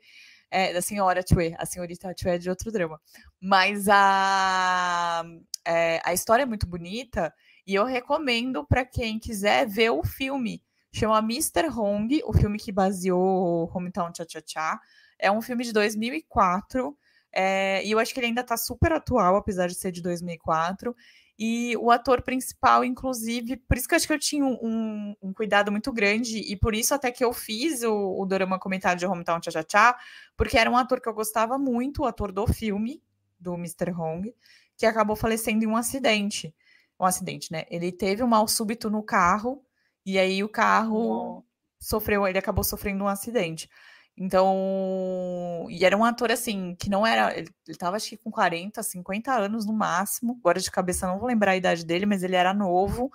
É, 0.51 0.73
da 0.73 0.83
senhora 0.83 1.23
Chue. 1.27 1.55
A 1.59 1.67
senhorita 1.67 2.15
Chue 2.19 2.31
é 2.31 2.39
de 2.39 2.51
outro 2.51 2.71
drama. 2.73 3.01
Mas 3.41 3.89
a, 3.89 5.25
é, 5.65 6.01
a 6.05 6.13
história 6.13 6.43
é 6.43 6.47
muito 6.47 6.67
bonita 6.67 7.33
e 7.67 7.75
eu 7.75 7.85
recomendo 7.85 8.65
para 8.67 8.85
quem 8.85 9.19
quiser 9.19 9.67
ver 9.67 9.91
o 9.91 10.03
filme 10.03 10.63
Chama 10.93 11.19
Mr. 11.19 11.69
Hong, 11.69 12.23
o 12.25 12.33
filme 12.33 12.59
que 12.59 12.73
baseou 12.73 13.71
Hometown 13.75 14.13
Cha 14.15 14.25
Cha 14.29 14.43
Cha. 14.45 14.81
É 15.19 15.31
um 15.31 15.43
filme 15.43 15.65
de 15.65 15.73
2004. 15.73 16.97
É, 17.33 17.85
e 17.85 17.91
eu 17.91 17.99
acho 17.99 18.13
que 18.13 18.21
ele 18.21 18.29
ainda 18.29 18.41
está 18.41 18.57
super 18.57 18.93
atual, 18.93 19.37
apesar 19.37 19.69
de 19.69 19.75
ser 19.75 19.93
de 19.93 20.03
2004. 20.03 20.95
E 21.39 21.77
o 21.77 21.91
ator 21.91 22.23
principal, 22.23 22.85
inclusive, 22.85 23.57
por 23.57 23.77
isso 23.77 23.87
que 23.87 23.95
eu 23.95 23.97
acho 23.97 24.07
que 24.09 24.13
eu 24.13 24.19
tinha 24.19 24.45
um, 24.45 25.15
um 25.23 25.33
cuidado 25.33 25.71
muito 25.71 25.93
grande, 25.93 26.39
e 26.39 26.57
por 26.57 26.75
isso 26.75 26.93
até 26.93 27.13
que 27.13 27.25
eu 27.25 27.33
fiz 27.33 27.85
o, 27.85 28.21
o 28.21 28.27
Dorama 28.27 28.59
Comentário 28.59 28.99
de 28.99 29.07
Hometown 29.07 29.41
Cha 29.41 29.53
Cha 29.53 29.65
Cha, 29.71 29.97
porque 30.37 30.59
era 30.59 30.69
um 30.69 30.77
ator 30.77 31.01
que 31.01 31.09
eu 31.09 31.15
gostava 31.15 31.57
muito, 31.57 32.03
o 32.03 32.07
ator 32.07 32.33
do 32.33 32.45
filme, 32.49 33.01
do 33.39 33.55
Mr. 33.55 33.93
Hong, 33.93 34.35
que 34.77 34.85
acabou 34.85 35.15
falecendo 35.15 35.65
em 35.65 35.69
um 35.69 35.77
acidente. 35.77 36.53
Um 36.99 37.05
acidente, 37.05 37.53
né? 37.53 37.65
Ele 37.71 37.93
teve 37.93 38.25
um 38.25 38.27
mal 38.27 38.49
súbito 38.49 38.91
no 38.91 39.05
carro, 39.05 39.65
e 40.09 40.19
aí 40.19 40.43
o 40.43 40.49
carro 40.49 41.45
sofreu, 41.79 42.27
ele 42.27 42.39
acabou 42.39 42.65
sofrendo 42.65 43.05
um 43.05 43.09
acidente. 43.09 43.69
Então, 44.17 45.67
e 45.69 45.85
era 45.85 45.97
um 45.97 46.05
ator 46.05 46.33
assim, 46.33 46.75
que 46.77 46.89
não 46.89 47.07
era, 47.07 47.37
ele, 47.39 47.49
ele 47.69 47.77
tava 47.77 47.97
acho 47.97 48.09
que 48.09 48.17
com 48.17 48.31
40, 48.31 48.83
50 48.83 49.33
anos 49.33 49.67
no 49.67 49.73
máximo, 49.73 50.39
agora 50.41 50.59
de 50.59 50.71
cabeça 50.71 51.07
não 51.07 51.19
vou 51.19 51.29
lembrar 51.29 51.53
a 51.53 51.57
idade 51.57 51.85
dele, 51.85 52.07
mas 52.07 52.23
ele 52.23 52.35
era 52.35 52.55
novo. 52.55 53.13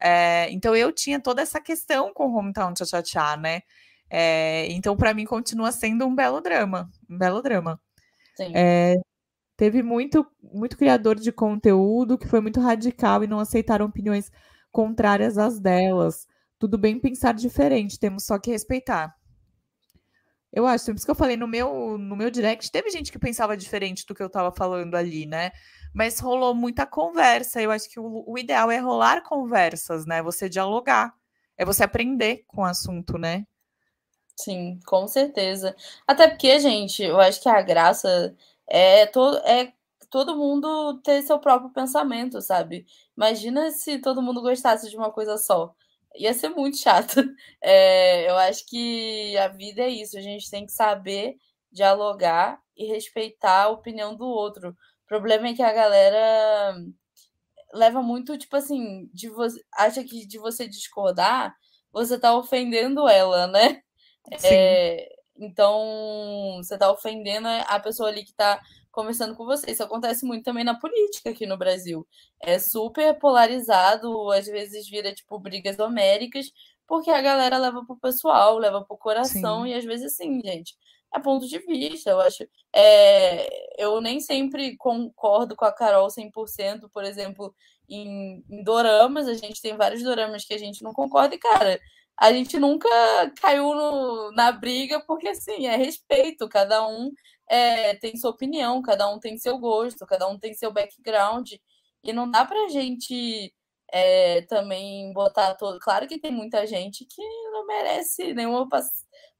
É, 0.00 0.50
então 0.50 0.74
eu 0.74 0.90
tinha 0.90 1.20
toda 1.20 1.42
essa 1.42 1.60
questão 1.60 2.12
com 2.14 2.26
o 2.26 2.34
Hometown 2.34 2.74
Cha 2.74 2.86
Cha 2.86 3.04
Cha, 3.04 3.36
né? 3.36 3.60
É, 4.08 4.66
então 4.72 4.96
para 4.96 5.12
mim 5.12 5.26
continua 5.26 5.70
sendo 5.70 6.06
um 6.06 6.14
belo 6.14 6.40
drama, 6.40 6.90
um 7.08 7.18
belo 7.18 7.42
drama. 7.42 7.78
É, 8.54 8.94
teve 9.58 9.82
muito, 9.82 10.26
muito 10.42 10.78
criador 10.78 11.16
de 11.16 11.30
conteúdo 11.30 12.16
que 12.16 12.26
foi 12.26 12.40
muito 12.40 12.60
radical 12.60 13.22
e 13.22 13.26
não 13.26 13.40
aceitaram 13.40 13.84
opiniões 13.84 14.32
contrárias 14.72 15.38
às 15.38 15.60
delas. 15.60 16.26
Tudo 16.60 16.76
bem 16.76 17.00
pensar 17.00 17.32
diferente, 17.32 17.98
temos 17.98 18.26
só 18.26 18.38
que 18.38 18.50
respeitar. 18.50 19.16
Eu 20.52 20.66
acho, 20.66 20.84
por 20.84 20.94
isso 20.94 21.06
que 21.06 21.10
eu 21.10 21.14
falei 21.14 21.34
no 21.34 21.48
meu, 21.48 21.96
no 21.96 22.14
meu 22.14 22.30
direct, 22.30 22.70
teve 22.70 22.90
gente 22.90 23.10
que 23.10 23.18
pensava 23.18 23.56
diferente 23.56 24.04
do 24.04 24.14
que 24.14 24.22
eu 24.22 24.26
estava 24.26 24.52
falando 24.52 24.94
ali, 24.94 25.24
né? 25.24 25.52
Mas 25.94 26.20
rolou 26.20 26.54
muita 26.54 26.84
conversa. 26.84 27.62
Eu 27.62 27.70
acho 27.70 27.88
que 27.88 27.98
o, 27.98 28.24
o, 28.26 28.38
ideal 28.38 28.70
é 28.70 28.76
rolar 28.76 29.22
conversas, 29.22 30.04
né? 30.04 30.22
Você 30.22 30.50
dialogar. 30.50 31.14
É 31.56 31.64
você 31.64 31.82
aprender 31.82 32.44
com 32.46 32.60
o 32.60 32.64
assunto, 32.64 33.16
né? 33.16 33.46
Sim, 34.36 34.78
com 34.84 35.08
certeza. 35.08 35.74
Até 36.06 36.28
porque, 36.28 36.58
gente, 36.60 37.02
eu 37.02 37.18
acho 37.18 37.40
que 37.40 37.48
a 37.48 37.62
graça 37.62 38.36
é, 38.66 39.06
to 39.06 39.36
é 39.46 39.72
todo 40.10 40.36
mundo 40.36 41.00
ter 41.02 41.22
seu 41.22 41.38
próprio 41.38 41.70
pensamento, 41.70 42.42
sabe? 42.42 42.84
Imagina 43.16 43.70
se 43.70 43.98
todo 43.98 44.20
mundo 44.20 44.42
gostasse 44.42 44.90
de 44.90 44.96
uma 44.96 45.10
coisa 45.10 45.38
só 45.38 45.74
ia 46.16 46.34
ser 46.34 46.50
muito 46.50 46.76
chato. 46.78 47.16
É, 47.62 48.30
eu 48.30 48.36
acho 48.36 48.66
que 48.66 49.36
a 49.36 49.48
vida 49.48 49.82
é 49.82 49.88
isso, 49.90 50.16
a 50.16 50.20
gente 50.22 50.50
tem 50.50 50.64
que 50.64 50.72
saber 50.72 51.36
dialogar 51.70 52.58
e 52.76 52.86
respeitar 52.86 53.64
a 53.64 53.68
opinião 53.68 54.16
do 54.16 54.24
outro. 54.24 54.70
O 54.70 55.06
problema 55.06 55.48
é 55.48 55.54
que 55.54 55.62
a 55.62 55.72
galera 55.72 56.74
leva 57.74 58.02
muito, 58.02 58.38
tipo 58.38 58.56
assim, 58.56 59.08
de 59.12 59.28
você 59.28 59.60
acha 59.74 60.02
que 60.02 60.26
de 60.26 60.38
você 60.38 60.66
discordar, 60.66 61.54
você 61.92 62.18
tá 62.18 62.34
ofendendo 62.34 63.08
ela, 63.08 63.46
né? 63.46 63.82
É, 64.44 65.08
então, 65.36 66.56
você 66.58 66.76
tá 66.76 66.90
ofendendo 66.90 67.48
a 67.48 67.80
pessoa 67.80 68.08
ali 68.08 68.24
que 68.24 68.34
tá 68.34 68.60
conversando 68.90 69.34
com 69.34 69.44
você. 69.44 69.70
Isso 69.70 69.82
acontece 69.82 70.24
muito 70.24 70.44
também 70.44 70.64
na 70.64 70.78
política 70.78 71.30
aqui 71.30 71.46
no 71.46 71.56
Brasil. 71.56 72.06
É 72.40 72.58
super 72.58 73.18
polarizado, 73.18 74.30
às 74.32 74.46
vezes 74.46 74.88
vira 74.88 75.14
tipo 75.14 75.38
brigas 75.38 75.78
homéricas, 75.78 76.52
porque 76.86 77.10
a 77.10 77.22
galera 77.22 77.58
leva 77.58 77.84
pro 77.84 77.96
pessoal, 77.96 78.58
leva 78.58 78.84
pro 78.84 78.96
coração, 78.96 79.62
Sim. 79.64 79.70
e 79.70 79.74
às 79.74 79.84
vezes 79.84 80.16
sim, 80.16 80.40
gente. 80.44 80.74
É 81.14 81.18
ponto 81.18 81.46
de 81.46 81.58
vista, 81.58 82.10
eu 82.10 82.20
acho. 82.20 82.44
É, 82.72 83.82
eu 83.82 84.00
nem 84.00 84.20
sempre 84.20 84.76
concordo 84.76 85.56
com 85.56 85.64
a 85.64 85.72
Carol 85.72 86.08
100%, 86.08 86.88
por 86.92 87.04
exemplo, 87.04 87.54
em, 87.88 88.44
em 88.48 88.62
doramas. 88.62 89.26
A 89.26 89.34
gente 89.34 89.60
tem 89.60 89.76
vários 89.76 90.02
doramas 90.02 90.44
que 90.44 90.54
a 90.54 90.58
gente 90.58 90.82
não 90.82 90.92
concorda, 90.92 91.34
e, 91.34 91.38
cara, 91.38 91.80
a 92.16 92.32
gente 92.32 92.58
nunca 92.58 92.88
caiu 93.40 93.74
no, 93.74 94.32
na 94.32 94.52
briga, 94.52 95.00
porque 95.00 95.28
assim, 95.28 95.66
é 95.66 95.76
respeito, 95.76 96.48
cada 96.48 96.86
um 96.86 97.10
é, 97.50 97.96
tem 97.96 98.16
sua 98.16 98.30
opinião, 98.30 98.80
cada 98.80 99.08
um 99.12 99.18
tem 99.18 99.36
seu 99.36 99.58
gosto, 99.58 100.06
cada 100.06 100.28
um 100.28 100.38
tem 100.38 100.54
seu 100.54 100.72
background, 100.72 101.52
e 102.04 102.12
não 102.12 102.30
dá 102.30 102.44
pra 102.44 102.68
gente 102.68 103.52
é, 103.92 104.42
também 104.42 105.12
botar 105.12 105.54
todo. 105.56 105.80
Claro 105.80 106.06
que 106.06 106.20
tem 106.20 106.30
muita 106.30 106.64
gente 106.66 107.04
que 107.04 107.22
não 107.50 107.66
merece 107.66 108.32
nenhuma 108.32 108.68
pass... 108.68 108.88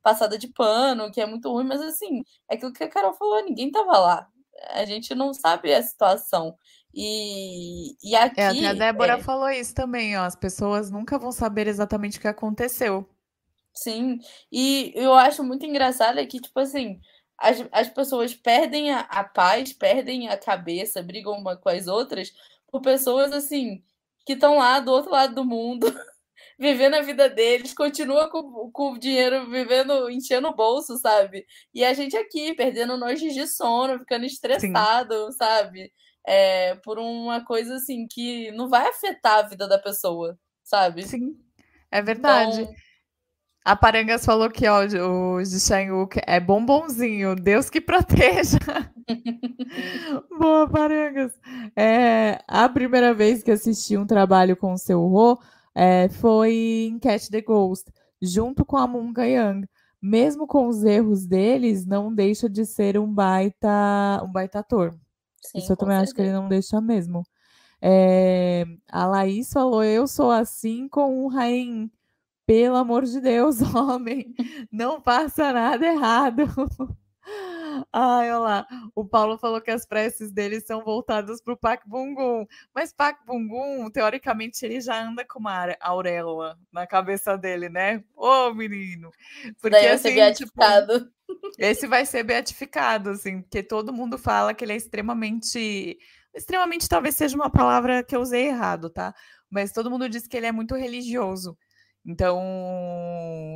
passada 0.03 0.37
de 0.37 0.49
pano, 0.49 1.11
que 1.13 1.21
é 1.21 1.27
muito 1.27 1.51
ruim, 1.53 1.65
mas 1.65 1.81
assim, 1.81 2.23
é 2.51 2.57
aquilo 2.57 2.73
que 2.73 2.83
a 2.83 2.89
Carol 2.89 3.15
falou, 3.15 3.45
ninguém 3.45 3.71
tava 3.71 3.97
lá. 3.97 4.29
A 4.71 4.85
gente 4.85 5.15
não 5.15 5.33
sabe 5.33 5.73
a 5.73 5.83
situação. 5.83 6.57
E, 6.93 7.95
e 8.03 8.17
aqui. 8.17 8.41
É, 8.41 8.67
a 8.67 8.75
Débora 8.75 9.15
é... 9.15 9.23
falou 9.23 9.49
isso 9.49 9.73
também, 9.75 10.19
ó. 10.19 10.25
As 10.25 10.35
pessoas 10.35 10.91
nunca 10.91 11.17
vão 11.17 11.31
saber 11.31 11.69
exatamente 11.69 12.19
o 12.19 12.21
que 12.21 12.29
aconteceu. 12.29 13.09
Sim, 13.73 14.19
e 14.51 14.93
eu 14.97 15.15
acho 15.15 15.45
muito 15.45 15.65
engraçado 15.65 16.19
é 16.19 16.27
que, 16.27 16.41
tipo 16.41 16.59
assim, 16.59 17.01
as, 17.41 17.67
as 17.73 17.89
pessoas 17.89 18.35
perdem 18.35 18.93
a, 18.93 19.01
a 19.01 19.25
paz, 19.25 19.73
perdem 19.73 20.29
a 20.29 20.37
cabeça, 20.37 21.03
brigam 21.03 21.33
uma 21.33 21.57
com 21.57 21.71
as 21.71 21.87
outras 21.87 22.33
por 22.71 22.83
pessoas 22.83 23.33
assim 23.33 23.83
que 24.27 24.35
estão 24.35 24.59
lá 24.59 24.79
do 24.79 24.93
outro 24.93 25.11
lado 25.11 25.35
do 25.35 25.45
mundo, 25.45 25.87
vivendo 26.59 26.95
a 26.95 27.01
vida 27.01 27.29
deles, 27.29 27.73
continua 27.73 28.31
com, 28.31 28.71
com 28.71 28.93
o 28.93 28.99
dinheiro 28.99 29.51
vivendo, 29.51 30.11
enchendo 30.11 30.49
o 30.49 30.55
bolso, 30.55 30.99
sabe? 30.99 31.47
E 31.73 31.83
a 31.83 31.95
gente 31.95 32.17
aqui, 32.17 32.55
perdendo 32.55 32.99
noites 32.99 33.33
de 33.33 33.47
sono, 33.47 33.99
ficando 33.99 34.27
estressado, 34.27 35.33
Sim. 35.33 35.39
sabe? 35.39 35.93
É, 36.27 36.75
por 36.77 36.99
uma 36.99 37.43
coisa 37.45 37.77
assim 37.77 38.07
que 38.07 38.53
não 38.53 38.69
vai 38.69 38.87
afetar 38.87 39.39
a 39.39 39.49
vida 39.49 39.67
da 39.67 39.79
pessoa, 39.79 40.39
sabe? 40.63 41.03
Sim, 41.03 41.35
é 41.91 42.03
verdade. 42.03 42.61
Então, 42.61 42.75
a 43.65 43.77
Parangas 43.77 44.25
falou 44.25 44.51
que 44.51 44.67
ó, 44.67 44.85
o 44.85 45.45
Jishang 45.45 45.91
é 46.27 46.41
bombonzinho, 46.41 47.37
Deus 47.37 47.69
que 47.69 47.81
proteja. 47.81 48.59
Boa, 50.39 50.69
Parangas. 50.69 51.33
É, 51.77 52.43
a 52.49 52.69
primeira 52.69 53.13
vez 53.13 53.43
que 53.43 53.51
assisti 53.51 53.97
um 53.97 54.07
trabalho 54.07 54.57
com 54.57 54.73
o 54.73 54.79
seu 54.79 55.07
Ro 55.07 55.39
é, 55.75 56.09
foi 56.09 56.89
em 56.91 56.99
Catch 56.99 57.29
the 57.29 57.41
Ghost, 57.43 57.91
junto 58.21 58.65
com 58.65 58.77
a 58.77 58.87
Moon 58.87 59.13
Young. 59.17 59.67
Mesmo 60.03 60.47
com 60.47 60.67
os 60.67 60.83
erros 60.83 61.27
deles, 61.27 61.85
não 61.85 62.15
deixa 62.15 62.49
de 62.49 62.65
ser 62.65 62.99
um 62.99 63.13
baita, 63.13 63.69
um 64.25 64.33
baita 64.33 64.61
ator. 64.61 64.93
Sim, 65.43 65.59
Isso 65.59 65.73
eu 65.73 65.77
também 65.77 65.97
certeza. 65.97 66.03
acho 66.11 66.15
que 66.15 66.23
ele 66.23 66.33
não 66.33 66.49
deixa 66.49 66.81
mesmo. 66.81 67.23
É, 67.83 68.65
a 68.91 69.07
Laís 69.07 69.51
falou: 69.53 69.85
Eu 69.85 70.07
sou 70.07 70.31
assim 70.31 70.89
com 70.89 71.25
o 71.25 71.29
Rain 71.29 71.91
pelo 72.51 72.75
amor 72.75 73.05
de 73.05 73.21
Deus, 73.21 73.61
homem, 73.73 74.35
não 74.73 75.01
passa 75.01 75.53
nada 75.53 75.87
errado. 75.87 76.43
Ai, 77.93 78.29
olha 78.33 78.39
lá. 78.39 78.67
O 78.93 79.05
Paulo 79.05 79.39
falou 79.39 79.61
que 79.61 79.71
as 79.71 79.87
preces 79.87 80.33
dele 80.33 80.61
são 80.61 80.83
voltadas 80.83 81.41
para 81.41 81.55
o 81.55 81.57
Pac 81.57 81.89
Bungum. 81.89 82.45
Mas 82.75 82.93
Pac 82.93 83.25
Bungum, 83.25 83.89
teoricamente, 83.89 84.67
ele 84.67 84.81
já 84.81 85.01
anda 85.01 85.25
com 85.25 85.39
uma 85.39 85.77
auréola 85.81 86.59
na 86.73 86.89
cabeça 86.89 87.39
dele, 87.39 87.69
né? 87.69 88.03
Ô, 88.17 88.53
menino! 88.53 89.13
Porque 89.61 89.71
Daí 89.71 89.87
assim, 89.87 90.03
ser 90.03 90.09
tipo, 90.09 90.17
beatificado. 90.17 90.99
Tipo, 90.99 91.51
esse 91.57 91.87
vai 91.87 92.05
ser 92.05 92.25
beatificado, 92.25 93.11
assim, 93.11 93.43
porque 93.43 93.63
todo 93.63 93.93
mundo 93.93 94.19
fala 94.19 94.53
que 94.53 94.65
ele 94.65 94.73
é 94.73 94.77
extremamente. 94.77 95.97
Extremamente 96.35 96.89
talvez 96.89 97.15
seja 97.15 97.37
uma 97.37 97.49
palavra 97.49 98.03
que 98.03 98.17
eu 98.17 98.21
usei 98.21 98.49
errado, 98.49 98.91
tá? 98.91 99.15
Mas 99.49 99.71
todo 99.71 99.89
mundo 99.89 100.09
diz 100.09 100.27
que 100.27 100.37
ele 100.37 100.47
é 100.47 100.53
muito 100.53 100.75
religioso. 100.75 101.57
Então, 102.05 102.41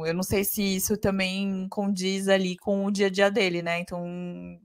eu 0.07 0.13
não 0.15 0.23
sei 0.23 0.45
se 0.45 0.63
isso 0.63 0.97
também 0.99 1.67
condiz 1.71 2.29
ali 2.29 2.57
com 2.59 2.85
o 2.85 2.91
dia 2.91 3.07
a 3.07 3.11
dia 3.11 3.31
dele, 3.31 3.63
né? 3.63 3.81
Então, 3.81 4.05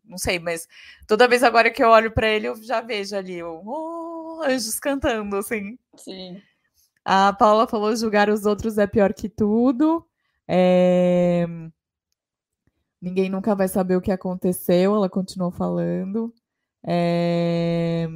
não 0.03 0.17
sei, 0.17 0.37
mas 0.37 0.67
toda 1.07 1.27
vez 1.27 1.43
agora 1.43 1.71
que 1.71 1.83
eu 1.83 1.89
olho 1.89 2.11
para 2.11 2.27
ele, 2.27 2.47
eu 2.47 2.55
já 2.61 2.81
vejo 2.81 3.15
ali 3.15 3.41
o 3.41 3.61
oh, 3.65 4.41
anjos 4.43 4.79
cantando, 4.79 5.37
assim. 5.37 5.77
Sim. 5.95 6.41
A 7.05 7.33
Paula 7.33 7.67
falou: 7.67 7.95
julgar 7.95 8.29
os 8.29 8.45
outros 8.45 8.77
é 8.77 8.85
pior 8.85 9.13
que 9.13 9.29
tudo. 9.29 10.05
É... 10.47 11.45
Ninguém 13.01 13.29
nunca 13.29 13.55
vai 13.55 13.67
saber 13.67 13.95
o 13.95 14.01
que 14.01 14.11
aconteceu, 14.11 14.95
ela 14.95 15.09
continuou 15.09 15.51
falando. 15.51 16.33
É... 16.85 18.07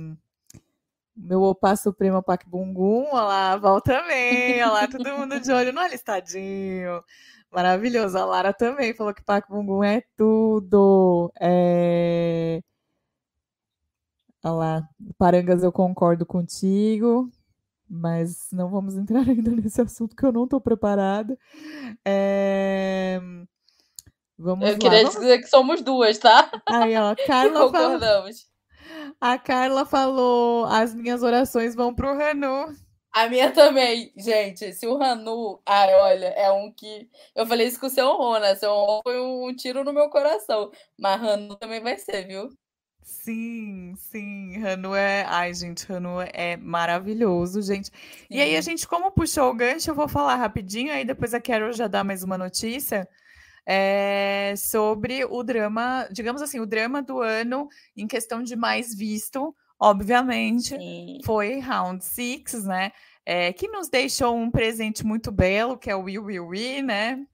Meu 1.15 1.41
opa 1.44 1.76
supremo 1.76 2.23
Pac 2.23 2.48
Bungum, 2.49 3.06
olha 3.11 3.23
lá, 3.23 3.57
Val 3.57 3.80
também, 3.81 4.64
olha 4.64 4.72
lá, 4.72 4.88
todo 4.90 5.18
mundo 5.18 5.40
de 5.40 5.52
olho 5.52 5.72
no 5.72 5.80
alistadinho. 5.80 7.03
Maravilhoso. 7.52 8.18
A 8.18 8.26
Lara 8.26 8.52
também 8.52 8.95
falou 8.95 9.14
que 9.14 9.23
Pac 9.23 9.48
Bungum 9.48 9.84
é 9.84 10.02
tudo. 10.18 11.31
É... 11.40 12.61
Olha 14.44 14.53
lá, 14.53 14.90
Parangas, 15.18 15.64
eu 15.64 15.72
concordo 15.72 16.26
contigo, 16.26 17.30
mas 17.88 18.48
não 18.52 18.69
vamos 18.69 18.98
entrar 18.98 19.22
ainda 19.30 19.52
nesse 19.52 19.80
assunto 19.81 20.15
que 20.15 20.26
eu 20.26 20.31
não 20.31 20.45
estou 20.45 20.60
preparada. 20.60 21.38
É... 22.03 23.22
Vamos 24.35 24.65
eu 24.68 24.73
lá. 24.73 24.80
queria 24.80 25.03
vamos... 25.03 25.14
dizer 25.14 25.38
que 25.40 25.48
somos 25.48 25.81
duas, 25.84 26.18
tá? 26.18 26.52
Aí, 26.68 26.98
ó, 26.98 27.15
Carla 27.27 27.72
concordamos. 27.72 28.52
A 29.19 29.37
Carla 29.37 29.85
falou: 29.85 30.65
as 30.65 30.93
minhas 30.93 31.23
orações 31.23 31.75
vão 31.75 31.93
pro 31.93 32.09
Hanu. 32.09 32.75
A 33.11 33.29
minha 33.29 33.51
também, 33.51 34.11
gente. 34.17 34.73
Se 34.73 34.87
o 34.87 35.01
Hanu. 35.01 35.61
Ai, 35.65 35.93
olha, 35.93 36.27
é 36.27 36.51
um 36.51 36.71
que. 36.71 37.09
Eu 37.35 37.45
falei 37.45 37.67
isso 37.67 37.79
com 37.79 37.85
o 37.87 37.89
seu 37.89 38.07
honor, 38.07 38.39
né? 38.39 38.55
Seu 38.55 38.71
honor 38.71 39.01
foi 39.03 39.19
um 39.21 39.55
tiro 39.55 39.83
no 39.83 39.93
meu 39.93 40.09
coração. 40.09 40.71
Mas 40.99 41.21
Hanu 41.21 41.55
também 41.57 41.79
vai 41.81 41.97
ser, 41.97 42.27
viu? 42.27 42.49
Sim, 43.03 43.93
sim, 43.97 44.65
Hanu 44.65 44.95
é. 44.95 45.25
Ai, 45.27 45.53
gente, 45.53 45.91
Hanu 45.91 46.21
é 46.21 46.57
maravilhoso, 46.57 47.61
gente. 47.61 47.87
Sim. 47.87 47.91
E 48.29 48.41
aí, 48.41 48.55
a 48.55 48.61
gente, 48.61 48.87
como 48.87 49.11
puxou 49.11 49.49
o 49.49 49.53
gancho, 49.53 49.91
eu 49.91 49.95
vou 49.95 50.07
falar 50.07 50.35
rapidinho, 50.37 50.91
aí 50.91 51.05
depois 51.05 51.33
a 51.33 51.41
Carol 51.41 51.73
já 51.73 51.87
dá 51.87 52.03
mais 52.03 52.23
uma 52.23 52.37
notícia. 52.37 53.07
É, 53.65 54.53
sobre 54.57 55.23
o 55.23 55.41
drama, 55.41 56.07
digamos 56.11 56.41
assim, 56.41 56.60
o 56.60 56.65
drama 56.65 57.02
do 57.02 57.22
ano 57.22 57.69
em 57.95 58.06
questão 58.06 58.44
de 58.44 58.56
mais 58.56 58.94
visto, 58.94 59.56
obviamente, 59.80 60.76
Sim. 60.76 61.19
foi 61.26 61.60
Round 61.60 62.03
Six, 62.03 62.65
né? 62.65 62.91
É, 63.26 63.53
que 63.53 63.69
nos 63.69 63.88
deixou 63.88 64.35
um 64.35 64.52
presente 64.52 65.06
muito 65.06 65.31
belo, 65.31 65.77
que 65.77 65.90
é 65.90 65.95
o 65.95 66.03
Will 66.03 66.26
Will 66.26 66.48
Will, 66.48 66.84
né? 66.84 67.26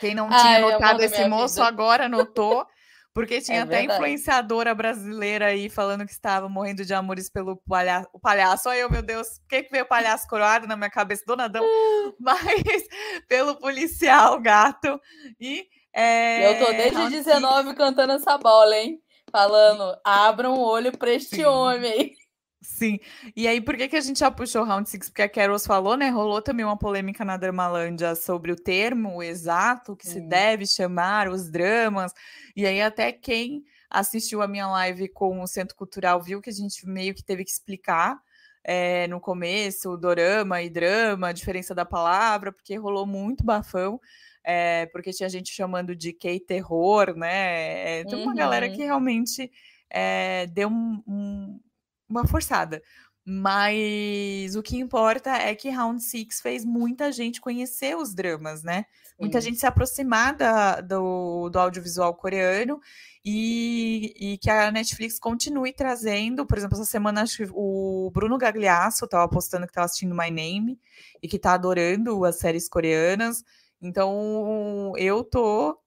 Quem 0.00 0.14
não 0.14 0.28
tinha 0.28 0.56
Ai, 0.56 0.60
notado 0.60 1.02
esse 1.02 1.26
moço 1.28 1.56
vida. 1.56 1.66
agora 1.66 2.08
notou. 2.08 2.66
Porque 3.14 3.40
tinha 3.40 3.58
é 3.58 3.62
até 3.62 3.82
influenciadora 3.82 4.74
brasileira 4.74 5.46
aí 5.46 5.68
falando 5.68 6.06
que 6.06 6.12
estava 6.12 6.48
morrendo 6.48 6.84
de 6.84 6.94
amores 6.94 7.28
pelo 7.28 7.56
palhaço. 7.68 8.08
O 8.12 8.20
palhaço, 8.20 8.68
aí 8.68 8.80
eu, 8.80 8.90
meu 8.90 9.02
Deus, 9.02 9.38
por 9.40 9.48
que, 9.48 9.62
que 9.64 9.70
veio 9.70 9.84
o 9.84 9.88
palhaço 9.88 10.28
coroado 10.28 10.66
na 10.66 10.76
minha 10.76 10.90
cabeça? 10.90 11.24
Donadão. 11.26 11.64
Mas 12.20 12.84
pelo 13.28 13.56
policial, 13.56 14.40
gato. 14.40 15.00
E. 15.40 15.66
É, 15.92 16.52
eu 16.52 16.64
tô 16.64 16.72
desde 16.72 17.10
19 17.10 17.74
cantando 17.74 18.12
essa 18.12 18.38
bola, 18.38 18.76
hein? 18.76 19.02
Falando, 19.32 19.98
abram 20.04 20.54
o 20.54 20.60
olho 20.60 20.96
para 20.96 21.12
este 21.12 21.36
Sim. 21.36 21.44
homem. 21.44 22.14
Sim. 22.60 22.98
E 23.36 23.46
aí, 23.46 23.60
por 23.60 23.76
que, 23.76 23.88
que 23.88 23.96
a 23.96 24.00
gente 24.00 24.18
já 24.18 24.30
puxou 24.30 24.62
o 24.62 24.64
Round 24.64 24.88
Six? 24.88 25.08
Porque 25.08 25.22
a 25.22 25.28
Carol 25.28 25.58
falou, 25.60 25.96
né? 25.96 26.10
Rolou 26.10 26.42
também 26.42 26.64
uma 26.64 26.76
polêmica 26.76 27.24
na 27.24 27.36
Dramalândia 27.36 28.16
sobre 28.16 28.50
o 28.50 28.56
termo 28.56 29.22
exato 29.22 29.96
que 29.96 30.06
se 30.06 30.20
deve 30.20 30.66
chamar 30.66 31.28
os 31.28 31.48
dramas. 31.48 32.12
E 32.56 32.66
aí, 32.66 32.82
até 32.82 33.12
quem 33.12 33.64
assistiu 33.88 34.42
a 34.42 34.48
minha 34.48 34.66
live 34.68 35.08
com 35.08 35.40
o 35.40 35.46
Centro 35.46 35.76
Cultural 35.76 36.20
viu 36.20 36.40
que 36.40 36.50
a 36.50 36.52
gente 36.52 36.86
meio 36.86 37.14
que 37.14 37.22
teve 37.22 37.44
que 37.44 37.50
explicar 37.50 38.20
é, 38.64 39.06
no 39.06 39.20
começo, 39.20 39.90
o 39.90 39.96
dorama 39.96 40.60
e 40.60 40.68
drama, 40.68 41.28
a 41.28 41.32
diferença 41.32 41.74
da 41.74 41.86
palavra, 41.86 42.52
porque 42.52 42.76
rolou 42.76 43.06
muito 43.06 43.44
bafão. 43.44 44.00
É, 44.44 44.86
porque 44.86 45.12
tinha 45.12 45.28
gente 45.28 45.52
chamando 45.52 45.94
de 45.94 46.12
K-terror, 46.12 47.14
né? 47.16 48.00
É, 48.00 48.04
tem 48.04 48.22
uma 48.22 48.30
uhum. 48.30 48.36
galera 48.36 48.68
que 48.68 48.82
realmente 48.82 49.50
é, 49.90 50.46
deu 50.46 50.68
um, 50.68 51.02
um 51.06 51.60
uma 52.08 52.26
forçada. 52.26 52.82
Mas 53.30 54.56
o 54.56 54.62
que 54.62 54.78
importa 54.78 55.30
é 55.30 55.54
que 55.54 55.68
Round 55.68 56.02
Six 56.02 56.40
fez 56.40 56.64
muita 56.64 57.12
gente 57.12 57.42
conhecer 57.42 57.94
os 57.94 58.14
dramas, 58.14 58.62
né? 58.62 58.86
Sim. 59.04 59.14
Muita 59.20 59.38
gente 59.38 59.58
se 59.58 59.66
aproximar 59.66 60.34
da, 60.34 60.80
do, 60.80 61.50
do 61.50 61.58
audiovisual 61.58 62.14
coreano 62.14 62.80
e, 63.22 64.14
e, 64.18 64.38
que 64.38 64.48
a 64.48 64.70
Netflix 64.70 65.18
continue 65.18 65.74
trazendo. 65.74 66.46
Por 66.46 66.56
exemplo, 66.56 66.76
essa 66.78 66.86
semana 66.86 67.20
acho 67.20 67.44
que 67.44 67.50
o 67.52 68.10
Bruno 68.14 68.38
Gagliasso 68.38 69.04
estava 69.04 69.28
postando 69.28 69.66
que 69.66 69.72
estava 69.72 69.84
assistindo 69.84 70.14
My 70.14 70.30
Name 70.30 70.80
e 71.22 71.28
que 71.28 71.36
está 71.36 71.52
adorando 71.52 72.24
as 72.24 72.38
séries 72.38 72.66
coreanas. 72.66 73.44
Então 73.82 74.94
eu 74.96 75.22
tô 75.22 75.78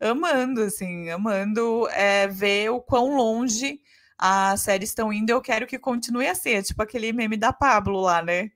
amando, 0.00 0.62
assim, 0.62 1.10
amando 1.10 1.86
é, 1.90 2.26
ver 2.26 2.70
o 2.70 2.80
quão 2.80 3.16
longe 3.16 3.82
as 4.18 4.60
séries 4.60 4.90
estão 4.90 5.12
indo, 5.12 5.30
eu 5.30 5.40
quero 5.40 5.66
que 5.66 5.78
continue 5.78 6.26
assim. 6.26 6.50
É 6.50 6.62
tipo 6.62 6.82
aquele 6.82 7.12
meme 7.12 7.36
da 7.36 7.52
Pablo 7.52 8.00
lá, 8.00 8.22
né? 8.22 8.50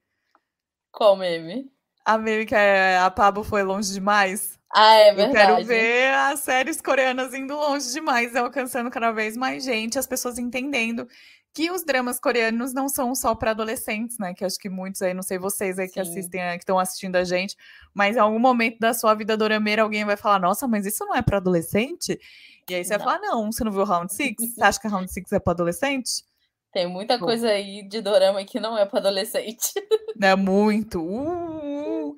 Qual 0.90 1.16
meme? 1.16 1.70
A 2.04 2.18
meme 2.18 2.46
que 2.46 2.54
é, 2.54 2.98
a 2.98 3.10
Pablo 3.10 3.44
foi 3.44 3.62
longe 3.62 3.92
demais. 3.92 4.58
Ah, 4.72 4.94
é 4.94 5.12
verdade. 5.12 5.28
Eu 5.28 5.56
quero 5.56 5.66
ver 5.66 6.14
as 6.14 6.40
séries 6.40 6.80
coreanas 6.80 7.34
indo 7.34 7.54
longe 7.54 7.92
demais, 7.92 8.36
alcançando 8.36 8.90
cada 8.90 9.10
vez 9.10 9.36
mais 9.36 9.64
gente, 9.64 9.98
as 9.98 10.06
pessoas 10.06 10.38
entendendo 10.38 11.08
que 11.52 11.70
os 11.70 11.84
dramas 11.84 12.20
coreanos 12.20 12.72
não 12.72 12.88
são 12.88 13.14
só 13.14 13.34
para 13.34 13.50
adolescentes, 13.50 14.16
né? 14.18 14.32
Que 14.32 14.44
acho 14.44 14.58
que 14.58 14.68
muitos 14.68 15.02
aí, 15.02 15.12
não 15.12 15.22
sei 15.22 15.38
vocês 15.38 15.78
aí 15.78 15.88
que 15.88 15.94
Sim. 15.94 16.08
assistem, 16.08 16.40
que 16.52 16.58
estão 16.58 16.78
assistindo 16.78 17.16
a 17.16 17.24
gente, 17.24 17.56
mas 17.92 18.16
em 18.16 18.20
algum 18.20 18.38
momento 18.38 18.78
da 18.78 18.94
sua 18.94 19.14
vida 19.14 19.36
dorameira 19.36 19.82
alguém 19.82 20.04
vai 20.04 20.16
falar: 20.16 20.38
"Nossa, 20.38 20.68
mas 20.68 20.86
isso 20.86 21.04
não 21.04 21.14
é 21.16 21.22
para 21.22 21.38
adolescente?" 21.38 22.18
E 22.70 22.74
aí 22.74 22.84
você 22.84 22.96
não. 22.96 23.04
vai 23.04 23.14
falar: 23.14 23.26
"Não, 23.26 23.52
você 23.52 23.64
não 23.64 23.72
viu 23.72 23.84
Round 23.84 24.12
Six? 24.12 24.54
Você 24.54 24.62
acha 24.62 24.80
que 24.80 24.88
Round 24.88 25.12
Six 25.12 25.32
é 25.32 25.40
para 25.40 25.52
adolescente?" 25.52 26.24
Tem 26.72 26.86
muita 26.86 27.18
Bom. 27.18 27.26
coisa 27.26 27.48
aí 27.48 27.82
de 27.88 28.00
dorama 28.00 28.44
que 28.44 28.60
não 28.60 28.78
é 28.78 28.86
para 28.86 29.00
adolescente. 29.00 29.72
É 30.22 30.36
muito. 30.36 31.00
Uh, 31.02 32.14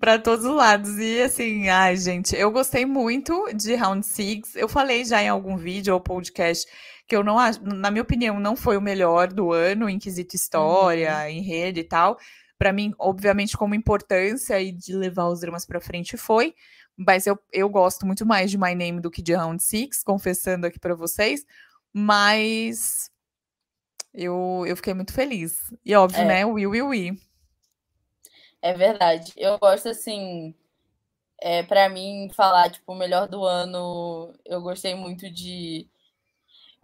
para 0.00 0.18
todos 0.18 0.44
os 0.44 0.56
lados. 0.56 0.98
E 0.98 1.22
assim, 1.22 1.68
ai, 1.68 1.96
gente, 1.96 2.34
eu 2.34 2.50
gostei 2.50 2.84
muito 2.84 3.46
de 3.54 3.76
Round 3.76 4.04
Six. 4.04 4.56
Eu 4.56 4.68
falei 4.68 5.04
já 5.04 5.22
em 5.22 5.28
algum 5.28 5.56
vídeo 5.56 5.94
ou 5.94 6.00
podcast 6.00 6.66
que 7.06 7.14
eu 7.14 7.22
não 7.22 7.38
acho, 7.38 7.62
na 7.62 7.92
minha 7.92 8.02
opinião, 8.02 8.40
não 8.40 8.56
foi 8.56 8.76
o 8.76 8.80
melhor 8.80 9.32
do 9.32 9.52
ano 9.52 9.88
em 9.88 10.00
quesito 10.00 10.34
história, 10.34 11.16
uhum. 11.16 11.28
enredo 11.28 11.78
e 11.78 11.84
tal. 11.84 12.18
Para 12.58 12.72
mim, 12.72 12.92
obviamente, 12.98 13.56
como 13.56 13.74
importância 13.74 14.60
e 14.60 14.72
de 14.72 14.94
levar 14.96 15.28
os 15.28 15.40
dramas 15.40 15.66
para 15.66 15.80
frente 15.80 16.16
foi, 16.16 16.54
mas 16.96 17.26
eu, 17.26 17.38
eu 17.52 17.68
gosto 17.68 18.06
muito 18.06 18.24
mais 18.24 18.50
de 18.50 18.58
My 18.58 18.74
Name 18.74 19.00
do 19.00 19.10
que 19.10 19.22
de 19.22 19.34
Round 19.34 19.62
Six, 19.62 20.02
confessando 20.02 20.66
aqui 20.66 20.78
para 20.78 20.94
vocês. 20.94 21.44
Mas 21.92 23.10
eu, 24.12 24.64
eu 24.66 24.76
fiquei 24.76 24.94
muito 24.94 25.12
feliz. 25.12 25.58
E 25.84 25.94
óbvio, 25.94 26.22
é. 26.22 26.24
né? 26.24 26.46
Will, 26.46 26.70
will, 26.70 26.88
will. 26.88 27.16
É 28.62 28.72
verdade. 28.72 29.32
Eu 29.36 29.58
gosto 29.58 29.88
assim. 29.88 30.54
É, 31.40 31.62
para 31.62 31.88
mim, 31.88 32.30
falar, 32.34 32.70
tipo, 32.70 32.92
o 32.92 32.96
melhor 32.96 33.28
do 33.28 33.44
ano, 33.44 34.32
eu 34.46 34.62
gostei 34.62 34.94
muito 34.94 35.30
de 35.30 35.88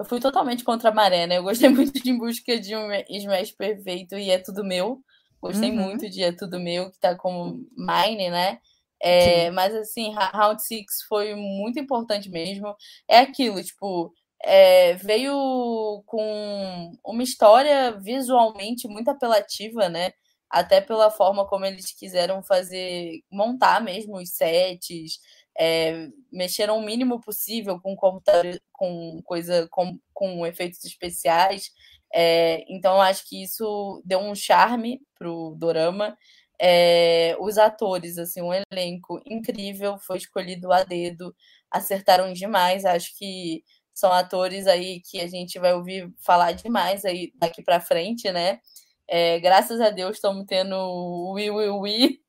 eu 0.01 0.05
fui 0.07 0.19
totalmente 0.19 0.65
contra 0.65 0.89
a 0.89 0.95
maré, 0.95 1.27
né? 1.27 1.37
Eu 1.37 1.43
gostei 1.43 1.69
muito 1.71 1.93
de 1.93 2.11
Em 2.11 2.17
Busca 2.17 2.59
de 2.59 2.75
um 2.75 2.89
Smash 3.11 3.53
Perfeito 3.53 4.17
e 4.17 4.31
É 4.31 4.39
Tudo 4.39 4.65
Meu. 4.65 5.05
Gostei 5.43 5.69
uhum. 5.71 5.77
muito 5.77 6.09
de 6.09 6.23
É 6.23 6.33
Tudo 6.33 6.59
Meu, 6.59 6.91
que 6.91 6.99
tá 6.99 7.15
como 7.15 7.67
Mine, 7.77 8.31
né? 8.31 8.61
É, 9.03 9.51
mas 9.51 9.75
assim, 9.75 10.13
Round 10.15 10.63
Six 10.63 11.03
foi 11.09 11.35
muito 11.35 11.79
importante 11.79 12.29
mesmo. 12.31 12.75
É 13.09 13.19
aquilo, 13.19 13.63
tipo, 13.63 14.13
é, 14.43 14.95
veio 14.97 16.03
com 16.07 16.93
uma 17.05 17.23
história 17.23 17.93
visualmente 18.01 18.89
muito 18.89 19.09
apelativa, 19.11 19.89
né? 19.89 20.13
Até 20.51 20.81
pela 20.81 21.11
forma 21.11 21.47
como 21.47 21.65
eles 21.65 21.93
quiseram 21.93 22.43
fazer, 22.43 23.21
montar 23.31 23.81
mesmo 23.81 24.17
os 24.19 24.31
sets, 24.31 25.19
é, 25.59 26.09
mexeram 26.33 26.79
o 26.79 26.83
mínimo 26.85 27.21
possível 27.21 27.81
com 27.81 27.95
computador, 27.97 28.61
com 28.73 29.21
coisa 29.25 29.69
com, 29.71 29.99
com 30.13 30.47
efeitos 30.47 30.85
especiais. 30.85 31.71
É, 32.13 32.65
então 32.69 33.01
acho 33.01 33.29
que 33.29 33.43
isso 33.43 34.03
deu 34.05 34.19
um 34.21 34.35
charme 34.35 35.01
pro 35.19 35.55
dorama. 35.59 36.17
É, 36.61 37.37
os 37.41 37.59
atores, 37.59 38.19
assim, 38.19 38.43
um 38.43 38.53
elenco 38.53 39.21
incrível, 39.27 39.99
foi 39.99 40.19
escolhido 40.19 40.73
a 40.73 40.85
dedo, 40.85 41.35
acertaram 41.71 42.33
demais. 42.33 42.85
Acho 42.85 43.17
que 43.17 43.65
são 43.95 44.13
atores 44.13 44.67
aí 44.67 45.01
que 45.01 45.21
a 45.21 45.27
gente 45.27 45.59
vai 45.59 45.75
ouvir 45.75 46.13
falar 46.25 46.53
demais 46.53 47.05
aí 47.05 47.33
daqui 47.37 47.63
para 47.63 47.81
frente, 47.81 48.31
né? 48.33 48.61
É, 49.09 49.41
graças 49.41 49.81
a 49.81 49.91
Deus 49.91 50.17
estamos 50.17 50.45
tendo 50.47 50.77
o 50.77 51.33
Wii 51.35 51.51
Wii 51.51 51.69
Wii 51.71 52.21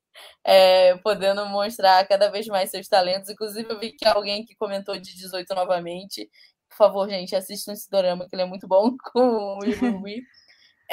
é, 0.43 0.97
podendo 0.97 1.45
mostrar 1.45 2.07
cada 2.07 2.29
vez 2.29 2.47
mais 2.47 2.69
seus 2.71 2.87
talentos. 2.87 3.29
Inclusive, 3.29 3.69
eu 3.69 3.79
vi 3.79 3.91
que 3.93 4.07
alguém 4.07 4.45
que 4.45 4.55
comentou 4.55 4.97
de 4.97 5.15
18 5.15 5.53
novamente. 5.55 6.29
Por 6.69 6.77
favor, 6.77 7.09
gente, 7.09 7.35
assistam 7.35 7.73
esse 7.73 7.89
dorama, 7.89 8.27
que 8.27 8.35
ele 8.35 8.43
é 8.43 8.45
muito 8.45 8.67
bom 8.67 8.95
com 9.13 9.57
o 9.59 9.65
Ibuwi. 9.65 10.23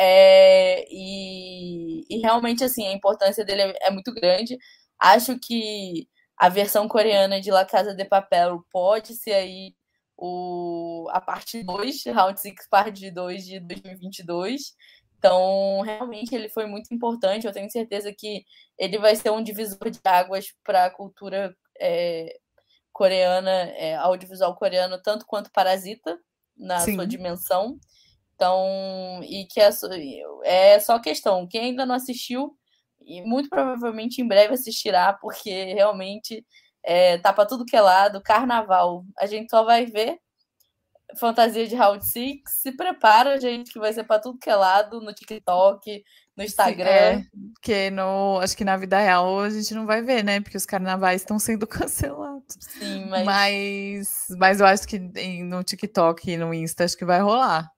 É, 0.00 0.86
e, 0.92 2.04
e 2.08 2.18
realmente, 2.18 2.62
assim, 2.62 2.86
a 2.86 2.92
importância 2.92 3.44
dele 3.44 3.62
é, 3.62 3.88
é, 3.88 3.90
muito 3.90 4.14
grande. 4.14 4.56
Acho 4.96 5.36
que 5.40 6.08
a 6.36 6.48
versão 6.48 6.86
coreana 6.86 7.40
de 7.40 7.50
La 7.50 7.64
Casa 7.64 7.92
de 7.94 8.04
Papel 8.04 8.64
pode 8.70 9.16
ser 9.16 9.32
aí 9.32 9.74
o, 10.16 11.08
a 11.10 11.20
parte 11.20 11.64
2, 11.64 12.04
Round 12.06 12.40
6, 12.40 12.54
parte 12.70 13.10
2 13.10 13.44
de 13.44 13.58
2022. 13.58 14.76
Então, 15.18 15.80
realmente, 15.80 16.32
ele 16.32 16.48
foi 16.48 16.66
muito 16.66 16.94
importante. 16.94 17.46
Eu 17.46 17.52
tenho 17.52 17.68
certeza 17.68 18.14
que 18.16 18.44
ele 18.78 18.98
vai 18.98 19.16
ser 19.16 19.30
um 19.30 19.42
divisor 19.42 19.90
de 19.90 19.98
águas 20.04 20.54
para 20.62 20.84
a 20.84 20.90
cultura 20.90 21.56
é, 21.80 22.38
coreana, 22.92 23.50
é, 23.50 23.96
audiovisual 23.96 24.54
coreano, 24.54 25.02
tanto 25.02 25.26
quanto 25.26 25.50
Parasita, 25.50 26.16
na 26.56 26.78
Sim. 26.78 26.94
sua 26.94 27.06
dimensão. 27.06 27.80
Então, 28.39 29.20
e 29.24 29.47
que 29.47 29.60
é, 29.60 29.69
é 30.44 30.78
só 30.78 31.01
questão. 31.01 31.44
Quem 31.48 31.62
ainda 31.62 31.85
não 31.85 31.97
assistiu, 31.97 32.56
e 33.05 33.20
muito 33.23 33.48
provavelmente 33.51 34.23
em 34.23 34.28
breve 34.28 34.55
assistirá, 34.55 35.12
porque 35.12 35.74
realmente 35.74 36.47
é, 36.85 37.19
tá 37.19 37.32
para 37.32 37.47
tudo 37.47 37.65
que 37.65 37.77
é 37.77 37.81
lado. 37.81 38.23
Carnaval, 38.23 39.05
a 39.19 39.27
gente 39.27 39.51
só 39.51 39.65
vai 39.65 39.86
ver 39.86 40.19
fantasia 41.16 41.66
de 41.66 41.74
Round 41.74 42.06
Six. 42.06 42.60
Se 42.62 42.70
prepara, 42.70 43.40
gente, 43.40 43.73
que 43.73 43.78
vai 43.81 43.93
ser 43.93 44.05
para 44.05 44.20
tudo 44.20 44.39
que 44.39 44.48
é 44.48 44.55
lado, 44.55 45.01
no 45.01 45.12
TikTok, 45.12 46.05
no 46.36 46.44
Instagram. 46.44 47.23
Sim, 47.23 47.24
é, 47.24 47.24
porque 47.55 47.90
no, 47.90 48.39
acho 48.40 48.56
que 48.56 48.65
na 48.65 48.77
vida 48.77 49.01
real 49.01 49.40
a 49.40 49.51
gente 49.51 49.74
não 49.74 49.85
vai 49.85 50.01
ver, 50.01 50.23
né? 50.23 50.40
Porque 50.40 50.56
os 50.56 50.66
carnavais 50.66 51.23
estão 51.23 51.40
sendo 51.40 51.66
cancelados. 51.66 52.56
Sim, 52.60 53.06
mas... 53.06 53.24
mas. 53.24 54.27
Mas 54.39 54.60
eu 54.60 54.66
acho 54.66 54.86
que 54.86 55.01
no 55.43 55.65
TikTok 55.65 56.31
e 56.31 56.36
no 56.36 56.55
Insta 56.55 56.85
acho 56.85 56.97
que 56.97 57.05
vai 57.05 57.20
rolar. 57.20 57.69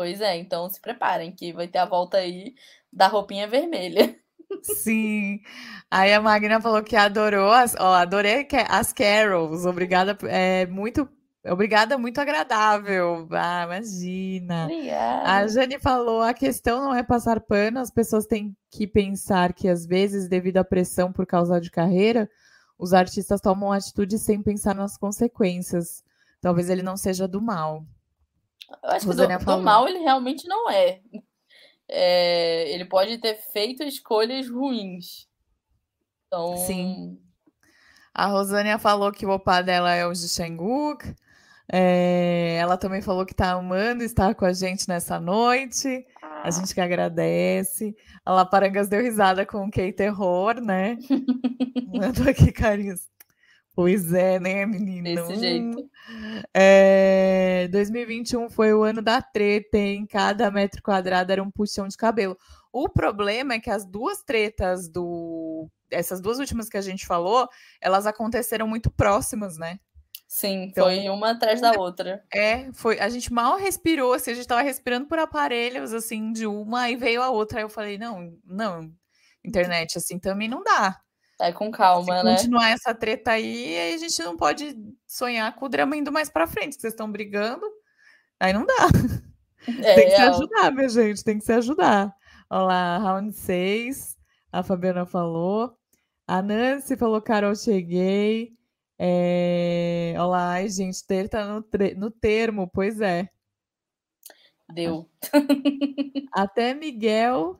Pois 0.00 0.22
é, 0.22 0.34
então 0.38 0.66
se 0.66 0.80
preparem, 0.80 1.30
que 1.30 1.52
vai 1.52 1.68
ter 1.68 1.76
a 1.76 1.84
volta 1.84 2.16
aí 2.16 2.54
da 2.90 3.06
roupinha 3.06 3.46
vermelha. 3.46 4.16
Sim. 4.64 5.42
Aí 5.90 6.14
a 6.14 6.22
Magna 6.22 6.58
falou 6.58 6.82
que 6.82 6.96
adorou 6.96 7.52
as, 7.52 7.76
ó, 7.78 7.92
adorei 7.92 8.48
as 8.70 8.94
carols. 8.94 9.66
Obrigada, 9.66 10.16
é 10.26 10.64
muito 10.64 11.06
Obrigada, 11.44 11.98
muito 11.98 12.18
agradável. 12.18 13.28
Ah, 13.30 13.64
imagina. 13.64 14.64
Obrigada. 14.64 15.30
A 15.30 15.46
Jane 15.46 15.78
falou: 15.78 16.22
a 16.22 16.32
questão 16.32 16.80
não 16.80 16.94
é 16.94 17.02
passar 17.02 17.38
pano, 17.38 17.78
as 17.78 17.90
pessoas 17.90 18.24
têm 18.24 18.56
que 18.70 18.86
pensar 18.86 19.52
que, 19.52 19.68
às 19.68 19.84
vezes, 19.84 20.28
devido 20.28 20.56
à 20.56 20.64
pressão 20.64 21.12
por 21.12 21.26
causa 21.26 21.60
de 21.60 21.70
carreira, 21.70 22.26
os 22.78 22.94
artistas 22.94 23.38
tomam 23.42 23.70
atitudes 23.70 24.22
sem 24.22 24.42
pensar 24.42 24.74
nas 24.74 24.96
consequências. 24.96 26.02
Talvez 26.40 26.70
ele 26.70 26.82
não 26.82 26.96
seja 26.96 27.28
do 27.28 27.42
mal. 27.42 27.84
Eu 28.82 28.90
acho 28.90 29.06
Rosânia 29.06 29.38
que 29.38 29.44
do, 29.44 29.56
do, 29.56 29.62
mal 29.62 29.88
ele 29.88 29.98
realmente 29.98 30.46
não 30.46 30.70
é. 30.70 31.00
é. 31.88 32.70
Ele 32.72 32.84
pode 32.84 33.18
ter 33.18 33.34
feito 33.52 33.82
escolhas 33.82 34.48
ruins. 34.48 35.28
Então... 36.26 36.56
Sim. 36.58 37.18
A 38.14 38.26
Rosânia 38.26 38.78
falou 38.78 39.12
que 39.12 39.24
o 39.24 39.30
opa 39.30 39.62
dela 39.62 39.94
é 39.94 40.06
o 40.06 40.12
de 40.12 40.28
Shanguk. 40.28 41.14
É, 41.72 42.56
ela 42.58 42.76
também 42.76 43.00
falou 43.00 43.24
que 43.24 43.32
está 43.32 43.52
amando 43.52 44.02
estar 44.02 44.34
com 44.34 44.44
a 44.44 44.52
gente 44.52 44.88
nessa 44.88 45.20
noite. 45.20 46.04
A 46.22 46.48
ah. 46.48 46.50
gente 46.50 46.74
que 46.74 46.80
agradece. 46.80 47.94
A 48.24 48.32
Laparangas 48.32 48.88
deu 48.88 49.00
risada 49.00 49.46
com 49.46 49.66
o 49.66 49.70
Key 49.70 49.92
Terror, 49.92 50.60
né? 50.60 50.98
Mandou 51.94 52.28
aqui 52.28 52.50
carinhos. 52.50 53.08
Pois 53.74 54.12
é, 54.12 54.38
né, 54.40 54.66
menino? 54.66 55.04
Desse 55.04 55.36
jeito. 55.36 55.88
É, 56.52 57.68
2021 57.70 58.50
foi 58.50 58.74
o 58.74 58.82
ano 58.82 59.00
da 59.00 59.22
treta, 59.22 59.78
em 59.78 60.06
cada 60.06 60.50
metro 60.50 60.82
quadrado 60.82 61.32
era 61.32 61.42
um 61.42 61.50
puxão 61.50 61.86
de 61.86 61.96
cabelo. 61.96 62.36
O 62.72 62.88
problema 62.88 63.54
é 63.54 63.60
que 63.60 63.70
as 63.70 63.84
duas 63.84 64.22
tretas 64.22 64.88
do. 64.88 65.68
Essas 65.90 66.20
duas 66.20 66.38
últimas 66.38 66.68
que 66.68 66.76
a 66.76 66.82
gente 66.82 67.06
falou, 67.06 67.48
elas 67.80 68.06
aconteceram 68.06 68.66
muito 68.66 68.90
próximas, 68.90 69.56
né? 69.56 69.78
Sim, 70.28 70.62
então, 70.62 70.84
foi 70.84 71.08
uma 71.08 71.30
atrás 71.30 71.60
da 71.60 71.72
outra. 71.72 72.22
É, 72.32 72.72
foi. 72.72 73.00
A 73.00 73.08
gente 73.08 73.32
mal 73.32 73.56
respirou, 73.56 74.12
assim, 74.12 74.30
a 74.30 74.34
gente 74.34 74.46
tava 74.46 74.62
respirando 74.62 75.08
por 75.08 75.18
aparelhos, 75.18 75.92
assim, 75.92 76.32
de 76.32 76.46
uma, 76.46 76.88
e 76.88 76.94
veio 76.94 77.20
a 77.20 77.30
outra. 77.30 77.58
Aí 77.58 77.64
eu 77.64 77.68
falei, 77.68 77.98
não, 77.98 78.32
não, 78.44 78.92
internet, 79.44 79.98
assim, 79.98 80.20
também 80.20 80.48
não 80.48 80.62
dá. 80.62 81.00
Vai 81.40 81.54
com 81.54 81.70
calma, 81.70 82.18
Se 82.18 82.22
né? 82.22 82.36
continuar 82.36 82.68
essa 82.68 82.94
treta 82.94 83.30
aí, 83.30 83.78
aí 83.78 83.94
a 83.94 83.96
gente 83.96 84.22
não 84.22 84.36
pode 84.36 84.76
sonhar 85.06 85.56
com 85.56 85.64
o 85.64 85.68
drama 85.70 85.96
indo 85.96 86.12
mais 86.12 86.28
pra 86.28 86.46
frente, 86.46 86.74
que 86.74 86.82
vocês 86.82 86.92
estão 86.92 87.10
brigando, 87.10 87.64
aí 88.38 88.52
não 88.52 88.66
dá. 88.66 88.88
É, 89.82 89.94
tem 89.96 90.04
que 90.10 90.16
se 90.16 90.20
ajudar, 90.20 90.70
minha 90.70 90.88
gente, 90.90 91.24
tem 91.24 91.38
que 91.38 91.44
se 91.46 91.52
ajudar. 91.54 92.14
Olha 92.50 92.62
lá, 92.62 92.98
round 92.98 93.32
6, 93.32 94.18
a 94.52 94.62
Fabiana 94.62 95.06
falou. 95.06 95.74
A 96.26 96.42
Nancy 96.42 96.94
falou, 96.94 97.22
Carol, 97.22 97.56
cheguei. 97.56 98.52
É... 98.98 100.14
Olá, 100.18 100.50
ai, 100.50 100.68
gente, 100.68 101.06
ter 101.06 101.26
tá 101.26 101.46
no, 101.46 101.62
tre... 101.62 101.94
no 101.94 102.10
termo, 102.10 102.68
pois 102.68 103.00
é. 103.00 103.30
Deu. 104.74 105.08
Até 106.32 106.74
Miguel. 106.74 107.58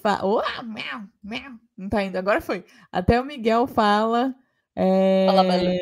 Fa... 0.00 0.20
Oh, 0.22 0.42
meu, 0.62 1.08
meu. 1.22 1.52
Não 1.76 1.88
tá 1.88 2.02
indo, 2.02 2.16
agora 2.16 2.40
foi. 2.40 2.64
Até 2.90 3.20
o 3.20 3.24
Miguel 3.24 3.66
fala. 3.66 4.34
É... 4.74 5.26
Fala, 5.26 5.42
Bela. 5.42 5.80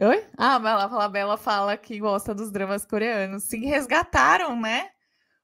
Oi? 0.00 0.26
Ah, 0.36 0.58
mas 0.58 0.72
ela 0.72 0.88
fala, 0.88 1.08
Bela 1.08 1.36
fala 1.36 1.76
que 1.76 1.98
gosta 1.98 2.34
dos 2.34 2.50
dramas 2.50 2.84
coreanos. 2.84 3.44
Sim, 3.44 3.66
resgataram, 3.66 4.60
né? 4.60 4.88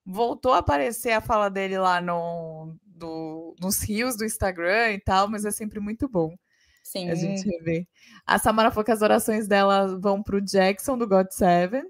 Voltou 0.04 0.52
a 0.52 0.58
aparecer 0.58 1.12
a 1.12 1.20
fala 1.20 1.48
dele 1.48 1.78
lá 1.78 2.00
no, 2.00 2.74
do, 2.84 3.54
nos 3.60 3.80
rios 3.82 4.16
do 4.16 4.24
Instagram 4.24 4.92
e 4.92 5.00
tal, 5.00 5.28
mas 5.28 5.44
é 5.44 5.50
sempre 5.50 5.78
muito 5.78 6.08
bom. 6.08 6.34
Sim. 6.82 7.10
A 7.10 7.14
gente 7.14 7.48
vê. 7.62 7.86
A 8.26 8.38
Samara 8.38 8.70
falou 8.70 8.84
que 8.84 8.90
as 8.90 9.02
orações 9.02 9.46
dela 9.46 9.98
vão 9.98 10.22
pro 10.22 10.40
Jackson 10.40 10.98
do 10.98 11.06
God 11.06 11.28
Seven. 11.30 11.84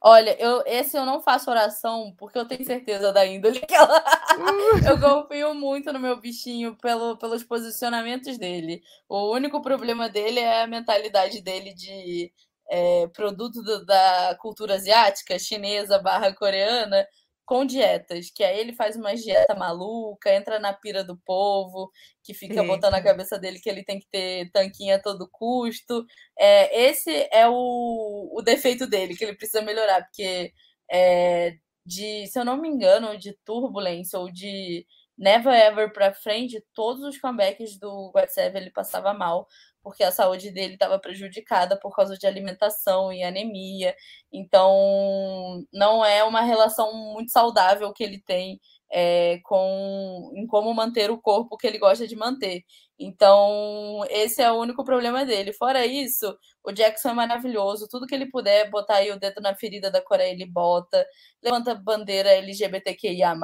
Olha, 0.00 0.36
eu, 0.40 0.62
esse 0.66 0.96
eu 0.96 1.04
não 1.04 1.20
faço 1.20 1.50
oração 1.50 2.14
porque 2.18 2.38
eu 2.38 2.46
tenho 2.46 2.64
certeza 2.64 3.12
da 3.12 3.26
índole 3.26 3.60
que 3.60 3.74
ela. 3.74 4.04
eu 4.88 5.00
confio 5.00 5.54
muito 5.54 5.92
no 5.92 5.98
meu 5.98 6.20
bichinho 6.20 6.76
pelo, 6.76 7.16
pelos 7.16 7.42
posicionamentos 7.42 8.38
dele. 8.38 8.82
O 9.08 9.32
único 9.32 9.60
problema 9.62 10.08
dele 10.08 10.40
é 10.40 10.62
a 10.62 10.66
mentalidade 10.66 11.40
dele 11.40 11.74
de 11.74 12.32
é, 12.68 13.06
produto 13.08 13.62
do, 13.62 13.84
da 13.84 14.36
cultura 14.40 14.74
asiática, 14.74 15.38
chinesa 15.38 15.98
barra 15.98 16.32
coreana, 16.34 17.06
com 17.46 17.64
dietas, 17.64 18.28
que 18.30 18.42
aí 18.42 18.58
ele 18.58 18.72
faz 18.74 18.96
uma 18.96 19.14
dieta 19.14 19.54
maluca, 19.54 20.34
entra 20.34 20.58
na 20.58 20.72
pira 20.72 21.04
do 21.04 21.16
povo, 21.18 21.90
que 22.22 22.34
fica 22.34 22.60
Eita. 22.60 22.66
botando 22.66 22.92
na 22.92 23.02
cabeça 23.02 23.38
dele 23.38 23.60
que 23.60 23.70
ele 23.70 23.84
tem 23.84 24.00
que 24.00 24.08
ter 24.10 24.50
tanquinho 24.50 24.96
a 24.96 24.98
todo 24.98 25.28
custo. 25.30 26.04
É, 26.38 26.88
esse 26.88 27.28
é 27.32 27.48
o, 27.48 28.30
o 28.34 28.42
defeito 28.42 28.86
dele, 28.86 29.16
que 29.16 29.24
ele 29.24 29.36
precisa 29.36 29.62
melhorar, 29.62 30.02
porque 30.02 30.52
é, 30.90 31.56
de, 31.86 32.26
se 32.26 32.38
eu 32.38 32.44
não 32.44 32.60
me 32.60 32.68
engano, 32.68 33.16
de 33.16 33.32
Turbulence 33.44 34.14
ou 34.16 34.30
de 34.30 34.84
Never 35.16 35.54
Ever 35.54 35.92
pra 35.92 36.12
frente, 36.12 36.62
todos 36.74 37.02
os 37.04 37.18
comebacks 37.18 37.78
do 37.78 38.12
WhatsApp 38.14 38.56
ele 38.56 38.70
passava 38.70 39.14
mal, 39.14 39.46
porque 39.86 40.02
a 40.02 40.10
saúde 40.10 40.50
dele 40.50 40.74
estava 40.74 40.98
prejudicada 40.98 41.78
por 41.78 41.94
causa 41.94 42.18
de 42.18 42.26
alimentação 42.26 43.12
e 43.12 43.22
anemia. 43.22 43.94
Então, 44.32 45.64
não 45.72 46.04
é 46.04 46.24
uma 46.24 46.40
relação 46.40 46.92
muito 47.12 47.30
saudável 47.30 47.92
que 47.92 48.02
ele 48.02 48.20
tem 48.20 48.60
é, 48.90 49.38
com 49.44 50.32
em 50.34 50.44
como 50.44 50.74
manter 50.74 51.08
o 51.08 51.20
corpo 51.20 51.56
que 51.56 51.68
ele 51.68 51.78
gosta 51.78 52.04
de 52.04 52.16
manter. 52.16 52.64
Então, 52.98 54.00
esse 54.10 54.42
é 54.42 54.50
o 54.50 54.58
único 54.60 54.82
problema 54.84 55.24
dele. 55.24 55.52
Fora 55.52 55.86
isso, 55.86 56.36
o 56.64 56.72
Jackson 56.72 57.10
é 57.10 57.14
maravilhoso. 57.14 57.86
Tudo 57.88 58.08
que 58.08 58.14
ele 58.14 58.26
puder 58.28 58.68
botar 58.68 58.96
aí 58.96 59.12
o 59.12 59.20
dedo 59.20 59.40
na 59.40 59.54
ferida 59.54 59.88
da 59.88 60.02
Coreia, 60.02 60.32
ele 60.32 60.46
bota. 60.46 61.06
Levanta 61.40 61.76
bandeira 61.76 62.30
LGBTQIA. 62.30 63.34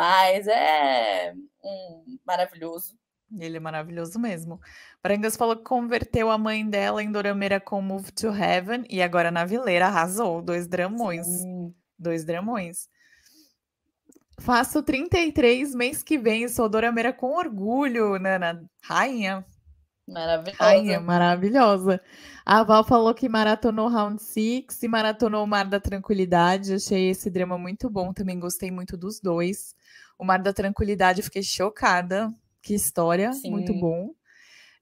É 0.48 1.32
um 1.62 2.18
maravilhoso. 2.26 3.00
Ele 3.38 3.56
é 3.56 3.60
maravilhoso 3.60 4.18
mesmo. 4.18 4.60
Brangas 5.02 5.36
falou 5.36 5.56
que 5.56 5.62
converteu 5.62 6.30
a 6.30 6.38
mãe 6.38 6.68
dela 6.68 7.02
em 7.02 7.10
Dorameira 7.10 7.60
com 7.60 7.80
Move 7.80 8.12
to 8.12 8.28
Heaven 8.28 8.84
e 8.90 9.02
agora 9.02 9.30
na 9.30 9.44
Vileira 9.44 9.86
arrasou. 9.86 10.42
Dois 10.42 10.66
dramões. 10.66 11.26
Sim. 11.26 11.74
Dois 11.98 12.24
dramões. 12.24 12.88
Faço 14.40 14.82
33 14.82 15.74
mês 15.74 16.02
que 16.02 16.18
vem, 16.18 16.48
sou 16.48 16.68
Dorameira 16.68 17.12
com 17.12 17.36
orgulho, 17.36 18.18
Nana. 18.18 18.64
Rainha. 18.82 19.44
Maravilhosa. 20.06 20.64
Rainha, 20.64 21.00
maravilhosa. 21.00 22.00
A 22.44 22.64
Val 22.64 22.84
falou 22.84 23.14
que 23.14 23.28
maratonou 23.28 23.88
Round 23.88 24.20
Six 24.20 24.82
e 24.82 24.88
maratonou 24.88 25.44
o 25.44 25.46
Mar 25.46 25.64
da 25.64 25.78
Tranquilidade. 25.78 26.74
Achei 26.74 27.10
esse 27.10 27.30
drama 27.30 27.56
muito 27.56 27.88
bom, 27.88 28.12
também 28.12 28.38
gostei 28.38 28.70
muito 28.70 28.96
dos 28.96 29.20
dois. 29.20 29.76
O 30.18 30.24
Mar 30.24 30.42
da 30.42 30.52
Tranquilidade, 30.52 31.22
fiquei 31.22 31.42
chocada 31.42 32.34
que 32.62 32.74
história, 32.74 33.32
Sim. 33.32 33.50
muito 33.50 33.74
bom. 33.74 34.10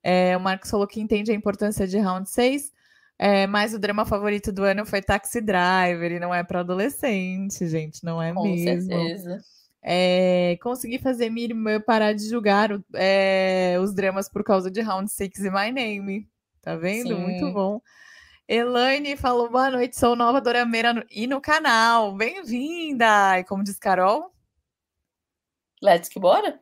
É, 0.02 0.36
o 0.36 0.40
Marcos 0.40 0.70
falou 0.70 0.86
que 0.86 1.00
entende 1.00 1.32
a 1.32 1.34
importância 1.34 1.86
de 1.86 1.98
round 1.98 2.28
6, 2.28 2.72
é, 3.18 3.46
mas 3.46 3.74
o 3.74 3.78
drama 3.78 4.04
favorito 4.04 4.52
do 4.52 4.64
ano 4.64 4.86
foi 4.86 5.02
Taxi 5.02 5.40
Driver, 5.40 6.12
e 6.12 6.20
não 6.20 6.34
é 6.34 6.42
para 6.42 6.60
adolescente, 6.60 7.66
gente, 7.66 8.04
não 8.04 8.22
é 8.22 8.32
Com 8.32 8.44
mesmo. 8.44 8.88
Certeza. 8.88 9.38
É, 9.82 10.58
consegui 10.62 10.98
fazer 10.98 11.30
minha 11.30 11.46
irmã 11.46 11.80
parar 11.80 12.12
de 12.12 12.28
julgar 12.28 12.70
é, 12.94 13.76
os 13.80 13.94
dramas 13.94 14.28
por 14.28 14.44
causa 14.44 14.70
de 14.70 14.80
Round 14.80 15.10
6 15.10 15.30
e 15.38 15.50
My 15.50 15.72
Name. 15.72 16.28
Tá 16.60 16.76
vendo? 16.76 17.08
Sim. 17.08 17.14
Muito 17.14 17.50
bom. 17.52 17.80
Elaine 18.46 19.16
falou: 19.16 19.48
boa 19.48 19.70
noite, 19.70 19.98
sou 19.98 20.14
nova 20.14 20.40
Dorameira 20.40 21.06
e 21.10 21.26
no 21.26 21.40
canal. 21.40 22.14
Bem-vinda! 22.14 23.38
E 23.38 23.44
como 23.44 23.64
diz 23.64 23.78
Carol? 23.78 24.34
Let's 25.80 26.08
que 26.08 26.20
bora? 26.20 26.60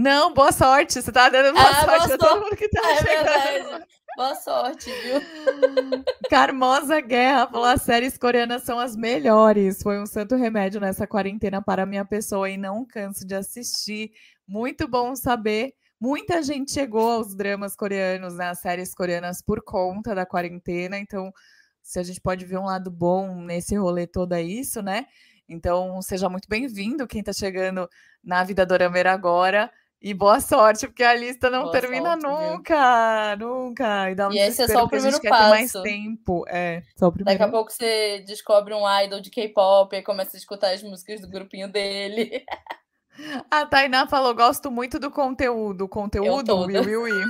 Não, 0.00 0.32
boa 0.32 0.50
sorte. 0.50 0.94
Você 0.94 1.12
tá 1.12 1.28
dando 1.28 1.52
boa 1.52 1.68
ah, 1.68 1.84
sorte 1.84 2.06
boa 2.06 2.14
a 2.14 2.18
todo 2.18 2.42
mundo 2.42 2.56
que 2.56 2.68
tá 2.70 2.80
é 2.90 2.96
chegando. 2.96 3.24
Verdade. 3.26 3.86
Boa 4.16 4.34
sorte, 4.34 4.90
viu? 4.90 5.20
Carmosa 6.30 7.00
Guerra 7.02 7.46
falou: 7.46 7.66
as 7.66 7.82
séries 7.82 8.16
coreanas 8.16 8.62
são 8.62 8.78
as 8.78 8.96
melhores. 8.96 9.82
Foi 9.82 10.00
um 10.00 10.06
santo 10.06 10.36
remédio 10.36 10.80
nessa 10.80 11.06
quarentena 11.06 11.60
para 11.60 11.84
minha 11.84 12.02
pessoa 12.02 12.48
e 12.48 12.56
não 12.56 12.82
canso 12.82 13.26
de 13.26 13.34
assistir. 13.34 14.10
Muito 14.48 14.88
bom 14.88 15.14
saber. 15.14 15.74
Muita 16.00 16.42
gente 16.42 16.72
chegou 16.72 17.10
aos 17.10 17.36
dramas 17.36 17.76
coreanos, 17.76 18.36
né, 18.36 18.48
as 18.48 18.60
séries 18.60 18.94
coreanas 18.94 19.42
por 19.42 19.62
conta 19.62 20.14
da 20.14 20.24
quarentena. 20.24 20.96
Então, 20.96 21.30
se 21.82 21.98
a 21.98 22.02
gente 22.02 22.22
pode 22.22 22.46
ver 22.46 22.56
um 22.56 22.64
lado 22.64 22.90
bom 22.90 23.34
nesse 23.42 23.76
rolê 23.76 24.06
todo 24.06 24.32
é 24.32 24.40
isso, 24.40 24.80
né? 24.80 25.04
Então, 25.46 26.00
seja 26.00 26.26
muito 26.30 26.48
bem-vindo 26.48 27.06
quem 27.06 27.20
está 27.20 27.34
chegando 27.34 27.86
na 28.24 28.42
Vida 28.44 28.64
Dorameira 28.64 29.12
agora. 29.12 29.70
E 30.02 30.14
boa 30.14 30.40
sorte, 30.40 30.86
porque 30.86 31.02
a 31.02 31.14
lista 31.14 31.50
não 31.50 31.64
boa 31.64 31.72
termina 31.72 32.18
sorte, 32.18 32.26
nunca, 32.26 33.36
viu? 33.36 33.48
nunca. 33.48 34.10
E, 34.10 34.14
dá 34.14 34.28
um 34.28 34.32
e 34.32 34.38
esse 34.38 34.62
é 34.62 34.68
só 34.68 34.84
o 34.84 34.88
primeiro 34.88 35.20
passo. 35.20 35.50
mais 35.50 35.72
tempo. 35.72 36.44
É, 36.48 36.82
só 36.96 37.08
o 37.08 37.12
primeiro. 37.12 37.38
Daqui 37.38 37.48
a 37.48 37.52
pouco 37.52 37.70
você 37.70 38.24
descobre 38.26 38.72
um 38.72 38.88
idol 39.02 39.20
de 39.20 39.30
K-pop 39.30 39.94
e 39.94 40.02
começa 40.02 40.36
a 40.36 40.38
escutar 40.38 40.72
as 40.72 40.82
músicas 40.82 41.20
do 41.20 41.28
grupinho 41.28 41.70
dele. 41.70 42.44
A 43.50 43.66
Tainá 43.66 44.06
falou: 44.06 44.34
gosto 44.34 44.70
muito 44.70 44.98
do 44.98 45.10
conteúdo. 45.10 45.86
Conteúdo, 45.86 46.60
Will, 46.60 46.82
Will, 46.82 47.02
Will. 47.02 47.28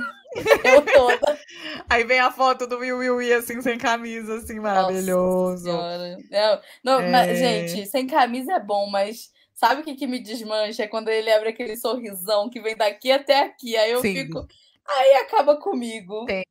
Eu 0.63 0.81
toda. 0.85 1.37
Aí 1.89 2.05
vem 2.05 2.19
a 2.19 2.31
foto 2.31 2.65
do 2.65 2.77
Will 2.77 2.99
Will 2.99 3.15
Will, 3.17 3.37
assim, 3.37 3.61
sem 3.61 3.77
camisa, 3.77 4.35
assim, 4.35 4.59
maravilhoso. 4.59 5.67
Não, 5.67 6.61
não 6.83 7.01
é... 7.01 7.09
mas, 7.09 7.37
gente, 7.37 7.85
sem 7.87 8.07
camisa 8.07 8.53
é 8.53 8.59
bom, 8.59 8.89
mas 8.89 9.29
sabe 9.53 9.81
o 9.81 9.83
que, 9.83 9.95
que 9.95 10.07
me 10.07 10.19
desmancha? 10.19 10.83
É 10.83 10.87
quando 10.87 11.09
ele 11.09 11.31
abre 11.31 11.49
aquele 11.49 11.75
sorrisão 11.77 12.49
que 12.49 12.61
vem 12.61 12.75
daqui 12.75 13.11
até 13.11 13.41
aqui. 13.41 13.75
Aí 13.77 13.91
eu 13.91 14.01
Sim. 14.01 14.15
fico. 14.15 14.47
Aí 14.87 15.13
acaba 15.15 15.55
comigo. 15.57 16.25
Tem 16.25 16.43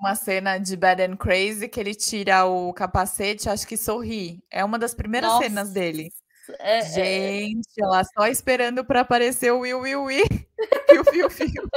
uma 0.00 0.14
cena 0.14 0.58
de 0.58 0.76
Bad 0.76 1.02
and 1.02 1.16
Crazy 1.16 1.68
que 1.68 1.78
ele 1.78 1.94
tira 1.94 2.46
o 2.46 2.72
capacete, 2.72 3.48
acho 3.48 3.66
que 3.66 3.76
sorri. 3.76 4.42
É 4.50 4.64
uma 4.64 4.78
das 4.78 4.94
primeiras 4.94 5.30
Nossa. 5.30 5.44
cenas 5.44 5.72
dele. 5.72 6.10
É, 6.58 6.78
é, 6.78 6.82
Gente, 6.82 7.68
é... 7.78 7.84
ela 7.84 8.04
só 8.04 8.26
esperando 8.26 8.84
para 8.84 9.00
aparecer 9.00 9.52
o 9.52 9.60
Will 9.60 9.80
Will 9.80 10.04
Will. 10.04 10.24
Fiu, 10.88 11.04
fiu, 11.04 11.30
fiu. 11.30 11.68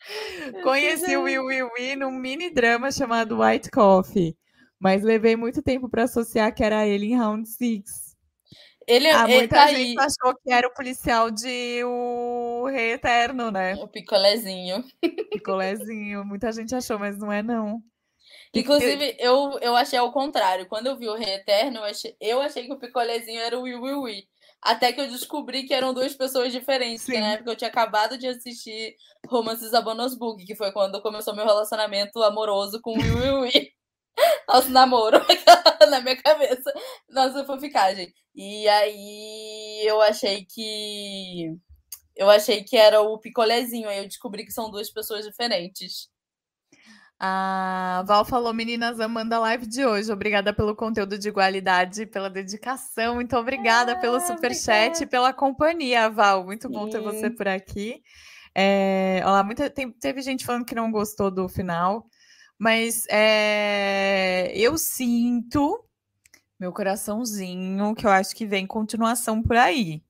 Conheci 0.62 1.16
o 1.16 1.22
Will 1.22 1.44
Will 1.44 1.70
Will 1.78 1.98
num 1.98 2.10
mini 2.10 2.50
drama 2.50 2.90
chamado 2.90 3.40
White 3.40 3.70
Coffee, 3.70 4.36
mas 4.78 5.02
levei 5.02 5.36
muito 5.36 5.62
tempo 5.62 5.88
para 5.88 6.04
associar 6.04 6.54
que 6.54 6.62
era 6.62 6.86
ele 6.86 7.06
em 7.06 7.16
Round 7.16 7.48
Six. 7.48 8.05
Ele, 8.86 9.08
ah, 9.08 9.24
ele 9.24 9.38
muita 9.38 9.56
tá 9.56 9.66
gente 9.68 9.98
aí. 9.98 10.06
achou 10.06 10.36
que 10.36 10.52
era 10.52 10.68
o 10.68 10.72
policial 10.74 11.28
de 11.30 11.82
O 11.84 12.66
Rei 12.66 12.92
Eterno, 12.92 13.50
né? 13.50 13.74
O 13.74 13.88
picolézinho. 13.88 14.84
Picolézinho. 15.32 16.24
Muita 16.24 16.52
gente 16.52 16.74
achou, 16.74 16.98
mas 16.98 17.18
não 17.18 17.32
é, 17.32 17.42
não. 17.42 17.82
Inclusive, 18.54 19.16
eu, 19.18 19.58
eu 19.60 19.74
achei 19.74 19.98
ao 19.98 20.12
contrário. 20.12 20.66
Quando 20.66 20.86
eu 20.86 20.96
vi 20.96 21.08
o 21.08 21.16
Rei 21.16 21.34
Eterno, 21.34 21.78
eu 21.78 21.84
achei, 21.84 22.16
eu 22.20 22.40
achei 22.40 22.64
que 22.64 22.72
o 22.72 22.78
picolézinho 22.78 23.40
era 23.40 23.58
o 23.58 23.62
Will 23.62 23.82
Will 23.82 24.02
Will. 24.02 24.22
Até 24.62 24.92
que 24.92 25.00
eu 25.00 25.08
descobri 25.08 25.64
que 25.64 25.74
eram 25.74 25.92
duas 25.92 26.14
pessoas 26.14 26.52
diferentes. 26.52 27.02
Sim. 27.02 27.12
Porque 27.12 27.20
na 27.20 27.32
época 27.32 27.50
eu 27.50 27.56
tinha 27.56 27.68
acabado 27.68 28.16
de 28.16 28.26
assistir 28.26 28.96
Romances 29.26 29.74
a 29.74 29.80
Bonus 29.80 30.16
Book, 30.16 30.44
que 30.44 30.54
foi 30.54 30.72
quando 30.72 31.02
começou 31.02 31.34
meu 31.34 31.44
relacionamento 31.44 32.22
amoroso 32.22 32.80
com 32.80 32.92
o 32.92 33.02
Will 33.02 33.18
Will 33.18 33.40
Will. 33.40 33.75
Nosso 34.48 34.70
namoro 34.70 35.18
na 35.90 36.00
minha 36.00 36.16
cabeça. 36.16 36.72
Nossa 37.08 37.44
fanficagem. 37.44 38.12
E 38.34 38.68
aí 38.68 39.84
eu 39.86 40.00
achei 40.00 40.44
que. 40.44 41.54
Eu 42.14 42.30
achei 42.30 42.64
que 42.64 42.76
era 42.76 43.00
o 43.00 43.18
picolézinho. 43.18 43.88
Aí 43.88 43.98
eu 43.98 44.06
descobri 44.08 44.44
que 44.44 44.52
são 44.52 44.70
duas 44.70 44.90
pessoas 44.90 45.24
diferentes. 45.24 46.08
A 47.18 48.04
Val 48.06 48.26
falou, 48.26 48.52
meninas, 48.52 49.00
amando 49.00 49.34
a 49.34 49.38
live 49.38 49.66
de 49.66 49.84
hoje. 49.86 50.12
Obrigada 50.12 50.52
pelo 50.52 50.76
conteúdo 50.76 51.18
de 51.18 51.28
igualdade, 51.28 52.04
pela 52.04 52.28
dedicação. 52.28 53.14
Muito 53.14 53.34
obrigada 53.36 53.92
ah, 53.92 53.96
pelo 53.96 54.20
superchat 54.20 55.02
e 55.02 55.06
pela 55.06 55.32
companhia, 55.32 56.10
Val. 56.10 56.44
Muito 56.44 56.68
bom 56.68 56.84
Sim. 56.84 56.90
ter 56.90 57.00
você 57.00 57.30
por 57.30 57.48
aqui. 57.48 58.02
É, 58.54 59.22
olha, 59.24 59.42
muita, 59.44 59.70
tem, 59.70 59.90
teve 59.90 60.20
gente 60.22 60.44
falando 60.44 60.64
que 60.64 60.74
não 60.74 60.90
gostou 60.90 61.30
do 61.30 61.48
final, 61.48 62.06
mas 62.58 63.06
é, 63.08 64.52
eu 64.54 64.78
sinto 64.78 65.82
meu 66.58 66.72
coraçãozinho 66.72 67.94
que 67.94 68.06
eu 68.06 68.10
acho 68.10 68.34
que 68.34 68.46
vem 68.46 68.66
continuação 68.66 69.42
por 69.42 69.56
aí. 69.56 70.02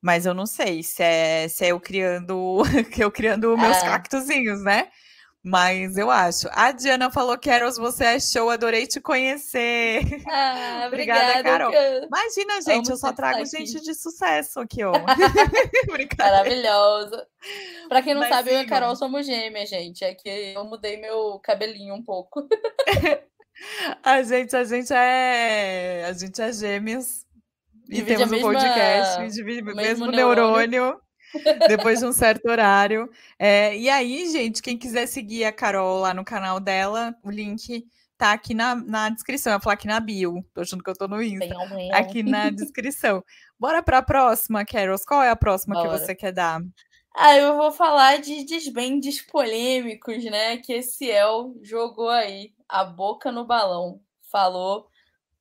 Mas 0.00 0.26
eu 0.26 0.34
não 0.34 0.46
sei 0.46 0.82
se 0.82 1.02
é, 1.02 1.48
se 1.48 1.64
é 1.64 1.68
eu 1.68 1.80
criando, 1.80 2.62
que 2.92 3.02
eu 3.02 3.10
criando 3.10 3.56
meus 3.56 3.76
é. 3.78 3.80
cactuzinhos, 3.82 4.62
né? 4.62 4.90
Mas 5.44 5.96
eu 5.96 6.08
acho. 6.08 6.48
A 6.52 6.70
Diana 6.70 7.10
falou, 7.10 7.36
Carols, 7.36 7.76
você 7.76 8.04
é 8.04 8.20
show, 8.20 8.48
adorei 8.48 8.86
te 8.86 9.00
conhecer. 9.00 10.00
Ah, 10.28 10.84
obrigada, 10.86 11.40
obrigada 11.40 11.42
Carol. 11.42 11.72
Imagina, 12.04 12.62
gente, 12.62 12.90
eu 12.90 12.96
só 12.96 13.12
trago 13.12 13.44
gente 13.44 13.80
de 13.80 13.92
sucesso 13.92 14.60
aqui, 14.60 14.84
ó. 14.84 14.92
Maravilhosa. 16.16 17.26
Pra 17.88 18.02
quem 18.02 18.14
não 18.14 18.20
Mas 18.20 18.30
sabe, 18.30 18.50
sim, 18.50 18.54
eu 18.54 18.62
e 18.62 18.64
a 18.64 18.68
Carol 18.68 18.94
somos 18.94 19.26
gêmeas, 19.26 19.68
gente. 19.68 20.04
É 20.04 20.14
que 20.14 20.28
eu 20.28 20.64
mudei 20.64 20.96
meu 21.00 21.40
cabelinho 21.40 21.94
um 21.94 22.04
pouco. 22.04 22.46
a 24.00 24.22
gente, 24.22 24.54
a 24.54 24.62
gente 24.62 24.92
é. 24.92 26.06
A 26.08 26.12
gente 26.12 26.40
é 26.40 26.52
gêmeas. 26.52 27.26
E 27.88 27.96
divide 27.96 28.16
temos 28.16 28.28
um 28.28 28.36
mesma... 28.36 28.52
podcast, 28.52 29.28
divide 29.32 29.62
mesmo, 29.62 29.74
mesmo 29.74 30.06
neurônio. 30.06 30.68
neurônio 30.68 31.02
depois 31.68 32.00
de 32.00 32.06
um 32.06 32.12
certo 32.12 32.46
horário. 32.48 33.10
É, 33.38 33.76
e 33.76 33.88
aí, 33.88 34.30
gente, 34.30 34.62
quem 34.62 34.76
quiser 34.76 35.06
seguir 35.06 35.44
a 35.44 35.52
Carol 35.52 36.00
lá 36.00 36.12
no 36.12 36.24
canal 36.24 36.60
dela, 36.60 37.14
o 37.22 37.30
link 37.30 37.86
tá 38.22 38.32
aqui 38.32 38.54
na, 38.54 38.76
na 38.76 39.08
descrição. 39.08 39.52
Eu 39.52 39.58
vou 39.58 39.64
falar 39.64 39.74
aqui 39.74 39.88
na 39.88 39.98
bio. 39.98 40.44
Tô 40.54 40.60
achando 40.60 40.82
que 40.82 40.88
eu 40.88 40.96
tô 40.96 41.08
no 41.08 41.20
Insta. 41.20 41.56
Aqui 41.92 42.22
na 42.22 42.50
descrição. 42.50 43.24
Bora 43.58 43.82
pra 43.82 44.00
próxima, 44.00 44.64
Carol. 44.64 44.96
Qual 45.06 45.22
é 45.22 45.30
a 45.30 45.36
próxima 45.36 45.74
Bora. 45.74 45.88
que 45.88 45.98
você 45.98 46.14
quer 46.14 46.32
dar? 46.32 46.62
Ah, 47.14 47.36
eu 47.36 47.56
vou 47.56 47.72
falar 47.72 48.20
de 48.20 48.44
desbendes 48.44 49.20
polêmicos, 49.20 50.24
né? 50.24 50.56
Que 50.58 50.74
esse 50.74 51.10
El 51.10 51.54
jogou 51.62 52.08
aí 52.08 52.54
a 52.68 52.84
boca 52.84 53.32
no 53.32 53.44
balão. 53.44 54.00
Falou 54.30 54.88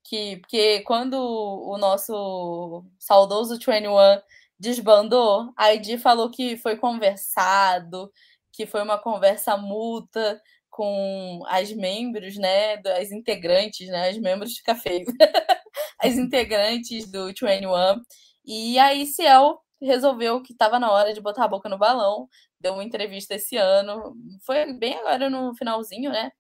que. 0.04 0.38
Porque 0.38 0.82
quando 0.82 1.16
o 1.16 1.78
nosso 1.78 2.84
saudoso 2.98 3.58
21 3.58 4.22
desbandou, 4.62 5.52
a 5.58 5.74
ID 5.74 6.00
falou 6.00 6.30
que 6.30 6.56
foi 6.56 6.78
conversado, 6.78 8.12
que 8.54 8.68
foi 8.68 8.84
uma 8.84 8.98
conversa 9.00 9.58
mútua 9.58 10.40
com 10.70 11.42
as 11.48 11.72
membros, 11.74 12.38
né, 12.38 12.76
as 12.98 13.12
integrantes, 13.12 13.88
né, 13.90 14.10
as 14.10 14.18
membros 14.20 14.52
de 14.54 14.62
café, 14.64 15.02
as 16.00 16.16
integrantes 16.16 17.10
do 17.12 17.28
21. 17.28 18.02
E 18.46 18.78
aí 18.80 19.08
Ciel 19.08 19.60
resolveu 19.82 20.42
que 20.44 20.54
estava 20.54 20.80
na 20.80 20.92
hora 20.92 21.14
de 21.14 21.22
botar 21.22 21.46
a 21.46 21.48
boca 21.48 21.68
no 21.68 21.78
balão, 21.78 22.30
deu 22.60 22.74
uma 22.74 22.84
entrevista 22.84 23.36
esse 23.36 23.58
ano, 23.58 24.16
foi 24.46 24.74
bem 24.74 24.96
agora 25.00 25.30
no 25.30 25.56
finalzinho, 25.56 26.12
né? 26.12 26.32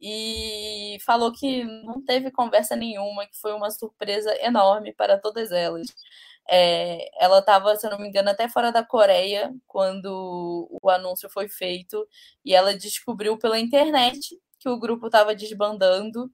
E 0.00 0.98
falou 1.04 1.32
que 1.32 1.64
não 1.64 2.02
teve 2.04 2.30
conversa 2.30 2.76
nenhuma, 2.76 3.26
que 3.26 3.38
foi 3.40 3.52
uma 3.54 3.70
surpresa 3.70 4.34
enorme 4.42 4.94
para 4.94 5.18
todas 5.18 5.52
elas. 5.52 5.86
É, 6.50 7.08
ela 7.22 7.40
estava, 7.40 7.74
se 7.76 7.86
eu 7.86 7.90
não 7.90 7.98
me 7.98 8.08
engano, 8.08 8.30
até 8.30 8.48
fora 8.48 8.70
da 8.72 8.84
Coreia 8.84 9.52
quando 9.66 10.68
o 10.82 10.88
anúncio 10.90 11.28
foi 11.30 11.48
feito 11.48 12.06
e 12.44 12.54
ela 12.54 12.76
descobriu 12.76 13.38
pela 13.38 13.58
internet 13.58 14.38
que 14.60 14.68
o 14.68 14.78
grupo 14.78 15.06
estava 15.06 15.34
desbandando. 15.34 16.30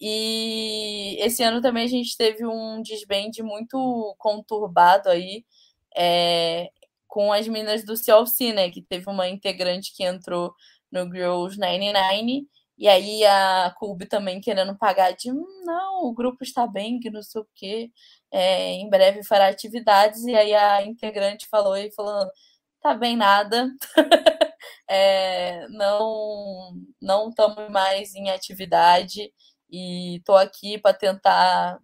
E 0.00 1.16
esse 1.20 1.42
ano 1.42 1.60
também 1.60 1.84
a 1.84 1.88
gente 1.88 2.16
teve 2.16 2.44
um 2.46 2.82
desband 2.82 3.30
muito 3.42 4.14
conturbado 4.18 5.08
aí 5.08 5.44
é, 5.96 6.70
com 7.06 7.32
as 7.32 7.46
minas 7.46 7.84
do 7.84 7.96
CLC, 7.96 8.52
né? 8.52 8.70
Que 8.70 8.82
teve 8.82 9.08
uma 9.08 9.28
integrante 9.28 9.94
que 9.94 10.02
entrou 10.04 10.54
no 10.90 11.04
Girls 11.04 11.58
99 11.58 12.46
e 12.82 12.88
aí 12.88 13.24
a 13.24 13.72
Cube 13.78 14.06
também 14.06 14.40
querendo 14.40 14.76
pagar 14.76 15.12
de 15.12 15.30
hum, 15.32 15.46
não, 15.64 16.04
o 16.06 16.12
grupo 16.14 16.42
está 16.42 16.66
bem, 16.66 16.98
que 17.00 17.10
não 17.10 17.22
sei 17.22 17.40
o 17.42 17.48
quê 17.54 17.90
é, 18.32 18.72
em 18.72 18.90
breve 18.90 19.22
fará 19.24 19.48
atividades, 19.48 20.24
e 20.24 20.34
aí 20.34 20.54
a 20.54 20.84
integrante 20.84 21.46
falou 21.48 21.76
e 21.76 21.92
falou, 21.92 22.26
tá 22.82 22.94
bem 22.94 23.16
nada, 23.16 23.70
é, 24.88 25.68
não 25.68 26.72
não 27.00 27.28
estamos 27.30 27.70
mais 27.70 28.14
em 28.14 28.30
atividade 28.30 29.32
e 29.70 30.16
estou 30.18 30.36
aqui 30.36 30.78
para 30.78 30.94
tentar 30.96 31.78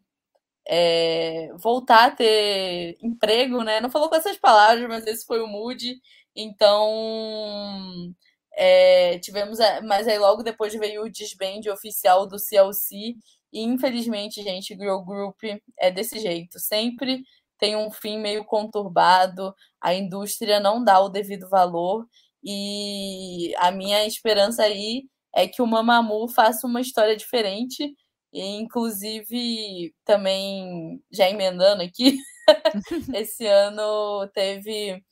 é, 0.68 1.50
voltar 1.58 2.06
a 2.06 2.10
ter 2.10 2.96
emprego, 3.02 3.62
né? 3.64 3.80
Não 3.80 3.90
falou 3.90 4.08
com 4.08 4.16
essas 4.16 4.36
palavras, 4.38 4.88
mas 4.88 5.06
esse 5.06 5.24
foi 5.26 5.40
o 5.42 5.46
mood. 5.46 6.00
Então, 6.36 8.14
é, 8.60 9.20
tivemos, 9.20 9.58
mas 9.84 10.08
aí 10.08 10.18
logo 10.18 10.42
depois 10.42 10.74
veio 10.74 11.04
o 11.04 11.10
disband 11.10 11.60
oficial 11.72 12.26
do 12.26 12.40
CLC 12.40 13.14
e 13.52 13.62
infelizmente, 13.62 14.42
gente, 14.42 14.74
Girl 14.74 14.98
Group 15.00 15.36
é 15.78 15.90
desse 15.90 16.18
jeito. 16.18 16.58
Sempre 16.58 17.22
tem 17.58 17.76
um 17.76 17.90
fim 17.90 18.18
meio 18.18 18.44
conturbado, 18.44 19.54
a 19.80 19.94
indústria 19.94 20.60
não 20.60 20.82
dá 20.82 21.00
o 21.00 21.08
devido 21.08 21.48
valor. 21.48 22.06
E 22.42 23.54
a 23.58 23.70
minha 23.70 24.06
esperança 24.06 24.62
aí 24.64 25.04
é 25.34 25.46
que 25.46 25.62
o 25.62 25.66
Mamamoo 25.66 26.28
faça 26.28 26.66
uma 26.66 26.80
história 26.80 27.16
diferente. 27.16 27.94
E, 28.32 28.42
inclusive, 28.56 29.94
também, 30.04 31.02
já 31.10 31.28
emendando 31.30 31.82
aqui, 31.82 32.18
esse 33.14 33.46
ano 33.46 34.28
teve 34.34 35.02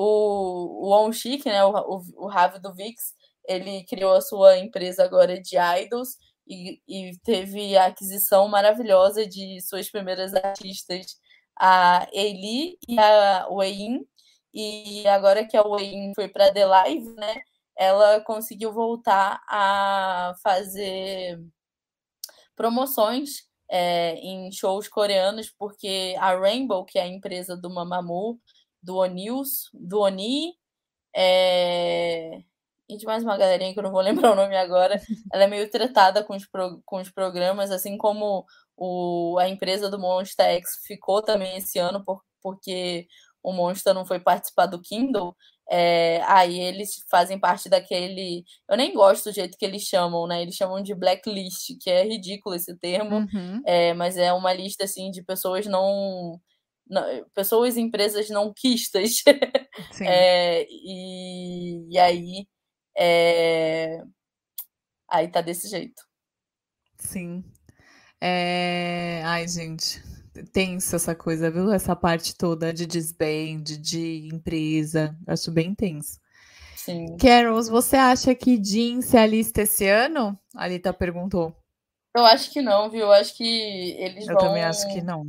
o, 0.00 0.86
o 0.86 0.92
On 0.96 1.12
Chic, 1.12 1.44
né, 1.44 1.64
o, 1.64 1.72
o, 1.72 2.24
o 2.24 2.28
Ravi 2.28 2.60
do 2.60 2.72
Vix, 2.72 3.14
ele 3.48 3.84
criou 3.84 4.14
a 4.14 4.20
sua 4.20 4.56
empresa 4.56 5.02
agora 5.02 5.40
de 5.40 5.56
idols 5.58 6.10
e, 6.46 6.80
e 6.86 7.18
teve 7.24 7.76
a 7.76 7.86
aquisição 7.86 8.46
maravilhosa 8.46 9.26
de 9.26 9.60
suas 9.60 9.90
primeiras 9.90 10.32
artistas, 10.34 11.18
a 11.58 12.06
Eli 12.12 12.78
e 12.88 12.96
a 12.96 13.48
Wein, 13.50 14.06
e 14.54 15.04
agora 15.08 15.44
que 15.44 15.56
a 15.56 15.66
Wein 15.66 16.12
foi 16.14 16.28
para 16.28 16.52
The 16.52 16.64
Live, 16.64 17.08
né, 17.14 17.34
ela 17.76 18.20
conseguiu 18.20 18.72
voltar 18.72 19.42
a 19.48 20.32
fazer 20.44 21.40
promoções 22.54 23.48
é, 23.68 24.14
em 24.14 24.52
shows 24.52 24.86
coreanos, 24.86 25.52
porque 25.58 26.14
a 26.20 26.38
Rainbow, 26.38 26.84
que 26.84 27.00
é 27.00 27.02
a 27.02 27.08
empresa 27.08 27.56
do 27.56 27.68
Mamamoo, 27.68 28.38
do 28.88 28.96
Onils, 28.96 29.68
do 29.74 30.00
Oni, 30.00 30.54
é... 31.14 32.42
e 32.88 32.96
de 32.96 33.04
mais 33.04 33.22
uma 33.22 33.36
galerinha 33.36 33.72
que 33.72 33.78
eu 33.78 33.82
não 33.82 33.92
vou 33.92 34.00
lembrar 34.30 34.32
o 34.32 34.34
nome 34.34 34.56
agora, 34.56 35.00
ela 35.32 35.44
é 35.44 35.46
meio 35.46 35.70
tratada 35.70 36.24
com 36.24 36.34
os, 36.34 36.46
pro... 36.46 36.80
com 36.86 36.98
os 37.00 37.10
programas, 37.10 37.70
assim 37.70 37.98
como 37.98 38.46
o... 38.76 39.36
a 39.38 39.48
empresa 39.48 39.90
do 39.90 39.98
Monster 39.98 40.46
X 40.56 40.80
ficou 40.86 41.22
também 41.22 41.56
esse 41.58 41.78
ano, 41.78 42.02
por... 42.04 42.22
porque 42.42 43.06
o 43.42 43.52
Monster 43.52 43.92
não 43.94 44.06
foi 44.06 44.20
participar 44.20 44.66
do 44.66 44.80
Kindle, 44.80 45.36
é, 45.70 46.22
aí 46.24 46.58
eles 46.60 47.04
fazem 47.10 47.38
parte 47.38 47.68
daquele. 47.68 48.42
Eu 48.68 48.76
nem 48.76 48.94
gosto 48.94 49.24
do 49.30 49.34
jeito 49.34 49.56
que 49.58 49.66
eles 49.66 49.82
chamam, 49.82 50.26
né? 50.26 50.40
Eles 50.42 50.54
chamam 50.54 50.82
de 50.82 50.94
blacklist, 50.94 51.76
que 51.80 51.90
é 51.90 52.04
ridículo 52.04 52.54
esse 52.56 52.74
termo, 52.78 53.16
Uhum. 53.34 53.60
é, 53.66 53.92
mas 53.94 54.16
é 54.16 54.32
uma 54.32 54.52
lista 54.52 54.84
assim 54.84 55.10
de 55.10 55.22
pessoas 55.22 55.66
não. 55.66 56.40
Pessoas 57.34 57.76
e 57.76 57.80
empresas 57.80 58.28
não 58.30 58.52
quistas. 58.54 59.22
Sim. 59.92 60.06
É, 60.06 60.66
e, 60.68 61.88
e 61.90 61.98
aí. 61.98 62.46
é, 62.96 64.02
aí 65.08 65.28
tá 65.28 65.40
desse 65.40 65.68
jeito. 65.68 66.02
Sim. 66.98 67.44
É... 68.20 69.22
Ai, 69.24 69.46
gente, 69.46 70.02
tenso 70.52 70.96
essa 70.96 71.14
coisa, 71.14 71.50
viu? 71.50 71.72
Essa 71.72 71.94
parte 71.94 72.36
toda 72.36 72.72
de 72.72 72.86
desband, 72.86 73.62
de 73.62 74.28
empresa. 74.32 75.16
Acho 75.26 75.50
bem 75.50 75.74
tenso. 75.74 76.18
Sim. 76.76 77.16
Carols, 77.16 77.68
você 77.68 77.96
acha 77.96 78.34
que 78.34 78.62
Jean 78.62 79.00
se 79.02 79.16
alista 79.16 79.62
esse 79.62 79.86
ano? 79.86 80.38
A 80.54 80.64
Alita 80.64 80.92
perguntou. 80.92 81.54
Eu 82.16 82.24
acho 82.24 82.50
que 82.50 82.62
não, 82.62 82.90
viu? 82.90 83.02
Eu 83.02 83.12
acho 83.12 83.36
que 83.36 83.44
eles 83.98 84.26
Eu 84.26 84.34
vão 84.34 84.48
também 84.48 84.64
acho 84.64 84.88
que 84.92 85.02
não. 85.02 85.24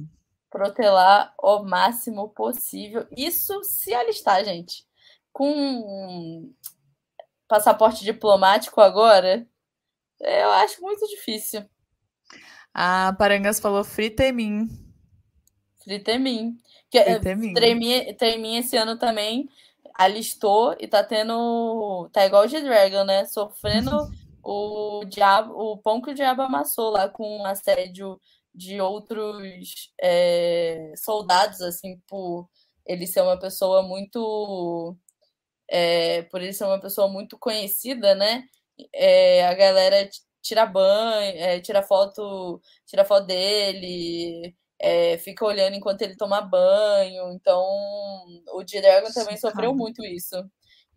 Protelar 0.50 1.34
o 1.42 1.64
máximo 1.64 2.30
possível. 2.30 3.08
Isso 3.16 3.64
se 3.64 3.94
alistar, 3.94 4.44
gente. 4.44 4.86
Com 5.32 6.52
passaporte 7.48 8.04
diplomático 8.04 8.82
agora, 8.82 9.48
eu 10.20 10.52
acho 10.52 10.82
muito 10.82 11.08
difícil. 11.08 11.64
A 12.74 13.14
Parangas 13.18 13.60
falou 13.60 13.84
frita 13.84 14.24
em 14.26 14.32
mim. 14.32 14.68
Frita 15.84 16.12
em 16.12 16.20
mim. 16.20 16.58
Que, 16.90 17.04
Frita 17.04 18.26
em 18.26 18.40
mim. 18.40 18.58
Esse 18.58 18.78
ano 18.78 18.98
também 18.98 19.50
alistou 19.96 20.76
e 20.80 20.88
tá 20.88 21.04
tendo. 21.04 22.10
Tá 22.14 22.26
igual 22.26 22.46
o 22.46 22.48
G-Dragon, 22.48 23.04
né? 23.04 23.26
Sofrendo 23.26 23.92
o 24.44 25.04
diabo, 25.06 25.54
o 25.54 25.78
pão 25.78 26.02
que 26.02 26.12
o 26.12 26.14
diabo 26.14 26.42
amassou 26.42 26.92
lá 26.92 27.10
com 27.10 27.46
assédio 27.46 28.20
de 28.54 28.82
outros 28.82 29.92
é, 30.02 30.94
soldados, 30.98 31.62
assim, 31.62 32.00
por 32.08 32.50
ele 32.86 33.08
ser 33.08 33.22
uma 33.22 33.40
pessoa 33.40 33.84
muito. 33.84 34.98
É, 35.70 36.24
por 36.24 36.42
ele 36.42 36.54
ser 36.54 36.66
uma 36.66 36.80
pessoa 36.80 37.08
muito 37.08 37.38
conhecida, 37.38 38.16
né? 38.16 38.44
É, 38.94 39.46
a 39.48 39.54
galera 39.54 40.10
tira 40.42 40.66
banho, 40.66 41.38
é, 41.38 41.60
tira 41.60 41.84
foto, 41.84 42.62
tira 42.86 43.06
foto 43.06 43.28
dele, 43.28 44.56
é, 44.80 45.18
fica 45.20 45.46
olhando 45.46 45.76
enquanto 45.76 46.02
ele 46.02 46.16
toma 46.16 46.42
banho. 46.42 47.32
Então, 47.34 47.62
o 48.54 48.64
G-Dragon 48.68 49.12
também 49.14 49.38
sofreu 49.38 49.76
muito 49.76 50.04
isso. 50.06 50.36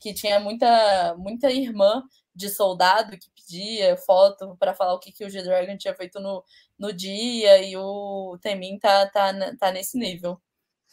Que 0.00 0.14
tinha 0.14 0.40
muita, 0.40 1.14
muita 1.16 1.50
irmã 1.50 2.02
de 2.34 2.48
soldado 2.48 3.16
que 3.18 3.30
pedia 3.30 3.96
foto 3.96 4.56
para 4.58 4.74
falar 4.74 4.94
o 4.94 4.98
que, 4.98 5.12
que 5.12 5.24
o 5.24 5.30
G-Dragon 5.30 5.76
tinha 5.76 5.94
feito 5.94 6.18
no, 6.18 6.42
no 6.78 6.92
dia, 6.92 7.62
e 7.62 7.76
o 7.76 8.38
Temin 8.40 8.78
tá, 8.78 9.06
tá, 9.06 9.32
tá 9.58 9.70
nesse 9.70 9.98
nível. 9.98 10.40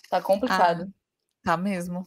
Tá 0.10 0.22
complicado. 0.22 0.84
Ah, 0.84 1.52
tá 1.52 1.58
mesmo. 1.58 2.06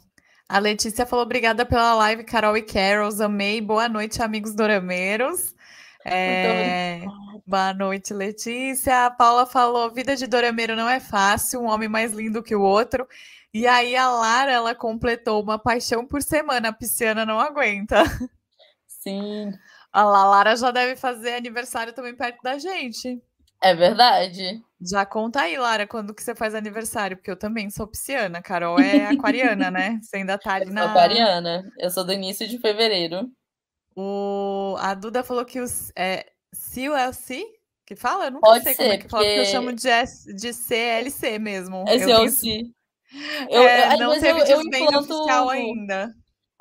A 0.48 0.58
Letícia 0.58 1.06
falou: 1.06 1.24
obrigada 1.24 1.64
pela 1.64 1.94
live, 1.94 2.24
Carol 2.24 2.56
e 2.56 2.62
Carols. 2.62 3.20
Amei. 3.20 3.60
Boa 3.60 3.88
noite, 3.88 4.22
amigos 4.22 4.54
dorameiros. 4.54 5.54
É... 6.04 7.00
Boa 7.46 7.72
noite, 7.72 8.12
Letícia. 8.12 9.06
A 9.06 9.10
Paula 9.12 9.46
falou: 9.46 9.88
vida 9.88 10.16
de 10.16 10.26
dorameiro 10.26 10.74
não 10.74 10.88
é 10.88 10.98
fácil, 10.98 11.60
um 11.60 11.68
homem 11.68 11.88
mais 11.88 12.12
lindo 12.12 12.42
que 12.42 12.56
o 12.56 12.60
outro. 12.60 13.06
E 13.54 13.68
aí 13.68 13.94
a 13.94 14.10
Lara 14.10 14.50
ela 14.50 14.74
completou 14.74 15.40
uma 15.40 15.60
paixão 15.60 16.04
por 16.04 16.20
semana. 16.20 16.70
A 16.70 16.72
pisciana 16.72 17.24
não 17.24 17.38
aguenta. 17.38 18.02
Sim. 19.02 19.52
A 19.92 20.04
Lara 20.04 20.56
já 20.56 20.70
deve 20.70 20.96
fazer 20.96 21.34
aniversário 21.34 21.92
também 21.92 22.14
perto 22.16 22.40
da 22.42 22.58
gente. 22.58 23.20
É 23.62 23.74
verdade. 23.74 24.60
Já 24.80 25.06
conta 25.06 25.42
aí, 25.42 25.56
Lara, 25.56 25.86
quando 25.86 26.14
que 26.14 26.22
você 26.22 26.34
faz 26.34 26.54
aniversário, 26.54 27.16
porque 27.16 27.30
eu 27.30 27.36
também 27.36 27.70
sou 27.70 27.86
pisciana. 27.86 28.42
Carol 28.42 28.78
é 28.80 29.06
aquariana, 29.14 29.70
né? 29.70 30.00
Você 30.02 30.16
ainda 30.16 30.36
tá 30.38 30.54
ali 30.54 30.66
eu 30.66 30.72
na. 30.72 30.82
sou 30.82 30.90
aquariana. 30.90 31.70
Eu 31.78 31.90
sou 31.90 32.04
do 32.04 32.12
início 32.12 32.48
de 32.48 32.58
fevereiro. 32.58 33.30
O... 33.94 34.76
A 34.80 34.94
Duda 34.94 35.22
falou 35.22 35.44
que 35.44 35.60
os. 35.60 35.92
É, 35.96 36.26
CLC? 36.52 37.44
Que 37.86 37.94
fala? 37.94 38.26
Eu 38.26 38.30
nunca 38.32 38.46
Pode 38.48 38.64
sei 38.64 38.74
ser, 38.74 38.82
como 38.82 38.92
é 38.94 38.98
que 38.98 39.08
fala, 39.08 39.22
porque 39.24 39.38
eu 39.40 39.44
chamo 39.44 39.72
de, 39.72 39.88
S, 39.88 40.34
de 40.34 40.52
CLC 40.52 41.38
mesmo. 41.38 41.84
Eu 41.86 41.86
é 41.88 41.98
tenho- 41.98 42.30
si. 42.30 42.72
Eu, 43.50 43.62
é, 43.62 43.86
eu- 43.86 43.92
às 43.92 43.98
não 44.00 44.12
teve 44.20 44.40
eu, 44.40 44.46
eu 44.46 44.60
implanto. 44.62 44.98
oficial 45.14 45.50
ainda. 45.50 46.10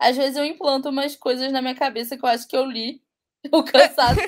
Às 0.02 0.18
vezes 0.18 0.36
eu 0.36 0.44
implanto 0.44 0.90
umas 0.90 1.16
coisas 1.16 1.52
na 1.52 1.62
minha 1.62 1.76
cabeça 1.76 2.18
que 2.18 2.26
eu 2.26 2.30
acho 2.30 2.48
que 2.48 2.58
eu 2.58 2.66
li. 2.66 3.02
O 3.52 3.64
cansaço 3.64 4.20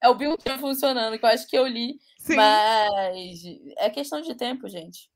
é 0.00 0.08
o 0.08 0.14
Bilton 0.14 0.58
funcionando, 0.58 1.18
que 1.18 1.24
eu 1.24 1.28
acho 1.28 1.44
que 1.48 1.58
eu 1.58 1.66
li. 1.66 1.98
Sim. 2.18 2.36
Mas 2.36 3.42
é 3.78 3.90
questão 3.90 4.20
de 4.20 4.32
tempo, 4.36 4.68
gente. 4.68 5.10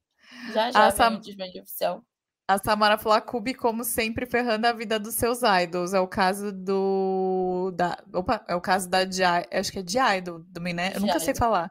Já 0.53 0.73
já 0.73 0.89
vem 0.89 0.97
Sam- 0.97 1.17
o 1.17 1.21
desvende 1.21 1.61
oficial. 1.61 2.05
A 2.49 2.59
Samara 2.59 2.99
falou 2.99 3.17
a 3.17 3.21
Cube, 3.21 3.55
como 3.55 3.85
sempre, 3.85 4.27
ferrando 4.27 4.67
a 4.67 4.73
vida 4.73 4.99
dos 4.99 5.15
seus 5.15 5.41
idols. 5.63 5.95
É 5.95 6.01
o 6.01 6.09
caso 6.09 6.51
do. 6.51 7.73
Da, 7.77 8.03
opa, 8.13 8.45
é 8.49 8.57
o 8.57 8.61
caso 8.61 8.89
da 8.91 9.05
Di, 9.05 9.23
acho 9.23 9.71
que 9.71 9.79
é 9.79 9.83
de 9.83 9.99
Idol 9.99 10.45
também, 10.53 10.73
né? 10.75 10.93
Eu 10.97 11.01
nunca 11.01 11.21
sei 11.21 11.31
Idol. 11.31 11.39
falar 11.39 11.71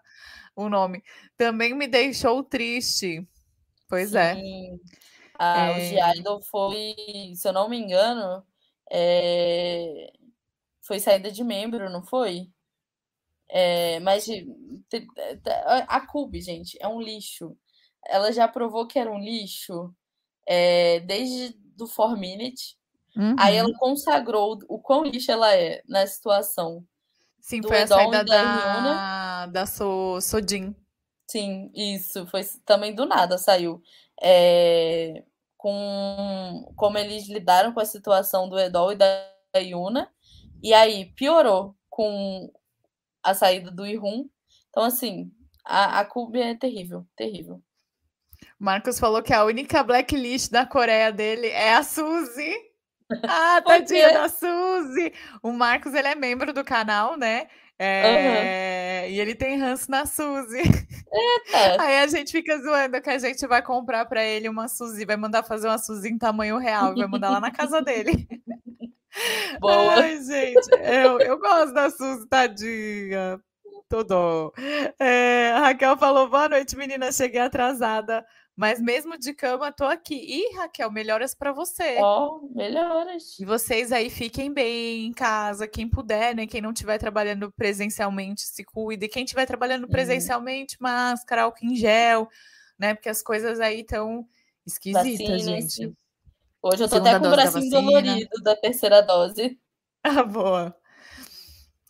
o 0.55 0.69
nome. 0.69 1.03
Também 1.35 1.73
me 1.73 1.87
deixou 1.87 2.43
triste. 2.43 3.27
Pois 3.89 4.13
é. 4.15 4.35
Sim. 5.53 5.61
Ah, 5.67 5.73
O 5.75 5.79
É. 5.79 5.81
G-Idol 5.81 6.41
foi, 6.43 6.95
se 7.35 7.47
eu 7.47 7.53
não 7.53 7.69
me 7.69 7.77
engano, 7.77 8.45
é, 8.91 10.11
foi 10.83 10.99
saída 10.99 11.31
de 11.31 11.43
membro, 11.43 11.89
não 11.89 12.03
foi? 12.03 12.51
É, 13.49 13.99
mas 14.01 14.25
a 15.87 16.01
Cube, 16.07 16.41
gente, 16.41 16.77
é 16.81 16.87
um 16.87 17.01
lixo. 17.01 17.57
Ela 18.05 18.31
já 18.31 18.47
provou 18.47 18.87
que 18.87 18.99
era 18.99 19.11
um 19.11 19.19
lixo 19.19 19.93
é, 20.47 20.99
desde 21.01 21.53
do 21.75 21.87
4 21.87 22.17
Minute. 22.19 22.77
Aí 23.37 23.55
Uhum. 23.55 23.57
ela 23.57 23.73
consagrou 23.79 24.59
o 24.69 24.79
quão 24.81 25.03
lixo 25.05 25.31
ela 25.31 25.55
é 25.55 25.83
na 25.87 26.05
situação. 26.07 26.85
Sim, 27.41 27.63
foi 27.63 27.81
a 27.81 27.87
saída 27.87 28.23
da 28.23 28.81
da, 28.81 29.45
da 29.47 29.65
so, 29.65 30.19
Sodin. 30.21 30.75
Sim, 31.29 31.69
isso. 31.75 32.25
Foi 32.27 32.41
também 32.65 32.95
do 32.95 33.05
nada 33.05 33.37
saiu. 33.37 33.81
É, 34.21 35.23
com 35.57 36.71
como 36.75 36.97
eles 36.97 37.27
lidaram 37.27 37.73
com 37.73 37.79
a 37.79 37.85
situação 37.85 38.47
do 38.47 38.59
Edol 38.59 38.91
e 38.91 38.95
da 38.95 39.25
Yuna. 39.55 40.09
E 40.61 40.73
aí 40.73 41.05
piorou 41.15 41.75
com 41.89 42.51
a 43.23 43.33
saída 43.33 43.71
do 43.71 43.85
Irun. 43.85 44.29
Então, 44.69 44.83
assim, 44.83 45.31
a, 45.65 45.99
a 45.99 46.05
Cube 46.05 46.39
é 46.39 46.55
terrível, 46.55 47.05
terrível. 47.15 47.61
Marcos 48.59 48.99
falou 48.99 49.21
que 49.21 49.33
a 49.33 49.43
única 49.43 49.83
blacklist 49.83 50.51
da 50.51 50.65
Coreia 50.65 51.11
dele 51.11 51.47
é 51.47 51.73
a 51.73 51.83
Suzy. 51.83 52.55
Ah, 53.25 53.61
tadinha 53.65 54.09
quê? 54.09 54.13
da 54.13 54.27
Suzy! 54.27 55.13
O 55.41 55.53
Marcos, 55.53 55.93
ele 55.93 56.09
é 56.09 56.13
membro 56.13 56.51
do 56.51 56.61
canal, 56.61 57.15
né? 57.15 57.47
É, 57.79 57.95
E 59.07 59.19
ele 59.19 59.35
tem 59.35 59.57
ranço 59.57 59.89
na 59.89 60.05
Suzy. 60.05 60.61
É, 61.53 61.77
Aí 61.81 61.99
a 61.99 62.07
gente 62.07 62.31
fica 62.31 62.57
zoando 62.59 63.01
que 63.01 63.09
a 63.09 63.17
gente 63.17 63.45
vai 63.47 63.61
comprar 63.61 64.05
pra 64.05 64.23
ele 64.23 64.49
uma 64.49 64.67
Suzy, 64.67 65.05
vai 65.05 65.17
mandar 65.17 65.43
fazer 65.43 65.67
uma 65.67 65.77
Suzy 65.77 66.09
em 66.09 66.17
tamanho 66.17 66.57
real 66.57 66.93
e 66.93 66.99
vai 66.99 67.07
mandar 67.07 67.29
lá 67.29 67.39
na 67.39 67.51
casa 67.51 67.81
dele. 67.81 68.27
boa. 69.59 69.95
Ai, 70.01 70.21
gente, 70.23 70.69
eu, 70.81 71.19
eu 71.19 71.39
gosto 71.39 71.73
da 71.73 71.89
Suzy, 71.89 72.27
tadinha. 72.27 73.39
tudo. 73.89 74.53
É, 74.99 75.51
a 75.55 75.59
Raquel 75.61 75.97
falou: 75.97 76.29
boa 76.29 76.49
noite, 76.49 76.75
menina. 76.75 77.11
Cheguei 77.11 77.41
atrasada. 77.41 78.25
Mas 78.57 78.81
mesmo 78.81 79.19
de 79.19 79.35
cama, 79.35 79.71
tô 79.71 79.85
aqui. 79.85 80.15
Ih, 80.15 80.55
Raquel, 80.55 80.89
melhoras 80.91 81.35
para 81.35 81.51
você. 81.51 81.97
Ó, 81.99 82.39
oh, 82.41 82.55
melhoras. 82.55 83.37
E 83.39 83.45
vocês 83.45 83.91
aí 83.91 84.09
fiquem 84.09 84.51
bem 84.51 85.05
em 85.05 85.13
casa, 85.13 85.67
quem 85.67 85.87
puder, 85.87 86.35
né? 86.35 86.47
Quem 86.47 86.59
não 86.59 86.71
estiver 86.71 86.97
trabalhando 86.97 87.51
presencialmente, 87.51 88.41
se 88.41 88.63
cuide. 88.63 89.07
Quem 89.07 89.25
estiver 89.25 89.45
trabalhando 89.45 89.83
uhum. 89.83 89.91
presencialmente, 89.91 90.75
máscara, 90.79 91.43
álcool 91.43 91.67
em 91.67 91.75
gel, 91.75 92.27
né? 92.79 92.95
Porque 92.95 93.09
as 93.09 93.21
coisas 93.21 93.59
aí 93.59 93.81
estão 93.81 94.27
esquisitas, 94.65 95.43
gente. 95.43 95.93
Hoje 96.59 96.83
eu 96.83 96.89
tô 96.89 96.95
Segunda 96.95 97.11
até 97.11 97.19
com 97.19 97.27
o 97.27 97.29
bracinho 97.29 97.69
dolorido 97.69 98.41
da 98.41 98.55
terceira 98.55 99.01
dose. 99.01 99.57
Ah, 100.03 100.23
boa. 100.23 100.73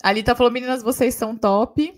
A 0.02 0.11
Lita 0.11 0.35
falou, 0.35 0.52
meninas, 0.52 0.81
vocês 0.81 1.14
são 1.14 1.38
top. 1.38 1.94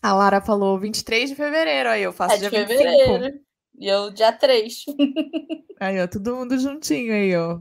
A 0.00 0.14
Lara 0.14 0.40
falou 0.40 0.78
23 0.78 1.30
de 1.30 1.34
fevereiro, 1.34 1.88
aí 1.88 2.04
eu 2.04 2.12
faço 2.12 2.36
é 2.36 2.38
dia 2.38 2.50
de 2.50 2.56
25. 2.56 2.78
fevereiro. 2.78 3.47
E 3.78 3.86
eu 3.86 4.10
dia 4.10 4.32
3. 4.32 4.84
Aí, 5.80 6.00
ó, 6.02 6.06
todo 6.08 6.34
mundo 6.34 6.58
juntinho 6.58 7.12
aí, 7.14 7.36
ó. 7.36 7.60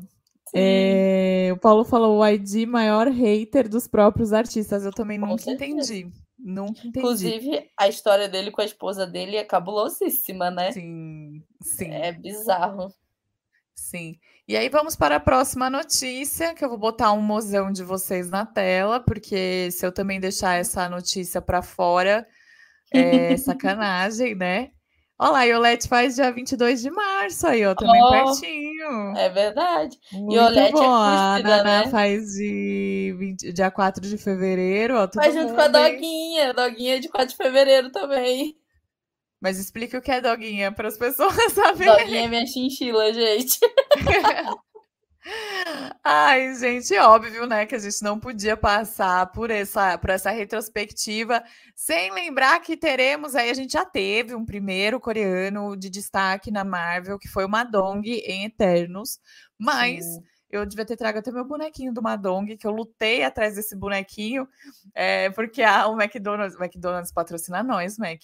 É, 0.55 1.49
o 1.53 1.57
Paulo 1.57 1.83
falou 1.85 2.17
o 2.17 2.27
ID 2.27 2.65
maior 2.67 3.07
hater 3.07 3.69
dos 3.69 3.87
próprios 3.87 4.33
artistas. 4.33 4.83
Eu 4.83 4.91
também 4.91 5.19
com 5.19 5.27
nunca 5.27 5.43
certeza. 5.43 5.93
entendi. 5.93 6.11
Nunca 6.39 6.79
entendi. 6.79 6.99
Inclusive, 6.99 7.69
a 7.77 7.87
história 7.87 8.27
dele 8.27 8.49
com 8.49 8.61
a 8.61 8.65
esposa 8.65 9.05
dele 9.05 9.35
é 9.35 9.43
cabulosíssima, 9.43 10.49
né? 10.49 10.71
Sim, 10.71 11.43
sim. 11.61 11.91
É 11.91 12.11
bizarro. 12.11 12.91
Sim. 13.75 14.17
E 14.47 14.55
aí 14.55 14.69
vamos 14.69 14.95
para 14.95 15.17
a 15.17 15.19
próxima 15.19 15.69
notícia, 15.69 16.55
que 16.55 16.63
eu 16.65 16.69
vou 16.69 16.77
botar 16.77 17.11
um 17.11 17.21
mozão 17.21 17.71
de 17.71 17.83
vocês 17.83 18.29
na 18.29 18.45
tela, 18.45 18.99
porque 18.99 19.69
se 19.71 19.85
eu 19.85 19.91
também 19.91 20.19
deixar 20.19 20.55
essa 20.55 20.89
notícia 20.89 21.41
para 21.41 21.61
fora, 21.61 22.25
é 22.91 23.35
sacanagem, 23.37 24.33
né? 24.33 24.71
Olha 25.19 25.31
lá, 25.31 25.43
Iolete 25.45 25.87
faz 25.87 26.15
dia 26.15 26.31
22 26.31 26.81
de 26.81 26.91
março 26.91 27.47
aí, 27.47 27.65
ó, 27.65 27.73
também 27.73 28.03
oh, 28.03 28.09
pertinho. 28.11 29.17
É 29.17 29.29
verdade. 29.29 29.97
Muito 30.11 30.35
Iolete 30.35 30.73
bom. 30.73 30.79
é 30.79 31.31
cúspida, 31.31 31.55
a 31.55 31.63
né? 31.63 31.87
faz 31.89 32.33
de 32.33 33.15
20, 33.17 33.51
dia 33.51 33.71
4 33.71 34.01
de 34.07 34.17
fevereiro, 34.17 34.95
ó. 34.95 35.09
Faz 35.11 35.33
junto 35.33 35.55
com 35.55 35.61
a 35.61 35.67
Doguinha. 35.67 36.51
A 36.51 36.53
Doguinha 36.53 36.97
é 36.97 36.99
de 36.99 37.09
4 37.09 37.29
de 37.29 37.35
fevereiro 37.35 37.91
também. 37.91 38.55
Mas 39.41 39.57
explique 39.57 39.97
o 39.97 40.01
que 40.01 40.11
é 40.11 40.21
Doguinha 40.21 40.71
para 40.71 40.87
as 40.87 40.97
pessoas 40.97 41.33
saberem. 41.51 41.97
Doguinha 41.97 42.25
é 42.25 42.27
minha 42.27 42.45
chinchila, 42.45 43.11
gente. 43.11 43.57
Ai, 46.03 46.55
gente, 46.55 46.97
óbvio, 46.97 47.45
né, 47.45 47.65
que 47.65 47.75
a 47.75 47.79
gente 47.79 48.01
não 48.01 48.19
podia 48.19 48.55
passar 48.55 49.29
por 49.31 49.51
essa, 49.51 49.97
por 49.97 50.09
essa 50.09 50.31
retrospectiva 50.31 51.43
sem 51.75 52.11
lembrar 52.13 52.61
que 52.61 52.77
teremos 52.77 53.35
aí, 53.35 53.49
a 53.49 53.53
gente 53.53 53.73
já 53.73 53.83
teve 53.83 54.33
um 54.33 54.45
primeiro 54.45 54.99
coreano 54.99 55.75
de 55.75 55.89
destaque 55.89 56.49
na 56.49 56.63
Marvel, 56.63 57.19
que 57.19 57.27
foi 57.27 57.45
o 57.45 57.49
Madong 57.49 58.01
em 58.05 58.45
Eternos, 58.45 59.19
mas 59.57 60.05
Sim. 60.05 60.23
eu 60.49 60.65
devia 60.65 60.85
ter 60.85 60.95
trago 60.95 61.19
até 61.19 61.31
meu 61.31 61.45
bonequinho 61.45 61.93
do 61.93 62.01
Madong, 62.01 62.55
que 62.55 62.65
eu 62.65 62.71
lutei 62.71 63.23
atrás 63.23 63.55
desse 63.55 63.75
bonequinho, 63.75 64.47
é, 64.95 65.29
porque 65.31 65.61
a, 65.61 65.87
o 65.87 66.01
McDonald's, 66.01 66.55
o 66.55 66.63
McDonald's 66.63 67.11
patrocina 67.11 67.61
nós, 67.61 67.97
Mac 67.97 68.21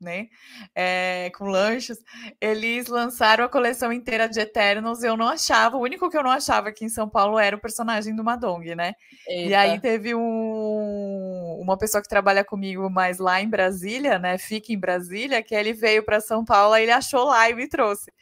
né? 0.00 0.28
É, 0.74 1.30
com 1.36 1.46
lanches, 1.46 1.98
eles 2.40 2.86
lançaram 2.86 3.44
a 3.44 3.48
coleção 3.48 3.92
inteira 3.92 4.28
de 4.28 4.38
Eternos. 4.40 5.02
Eu 5.02 5.16
não 5.16 5.28
achava, 5.28 5.76
o 5.76 5.80
único 5.80 6.10
que 6.10 6.16
eu 6.16 6.22
não 6.22 6.30
achava 6.30 6.68
aqui 6.68 6.84
em 6.84 6.88
São 6.88 7.08
Paulo 7.08 7.38
era 7.38 7.56
o 7.56 7.60
personagem 7.60 8.14
do 8.14 8.24
Madong, 8.24 8.74
né? 8.74 8.92
Eita. 9.28 9.50
E 9.50 9.54
aí 9.54 9.80
teve 9.80 10.14
um, 10.14 11.58
uma 11.60 11.78
pessoa 11.78 12.02
que 12.02 12.08
trabalha 12.08 12.44
comigo, 12.44 12.88
mas 12.90 13.18
lá 13.18 13.40
em 13.40 13.48
Brasília, 13.48 14.18
né? 14.18 14.38
Fica 14.38 14.72
em 14.72 14.78
Brasília, 14.78 15.42
que 15.42 15.54
ele 15.54 15.72
veio 15.72 16.04
para 16.04 16.20
São 16.20 16.44
Paulo, 16.44 16.76
ele 16.76 16.92
achou 16.92 17.24
lá 17.24 17.48
e 17.48 17.54
me 17.54 17.68
trouxe. 17.68 18.12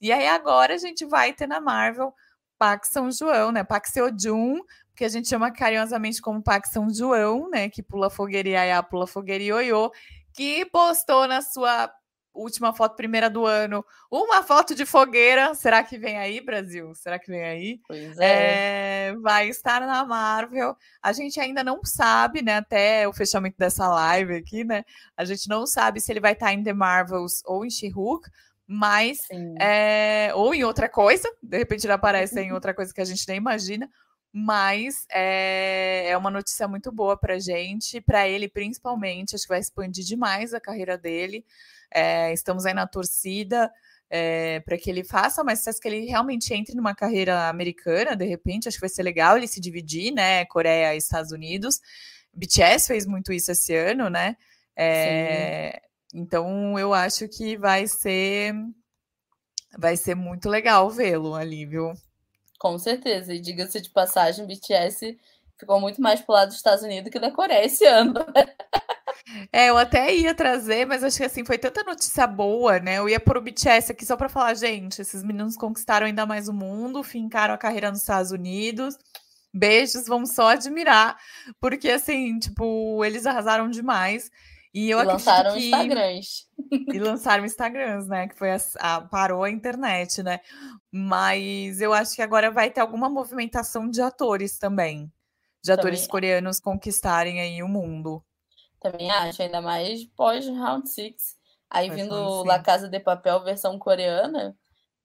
E 0.00 0.10
aí 0.10 0.26
agora 0.26 0.74
a 0.74 0.78
gente 0.78 1.04
vai 1.04 1.32
ter 1.32 1.46
na 1.46 1.60
Marvel 1.60 2.12
Pax 2.58 2.88
São 2.88 3.10
João, 3.10 3.52
né? 3.52 3.64
Pax 3.64 3.90
Seojun, 3.90 4.60
que 4.94 5.04
a 5.04 5.08
gente 5.08 5.28
chama 5.28 5.52
carinhosamente 5.52 6.20
como 6.20 6.42
Pax 6.42 6.70
São 6.70 6.88
João, 6.92 7.50
né? 7.50 7.68
Que 7.68 7.82
pula 7.82 8.08
fogueira 8.08 8.48
e 8.48 8.56
aiá, 8.56 8.82
pula 8.82 9.06
fogueira 9.06 9.42
e 9.42 9.48
ioiô 9.48 9.90
que 10.34 10.64
postou 10.66 11.26
na 11.26 11.42
sua 11.42 11.92
última 12.34 12.72
foto 12.72 12.96
primeira 12.96 13.28
do 13.28 13.44
ano 13.44 13.84
uma 14.10 14.42
foto 14.42 14.74
de 14.74 14.86
fogueira. 14.86 15.54
Será 15.54 15.82
que 15.82 15.98
vem 15.98 16.18
aí, 16.18 16.40
Brasil? 16.40 16.94
Será 16.94 17.18
que 17.18 17.30
vem 17.30 17.42
aí? 17.42 17.80
Pois 17.86 18.18
é. 18.18 19.08
é. 19.08 19.16
vai 19.16 19.48
estar 19.48 19.80
na 19.80 20.04
Marvel. 20.04 20.76
A 21.02 21.12
gente 21.12 21.38
ainda 21.38 21.62
não 21.62 21.84
sabe, 21.84 22.42
né? 22.42 22.56
Até 22.56 23.06
o 23.06 23.12
fechamento 23.12 23.56
dessa 23.58 23.88
live 23.88 24.34
aqui, 24.34 24.64
né? 24.64 24.84
A 25.16 25.24
gente 25.24 25.48
não 25.48 25.66
sabe 25.66 26.00
se 26.00 26.10
ele 26.10 26.20
vai 26.20 26.32
estar 26.32 26.52
em 26.52 26.62
The 26.62 26.72
Marvels 26.72 27.42
ou 27.44 27.64
em 27.64 27.70
She-Hulk. 27.70 28.28
Mas, 28.64 29.18
é, 29.60 30.30
ou 30.34 30.54
em 30.54 30.64
outra 30.64 30.88
coisa, 30.88 31.28
de 31.42 31.58
repente 31.58 31.84
ele 31.84 31.92
aparece 31.92 32.40
em 32.40 32.52
outra 32.52 32.72
coisa 32.72 32.94
que 32.94 33.00
a 33.02 33.04
gente 33.04 33.26
nem 33.28 33.36
imagina, 33.36 33.90
mas 34.32 35.06
é, 35.10 36.08
é 36.08 36.16
uma 36.16 36.30
notícia 36.30 36.66
muito 36.66 36.90
boa 36.90 37.16
para 37.16 37.38
gente, 37.38 38.00
para 38.00 38.26
ele 38.26 38.48
principalmente. 38.48 39.34
Acho 39.34 39.44
que 39.44 39.50
vai 39.50 39.60
expandir 39.60 40.04
demais 40.04 40.54
a 40.54 40.60
carreira 40.60 40.96
dele. 40.96 41.44
É, 41.92 42.32
estamos 42.32 42.64
aí 42.64 42.72
na 42.72 42.86
torcida 42.86 43.70
é, 44.08 44.60
para 44.60 44.78
que 44.78 44.90
ele 44.90 45.04
faça, 45.04 45.42
mas 45.42 45.64
que 45.80 45.88
ele 45.88 46.06
realmente 46.06 46.52
entre 46.52 46.74
numa 46.74 46.94
carreira 46.94 47.48
americana, 47.48 48.14
de 48.14 48.26
repente, 48.26 48.68
acho 48.68 48.76
que 48.76 48.82
vai 48.82 48.90
ser 48.90 49.02
legal 49.02 49.36
ele 49.36 49.48
se 49.48 49.60
dividir, 49.60 50.12
né? 50.12 50.44
Coreia 50.46 50.94
e 50.94 50.98
Estados 50.98 51.32
Unidos. 51.32 51.80
BTS 52.32 52.86
fez 52.86 53.06
muito 53.06 53.32
isso 53.32 53.52
esse 53.52 53.74
ano, 53.74 54.10
né? 54.10 54.36
É, 54.76 55.82
então 56.14 56.78
eu 56.78 56.94
acho 56.94 57.28
que 57.28 57.56
vai 57.56 57.86
ser 57.86 58.54
vai 59.78 59.96
ser 59.96 60.14
muito 60.14 60.48
legal 60.48 60.90
vê-lo 60.90 61.34
ali, 61.34 61.64
viu? 61.66 61.92
Com 62.62 62.78
certeza. 62.78 63.34
E 63.34 63.40
diga-se 63.40 63.80
de 63.80 63.90
passagem, 63.90 64.46
BTS 64.46 65.18
ficou 65.58 65.80
muito 65.80 66.00
mais 66.00 66.20
pro 66.20 66.34
lado 66.34 66.48
dos 66.48 66.58
Estados 66.58 66.84
Unidos 66.84 67.10
que 67.10 67.18
da 67.18 67.32
Coreia 67.32 67.66
esse 67.66 67.84
ano. 67.84 68.14
É, 69.52 69.70
eu 69.70 69.78
até 69.78 70.14
ia 70.14 70.34
trazer, 70.34 70.84
mas 70.86 71.04
acho 71.04 71.16
que 71.16 71.24
assim, 71.24 71.44
foi 71.44 71.56
tanta 71.56 71.84
notícia 71.84 72.26
boa, 72.26 72.80
né? 72.80 72.98
Eu 72.98 73.08
ia 73.08 73.20
pôr 73.20 73.36
o 73.36 73.40
BTS 73.40 73.92
aqui 73.92 74.04
só 74.04 74.16
para 74.16 74.28
falar, 74.28 74.54
gente, 74.54 75.00
esses 75.00 75.22
meninos 75.22 75.56
conquistaram 75.56 76.06
ainda 76.06 76.26
mais 76.26 76.48
o 76.48 76.52
mundo, 76.52 77.02
fincaram 77.02 77.54
a 77.54 77.58
carreira 77.58 77.90
nos 77.90 78.00
Estados 78.00 78.32
Unidos. 78.32 78.98
Beijos, 79.54 80.06
vamos 80.06 80.32
só 80.32 80.48
admirar, 80.48 81.16
porque 81.60 81.90
assim, 81.90 82.38
tipo, 82.38 83.04
eles 83.04 83.24
arrasaram 83.24 83.70
demais. 83.70 84.30
E 84.74 84.88
eu 84.88 85.00
e 85.00 85.04
lançaram 85.04 85.52
que... 85.54 85.66
Instagrams. 85.66 86.48
E 86.70 86.98
lançaram 86.98 87.44
Instagrams, 87.44 88.08
né? 88.08 88.28
Que 88.28 88.36
foi 88.36 88.50
a, 88.50 88.58
a, 88.78 89.00
parou 89.02 89.44
a 89.44 89.50
internet, 89.50 90.22
né? 90.22 90.40
Mas 90.90 91.80
eu 91.80 91.92
acho 91.92 92.14
que 92.14 92.22
agora 92.22 92.50
vai 92.50 92.70
ter 92.70 92.80
alguma 92.80 93.08
movimentação 93.08 93.90
de 93.90 94.00
atores 94.00 94.58
também. 94.58 95.12
De 95.62 95.70
atores 95.70 96.00
também 96.00 96.10
coreanos 96.10 96.58
conquistarem 96.58 97.40
aí 97.40 97.62
o 97.62 97.68
mundo. 97.68 98.24
Também 98.80 99.10
acho, 99.10 99.42
ainda 99.42 99.60
mais 99.60 100.04
pós 100.16 100.46
Round 100.48 100.88
Six. 100.88 101.36
Aí 101.70 101.88
pós 101.88 102.00
vindo 102.00 102.42
La 102.44 102.58
Casa 102.58 102.88
de 102.88 102.98
Papel 102.98 103.44
versão 103.44 103.78
coreana. 103.78 104.56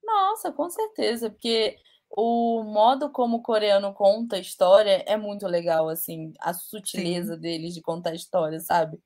Nossa, 0.01 0.51
com 0.51 0.69
certeza, 0.69 1.29
porque 1.29 1.77
o 2.09 2.63
modo 2.63 3.11
como 3.11 3.37
o 3.37 3.41
coreano 3.41 3.93
conta 3.93 4.37
a 4.37 4.39
história 4.39 5.03
é 5.05 5.17
muito 5.17 5.45
legal, 5.45 5.89
assim, 5.89 6.31
a 6.39 6.53
sutileza 6.53 7.35
Sim. 7.35 7.41
deles 7.41 7.73
de 7.73 7.81
contar 7.81 8.11
a 8.11 8.15
história, 8.15 8.59
sabe? 8.59 8.97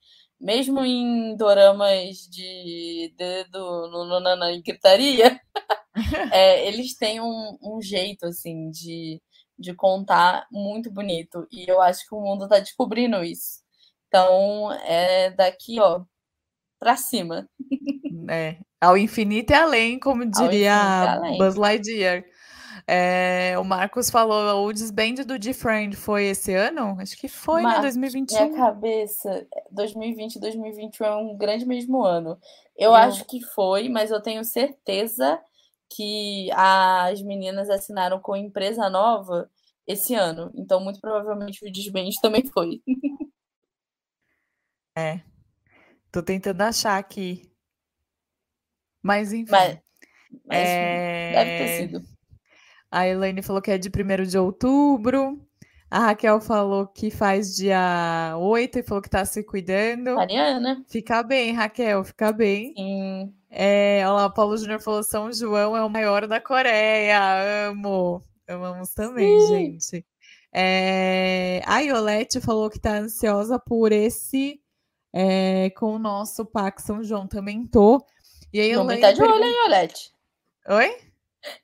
Mesmo 0.41 0.83
em 0.83 1.35
doramas 1.37 2.17
de 2.27 3.13
dedo 3.15 3.59
no, 3.59 4.05
no, 4.05 4.19
na, 4.19 4.35
na 4.35 4.47
gritaria, 4.59 5.39
é, 6.33 6.67
eles 6.67 6.95
têm 6.95 7.21
um, 7.21 7.57
um, 7.61 7.79
jeito, 7.79 8.25
assim, 8.25 8.71
de, 8.71 9.21
de 9.57 9.73
contar 9.75 10.47
muito 10.51 10.91
bonito. 10.91 11.47
E 11.51 11.69
eu 11.69 11.79
acho 11.79 12.07
que 12.07 12.15
o 12.15 12.19
mundo 12.19 12.45
está 12.45 12.59
descobrindo 12.59 13.23
isso. 13.23 13.61
Então, 14.07 14.71
é 14.71 15.29
daqui, 15.29 15.79
ó, 15.79 16.03
para 16.79 16.97
cima. 16.97 17.47
É, 18.29 18.59
ao 18.79 18.95
infinito 18.95 19.51
e 19.51 19.55
além, 19.55 19.99
como 19.99 20.23
diria 20.29 21.19
Buzz 21.39 21.55
Lightyear. 21.55 22.23
É, 22.87 23.55
o 23.57 23.63
Marcos 23.63 24.09
falou, 24.09 24.67
o 24.67 24.73
desband 24.73 25.15
do 25.25 25.37
D-Friend 25.37 25.95
foi 25.95 26.25
esse 26.25 26.53
ano? 26.53 26.97
Acho 26.99 27.17
que 27.17 27.27
foi, 27.27 27.61
Marcos, 27.61 27.95
né? 27.95 28.01
2021. 28.01 28.49
Minha 28.49 28.57
cabeça, 28.57 29.47
2020 29.71 30.35
e 30.35 30.39
2021 30.39 31.05
é 31.05 31.15
um 31.15 31.37
grande 31.37 31.65
mesmo 31.65 32.03
ano. 32.03 32.37
Eu, 32.77 32.89
eu 32.89 32.93
acho 32.93 33.25
que 33.25 33.41
foi, 33.41 33.89
mas 33.89 34.11
eu 34.11 34.21
tenho 34.21 34.43
certeza 34.43 35.39
que 35.89 36.49
as 36.53 37.21
meninas 37.21 37.69
assinaram 37.69 38.19
com 38.19 38.35
empresa 38.35 38.89
nova 38.89 39.49
esse 39.85 40.15
ano. 40.15 40.51
Então, 40.55 40.79
muito 40.79 40.99
provavelmente 40.99 41.65
o 41.65 41.71
desband 41.71 42.09
também 42.21 42.45
foi. 42.45 42.81
É. 44.93 45.21
Tô 46.11 46.21
tentando 46.21 46.61
achar 46.61 46.97
aqui. 46.97 47.49
Mas 49.01 49.31
enfim. 49.31 49.49
Mas, 49.49 49.79
mas 50.45 50.59
é... 50.59 51.31
deve 51.31 51.57
ter 51.57 51.77
sido. 51.77 52.10
A 52.91 53.07
Elaine 53.07 53.41
falou 53.41 53.61
que 53.61 53.71
é 53.71 53.77
de 53.77 53.89
1 53.89 54.23
de 54.27 54.37
outubro. 54.37 55.39
A 55.89 55.99
Raquel 55.99 56.39
falou 56.39 56.87
que 56.87 57.09
faz 57.09 57.55
dia 57.55 58.35
8 58.37 58.79
e 58.79 58.83
falou 58.83 59.01
que 59.01 59.09
tá 59.09 59.25
se 59.25 59.43
cuidando. 59.43 60.15
Mariana. 60.15 60.83
Fica 60.87 61.23
bem, 61.23 61.53
Raquel, 61.53 62.03
fica 62.03 62.31
bem. 62.31 62.73
Sim. 62.77 63.33
É, 63.49 64.01
olha 64.05 64.13
lá, 64.13 64.25
o 64.27 64.33
Paulo 64.33 64.57
Júnior 64.57 64.81
falou: 64.81 65.03
São 65.03 65.31
João 65.31 65.75
é 65.75 65.83
o 65.83 65.89
maior 65.89 66.27
da 66.27 66.39
Coreia. 66.39 67.69
Amo. 67.69 68.23
Amamos 68.47 68.93
também, 68.93 69.39
Sim. 69.41 69.47
gente. 69.47 70.05
É, 70.53 71.61
a 71.65 71.79
Iolete 71.79 72.41
falou 72.41 72.69
que 72.69 72.79
tá 72.79 72.97
ansiosa 72.97 73.57
por 73.57 73.93
esse 73.93 74.61
é, 75.13 75.69
com 75.71 75.95
o 75.95 75.99
nosso 75.99 76.45
Pax 76.45 76.83
São 76.83 77.03
João. 77.03 77.27
Também 77.27 77.65
tô. 77.65 78.05
E 78.53 78.59
aí, 78.59 78.73
Rubim 78.73 78.99
tá 78.99 79.11
de 79.11 79.21
olho, 79.21 79.43
hein, 79.43 79.55
Olete? 79.65 80.11
Oi? 80.67 81.10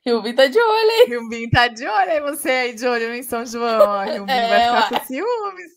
Rubim 0.06 0.34
tá 0.34 0.46
de 0.46 0.58
olho, 0.58 0.90
hein? 0.90 1.18
Rubim 1.18 1.50
tá 1.50 1.68
de 1.68 1.86
olho 1.86 2.10
aí, 2.10 2.20
você 2.20 2.50
aí 2.50 2.74
de 2.74 2.86
olho 2.86 3.14
em 3.14 3.22
São 3.22 3.46
João. 3.46 4.04
Rubim 4.18 4.32
É, 4.32 4.48
vai 4.48 4.82
ficar 4.82 5.00
com 5.00 5.06
ciúmes. 5.06 5.72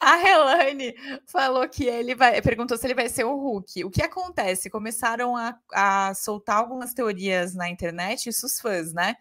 A 0.00 0.18
Helane 0.28 0.94
falou 1.26 1.66
que 1.68 1.84
ele 1.86 2.14
vai. 2.14 2.40
Perguntou 2.42 2.76
se 2.76 2.86
ele 2.86 2.94
vai 2.94 3.08
ser 3.08 3.24
o 3.24 3.34
Hulk. 3.36 3.84
O 3.84 3.90
que 3.90 4.02
acontece? 4.02 4.68
Começaram 4.70 5.36
a, 5.36 5.58
a 5.72 6.14
soltar 6.14 6.56
algumas 6.58 6.92
teorias 6.92 7.54
na 7.54 7.68
internet, 7.70 8.28
isso 8.28 8.46
os 8.46 8.60
fãs, 8.60 8.92
né? 8.92 9.16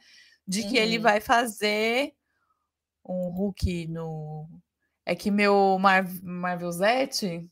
De 0.46 0.64
que 0.64 0.78
ele 0.78 0.98
Uhum. 0.98 1.04
vai 1.04 1.22
fazer 1.22 2.14
um 3.06 3.30
Hulk 3.30 3.88
no. 3.88 4.48
É 5.06 5.16
que 5.16 5.32
meu 5.32 5.78
Mar 5.80 6.06
Marvelzete. 6.22 7.50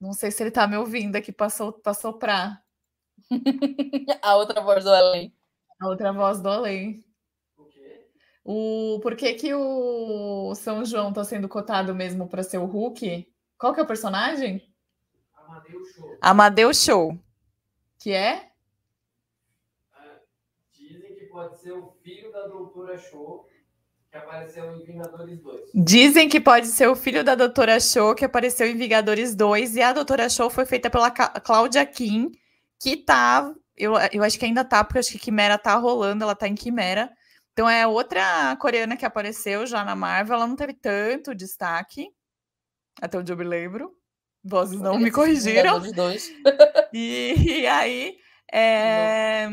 Não 0.00 0.12
sei 0.12 0.30
se 0.30 0.42
ele 0.42 0.50
tá 0.50 0.66
me 0.66 0.76
ouvindo 0.76 1.16
aqui 1.16 1.32
pra, 1.32 1.48
sol... 1.50 1.72
pra 1.72 1.94
soprar. 1.94 2.62
A 4.22 4.36
outra 4.36 4.60
voz 4.60 4.84
do 4.84 4.90
além. 4.92 5.32
A 5.80 5.88
outra 5.88 6.12
voz 6.12 6.40
do 6.40 6.48
além. 6.48 7.04
O 8.44 8.98
por 9.02 9.14
que, 9.14 9.34
que 9.34 9.52
o 9.54 10.54
São 10.54 10.84
João 10.84 11.12
tá 11.12 11.22
sendo 11.22 11.48
cotado 11.48 11.94
mesmo 11.94 12.26
para 12.28 12.42
ser 12.42 12.58
o 12.58 12.64
Hulk? 12.64 13.26
Qual 13.58 13.74
que 13.74 13.80
é 13.80 13.82
o 13.82 13.86
personagem? 13.86 14.62
Amadeus 15.36 15.88
Show. 15.92 16.18
Amadeus 16.20 16.82
Show. 16.84 17.18
Que 17.98 18.12
é? 18.12 18.48
Dizem 20.72 21.14
que 21.16 21.26
pode 21.26 21.60
ser 21.60 21.72
o 21.72 21.90
filho 22.02 22.32
da 22.32 22.46
Doutora 22.46 22.96
Show, 22.96 23.46
que 24.10 24.16
apareceu 24.16 24.74
em 24.74 24.84
Vingadores 24.84 25.40
2. 25.42 25.70
Dizem 25.74 26.28
que 26.28 26.40
pode 26.40 26.66
ser 26.68 26.86
o 26.88 26.96
filho 26.96 27.22
da 27.22 27.34
Doutora 27.34 27.78
Show, 27.78 28.14
que 28.14 28.24
apareceu 28.24 28.66
em 28.66 28.76
Vingadores 28.76 29.34
2, 29.34 29.76
e 29.76 29.82
a 29.82 29.92
Doutora 29.92 30.28
Show 30.30 30.48
foi 30.48 30.64
feita 30.64 30.88
pela 30.88 31.10
Ca- 31.10 31.38
Cláudia 31.40 31.84
Kim, 31.84 32.30
que 32.80 32.96
tá. 32.96 33.54
Eu, 33.78 33.94
eu 34.12 34.22
acho 34.22 34.38
que 34.38 34.44
ainda 34.44 34.64
tá, 34.64 34.82
porque 34.82 34.98
acho 34.98 35.12
que 35.12 35.18
Quimera 35.18 35.56
tá 35.58 35.74
rolando, 35.76 36.24
ela 36.24 36.34
tá 36.34 36.48
em 36.48 36.54
Quimera. 36.54 37.10
Então 37.52 37.68
é 37.68 37.86
outra 37.86 38.56
coreana 38.56 38.96
que 38.96 39.04
apareceu 39.04 39.66
já 39.66 39.84
na 39.84 39.96
Marvel, 39.96 40.36
ela 40.36 40.46
não 40.46 40.56
teve 40.56 40.74
tanto 40.74 41.34
destaque, 41.34 42.08
até 43.00 43.18
onde 43.18 43.32
eu 43.32 43.36
me 43.36 43.44
lembro. 43.44 43.92
Vozes 44.44 44.80
não 44.80 44.98
me 44.98 45.10
corrigiram. 45.10 45.80
E, 46.92 47.34
e 47.60 47.66
aí, 47.66 48.16
é, 48.50 49.46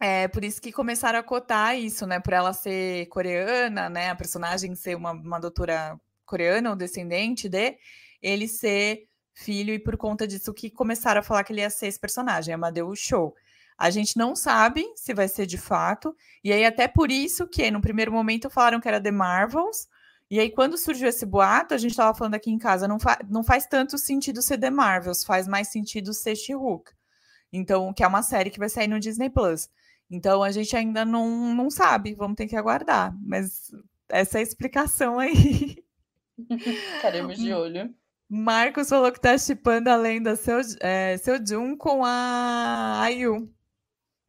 é 0.00 0.28
por 0.28 0.42
isso 0.42 0.60
que 0.60 0.72
começaram 0.72 1.18
a 1.18 1.22
cotar 1.22 1.78
isso, 1.78 2.06
né? 2.06 2.18
Por 2.18 2.32
ela 2.32 2.54
ser 2.54 3.06
coreana, 3.06 3.90
né? 3.90 4.08
A 4.08 4.16
personagem 4.16 4.74
ser 4.74 4.96
uma, 4.96 5.10
uma 5.12 5.38
doutora 5.38 6.00
coreana 6.24 6.70
ou 6.70 6.76
descendente 6.76 7.48
de, 7.48 7.76
ele 8.22 8.48
ser 8.48 9.09
filho, 9.42 9.74
e 9.74 9.78
por 9.78 9.96
conta 9.96 10.26
disso 10.26 10.54
que 10.54 10.70
começaram 10.70 11.20
a 11.20 11.22
falar 11.22 11.44
que 11.44 11.52
ele 11.52 11.60
ia 11.60 11.70
ser 11.70 11.86
esse 11.86 11.98
personagem, 11.98 12.54
Amadeus 12.54 12.98
Show. 12.98 13.34
A 13.76 13.90
gente 13.90 14.16
não 14.16 14.36
sabe 14.36 14.86
se 14.94 15.14
vai 15.14 15.26
ser 15.26 15.46
de 15.46 15.56
fato, 15.56 16.14
e 16.44 16.52
aí 16.52 16.64
até 16.64 16.86
por 16.86 17.10
isso 17.10 17.46
que 17.46 17.70
no 17.70 17.80
primeiro 17.80 18.12
momento 18.12 18.50
falaram 18.50 18.80
que 18.80 18.88
era 18.88 19.00
The 19.00 19.10
Marvels, 19.10 19.88
e 20.30 20.38
aí, 20.38 20.48
quando 20.48 20.78
surgiu 20.78 21.08
esse 21.08 21.26
boato, 21.26 21.74
a 21.74 21.78
gente 21.78 21.90
estava 21.90 22.16
falando 22.16 22.36
aqui 22.36 22.52
em 22.52 22.58
casa, 22.58 22.86
não, 22.86 23.00
fa 23.00 23.18
não 23.28 23.42
faz 23.42 23.66
tanto 23.66 23.98
sentido 23.98 24.40
ser 24.40 24.58
The 24.58 24.70
Marvels, 24.70 25.24
faz 25.24 25.48
mais 25.48 25.68
sentido 25.68 26.14
ser 26.14 26.36
She-Hulk. 26.36 26.92
Então, 27.52 27.92
que 27.92 28.04
é 28.04 28.06
uma 28.06 28.22
série 28.22 28.48
que 28.48 28.58
vai 28.58 28.68
sair 28.68 28.86
no 28.86 29.00
Disney 29.00 29.28
Plus. 29.28 29.68
Então, 30.08 30.40
a 30.44 30.52
gente 30.52 30.76
ainda 30.76 31.04
não, 31.04 31.52
não 31.52 31.68
sabe, 31.68 32.14
vamos 32.14 32.36
ter 32.36 32.46
que 32.46 32.54
aguardar. 32.54 33.12
Mas 33.20 33.72
essa 34.08 34.38
é 34.38 34.40
a 34.40 34.42
explicação 34.42 35.18
aí. 35.18 35.82
Estaremos 36.94 37.36
de 37.36 37.52
olho. 37.52 37.92
Marcos 38.32 38.88
falou 38.88 39.10
que 39.10 39.20
tá 39.20 39.36
chipando 39.36 39.90
a 39.90 39.96
lenda 39.96 40.36
seu, 40.36 40.60
é, 40.80 41.16
seu 41.16 41.44
Jun 41.44 41.76
com 41.76 42.04
a 42.04 43.00
Ayu 43.02 43.52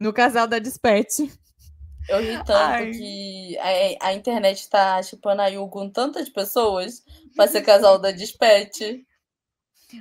no 0.00 0.12
casal 0.12 0.48
da 0.48 0.58
Dispatch. 0.58 1.20
Eu 2.08 2.20
ri 2.20 2.36
tanto 2.38 2.52
Ai. 2.52 2.90
que 2.90 3.56
a, 3.58 4.08
a 4.08 4.12
internet 4.12 4.68
tá 4.68 5.00
chipando 5.04 5.42
a 5.42 5.46
Yu 5.46 5.68
com 5.68 5.88
tantas 5.88 6.28
pessoas 6.28 7.04
pra 7.36 7.46
ser 7.46 7.62
casal 7.62 7.96
da 7.96 8.10
Dispatch. 8.10 8.80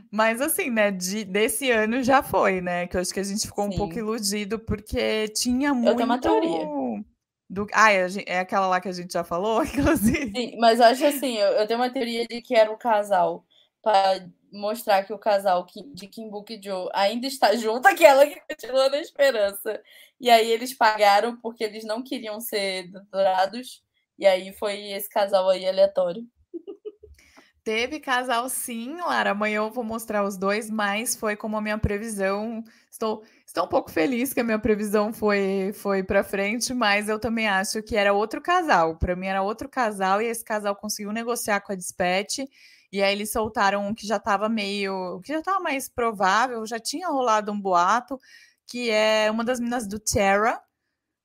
Mas 0.10 0.42
assim, 0.42 0.72
né, 0.72 0.90
de, 0.90 1.24
desse 1.24 1.70
ano 1.70 2.02
já 2.02 2.24
foi, 2.24 2.60
né? 2.60 2.88
Que 2.88 2.98
eu 2.98 3.02
acho 3.02 3.14
que 3.14 3.20
a 3.20 3.24
gente 3.24 3.46
ficou 3.46 3.68
um 3.68 3.72
Sim. 3.72 3.78
pouco 3.78 4.00
iludido 4.00 4.58
porque 4.58 5.28
tinha 5.28 5.76
muito. 5.76 5.90
Eu 5.90 5.96
tenho 5.96 6.10
uma 6.10 6.20
teoria. 6.20 6.66
Do... 7.48 7.68
Ah, 7.72 7.92
é, 7.92 8.40
aquela 8.40 8.66
lá 8.66 8.82
que 8.82 8.88
a 8.88 8.94
gente 8.94 9.14
já 9.14 9.24
falou, 9.24 9.62
inclusive. 9.64 10.32
Sim, 10.36 10.58
mas 10.58 10.80
eu 10.80 10.86
acho 10.88 11.06
assim, 11.06 11.38
eu, 11.38 11.50
eu 11.50 11.68
tenho 11.68 11.80
uma 11.80 11.92
teoria 11.92 12.26
de 12.26 12.42
que 12.42 12.56
era 12.56 12.72
um 12.72 12.78
casal 12.78 13.46
pra 13.82 14.28
mostrar 14.52 15.04
que 15.04 15.14
o 15.14 15.18
casal 15.18 15.66
de 15.94 16.08
Kim 16.08 16.30
e 16.50 16.62
Joe 16.62 16.90
ainda 16.94 17.28
está 17.28 17.56
junto, 17.56 17.88
aquela 17.88 18.28
que 18.28 18.40
continua 18.42 18.90
na 18.90 19.00
esperança. 19.00 19.82
E 20.20 20.30
aí 20.30 20.52
eles 20.52 20.74
pagaram 20.74 21.38
porque 21.38 21.64
eles 21.64 21.84
não 21.84 22.04
queriam 22.04 22.40
ser 22.40 22.92
doutorados. 22.92 23.84
E 24.20 24.26
aí 24.26 24.54
foi 24.54 24.92
esse 24.92 25.10
casal 25.10 25.50
aí 25.50 25.68
aleatório. 25.68 26.28
Teve 27.64 28.00
casal 28.00 28.50
sim, 28.50 28.96
Lara. 28.98 29.32
Amanhã 29.32 29.58
eu 29.58 29.70
vou 29.70 29.84
mostrar 29.84 30.24
os 30.24 30.36
dois, 30.36 30.70
mas 30.70 31.16
foi 31.16 31.36
como 31.36 31.58
a 31.58 31.62
minha 31.62 31.78
previsão. 31.78 32.64
Estou, 32.90 33.24
estou 33.46 33.66
um 33.66 33.68
pouco 33.68 33.92
feliz 33.92 34.34
que 34.34 34.40
a 34.40 34.44
minha 34.44 34.58
previsão 34.58 35.14
foi, 35.14 35.72
foi 35.74 36.04
para 36.04 36.24
frente, 36.24 36.74
mas 36.74 37.08
eu 37.08 37.20
também 37.20 37.48
acho 37.48 37.84
que 37.84 37.96
era 37.96 38.14
outro 38.14 38.42
casal. 38.42 38.98
Para 38.98 39.16
mim 39.16 39.28
era 39.28 39.44
outro 39.44 39.70
casal 39.70 40.22
e 40.22 40.26
esse 40.26 40.44
casal 40.44 40.76
conseguiu 40.76 41.12
negociar 41.12 41.62
com 41.62 41.72
a 41.72 41.76
Dispatch. 41.76 42.40
E 42.92 43.02
aí 43.02 43.14
eles 43.14 43.32
soltaram 43.32 43.88
um 43.88 43.94
que 43.94 44.06
já 44.06 44.18
estava 44.18 44.50
meio, 44.50 45.22
que 45.24 45.32
já 45.32 45.40
estava 45.40 45.60
mais 45.60 45.88
provável, 45.88 46.66
já 46.66 46.80
tinha 46.80 47.08
rolado 47.08 47.52
um 47.52 47.60
boato, 47.60 48.20
que 48.68 48.90
é 48.90 49.30
uma 49.32 49.44
das 49.44 49.60
meninas 49.60 49.88
do 49.88 49.98
Terra, 50.00 50.62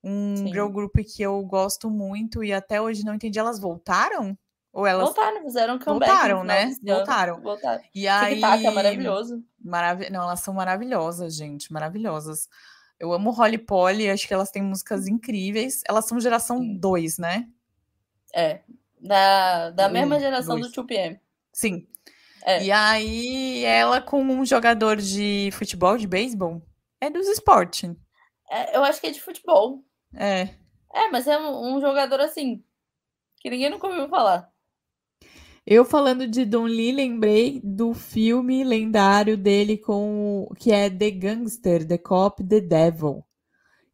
um 0.05 0.37
Sim. 0.37 0.47
girl 0.53 0.69
group 0.69 0.95
que 0.99 1.23
eu 1.23 1.43
gosto 1.43 1.91
muito 1.91 2.45
e 2.45 2.53
até 2.53 2.81
hoje 2.81 3.05
não 3.05 3.15
entendi. 3.15 3.39
Elas 3.39 3.59
voltaram? 3.59 4.39
Ou 4.73 4.87
elas 4.87 5.07
Voltaram, 5.07 5.43
fizeram 5.43 5.79
comeback. 5.79 6.11
Voltaram, 6.11 6.45
né? 6.45 6.71
Voltaram. 6.85 7.41
Voltaram. 7.41 7.83
E 7.95 8.07
aí, 8.07 8.35
TikTok 8.35 8.67
é 8.67 8.71
maravilhoso. 8.71 9.43
maravi- 9.59 10.11
Não, 10.11 10.23
elas 10.23 10.41
são 10.41 10.53
maravilhosas, 10.53 11.35
gente, 11.35 11.73
maravilhosas. 11.73 12.47
Eu 13.01 13.11
amo 13.13 13.31
Holly 13.31 13.57
Polly, 13.59 14.11
acho 14.11 14.29
que 14.29 14.35
elas 14.35 14.51
têm 14.51 14.63
músicas 14.63 15.07
incríveis. 15.07 15.81
Elas 15.89 16.05
são 16.05 16.21
geração 16.21 16.59
Sim. 16.59 16.77
2, 16.79 17.17
né? 17.19 17.49
É. 18.35 18.61
Da, 19.01 19.71
da 19.71 19.89
Um, 19.89 19.93
mesma 19.93 20.21
geração 20.21 20.61
dois. 20.61 20.71
do 20.73 20.83
2PM. 20.85 21.19
Sim. 21.57 21.87
É. 22.45 22.63
E 22.65 22.71
aí, 22.71 23.65
ela 23.65 23.99
com 23.99 24.21
um 24.23 24.45
jogador 24.45 24.97
de 24.99 25.49
futebol, 25.55 25.97
de 25.97 26.07
beisebol, 26.07 26.61
é 27.01 27.09
dos 27.09 27.27
esportes. 27.29 27.91
É, 28.51 28.77
eu 28.77 28.85
acho 28.85 29.01
que 29.01 29.07
é 29.07 29.11
de 29.11 29.23
futebol. 29.23 29.83
É. 30.15 30.51
É, 30.95 31.09
mas 31.11 31.27
é 31.27 31.39
um, 31.39 31.77
um 31.77 31.81
jogador 31.81 32.21
assim. 32.21 32.63
Que 33.41 33.49
ninguém 33.49 33.71
nunca 33.71 33.87
ouviu 33.87 34.07
falar. 34.07 34.51
Eu 35.67 35.83
falando 35.85 36.29
de 36.29 36.45
Don 36.45 36.65
Lee, 36.65 36.93
lembrei 36.93 37.59
do 37.65 37.95
filme 37.95 38.63
lendário 38.63 39.37
dele 39.37 39.79
com 39.79 40.43
o- 40.49 40.55
que 40.55 40.71
é 40.71 40.91
The 40.91 41.11
Gangster, 41.11 41.87
The 41.89 41.99
Cop, 41.99 42.45
The 42.45 42.61
Devil. 42.61 43.25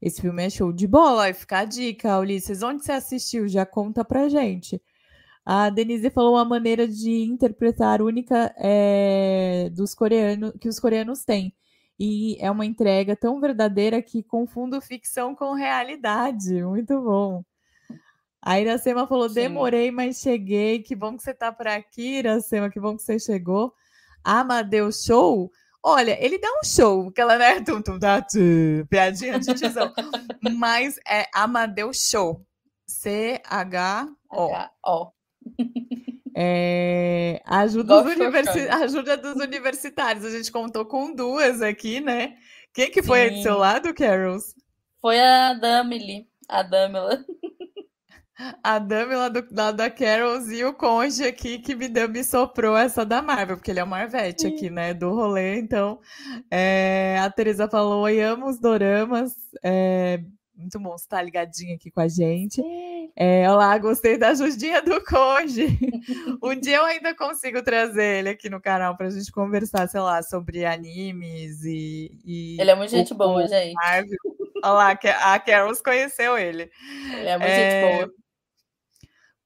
Esse 0.02 0.20
filme 0.20 0.44
é 0.44 0.50
show 0.50 0.72
de 0.72 0.86
bola. 0.88 1.24
Aí 1.24 1.34
fica 1.34 1.60
a 1.60 1.64
dica, 1.64 2.18
Ulisses. 2.18 2.62
Onde 2.62 2.84
você 2.84 2.92
assistiu? 2.92 3.46
Já 3.48 3.64
conta 3.64 4.04
pra 4.04 4.28
gente. 4.28 4.82
A 5.44 5.70
Denise 5.70 6.10
falou 6.10 6.34
uma 6.34 6.44
maneira 6.44 6.86
de 6.86 7.24
interpretar 7.24 8.00
única 8.00 8.54
é, 8.56 9.68
dos 9.72 9.94
coreanos 9.94 10.52
que 10.60 10.68
os 10.68 10.78
coreanos 10.78 11.24
têm. 11.24 11.52
E 11.98 12.36
é 12.40 12.50
uma 12.50 12.64
entrega 12.66 13.16
tão 13.16 13.40
verdadeira 13.40 14.00
que 14.02 14.22
confundo 14.22 14.80
ficção 14.80 15.34
com 15.34 15.52
realidade. 15.52 16.62
Muito 16.62 17.00
bom. 17.00 17.44
A 18.40 18.60
Iracema 18.60 19.06
falou: 19.06 19.28
Sim. 19.28 19.34
demorei, 19.34 19.90
mas 19.90 20.20
cheguei. 20.20 20.80
Que 20.82 20.96
bom 20.96 21.16
que 21.16 21.22
você 21.22 21.34
tá 21.34 21.52
por 21.52 21.68
aqui, 21.68 22.18
Iracema. 22.18 22.70
Que 22.70 22.80
bom 22.80 22.96
que 22.96 23.02
você 23.02 23.18
chegou. 23.18 23.72
Amadeus 24.24 25.04
Show. 25.04 25.50
Olha, 25.84 26.16
ele 26.24 26.38
dá 26.38 26.48
um 26.48 26.64
show, 26.64 27.08
aquela, 27.08 27.36
né? 27.36 27.60
Tum, 27.60 27.82
tum, 27.82 27.98
tá, 27.98 28.22
tchu, 28.22 28.86
piadinha 28.88 29.40
de 29.40 29.52
tiozão. 29.52 29.92
mas 30.56 30.96
é 31.08 31.26
Amadeus 31.34 32.08
Show. 32.08 32.46
C-H-O. 32.86 34.50
Ó. 34.84 35.10
É, 36.34 37.42
ajuda, 37.44 38.02
dos 38.02 38.12
universi- 38.12 38.68
ajuda 38.68 39.16
dos 39.16 39.34
universitários. 39.34 40.24
A 40.24 40.30
gente 40.30 40.50
contou 40.50 40.86
com 40.86 41.14
duas 41.14 41.60
aqui, 41.60 42.00
né? 42.00 42.36
Quem 42.72 42.90
que 42.90 43.02
foi 43.02 43.20
aí 43.22 43.30
do 43.30 43.42
seu 43.42 43.58
lado, 43.58 43.92
Carols? 43.92 44.54
Foi 45.00 45.20
a 45.20 45.52
Damily. 45.54 46.26
A 46.48 46.62
Damila. 46.62 47.22
A 48.64 48.78
Dami 48.78 49.14
lá, 49.14 49.28
do, 49.28 49.46
lá 49.52 49.70
da 49.70 49.88
Carols 49.90 50.50
e 50.50 50.64
o 50.64 50.72
Conge 50.72 51.22
aqui 51.24 51.58
que 51.58 51.76
me, 51.76 51.86
deu, 51.86 52.08
me 52.08 52.24
soprou 52.24 52.76
essa 52.76 53.04
da 53.04 53.22
Marvel, 53.22 53.56
porque 53.56 53.70
ele 53.70 53.78
é 53.78 53.84
o 53.84 53.86
Marvete 53.86 54.46
aqui, 54.48 54.68
né, 54.70 54.92
do 54.94 55.10
rolê. 55.14 55.58
Então, 55.58 56.00
é, 56.50 57.18
a 57.20 57.30
Teresa 57.30 57.68
falou: 57.68 58.02
Oi, 58.02 58.20
amo 58.20 58.48
os 58.48 58.58
doramas. 58.58 59.34
É, 59.62 60.24
muito 60.54 60.78
bom 60.78 60.90
você 60.90 61.04
estar 61.04 61.18
tá 61.18 61.22
ligadinho 61.22 61.74
aqui 61.74 61.90
com 61.90 62.00
a 62.00 62.08
gente. 62.08 62.62
É, 63.16 63.50
olá, 63.50 63.76
gostei 63.78 64.16
da 64.16 64.28
ajudinha 64.28 64.82
do 64.82 65.02
Conge. 65.04 65.66
um 66.42 66.54
dia 66.58 66.76
eu 66.76 66.84
ainda 66.84 67.14
consigo 67.14 67.62
trazer 67.62 68.20
ele 68.20 68.28
aqui 68.30 68.48
no 68.48 68.60
canal 68.60 68.96
para 68.96 69.08
a 69.08 69.10
gente 69.10 69.30
conversar, 69.32 69.88
sei 69.88 70.00
lá, 70.00 70.22
sobre 70.22 70.64
animes 70.64 71.64
e. 71.64 72.18
e 72.24 72.56
ele 72.60 72.70
é 72.70 72.74
muito 72.74 72.90
gente 72.90 73.14
boa, 73.14 73.46
gente. 73.46 73.74
Marvel. 73.74 74.18
Olha 74.64 74.72
lá, 74.72 74.90
a 74.90 75.40
Carols 75.40 75.82
conheceu 75.82 76.38
ele. 76.38 76.70
Ele 77.18 77.28
é 77.28 77.38
muito 77.38 77.50
é... 77.50 77.80
gente 77.80 77.96
boa. 77.96 78.22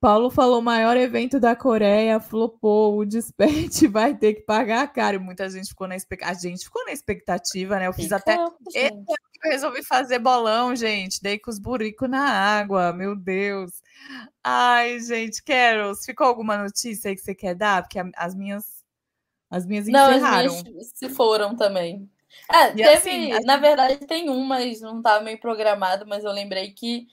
Paulo 0.00 0.30
falou: 0.30 0.60
maior 0.60 0.96
evento 0.96 1.40
da 1.40 1.56
Coreia, 1.56 2.20
flopou, 2.20 2.98
o 2.98 3.04
Despete 3.04 3.86
vai 3.88 4.14
ter 4.14 4.34
que 4.34 4.42
pagar 4.42 4.86
caro. 4.92 5.16
E 5.16 5.18
muita 5.18 5.48
gente 5.48 5.68
ficou 5.68 5.88
na 5.88 5.96
expectativa. 5.96 6.38
A 6.38 6.50
gente 6.50 6.64
ficou 6.64 6.84
na 6.84 6.92
expectativa, 6.92 7.78
né? 7.78 7.86
Eu 7.86 7.92
fiz 7.92 8.04
Fica, 8.04 8.16
até. 8.16 8.36
Eu 9.44 9.50
resolvi 9.50 9.82
fazer 9.84 10.18
bolão, 10.18 10.74
gente. 10.74 11.22
Dei 11.22 11.38
com 11.38 11.50
os 11.50 11.58
buricos 11.58 12.08
na 12.08 12.28
água, 12.28 12.92
meu 12.92 13.14
Deus. 13.14 13.70
Ai, 14.42 14.98
gente, 15.00 15.42
Carols, 15.42 16.04
ficou 16.04 16.26
alguma 16.26 16.56
notícia 16.56 17.10
aí 17.10 17.16
que 17.16 17.22
você 17.22 17.34
quer 17.34 17.54
dar? 17.54 17.82
Porque 17.82 17.98
as 18.16 18.34
minhas. 18.34 18.84
As 19.50 19.64
minhas 19.64 19.86
não, 19.86 20.10
encerraram. 20.10 20.54
As 20.54 20.62
minhas 20.62 20.92
se 20.94 21.08
foram 21.10 21.54
também. 21.54 22.10
É, 22.52 22.68
teve, 22.68 22.84
assim, 22.84 23.32
assim, 23.32 23.46
na 23.46 23.56
verdade 23.56 24.06
tem 24.06 24.28
um, 24.28 24.44
mas 24.44 24.80
não 24.80 24.98
estava 24.98 25.24
meio 25.24 25.40
programado, 25.40 26.06
mas 26.06 26.22
eu 26.22 26.32
lembrei 26.32 26.72
que 26.72 27.06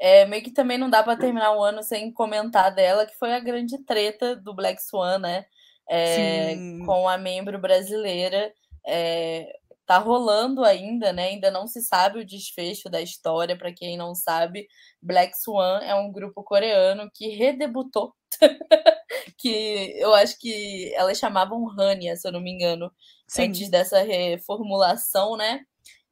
é, 0.00 0.24
meio 0.26 0.42
que 0.42 0.50
também 0.50 0.78
não 0.78 0.88
dá 0.88 1.02
para 1.02 1.18
terminar 1.18 1.52
o 1.52 1.62
ano 1.62 1.82
sem 1.82 2.10
comentar 2.10 2.74
dela, 2.74 3.04
que 3.04 3.18
foi 3.18 3.34
a 3.34 3.40
grande 3.40 3.76
treta 3.84 4.34
do 4.34 4.54
Black 4.54 4.82
Swan, 4.82 5.18
né? 5.18 5.44
É, 5.88 6.54
com 6.86 7.08
a 7.08 7.18
membro 7.18 7.58
brasileira. 7.58 8.52
É, 8.86 9.59
tá 9.90 9.98
rolando 9.98 10.62
ainda, 10.64 11.12
né? 11.12 11.30
Ainda 11.30 11.50
não 11.50 11.66
se 11.66 11.82
sabe 11.82 12.20
o 12.20 12.24
desfecho 12.24 12.88
da 12.88 13.00
história. 13.02 13.58
Para 13.58 13.72
quem 13.72 13.96
não 13.96 14.14
sabe, 14.14 14.68
Black 15.02 15.36
Swan 15.36 15.80
é 15.82 15.92
um 15.96 16.12
grupo 16.12 16.44
coreano 16.44 17.10
que 17.12 17.30
redebutou. 17.30 18.14
que 19.36 19.92
eu 19.96 20.14
acho 20.14 20.38
que 20.38 20.94
elas 20.94 21.18
chamavam 21.18 21.68
Hania, 21.76 22.14
se 22.14 22.28
eu 22.28 22.30
não 22.30 22.40
me 22.40 22.52
engano, 22.52 22.92
Sim. 23.26 23.48
antes 23.48 23.68
dessa 23.68 24.00
reformulação, 24.02 25.36
né? 25.36 25.64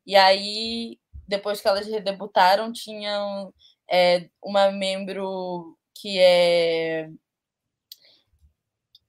E 0.05 0.17
aí, 0.17 0.99
depois 1.29 1.61
que 1.61 1.69
elas 1.69 1.87
redebutaram, 1.87 2.73
tinham 2.73 3.55
é, 3.89 4.29
uma 4.43 4.73
membro 4.73 5.79
que 5.95 6.19
é 6.19 7.09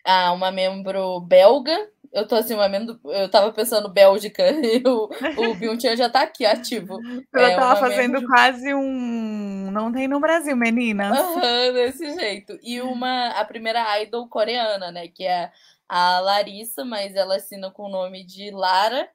ah, 0.06 0.32
uma 0.32 0.52
membro 0.52 1.22
belga. 1.22 1.92
Eu 2.12 2.28
tô 2.28 2.36
assim, 2.36 2.56
membro, 2.56 3.00
eu 3.06 3.30
tava 3.30 3.52
pensando 3.52 3.88
Bélgica 3.88 4.44
e 4.52 4.82
o, 4.86 5.10
o 5.38 5.54
Byung-chan 5.60 5.96
já 5.96 6.10
tá 6.10 6.22
aqui 6.22 6.46
ativo. 6.46 6.98
Eu 7.34 7.42
é, 7.42 7.56
tava 7.56 7.80
fazendo 7.80 8.14
membro... 8.14 8.28
quase 8.28 8.74
um 8.74 9.70
não 9.72 9.92
tem 9.92 10.08
no 10.08 10.20
Brasil, 10.20 10.56
meninas. 10.56 11.18
Uhum, 11.18 11.74
desse 11.74 12.14
jeito. 12.16 12.58
E 12.64 12.82
uma 12.82 13.30
a 13.30 13.46
primeira 13.46 14.02
idol 14.02 14.28
coreana, 14.28 14.92
né, 14.92 15.08
que 15.08 15.24
é 15.24 15.52
a 15.88 16.20
Larissa, 16.20 16.84
mas 16.84 17.16
ela 17.16 17.36
assina 17.36 17.70
com 17.72 17.84
o 17.84 17.92
nome 17.92 18.26
de 18.26 18.52
Lara. 18.52 19.08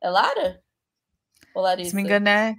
É 0.00 0.10
Lara? 0.10 0.60
Ou 1.54 1.62
Larissa? 1.62 1.90
Se 1.90 1.96
me 1.96 2.02
engano, 2.02 2.28
é 2.28 2.54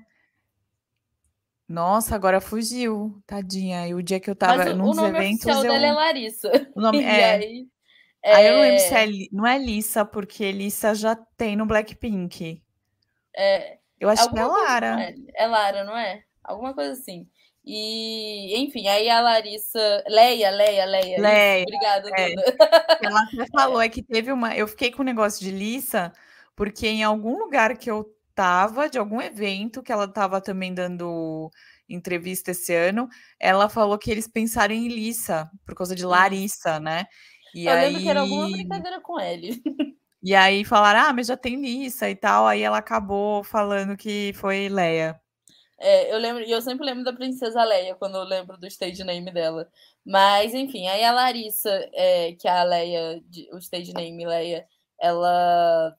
nossa, 1.68 2.16
agora 2.16 2.40
fugiu, 2.42 3.20
tadinha. 3.26 3.88
E 3.88 3.96
o 3.96 4.04
dia 4.04 4.20
que 4.20 4.30
eu 4.30 4.36
tava 4.36 4.58
Mas 4.58 4.76
nos 4.76 4.96
o 4.96 5.02
nome 5.02 5.18
eventos. 5.18 5.46
Oficial 5.46 5.66
eu... 5.66 5.72
dela 5.72 5.88
é 5.88 5.92
Larissa. 5.92 6.72
O 6.76 6.82
nome 6.82 7.02
é. 7.04 7.34
Aí, 7.36 7.68
é... 8.24 8.36
aí, 8.36 8.48
eu 8.48 8.54
não 8.54 8.62
lembro 8.62 8.80
se 8.80 8.94
é. 8.94 9.08
Não 9.32 9.48
é 9.48 9.58
Lissa, 9.58 10.06
porque 10.06 10.52
Lissa 10.52 10.96
já 10.96 11.16
tem 11.16 11.56
no 11.56 11.66
Blackpink. 11.66 12.64
É. 13.36 13.78
Eu 14.00 14.10
acho 14.10 14.30
que 14.30 14.40
é 14.40 14.46
Lara. 14.46 15.02
É, 15.02 15.16
é 15.36 15.48
Lara, 15.48 15.84
não 15.84 15.98
é? 15.98 16.24
Alguma 16.44 16.74
coisa 16.74 16.94
assim. 16.94 17.28
E, 17.66 18.58
enfim, 18.62 18.88
aí 18.88 19.10
a 19.10 19.22
Larissa. 19.22 20.04
Leia, 20.08 20.52
Leia, 20.52 20.86
Leia. 20.86 21.22
Leia. 21.22 21.64
Obrigada, 21.64 22.10
é. 22.18 22.34
Ela 23.02 23.22
até 23.24 23.46
falou 23.52 23.82
é 23.82 23.88
que 23.88 24.04
teve 24.04 24.32
uma. 24.32 24.56
Eu 24.56 24.68
fiquei 24.68 24.92
com 24.92 25.00
o 25.00 25.02
um 25.02 25.06
negócio 25.06 25.40
de 25.44 25.52
Lissa, 25.52 26.12
porque 26.56 26.88
em 26.88 27.04
algum 27.04 27.38
lugar 27.38 27.78
que 27.78 27.90
eu 27.90 28.06
tava 28.36 28.90
de 28.90 28.98
algum 28.98 29.22
evento 29.22 29.82
que 29.82 29.92
ela 29.92 30.06
estava 30.06 30.42
também 30.42 30.74
dando 30.74 31.50
entrevista 31.88 32.52
esse 32.52 32.74
ano, 32.74 33.08
ela 33.40 33.70
falou 33.70 33.98
que 33.98 34.12
eles 34.12 34.28
pensaram 34.28 34.74
em 34.74 34.88
Lissa, 34.88 35.50
por 35.66 35.76
causa 35.76 35.96
de 35.96 36.06
Larissa, 36.06 36.80
né? 36.80 37.06
E 37.54 37.66
Eu 37.66 37.74
aí... 37.74 37.86
lembro 37.86 38.02
que 38.02 38.10
era 38.10 38.22
alguma 38.22 38.50
brincadeira 38.50 39.00
com 39.02 39.20
ele. 39.20 39.62
E 40.26 40.34
aí 40.34 40.64
falaram, 40.64 41.02
ah, 41.02 41.14
mas 41.14 41.28
já 41.28 41.36
tem 41.36 41.60
Lissa 41.60 42.10
e 42.10 42.16
tal. 42.16 42.48
Aí 42.48 42.62
ela 42.62 42.78
acabou 42.78 43.44
falando 43.44 43.98
que 43.98 44.32
foi 44.34 44.70
Leia. 44.70 45.20
É, 45.78 46.14
eu 46.14 46.18
lembro, 46.18 46.44
e 46.44 46.50
eu 46.50 46.62
sempre 46.62 46.86
lembro 46.86 47.04
da 47.04 47.12
princesa 47.12 47.62
Leia 47.62 47.94
quando 47.96 48.16
eu 48.16 48.24
lembro 48.24 48.58
do 48.58 48.66
stage 48.68 49.04
name 49.04 49.30
dela. 49.32 49.68
Mas, 50.06 50.54
enfim, 50.54 50.88
aí 50.88 51.04
a 51.04 51.12
Larissa, 51.12 51.70
é, 51.94 52.32
que 52.34 52.48
é 52.48 52.52
a 52.52 52.64
Leia, 52.64 53.22
o 53.52 53.58
stage 53.58 53.94
name 53.94 54.26
Leia, 54.26 54.66
ela 54.98 55.94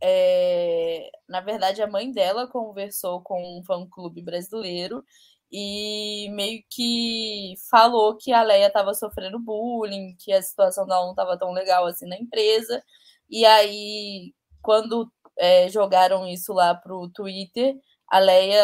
é, 0.00 1.10
na 1.28 1.40
verdade, 1.40 1.80
a 1.82 1.86
mãe 1.86 2.12
dela 2.12 2.46
conversou 2.46 3.22
com 3.22 3.58
um 3.58 3.64
fã-clube 3.64 4.22
brasileiro 4.22 5.02
e 5.50 6.28
meio 6.32 6.62
que 6.70 7.54
falou 7.70 8.16
que 8.16 8.32
a 8.32 8.42
Leia 8.42 8.66
estava 8.66 8.94
sofrendo 8.94 9.38
bullying, 9.38 10.16
que 10.18 10.32
a 10.32 10.42
situação 10.42 10.86
dela 10.86 11.02
não 11.04 11.10
estava 11.10 11.38
tão 11.38 11.52
legal 11.52 11.86
assim 11.86 12.06
na 12.08 12.16
empresa. 12.16 12.82
E 13.30 13.44
aí, 13.44 14.34
quando 14.62 15.10
é, 15.38 15.68
jogaram 15.68 16.26
isso 16.26 16.52
lá 16.52 16.74
pro 16.74 17.08
Twitter, 17.10 17.76
a 18.08 18.18
Leia. 18.18 18.62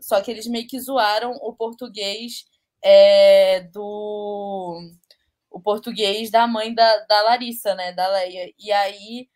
Só 0.00 0.20
que 0.20 0.30
eles 0.30 0.46
meio 0.46 0.66
que 0.66 0.80
zoaram 0.80 1.32
o 1.42 1.54
português 1.54 2.44
é, 2.82 3.60
do. 3.72 4.80
O 5.50 5.60
português 5.60 6.30
da 6.30 6.46
mãe 6.46 6.74
da, 6.74 6.98
da 7.06 7.22
Larissa, 7.22 7.74
né? 7.74 7.92
Da 7.92 8.08
Leia. 8.08 8.52
E 8.58 8.72
aí 8.72 9.28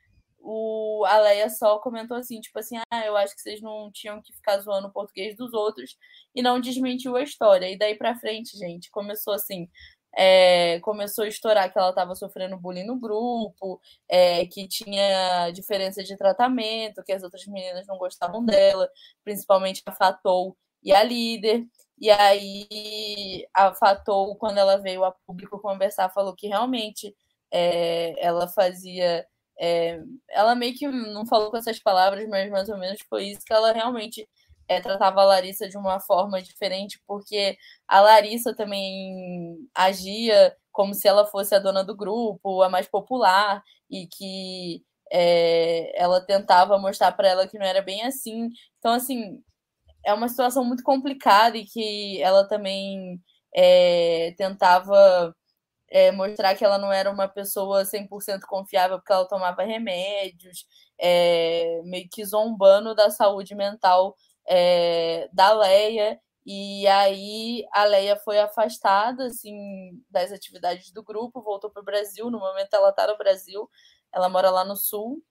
o, 0.42 1.04
a 1.06 1.18
Leia 1.20 1.48
só 1.48 1.78
comentou 1.78 2.16
assim, 2.16 2.40
tipo 2.40 2.58
assim, 2.58 2.76
ah, 2.90 3.06
eu 3.06 3.16
acho 3.16 3.34
que 3.34 3.40
vocês 3.40 3.60
não 3.62 3.90
tinham 3.92 4.20
que 4.20 4.32
ficar 4.32 4.58
zoando 4.58 4.88
o 4.88 4.92
português 4.92 5.36
dos 5.36 5.52
outros 5.54 5.96
e 6.34 6.42
não 6.42 6.60
desmentiu 6.60 7.16
a 7.16 7.22
história. 7.22 7.70
E 7.70 7.78
daí 7.78 7.94
pra 7.96 8.18
frente, 8.18 8.58
gente, 8.58 8.90
começou 8.90 9.32
assim, 9.34 9.68
é, 10.16 10.80
começou 10.80 11.24
a 11.24 11.28
estourar 11.28 11.72
que 11.72 11.78
ela 11.78 11.90
estava 11.90 12.14
sofrendo 12.14 12.58
bullying 12.58 12.84
no 12.84 12.98
grupo, 12.98 13.80
é, 14.08 14.44
que 14.46 14.68
tinha 14.68 15.50
diferença 15.52 16.02
de 16.02 16.16
tratamento, 16.16 17.02
que 17.04 17.12
as 17.12 17.22
outras 17.22 17.46
meninas 17.46 17.86
não 17.86 17.96
gostavam 17.96 18.44
dela, 18.44 18.88
principalmente 19.24 19.82
a 19.86 19.92
Fatou 19.92 20.56
e 20.82 20.92
a 20.92 21.02
líder. 21.02 21.64
E 21.98 22.10
aí 22.10 23.46
a 23.54 23.72
Fatou, 23.74 24.36
quando 24.36 24.58
ela 24.58 24.76
veio 24.76 25.04
a 25.04 25.12
público 25.12 25.60
conversar, 25.60 26.10
falou 26.10 26.34
que 26.34 26.48
realmente 26.48 27.14
é, 27.50 28.14
ela 28.24 28.48
fazia 28.48 29.26
é, 29.62 30.02
ela 30.28 30.56
meio 30.56 30.74
que 30.74 30.88
não 30.88 31.24
falou 31.24 31.48
com 31.48 31.56
essas 31.56 31.78
palavras, 31.78 32.28
mas 32.28 32.50
mais 32.50 32.68
ou 32.68 32.76
menos 32.76 33.00
foi 33.08 33.26
isso 33.26 33.44
que 33.46 33.52
ela 33.52 33.72
realmente 33.72 34.28
é, 34.68 34.80
tratava 34.80 35.20
a 35.20 35.24
Larissa 35.24 35.68
de 35.68 35.76
uma 35.78 36.00
forma 36.00 36.42
diferente, 36.42 37.00
porque 37.06 37.56
a 37.86 38.00
Larissa 38.00 38.52
também 38.56 39.56
agia 39.72 40.56
como 40.72 40.94
se 40.94 41.06
ela 41.06 41.26
fosse 41.26 41.54
a 41.54 41.60
dona 41.60 41.84
do 41.84 41.96
grupo, 41.96 42.62
a 42.62 42.68
mais 42.68 42.88
popular, 42.88 43.62
e 43.88 44.08
que 44.08 44.82
é, 45.12 45.92
ela 46.02 46.20
tentava 46.20 46.76
mostrar 46.78 47.12
para 47.12 47.28
ela 47.28 47.46
que 47.46 47.58
não 47.58 47.66
era 47.66 47.82
bem 47.82 48.02
assim. 48.02 48.48
Então, 48.78 48.92
assim, 48.92 49.40
é 50.04 50.12
uma 50.12 50.28
situação 50.28 50.64
muito 50.64 50.82
complicada 50.82 51.56
e 51.56 51.64
que 51.66 52.20
ela 52.22 52.48
também 52.48 53.20
é, 53.54 54.34
tentava 54.36 55.34
é, 55.92 56.10
mostrar 56.10 56.54
que 56.56 56.64
ela 56.64 56.78
não 56.78 56.90
era 56.90 57.10
uma 57.10 57.28
pessoa 57.28 57.84
100% 57.84 58.40
confiável 58.48 58.98
porque 58.98 59.12
ela 59.12 59.28
tomava 59.28 59.62
remédios, 59.62 60.66
é, 60.98 61.82
meio 61.84 62.08
que 62.10 62.24
zombando 62.24 62.94
da 62.94 63.10
saúde 63.10 63.54
mental 63.54 64.16
é, 64.48 65.28
da 65.32 65.52
Leia. 65.52 66.18
E 66.46 66.86
aí 66.88 67.66
a 67.72 67.84
Leia 67.84 68.16
foi 68.16 68.38
afastada 68.40 69.26
assim 69.26 70.02
das 70.10 70.32
atividades 70.32 70.90
do 70.92 71.02
grupo, 71.02 71.42
voltou 71.42 71.70
para 71.70 71.82
o 71.82 71.84
Brasil. 71.84 72.30
No 72.30 72.38
momento 72.40 72.72
ela 72.74 72.88
está 72.88 73.06
no 73.06 73.18
Brasil, 73.18 73.68
ela 74.12 74.28
mora 74.30 74.50
lá 74.50 74.64
no 74.64 74.76
sul. 74.76 75.22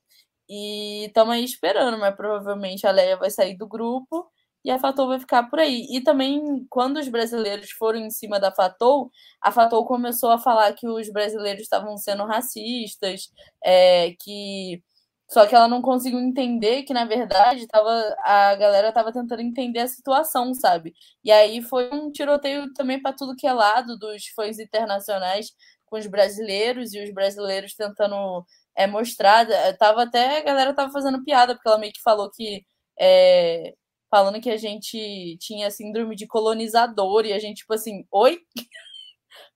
E 0.47 1.05
estamos 1.07 1.33
aí 1.33 1.43
esperando, 1.43 1.97
mas 1.97 2.15
provavelmente 2.15 2.85
a 2.85 2.91
Leia 2.91 3.17
vai 3.17 3.31
sair 3.31 3.57
do 3.57 3.67
grupo 3.67 4.31
e 4.63 4.71
a 4.71 4.79
Fatou 4.79 5.07
vai 5.07 5.19
ficar 5.19 5.43
por 5.49 5.59
aí. 5.59 5.87
E 5.91 6.01
também, 6.03 6.65
quando 6.69 6.97
os 6.97 7.07
brasileiros 7.07 7.71
foram 7.71 7.99
em 7.99 8.09
cima 8.09 8.39
da 8.39 8.51
Fatou, 8.51 9.11
a 9.41 9.51
Fatou 9.51 9.85
começou 9.85 10.31
a 10.31 10.37
falar 10.37 10.73
que 10.73 10.87
os 10.87 11.11
brasileiros 11.11 11.63
estavam 11.63 11.97
sendo 11.97 12.25
racistas, 12.25 13.29
é, 13.63 14.13
que, 14.19 14.81
Só 15.29 15.47
que 15.47 15.55
ela 15.55 15.67
não 15.67 15.81
conseguiu 15.81 16.19
entender 16.19 16.83
que, 16.83 16.93
na 16.93 17.05
verdade, 17.05 17.65
tava, 17.67 17.89
a 18.25 18.55
galera 18.55 18.91
tava 18.91 19.13
tentando 19.13 19.41
entender 19.41 19.79
a 19.79 19.87
situação, 19.87 20.53
sabe? 20.53 20.93
E 21.23 21.31
aí 21.31 21.61
foi 21.61 21.89
um 21.93 22.11
tiroteio 22.11 22.73
também 22.73 23.01
para 23.01 23.13
tudo 23.15 23.35
que 23.35 23.47
é 23.47 23.53
lado 23.53 23.97
dos 23.97 24.27
fãs 24.35 24.59
internacionais 24.59 25.47
com 25.85 25.97
os 25.97 26.07
brasileiros 26.07 26.93
e 26.93 27.03
os 27.03 27.13
brasileiros 27.13 27.73
tentando 27.75 28.45
é, 28.75 28.87
mostrar. 28.87 29.47
Tava 29.77 30.03
até, 30.03 30.39
a 30.39 30.43
galera 30.43 30.73
tava 30.73 30.91
fazendo 30.91 31.23
piada, 31.23 31.55
porque 31.55 31.67
ela 31.69 31.77
meio 31.77 31.93
que 31.93 32.01
falou 32.01 32.29
que. 32.31 32.65
É, 32.99 33.73
falando 34.11 34.41
que 34.41 34.49
a 34.49 34.57
gente 34.57 35.37
tinha 35.39 35.71
síndrome 35.71 36.17
de 36.17 36.27
colonizador 36.27 37.25
e 37.25 37.31
a 37.31 37.39
gente, 37.39 37.59
tipo 37.59 37.73
assim, 37.73 38.05
oi? 38.11 38.39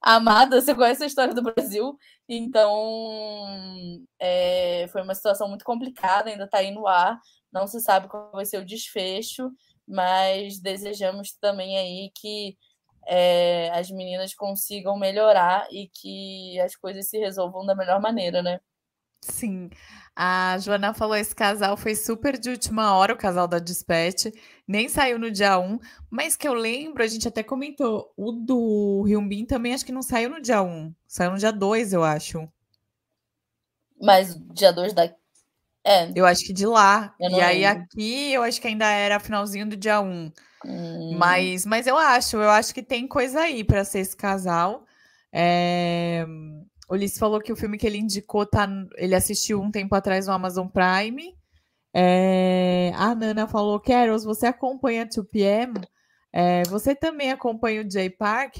Amada, 0.01 0.61
você 0.61 0.73
conhece 0.73 1.03
a 1.03 1.07
história 1.07 1.33
do 1.33 1.43
Brasil? 1.43 1.97
Então, 2.27 2.71
é, 4.17 4.87
foi 4.87 5.01
uma 5.01 5.13
situação 5.13 5.49
muito 5.49 5.65
complicada, 5.65 6.29
ainda 6.29 6.45
está 6.45 6.59
aí 6.59 6.71
no 6.71 6.87
ar, 6.87 7.19
não 7.51 7.67
se 7.67 7.81
sabe 7.81 8.07
qual 8.07 8.31
vai 8.31 8.45
ser 8.45 8.57
o 8.57 8.65
desfecho, 8.65 9.51
mas 9.85 10.59
desejamos 10.59 11.33
também 11.33 11.77
aí 11.77 12.11
que 12.15 12.57
é, 13.07 13.69
as 13.71 13.91
meninas 13.91 14.33
consigam 14.33 14.97
melhorar 14.97 15.67
e 15.69 15.89
que 15.93 16.59
as 16.61 16.75
coisas 16.75 17.09
se 17.09 17.19
resolvam 17.19 17.65
da 17.65 17.75
melhor 17.75 17.99
maneira, 17.99 18.41
né? 18.41 18.59
Sim. 19.21 19.69
A 20.15 20.57
Joana 20.59 20.93
falou: 20.93 21.15
esse 21.15 21.35
casal 21.35 21.75
foi 21.75 21.93
super 21.93 22.37
de 22.37 22.49
última 22.49 22.95
hora, 22.95 23.13
o 23.13 23.17
casal 23.17 23.47
da 23.47 23.59
Dispatch, 23.59 24.27
nem 24.65 24.87
saiu 24.87 25.19
no 25.19 25.29
dia 25.29 25.59
1, 25.59 25.77
mas 26.09 26.37
que 26.37 26.47
eu 26.47 26.53
lembro, 26.53 27.03
a 27.03 27.07
gente 27.07 27.27
até 27.27 27.43
comentou, 27.43 28.13
o 28.15 28.31
do 28.31 29.03
Hyunbin 29.05 29.45
também 29.45 29.73
acho 29.73 29.85
que 29.85 29.91
não 29.91 30.01
saiu 30.01 30.29
no 30.29 30.41
dia 30.41 30.61
1, 30.61 30.93
saiu 31.05 31.31
no 31.31 31.37
dia 31.37 31.51
2, 31.51 31.91
eu 31.91 32.03
acho. 32.03 32.47
Mas 34.01 34.37
dia 34.53 34.71
2 34.71 34.93
da. 34.93 35.13
É. 35.83 36.09
Eu 36.15 36.25
acho 36.25 36.45
que 36.45 36.53
de 36.53 36.65
lá. 36.65 37.13
E 37.19 37.41
aí 37.41 37.61
lembro. 37.61 37.83
aqui 37.83 38.33
eu 38.33 38.41
acho 38.41 38.59
que 38.59 38.67
ainda 38.67 38.89
era 38.89 39.19
finalzinho 39.19 39.67
do 39.69 39.75
dia 39.75 39.99
1. 39.99 40.31
Hum. 40.65 41.17
Mas, 41.17 41.65
mas 41.65 41.85
eu 41.85 41.97
acho, 41.97 42.37
eu 42.37 42.49
acho 42.49 42.73
que 42.73 42.81
tem 42.81 43.07
coisa 43.07 43.41
aí 43.41 43.63
para 43.63 43.83
ser 43.83 43.99
esse 43.99 44.15
casal. 44.15 44.85
É... 45.31 46.25
O 46.87 46.95
falou 47.17 47.41
que 47.41 47.51
o 47.51 47.55
filme 47.55 47.77
que 47.77 47.87
ele 47.87 47.97
indicou, 47.97 48.45
tá, 48.45 48.67
ele 48.97 49.15
assistiu 49.15 49.59
um 49.61 49.71
tempo 49.71 49.95
atrás 49.95 50.27
no 50.27 50.33
Amazon 50.33 50.67
Prime. 50.67 51.35
É, 51.93 52.91
a 52.95 53.15
Nana 53.15 53.47
falou, 53.47 53.79
Carols, 53.79 54.23
você 54.23 54.45
acompanha 54.45 55.07
2PM? 55.07 55.83
É, 56.31 56.63
você 56.63 56.93
também 56.93 57.31
acompanha 57.31 57.81
o 57.81 57.89
Jay 57.89 58.09
Park? 58.09 58.57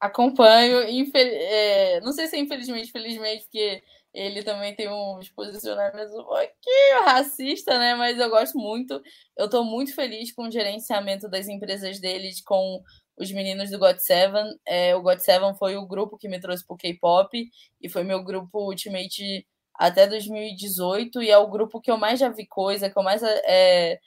Acompanho, 0.00 0.88
infel... 0.88 1.26
É, 1.26 2.00
não 2.00 2.12
sei 2.12 2.28
se 2.28 2.36
é 2.36 2.38
infelizmente, 2.38 2.92
felizmente, 2.92 3.42
porque 3.44 3.82
ele 4.14 4.44
também 4.44 4.74
tem 4.76 4.88
uns 4.88 5.28
posicionamentos 5.30 6.14
um 6.14 6.22
pouquinho 6.22 7.04
racista, 7.04 7.76
né? 7.78 7.96
Mas 7.96 8.18
eu 8.18 8.30
gosto 8.30 8.56
muito. 8.56 9.02
Eu 9.36 9.50
tô 9.50 9.64
muito 9.64 9.92
feliz 9.92 10.32
com 10.32 10.46
o 10.46 10.50
gerenciamento 10.50 11.28
das 11.28 11.48
empresas 11.48 11.98
deles, 11.98 12.40
com 12.40 12.80
os 13.16 13.30
meninos 13.32 13.70
do 13.70 13.78
God 13.78 13.98
Seven. 13.98 14.44
É, 14.66 14.94
o 14.94 15.02
God 15.02 15.18
Seven 15.18 15.54
foi 15.54 15.76
o 15.76 15.86
grupo 15.86 16.18
que 16.18 16.28
me 16.28 16.40
trouxe 16.40 16.66
pro 16.66 16.76
K-pop 16.76 17.48
e 17.80 17.88
foi 17.88 18.04
meu 18.04 18.22
grupo 18.22 18.68
Ultimate 18.68 19.46
até 19.74 20.06
2018 20.06 21.22
e 21.22 21.30
é 21.30 21.38
o 21.38 21.50
grupo 21.50 21.80
que 21.80 21.90
eu 21.90 21.96
mais 21.96 22.20
já 22.20 22.28
vi 22.28 22.46
coisa, 22.46 22.88
que 22.88 22.98
eu 22.98 23.02
mais 23.02 23.22
é, 23.22 23.98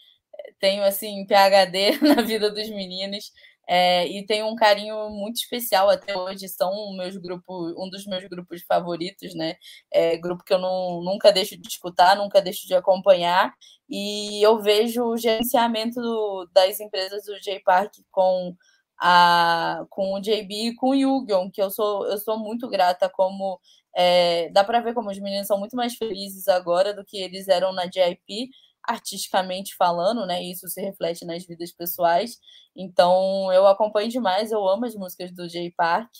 tenho 0.60 0.84
assim 0.84 1.26
PhD 1.26 2.00
na 2.02 2.22
vida 2.22 2.50
dos 2.52 2.70
meninos. 2.70 3.32
É, 3.70 4.08
e 4.08 4.26
tenho 4.26 4.48
um 4.48 4.56
carinho 4.56 5.10
muito 5.10 5.36
especial 5.38 5.90
até 5.90 6.18
hoje. 6.18 6.48
São 6.48 6.72
meus 6.96 7.18
grupos, 7.18 7.74
um 7.78 7.90
dos 7.90 8.06
meus 8.06 8.24
grupos 8.26 8.64
favoritos, 8.64 9.36
né? 9.36 9.56
É, 9.92 10.16
grupo 10.18 10.44
que 10.46 10.54
eu 10.54 10.60
não, 10.60 11.02
nunca 11.04 11.34
deixo 11.34 11.58
de 11.58 11.68
escutar, 11.68 12.16
nunca 12.16 12.42
deixo 12.42 12.66
de 12.66 12.74
acompanhar. 12.74 13.54
E 13.90 14.42
eu 14.42 14.62
vejo 14.62 15.04
o 15.04 15.18
gerenciamento 15.18 16.00
do, 16.02 16.50
das 16.54 16.80
empresas 16.80 17.26
do 17.26 17.38
J-Park 17.42 17.94
com 18.10 18.56
a, 18.99 19.86
com 19.90 20.14
o 20.14 20.19
JB 20.19 20.69
e 20.69 20.76
com 20.76 20.90
o 20.90 20.95
Yugion, 20.95 21.49
que 21.52 21.61
eu 21.61 21.69
sou, 21.69 22.07
eu 22.07 22.18
sou 22.18 22.38
muito 22.40 22.68
grata 22.68 23.10
como 23.10 23.60
é, 23.95 24.49
dá 24.52 24.64
para 24.64 24.80
ver 24.80 24.94
como 24.94 25.10
os 25.10 25.19
meninos 25.19 25.48
são 25.48 25.57
muito 25.57 25.76
mais 25.76 25.95
felizes 25.95 26.48
agora 26.48 26.94
do 26.94 27.03
que 27.03 27.18
eles 27.18 27.48
eram 27.48 27.74
na 27.74 27.86
JIP, 27.86 28.49
artisticamente 28.84 29.76
falando, 29.76 30.26
né? 30.26 30.41
Isso 30.44 30.68
se 30.68 30.80
reflete 30.82 31.26
nas 31.26 31.45
vidas 31.45 31.72
pessoais. 31.72 32.38
Então 32.76 33.52
eu 33.52 33.65
acompanho 33.68 34.10
demais, 34.10 34.52
eu 34.52 34.68
amo 34.68 34.86
as 34.86 34.95
músicas 34.95 35.32
do 35.32 35.48
J 35.48 35.74
Park 35.76 36.14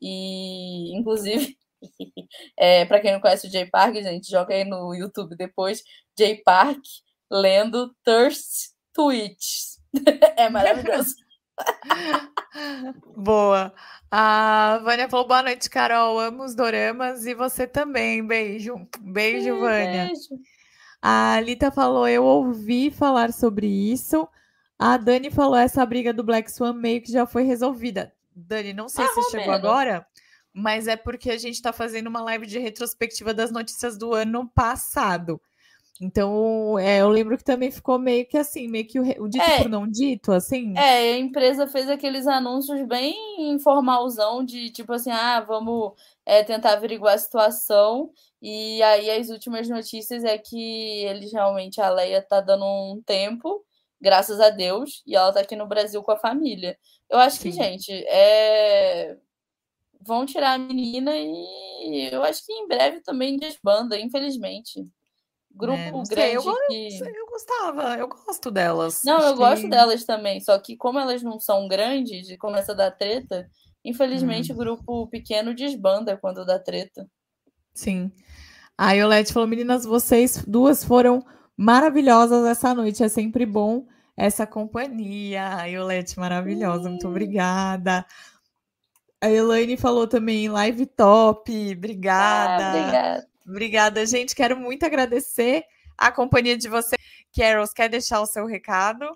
e 0.00 0.96
inclusive 0.96 1.56
é, 2.58 2.84
para 2.86 3.00
quem 3.00 3.12
não 3.12 3.20
conhece 3.20 3.46
o 3.46 3.50
J 3.50 3.66
Park, 3.66 3.94
gente, 3.94 4.28
joga 4.28 4.54
aí 4.54 4.64
no 4.64 4.92
YouTube 4.94 5.36
depois 5.36 5.82
J 6.18 6.42
Park 6.44 6.82
lendo 7.30 7.94
Thirst 8.04 8.72
Tweets. 8.92 9.80
é 10.36 10.48
maravilhoso. 10.48 11.14
Boa. 13.16 13.72
A 14.10 14.80
Vânia 14.84 15.08
falou: 15.08 15.26
boa 15.26 15.42
noite, 15.42 15.70
Carol. 15.70 16.18
Amo 16.18 16.44
os 16.44 16.54
doramas 16.54 17.24
e 17.26 17.34
você 17.34 17.66
também. 17.66 18.26
Beijo. 18.26 18.86
Beijo, 19.00 19.58
Vânia. 19.58 20.06
Beijo. 20.06 20.38
A 21.00 21.40
Lita 21.40 21.70
falou: 21.70 22.06
eu 22.06 22.24
ouvi 22.24 22.90
falar 22.90 23.32
sobre 23.32 23.66
isso. 23.66 24.28
A 24.78 24.96
Dani 24.96 25.30
falou: 25.30 25.56
essa 25.56 25.84
briga 25.86 26.12
do 26.12 26.22
Black 26.22 26.50
Swan 26.50 26.74
meio 26.74 27.00
que 27.00 27.10
já 27.10 27.26
foi 27.26 27.44
resolvida. 27.44 28.12
Dani, 28.34 28.72
não 28.72 28.88
sei 28.88 29.04
ah, 29.04 29.08
se 29.08 29.30
chegou 29.30 29.52
agora, 29.52 30.06
mas 30.52 30.86
é 30.88 30.96
porque 30.96 31.30
a 31.30 31.36
gente 31.36 31.54
está 31.54 31.72
fazendo 31.72 32.06
uma 32.06 32.22
live 32.22 32.46
de 32.46 32.58
retrospectiva 32.58 33.32
das 33.32 33.50
notícias 33.50 33.96
do 33.96 34.12
ano 34.12 34.48
passado. 34.54 35.40
Então, 36.00 36.78
é, 36.78 37.00
eu 37.00 37.08
lembro 37.08 37.36
que 37.36 37.44
também 37.44 37.70
ficou 37.70 37.98
meio 37.98 38.26
que 38.26 38.36
assim, 38.36 38.66
meio 38.66 38.86
que 38.86 38.98
o, 38.98 39.02
o 39.22 39.28
dito 39.28 39.44
é, 39.44 39.62
por 39.62 39.68
não 39.68 39.86
dito, 39.86 40.32
assim. 40.32 40.76
É, 40.76 41.14
a 41.14 41.18
empresa 41.18 41.66
fez 41.66 41.88
aqueles 41.88 42.26
anúncios 42.26 42.86
bem 42.88 43.14
informalzão 43.52 44.44
de 44.44 44.70
tipo 44.70 44.92
assim, 44.92 45.10
ah, 45.10 45.40
vamos 45.40 45.92
é, 46.26 46.42
tentar 46.42 46.72
averiguar 46.72 47.14
a 47.14 47.18
situação. 47.18 48.10
E 48.40 48.82
aí 48.82 49.10
as 49.10 49.28
últimas 49.28 49.68
notícias 49.68 50.24
é 50.24 50.36
que 50.38 51.04
eles 51.04 51.32
realmente, 51.32 51.80
a 51.80 51.90
Leia 51.90 52.20
tá 52.20 52.40
dando 52.40 52.64
um 52.64 53.00
tempo, 53.04 53.64
graças 54.00 54.40
a 54.40 54.50
Deus, 54.50 55.02
e 55.06 55.14
ela 55.14 55.32
tá 55.32 55.40
aqui 55.40 55.54
no 55.54 55.68
Brasil 55.68 56.02
com 56.02 56.10
a 56.10 56.18
família. 56.18 56.76
Eu 57.08 57.18
acho 57.18 57.36
Sim. 57.36 57.50
que, 57.50 57.56
gente, 57.56 57.92
é 58.08 59.16
vão 60.04 60.26
tirar 60.26 60.54
a 60.54 60.58
menina 60.58 61.12
e 61.16 62.08
eu 62.12 62.22
acho 62.22 62.44
que 62.44 62.52
em 62.52 62.66
breve 62.66 63.00
também 63.00 63.36
desbanda, 63.36 63.98
infelizmente. 63.98 64.86
Grupo 65.54 65.78
é, 65.78 65.90
grande 65.90 66.08
sei, 66.08 66.36
eu, 66.36 66.42
que. 66.42 66.98
Eu 67.04 67.26
gostava, 67.26 67.96
eu 67.96 68.08
gosto 68.08 68.50
delas. 68.50 69.02
Não, 69.04 69.20
eu 69.20 69.32
que... 69.32 69.38
gosto 69.38 69.68
delas 69.68 70.04
também. 70.04 70.40
Só 70.40 70.58
que 70.58 70.76
como 70.76 70.98
elas 70.98 71.22
não 71.22 71.38
são 71.38 71.68
grandes 71.68 72.28
e 72.30 72.36
começa 72.36 72.72
a 72.72 72.74
dar 72.74 72.90
treta, 72.90 73.48
infelizmente 73.84 74.52
hum. 74.52 74.54
o 74.54 74.58
grupo 74.58 75.06
pequeno 75.08 75.54
desbanda 75.54 76.16
quando 76.16 76.44
dá 76.44 76.58
treta. 76.58 77.06
Sim. 77.74 78.10
A 78.76 78.92
Iolete 78.92 79.32
falou: 79.32 79.48
meninas, 79.48 79.84
vocês 79.84 80.44
duas 80.46 80.84
foram 80.84 81.24
maravilhosas 81.56 82.44
essa 82.46 82.74
noite. 82.74 83.02
É 83.02 83.08
sempre 83.08 83.46
bom 83.46 83.86
essa 84.16 84.46
companhia. 84.46 85.56
A 85.56 85.66
Iolete, 85.66 86.18
maravilhosa, 86.18 86.88
muito 86.88 87.06
obrigada. 87.06 88.06
A 89.22 89.30
Elaine 89.30 89.76
falou 89.76 90.08
também, 90.08 90.48
live 90.48 90.84
top, 90.84 91.52
obrigada. 91.76 92.64
Ah, 92.64 92.68
obrigada. 92.70 93.31
Obrigada, 93.46 94.04
gente. 94.06 94.34
Quero 94.34 94.56
muito 94.56 94.84
agradecer 94.84 95.64
a 95.96 96.10
companhia 96.10 96.56
de 96.56 96.68
você. 96.68 96.96
Carols, 97.34 97.72
quer 97.72 97.88
deixar 97.88 98.20
o 98.20 98.26
seu 98.26 98.46
recado? 98.46 99.06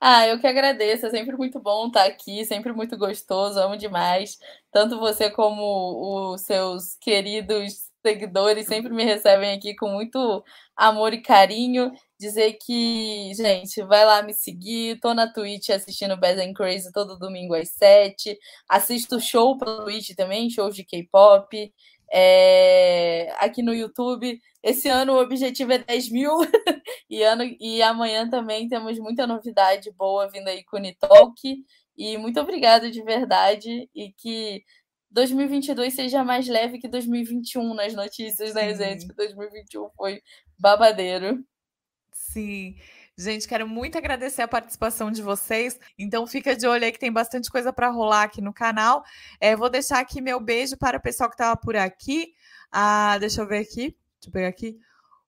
Ah, 0.00 0.26
eu 0.26 0.38
que 0.38 0.46
agradeço. 0.46 1.06
É 1.06 1.10
sempre 1.10 1.36
muito 1.36 1.58
bom 1.58 1.86
estar 1.86 2.04
aqui, 2.04 2.44
sempre 2.44 2.72
muito 2.72 2.96
gostoso, 2.96 3.58
amo 3.58 3.76
demais. 3.76 4.38
Tanto 4.70 4.98
você 4.98 5.30
como 5.30 6.32
os 6.34 6.42
seus 6.42 6.96
queridos 6.96 7.90
seguidores 8.06 8.66
sempre 8.66 8.92
me 8.92 9.02
recebem 9.02 9.56
aqui 9.56 9.74
com 9.74 9.88
muito 9.88 10.44
amor 10.76 11.14
e 11.14 11.22
carinho. 11.22 11.90
Dizer 12.20 12.58
que, 12.64 13.32
gente, 13.34 13.82
vai 13.82 14.04
lá 14.04 14.22
me 14.22 14.34
seguir. 14.34 15.00
Tô 15.00 15.14
na 15.14 15.32
Twitch 15.32 15.70
assistindo 15.70 16.16
Bad 16.16 16.40
and 16.40 16.52
Crazy 16.52 16.92
todo 16.92 17.18
domingo 17.18 17.54
às 17.54 17.70
7. 17.70 18.38
Assisto 18.68 19.18
show 19.20 19.56
pela 19.56 19.84
Twitch 19.84 20.14
também, 20.14 20.50
shows 20.50 20.76
de 20.76 20.84
K-pop 20.84 21.72
é, 22.12 23.34
aqui 23.38 23.62
no 23.62 23.74
YouTube. 23.74 24.40
Esse 24.62 24.88
ano 24.88 25.14
o 25.14 25.20
objetivo 25.20 25.72
é 25.72 25.78
10 25.78 26.10
mil 26.10 26.32
e, 27.08 27.22
ano, 27.22 27.44
e 27.60 27.82
amanhã 27.82 28.28
também 28.28 28.68
temos 28.68 28.98
muita 28.98 29.26
novidade 29.26 29.90
boa 29.92 30.28
vindo 30.30 30.48
aí 30.48 30.64
com 30.64 30.76
o 30.76 30.80
Unitalk. 30.80 31.64
E 31.96 32.18
muito 32.18 32.40
obrigada 32.40 32.90
de 32.90 33.02
verdade 33.02 33.88
e 33.94 34.12
que 34.12 34.64
2022 35.10 35.94
seja 35.94 36.24
mais 36.24 36.48
leve 36.48 36.78
que 36.78 36.88
2021 36.88 37.72
nas 37.74 37.94
notícias, 37.94 38.52
né, 38.54 38.72
Sim. 38.72 38.84
gente? 38.84 39.06
2021 39.14 39.88
foi 39.96 40.20
babadeiro. 40.58 41.44
Sim. 42.12 42.76
Gente, 43.16 43.46
quero 43.46 43.68
muito 43.68 43.96
agradecer 43.96 44.42
a 44.42 44.48
participação 44.48 45.10
de 45.10 45.22
vocês. 45.22 45.78
Então 45.96 46.26
fica 46.26 46.56
de 46.56 46.66
olho 46.66 46.84
aí 46.84 46.90
que 46.90 46.98
tem 46.98 47.12
bastante 47.12 47.48
coisa 47.50 47.72
para 47.72 47.88
rolar 47.88 48.24
aqui 48.24 48.40
no 48.40 48.52
canal. 48.52 49.04
É, 49.40 49.54
vou 49.54 49.70
deixar 49.70 50.00
aqui 50.00 50.20
meu 50.20 50.40
beijo 50.40 50.76
para 50.76 50.98
o 50.98 51.00
pessoal 51.00 51.28
que 51.28 51.34
estava 51.34 51.56
por 51.56 51.76
aqui. 51.76 52.34
Ah, 52.72 53.16
deixa 53.18 53.40
eu 53.42 53.46
ver 53.46 53.58
aqui. 53.58 53.96
Deixa 54.20 54.28
eu 54.28 54.32
pegar 54.32 54.48
aqui. 54.48 54.76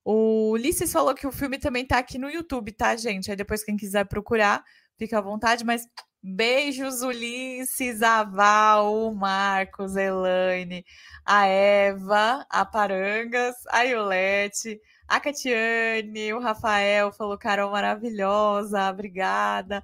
O 0.04 0.52
Ulisses 0.52 0.92
falou 0.92 1.14
que 1.14 1.26
o 1.26 1.32
filme 1.32 1.58
também 1.58 1.84
tá 1.86 1.98
aqui 1.98 2.18
no 2.18 2.30
YouTube, 2.30 2.72
tá, 2.72 2.94
gente? 2.96 3.30
Aí 3.30 3.36
depois 3.36 3.64
quem 3.64 3.76
quiser 3.76 4.04
procurar, 4.06 4.64
fica 4.96 5.18
à 5.18 5.20
vontade, 5.20 5.64
mas 5.64 5.88
beijos, 6.22 7.02
Ulisses, 7.02 8.02
a 8.02 8.22
Val, 8.24 8.94
o 8.94 9.14
Marcos, 9.14 9.96
Elaine, 9.96 10.84
a 11.24 11.46
Eva, 11.46 12.46
a 12.50 12.64
Parangas, 12.64 13.56
a 13.68 13.82
Iolete, 13.82 14.80
a 15.08 15.20
Catiane, 15.20 16.32
o 16.32 16.40
Rafael 16.40 17.12
falou, 17.12 17.38
Carol 17.38 17.70
maravilhosa, 17.70 18.90
obrigada. 18.90 19.82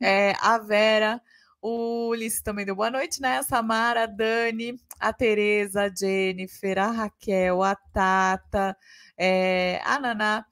É, 0.00 0.34
a 0.40 0.58
Vera, 0.58 1.20
o 1.60 2.08
Ulisses 2.08 2.42
também 2.42 2.64
deu 2.64 2.74
boa 2.74 2.90
noite, 2.90 3.20
né? 3.20 3.38
A 3.38 3.42
Samara, 3.42 4.04
a 4.04 4.06
Dani, 4.06 4.80
a 4.98 5.12
Tereza, 5.12 5.84
a 5.84 5.94
Jennifer, 5.94 6.78
a 6.78 6.90
Raquel, 6.90 7.62
a 7.62 7.74
Tata, 7.74 8.76
é, 9.16 9.80
a 9.84 9.98
Naná. 9.98 10.44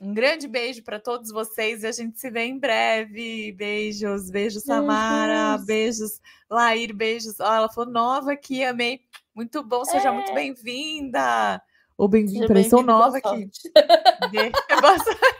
Um 0.00 0.12
grande 0.12 0.46
beijo 0.46 0.84
para 0.84 1.00
todos 1.00 1.32
vocês 1.32 1.82
e 1.82 1.86
a 1.86 1.92
gente 1.92 2.20
se 2.20 2.30
vê 2.30 2.44
em 2.44 2.58
breve. 2.58 3.52
Beijos, 3.52 4.30
beijos, 4.30 4.62
Samara, 4.62 5.56
beijos, 5.58 5.66
beijos 5.66 6.20
Lair, 6.48 6.94
beijos. 6.94 7.40
Ó, 7.40 7.54
ela 7.54 7.68
falou 7.68 7.90
nova 7.90 8.32
aqui, 8.32 8.64
amei. 8.64 9.00
Muito 9.34 9.62
bom, 9.62 9.84
seja 9.84 10.08
é. 10.08 10.12
muito 10.12 10.32
bem-vinda. 10.32 11.60
Ou 11.98 12.08
bem-vinda, 12.08 12.52
bem 12.52 12.68
sou 12.68 12.82
nova 12.82 13.16
aqui. 13.18 13.48
De... 14.30 14.50
Boa 14.80 14.98
sorte. 14.98 15.36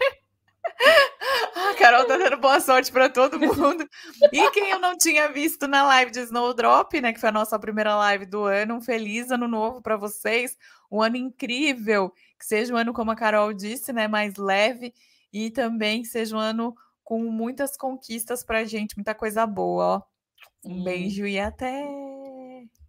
A 1.54 1.74
Carol 1.78 2.04
tá 2.06 2.16
dando 2.16 2.38
boa 2.38 2.60
sorte 2.60 2.90
para 2.90 3.08
todo 3.08 3.38
mundo. 3.38 3.86
E 4.32 4.50
quem 4.50 4.70
eu 4.70 4.78
não 4.78 4.96
tinha 4.96 5.28
visto 5.28 5.68
na 5.68 5.82
live 5.86 6.10
de 6.10 6.20
Snowdrop, 6.20 7.00
né, 7.00 7.12
que 7.12 7.20
foi 7.20 7.28
a 7.28 7.32
nossa 7.32 7.58
primeira 7.58 7.94
live 7.96 8.26
do 8.26 8.44
ano, 8.44 8.76
um 8.76 8.80
feliz 8.80 9.30
ano 9.30 9.46
novo 9.46 9.82
para 9.82 9.96
vocês, 9.96 10.56
um 10.90 11.02
ano 11.02 11.16
incrível, 11.16 12.10
que 12.38 12.46
seja 12.46 12.72
um 12.72 12.76
ano 12.76 12.92
como 12.92 13.10
a 13.10 13.16
Carol 13.16 13.52
disse, 13.52 13.92
né, 13.92 14.08
mais 14.08 14.36
leve 14.36 14.94
e 15.32 15.50
também 15.50 16.02
que 16.02 16.08
seja 16.08 16.36
um 16.36 16.40
ano 16.40 16.74
com 17.04 17.22
muitas 17.24 17.76
conquistas 17.76 18.42
pra 18.42 18.64
gente, 18.64 18.96
muita 18.96 19.14
coisa 19.14 19.46
boa, 19.46 19.84
ó. 19.84 20.02
Um 20.64 20.82
beijo 20.82 21.26
e 21.26 21.38
até. 21.38 21.84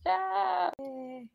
Tchau. 0.03 1.27